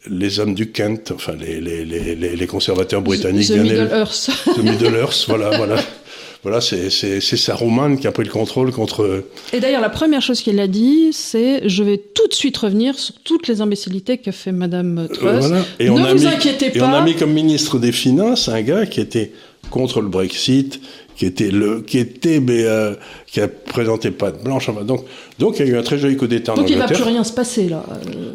les 0.09 0.41
hommes 0.41 0.55
du 0.55 0.73
Kent, 0.73 1.13
enfin 1.15 1.35
les, 1.37 1.61
les, 1.61 1.85
les, 1.85 2.15
les 2.15 2.47
conservateurs 2.47 3.03
britanniques. 3.03 3.49
The 3.49 3.59
Middle 3.59 3.91
Earth. 3.93 4.31
The 4.47 4.63
Middle 4.65 4.97
Earth, 4.97 5.25
voilà, 5.29 5.57
voilà. 5.57 5.77
Voilà, 6.47 6.61
c'est 6.61 7.21
Saruman 7.21 7.97
qui 7.97 8.07
a 8.07 8.13
pris 8.13 8.23
le 8.23 8.31
contrôle 8.31 8.71
contre. 8.71 9.25
Et 9.53 9.59
d'ailleurs, 9.59 9.81
la 9.81 9.89
première 9.89 10.23
chose 10.23 10.43
qu'il 10.43 10.61
a 10.61 10.69
dit, 10.69 11.09
c'est 11.11 11.69
je 11.69 11.83
vais 11.83 11.99
tout 11.99 12.29
de 12.29 12.33
suite 12.35 12.57
revenir 12.57 12.97
sur 13.01 13.17
toutes 13.25 13.49
les 13.49 13.63
imbécilités 13.63 14.19
que 14.19 14.31
fait 14.31 14.53
Madame 14.53 15.09
Truss. 15.13 15.47
Et 15.81 15.87
ne 15.87 15.91
on 15.91 15.97
vous 15.97 16.07
a 16.07 16.15
mis, 16.15 16.25
inquiétez 16.25 16.71
pas. 16.71 16.79
Et 16.79 16.83
on 16.83 16.93
a 16.93 17.01
mis 17.01 17.17
comme 17.17 17.33
ministre 17.33 17.81
des 17.81 17.91
Finances 17.91 18.49
un 18.49 18.63
gars 18.63 18.87
qui 18.87 19.01
était 19.01 19.33
contre 19.71 20.01
le 20.01 20.07
Brexit, 20.07 20.81
qui 21.17 21.25
était 21.25 21.51
le, 21.51 21.81
qui 21.81 21.99
était, 21.99 22.41
mais, 22.41 22.65
euh, 22.65 22.95
qui 23.27 23.41
a 23.41 23.49
présenté 23.49 24.11
pas 24.11 24.31
de 24.31 24.43
blanche. 24.43 24.69
Enfin, 24.69 24.85
donc, 24.85 25.05
donc 25.39 25.59
il 25.59 25.67
y 25.67 25.71
a 25.71 25.73
eu 25.73 25.79
un 25.79 25.83
très 25.83 25.99
joli 25.99 26.17
coup 26.17 26.27
d'État 26.27 26.53
en 26.53 26.57
Donc 26.57 26.69
il 26.69 26.77
va 26.77 26.87
plus 26.87 27.03
rien 27.03 27.25
se 27.25 27.33
passer 27.33 27.69
là. 27.69 27.83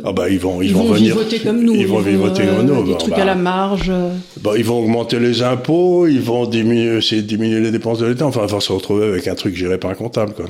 Ah 0.04 0.12
bah 0.12 0.30
ils 0.30 0.40
vont, 0.40 0.62
ils, 0.62 0.70
ils 0.70 0.74
vont, 0.74 0.92
venir. 0.92 1.16
voter 1.16 1.40
comme 1.40 1.64
nous. 1.64 1.76
Ils, 1.76 1.88
vont 1.88 2.00
voter 2.00 2.46
comme 2.46 2.66
nous. 2.66 2.84
Des 2.84 2.92
bah, 2.92 2.98
trucs 2.98 3.14
bah, 3.14 3.22
à 3.22 3.26
la 3.26 3.36
marge. 3.36 3.92
Bah, 4.42 4.52
ils 4.58 4.64
vont 4.64 4.80
augmenter 4.80 5.20
les 5.20 5.44
impôts, 5.44 6.08
ils 6.08 6.22
vont 6.22 6.48
diminuer, 6.48 6.98
essayer 6.98 7.22
de 7.22 7.28
diminuer 7.28 7.60
les 7.60 7.72
dépenses 7.72 8.00
de 8.00 8.08
l'État. 8.08 8.26
Enfin, 8.26 8.42
ils 8.48 8.52
vont 8.52 8.60
se 8.60 8.74
retrouver 8.74 9.06
avec 9.06 9.28
un 9.28 9.36
truc 9.36 9.56
géré 9.56 9.78
par 9.78 9.92
un 9.92 9.96
comptable, 9.96 10.34
quoi. 10.34 10.46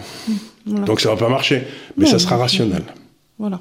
Voilà. 0.65 0.85
Donc 0.85 1.01
ça 1.01 1.09
va 1.09 1.17
pas 1.17 1.29
marcher, 1.29 1.63
mais 1.97 2.05
Non, 2.05 2.11
ça 2.11 2.19
sera 2.19 2.37
rationnel. 2.37 2.83
Voilà. 3.37 3.59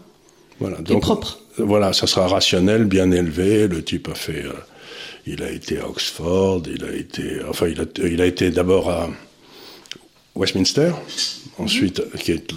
Voilà. 0.61 0.77
Et 0.89 1.01
propre. 1.01 1.41
Voilà, 1.59 1.93
ça 1.93 2.07
sera 2.07 2.29
rationnel, 2.29 2.85
bien 2.85 3.11
élevé. 3.11 3.67
Le 3.67 3.83
type 3.83 4.09
a 4.09 4.15
fait, 4.15 4.45
euh, 4.45 4.53
il 5.27 5.43
a 5.43 5.51
été 5.51 5.79
à 5.79 5.89
Oxford, 5.89 6.63
il 6.67 6.85
a 6.85 6.93
été, 6.95 7.41
enfin, 7.49 7.69
il 7.69 7.81
a, 7.81 7.85
il 8.07 8.21
a 8.21 8.27
été 8.27 8.51
d'abord 8.51 8.91
à 8.91 9.11
Westminster, 10.35 10.93
ensuite, 11.59 12.03
qui 12.19 12.33
est 12.33 12.55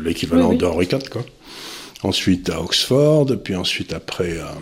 l'équivalent 0.00 0.48
Oui, 0.48 0.54
oui. 0.54 0.58
d'Henri 0.58 0.86
IV, 0.86 1.08
quoi. 1.10 1.24
Ensuite 2.02 2.48
à 2.48 2.60
Oxford, 2.62 3.26
puis 3.44 3.54
ensuite 3.54 3.92
après 3.92 4.38
à, 4.38 4.54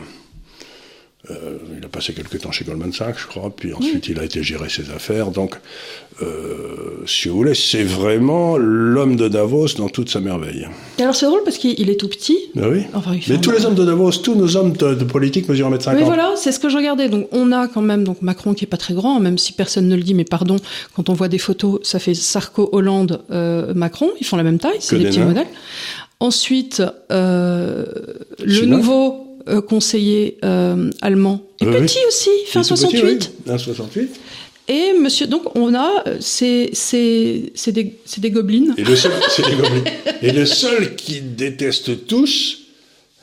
euh, 1.31 1.59
il 1.77 1.85
a 1.85 1.89
passé 1.89 2.13
quelques 2.13 2.41
temps 2.41 2.53
chez 2.53 2.65
Goldman 2.65 2.93
Sachs, 2.93 3.19
je 3.19 3.27
crois, 3.27 3.51
puis 3.55 3.75
ensuite 3.75 4.07
il 4.07 4.21
a 4.21 4.25
été 4.25 4.45
gérer 4.45 4.69
ses 4.69 4.91
affaires. 4.91 5.33
Donc, 5.33 5.57
euh, 6.23 7.03
si 7.07 7.29
vous 7.29 7.35
voulez, 7.35 7.55
c'est 7.55 7.83
vraiment 7.83 8.57
l'homme 8.57 9.17
de 9.17 9.27
Davos 9.27 9.75
dans 9.77 9.89
toute 9.89 10.09
sa 10.11 10.21
merveille. 10.21 10.69
Et 10.99 11.03
alors 11.03 11.17
c'est 11.17 11.27
drôle 11.27 11.43
parce 11.45 11.59
qu'il 11.59 11.75
il 11.79 11.91
est 11.91 11.97
tout 11.97 12.09
petit. 12.09 12.39
Ah 12.57 12.69
oui. 12.69 12.85
Enfin, 12.95 13.15
il 13.15 13.23
Mais 13.29 13.41
tous 13.41 13.51
les 13.51 13.67
hommes 13.67 13.75
de 13.75 13.85
Davos, 13.85 14.13
tous 14.13 14.37
nos 14.37 14.57
hommes 14.57 14.73
de, 14.75 14.95
de 14.95 15.05
politique 15.05 15.49
mesurent 15.49 15.73
1m50. 15.73 15.97
Oui, 15.97 16.03
voilà, 16.05 16.35
c'est 16.37 16.53
ce 16.53 16.61
que 16.61 16.69
je 16.69 16.77
regardais. 16.77 17.09
Donc, 17.09 17.29
on 17.33 17.51
a 17.51 17.67
quand 17.67 17.83
même 17.83 18.05
donc 18.05 18.23
Macron 18.23 18.55
qui 18.55 18.65
est 18.65 18.69
pas 18.69 18.77
très 18.77 18.95
grand, 18.95 19.19
même 19.19 19.39
si 19.39 19.53
personne 19.53 19.89
ne 19.89 19.97
le 19.97 20.03
dit, 20.03 20.15
mais 20.15 20.25
pardon, 20.25 20.57
quand 20.95 21.09
on 21.09 21.15
voit 21.15 21.29
des 21.29 21.39
photos, 21.39 21.81
ça 21.83 21.99
fait 21.99 22.15
Sarko, 22.15 22.69
Hollande, 22.71 23.23
euh, 23.33 23.75
Macron, 23.75 24.11
ils 24.21 24.25
font 24.25 24.37
la 24.37 24.45
même 24.45 24.61
taille, 24.61 24.79
c'est 24.79 24.97
des 24.97 25.03
des 25.03 25.11
petits 25.11 25.21
modèles. 25.21 25.49
Ensuite, 26.21 26.83
euh, 27.13 27.85
le 28.45 28.67
nouveau 28.67 29.28
euh, 29.49 29.61
conseiller 29.61 30.39
euh, 30.45 30.91
allemand, 31.01 31.43
est 31.61 31.67
Oui, 31.67 31.73
oui. 31.75 31.81
petit 31.87 31.99
aussi, 32.07 32.31
un 32.31 32.33
Il 32.33 32.61
est 32.61 32.69
tout 32.69 32.75
petit, 32.75 32.99
68. 32.99 33.33
oui. 33.47 33.53
Un 33.53 33.59
68. 33.59 34.21
Et 34.71 34.93
monsieur, 34.93 35.27
donc 35.27 35.57
on 35.57 35.75
a, 35.75 36.05
c'est 36.21 36.71
des 37.73 37.95
des 38.19 38.31
gobelins. 38.31 38.75
Et 38.77 38.85
le 38.85 38.97
seul, 38.97 39.13
c'est 39.31 39.47
les 39.47 39.57
gobelins. 39.57 39.85
Et 40.23 40.31
le 40.33 40.45
seul 40.45 40.95
qui 40.95 41.21
déteste 41.23 42.07
tous, 42.07 42.59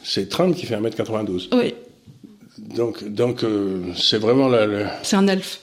c'est 0.04 0.28
Trump 0.28 0.56
qui 0.56 0.66
fait 0.66 0.76
1m92. 0.76 1.50
Oui, 1.54 1.74
Donc, 2.76 3.04
donc 3.08 3.44
euh, 3.44 3.80
c'est 3.96 4.18
vraiment 4.18 4.48
la. 4.48 4.66
la- 4.66 5.00
c'est 5.04 5.18
un 5.18 5.28
elfe. 5.28 5.60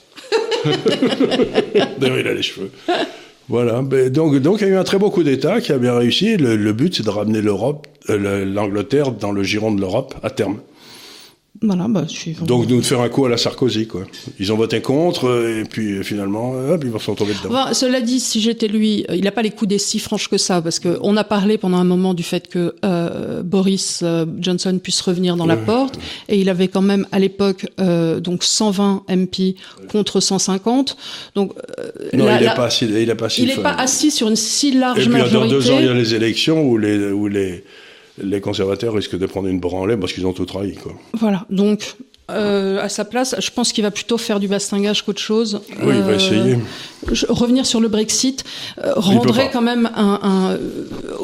D'ailleurs, 1.99 2.19
il 2.19 2.27
a 2.27 2.33
les 2.33 2.41
cheveux. 2.43 2.71
Voilà. 3.49 3.81
Ben, 3.81 4.09
donc, 4.09 4.35
donc, 4.37 4.61
il 4.61 4.67
y 4.67 4.69
a 4.71 4.73
eu 4.73 4.77
un 4.77 4.83
très 4.83 4.97
beau 4.97 5.09
coup 5.09 5.23
d'État 5.23 5.59
qui 5.61 5.71
a 5.73 5.77
bien 5.77 5.95
réussi. 5.97 6.37
Le, 6.37 6.55
le 6.55 6.73
but, 6.73 6.95
c'est 6.95 7.03
de 7.03 7.09
ramener 7.09 7.41
l'Europe, 7.41 7.87
euh, 8.09 8.17
le- 8.17 8.45
l'Angleterre 8.45 9.11
dans 9.11 9.31
le 9.31 9.43
giron 9.43 9.73
de 9.73 9.81
l'Europe 9.81 10.15
à 10.23 10.29
terme. 10.29 10.57
Voilà, 11.61 11.87
bah 11.87 12.05
suivant. 12.07 12.45
Donc, 12.45 12.67
nous 12.67 12.77
de 12.81 12.85
faire 12.85 12.99
un 12.99 13.09
coup 13.09 13.25
à 13.25 13.29
la 13.29 13.37
Sarkozy, 13.37 13.87
quoi. 13.87 14.03
Ils 14.39 14.51
ont 14.51 14.57
voté 14.57 14.81
contre, 14.81 15.47
et 15.47 15.63
puis 15.63 16.03
finalement, 16.03 16.51
hop, 16.51 16.81
ils 16.83 16.89
vont 16.89 16.99
se 16.99 17.09
retrouver 17.11 17.33
dedans. 17.35 17.55
Enfin, 17.55 17.73
cela 17.73 18.01
dit, 18.01 18.19
si 18.19 18.41
j'étais 18.41 18.67
lui, 18.67 19.05
euh, 19.09 19.15
il 19.15 19.23
n'a 19.23 19.31
pas 19.31 19.43
les 19.43 19.51
coudées 19.51 19.77
si 19.77 19.99
franches 19.99 20.27
que 20.29 20.37
ça, 20.37 20.61
parce 20.61 20.79
que 20.79 20.97
on 21.03 21.15
a 21.15 21.23
parlé 21.23 21.57
pendant 21.59 21.77
un 21.77 21.83
moment 21.85 22.13
du 22.15 22.23
fait 22.23 22.47
que 22.49 22.75
euh, 22.83 23.43
Boris 23.43 24.01
euh, 24.03 24.25
Johnson 24.39 24.77
puisse 24.81 24.99
revenir 25.01 25.37
dans 25.37 25.45
la 25.45 25.55
porte, 25.55 25.99
et 26.27 26.37
il 26.39 26.49
avait 26.49 26.67
quand 26.69 26.81
même 26.81 27.05
à 27.11 27.19
l'époque 27.19 27.67
euh, 27.79 28.19
donc 28.19 28.43
120 28.43 29.03
MP 29.09 29.55
contre 29.89 30.19
150. 30.19 30.97
Donc 31.35 31.53
euh, 31.79 31.89
Non, 32.13 32.25
la- 32.25 32.35
il 32.35 32.39
n'est 32.39 32.45
la- 32.47 32.55
pas 32.55 32.65
assis. 32.65 32.85
Il 32.85 33.09
est 33.09 33.15
pas 33.15 33.25
assis. 33.27 33.43
il 33.43 33.47
n'est 33.49 33.55
pas 33.57 33.73
assis 33.75 34.09
sur 34.11 34.27
une 34.27 34.35
si 34.35 34.71
large 34.71 34.99
Et 34.99 35.09
puis, 35.09 35.31
dans 35.31 35.47
deux 35.47 35.69
ans, 35.71 35.77
il 35.79 35.85
y 35.85 35.87
a 35.87 35.93
majorité. 35.93 35.99
les 36.03 36.15
élections 36.15 36.63
où 36.67 36.77
les, 36.77 37.11
où 37.11 37.27
les, 37.27 37.63
les 38.21 38.41
conservateurs 38.41 38.93
risquent 38.93 39.17
de 39.17 39.25
prendre 39.25 39.47
une 39.47 39.59
branlée 39.59 39.97
parce 39.97 40.13
qu'ils 40.13 40.25
ont 40.27 40.33
tout 40.33 40.45
trahi, 40.45 40.75
quoi. 40.75 40.93
Voilà, 41.19 41.45
donc. 41.49 41.95
euh, 42.31 42.81
à 42.81 42.87
sa 42.87 43.03
place, 43.03 43.35
je 43.37 43.51
pense 43.51 43.73
qu'il 43.73 43.83
va 43.83 43.91
plutôt 43.91 44.17
faire 44.17 44.39
du 44.39 44.47
bastingage 44.47 45.03
qu'autre 45.03 45.19
chose. 45.21 45.59
Oui, 45.81 45.93
il 45.97 46.01
va 46.03 46.11
Euh, 46.11 46.15
essayer. 46.15 46.55
je- 47.11 47.25
revenir 47.27 47.65
sur 47.65 47.81
le 47.81 47.89
Brexit 47.89 48.45
euh, 48.81 48.93
rendrait 48.95 49.49
quand 49.51 49.61
même 49.61 49.89
un, 49.93 50.57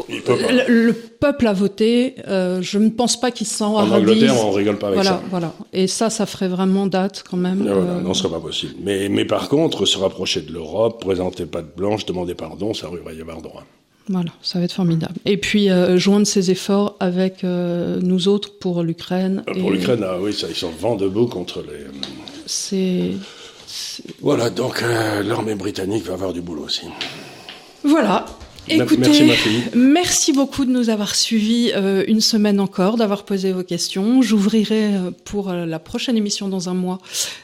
Il 0.10 0.22
le, 0.68 0.86
le 0.88 0.94
peuple 0.94 1.48
a 1.48 1.54
voté. 1.54 2.16
euh, 2.28 2.62
je 2.62 2.78
ne 2.80 2.90
pense 2.90 3.18
pas 3.20 3.32
qu'il 3.32 3.48
s'en 3.48 3.76
En. 3.76 3.90
Angleterre, 3.90 4.36
on 4.46 4.52
rigole 4.52 4.78
pas 4.78 4.88
avec 4.88 4.98
Voilà, 5.00 5.12
ça. 5.12 5.22
voilà. 5.32 5.54
Et 5.72 5.88
ça, 5.88 6.10
ça 6.10 6.26
ferait 6.26 6.50
vraiment 6.50 6.86
date 6.86 7.24
quand 7.30 7.38
même. 7.38 7.66
Ah, 7.70 7.74
voilà, 7.76 8.02
non, 8.02 8.14
ce 8.14 8.24
serait 8.24 8.34
pas 8.34 8.42
possible. 8.42 8.74
Mais, 8.84 9.08
mais 9.08 9.24
par 9.24 9.48
contre, 9.48 9.86
se 9.86 9.98
rapprocher 9.98 10.42
de 10.42 10.52
l'Europe, 10.52 11.00
présenter 11.02 11.46
pas 11.46 11.62
de 11.62 11.70
blanche, 11.76 12.06
demander 12.06 12.36
pardon, 12.36 12.74
ça 12.74 12.88
va 13.04 13.14
y 13.14 13.22
avoir 13.22 13.42
droit. 13.42 13.64
Voilà, 14.12 14.32
ça 14.42 14.58
va 14.58 14.66
être 14.66 14.74
formidable. 14.74 15.14
Et 15.26 15.38
puis 15.38 15.70
euh, 15.70 16.00
joindre 16.00 16.26
ses 16.26 16.50
efforts 16.50 16.96
avec 17.00 17.44
euh, 17.44 18.00
nous 18.02 18.28
autres 18.28 18.58
pour 18.58 18.82
l'Ukraine. 18.82 19.44
Euh, 19.48 19.54
Pour 19.54 19.72
Et 19.72 19.78
l'Ukraine, 19.78 20.04
ah 20.04 20.18
oui, 20.20 20.34
ça, 20.34 20.48
ils 20.50 20.56
sont 20.56 20.72
vent 20.72 20.96
debout 20.96 21.28
contre 21.28 21.62
les. 21.62 21.86
C'est 22.48 23.12
Voilà, 24.20 24.50
donc 24.50 24.82
euh, 24.82 25.22
l'armée 25.22 25.54
britannique 25.54 26.06
va 26.06 26.14
avoir 26.14 26.34
du 26.34 26.42
boulot 26.42 26.64
aussi. 26.64 26.88
voilà. 27.84 28.26
Écoutez, 28.68 28.98
merci, 28.98 29.24
ma 29.24 29.34
fille. 29.34 29.64
merci 29.74 30.32
beaucoup 30.34 30.64
de 30.64 30.70
nous 30.72 30.90
avoir 30.92 31.16
suivis 31.16 31.72
une 32.08 32.22
semaine 32.22 32.60
encore, 32.60 32.98
d'avoir 32.98 33.26
posé 33.26 33.52
vos 33.52 33.64
questions. 33.64 34.22
J'ouvrirai 34.22 34.92
pour 35.26 35.52
la 35.52 35.80
prochaine 35.80 36.18
émission 36.18 36.50
dans 36.50 36.70
un 36.70 36.76
mois 36.76 37.00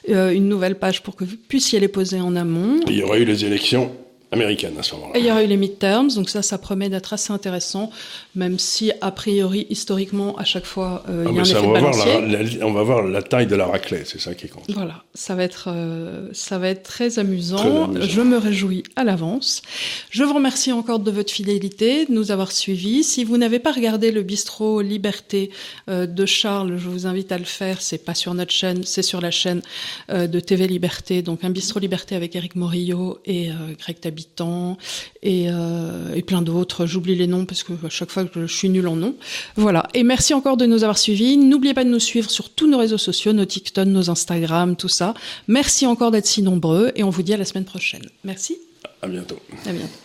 une 0.08 0.48
nouvelle 0.48 0.76
page 0.78 1.02
pour 1.02 1.16
que 1.16 1.24
vous 1.24 1.38
puissiez 1.48 1.80
les 1.80 1.88
poser 1.88 2.22
en 2.22 2.36
amont. 2.36 2.80
Il 2.88 2.98
y 2.98 3.02
aura 3.02 3.18
eu 3.18 3.26
les 3.26 3.44
élections 3.44 3.92
américaine 4.32 4.74
à 4.78 4.84
ce 4.84 4.96
moment-là. 4.96 5.18
Et 5.18 5.20
il 5.20 5.26
y 5.26 5.32
aura 5.32 5.44
eu 5.44 5.48
les 5.48 5.58
midterms, 5.58 6.10
donc 6.14 6.30
ça, 6.30 6.42
ça 6.42 6.58
promet 6.58 6.90
d'être 6.90 7.14
assez 7.14 7.32
intéressant, 7.32 7.92
même 8.36 8.60
si, 8.60 8.92
a 9.02 9.12
priori, 9.12 9.68
historiquement, 9.70 10.36
à 10.38 10.44
chaque 10.44 10.66
fois, 10.66 11.04
euh, 11.10 11.26
il 11.30 11.36
y 11.36 11.40
a 11.40 11.42
ah, 11.42 11.42
un 11.42 11.50
effet 11.50 11.58
on 11.66 11.72
va, 11.72 11.80
voir 11.80 12.22
la, 12.22 12.66
on 12.66 12.74
va 12.74 12.84
voir 12.84 13.04
la 13.04 13.22
taille 13.22 13.48
de 13.48 13.56
la 13.56 13.68
raclée, 13.68 14.04
c'est 14.06 14.20
ça 14.20 14.34
qui 14.34 14.50
compte. 14.50 14.66
Voilà, 14.70 15.04
ça 15.14 15.36
va 15.36 15.44
être, 15.44 15.70
euh, 15.70 16.30
ça 16.34 16.58
va 16.58 16.70
être 16.70 16.84
très 16.84 17.20
amusant. 17.20 17.94
Je 18.00 18.22
me 18.22 18.38
réjouis 18.38 18.84
à 18.96 19.04
l'avance. 19.04 19.62
Je 20.10 20.24
vous 20.24 20.34
remercie 20.34 20.72
encore 20.72 21.00
de 21.00 21.12
votre 21.12 21.32
fidélité, 21.32 22.06
de 22.06 22.12
nous 22.12 22.32
avoir 22.32 22.52
suivis. 22.52 23.04
Si 23.04 23.24
vous 23.24 23.38
n'avez 23.38 23.60
pas 23.60 23.72
regardé 23.72 24.12
le 24.12 24.24
bistrot 24.24 24.82
Liberté 24.82 25.52
euh, 25.90 26.06
de 26.06 26.26
Charles, 26.26 26.78
je 26.78 26.90
vous 26.90 27.06
invite 27.08 27.32
à 27.32 27.38
le 27.38 27.46
faire. 27.46 27.82
C'est 27.82 28.04
pas 28.04 28.16
sur 28.16 28.34
notre 28.34 28.52
chaîne, 28.52 28.84
c'est 28.84 29.02
sur 29.02 29.22
la 29.22 29.32
chaîne 29.32 29.62
de 30.10 30.40
TV 30.40 30.68
Liberté. 30.68 31.22
Donc 31.22 31.44
un 31.44 31.50
bistrot 31.50 31.80
Liberté 31.80 32.16
avec 32.16 32.36
Eric 32.36 32.56
Morillo 32.56 33.20
et 33.26 33.50
Greg 33.80 34.00
Tabi 34.00 34.15
et, 35.22 35.48
euh, 35.50 36.14
et 36.14 36.22
plein 36.22 36.42
d'autres. 36.42 36.86
J'oublie 36.86 37.16
les 37.16 37.28
noms 37.28 37.46
parce 37.46 37.64
que 37.64 37.74
à 37.86 37.90
chaque 37.90 38.12
fois 38.12 38.26
que 38.26 38.48
je 38.48 38.54
suis 38.54 38.70
nulle 38.70 38.88
en 38.88 38.96
nom. 38.96 39.16
Voilà. 39.56 39.88
Et 39.94 40.04
merci 40.04 40.34
encore 40.34 40.58
de 40.58 40.66
nous 40.66 40.84
avoir 40.84 40.98
suivis. 40.98 41.38
N'oubliez 41.38 41.74
pas 41.74 41.84
de 41.84 41.90
nous 41.90 42.00
suivre 42.00 42.30
sur 42.30 42.50
tous 42.50 42.68
nos 42.68 42.78
réseaux 42.78 42.98
sociaux, 42.98 43.34
nos 43.34 43.46
TikTok, 43.46 43.88
nos 43.88 44.10
Instagram, 44.10 44.76
tout 44.76 44.90
ça. 44.90 45.14
Merci 45.48 45.86
encore 45.86 46.12
d'être 46.12 46.28
si 46.28 46.42
nombreux 46.42 46.92
et 46.96 47.04
on 47.04 47.10
vous 47.10 47.24
dit 47.24 47.34
à 47.34 47.38
la 47.38 47.46
semaine 47.46 47.66
prochaine. 47.66 48.04
Merci. 48.24 48.58
À 49.02 49.08
bientôt. 49.08 49.40
À 49.66 49.72
bientôt. 49.72 50.05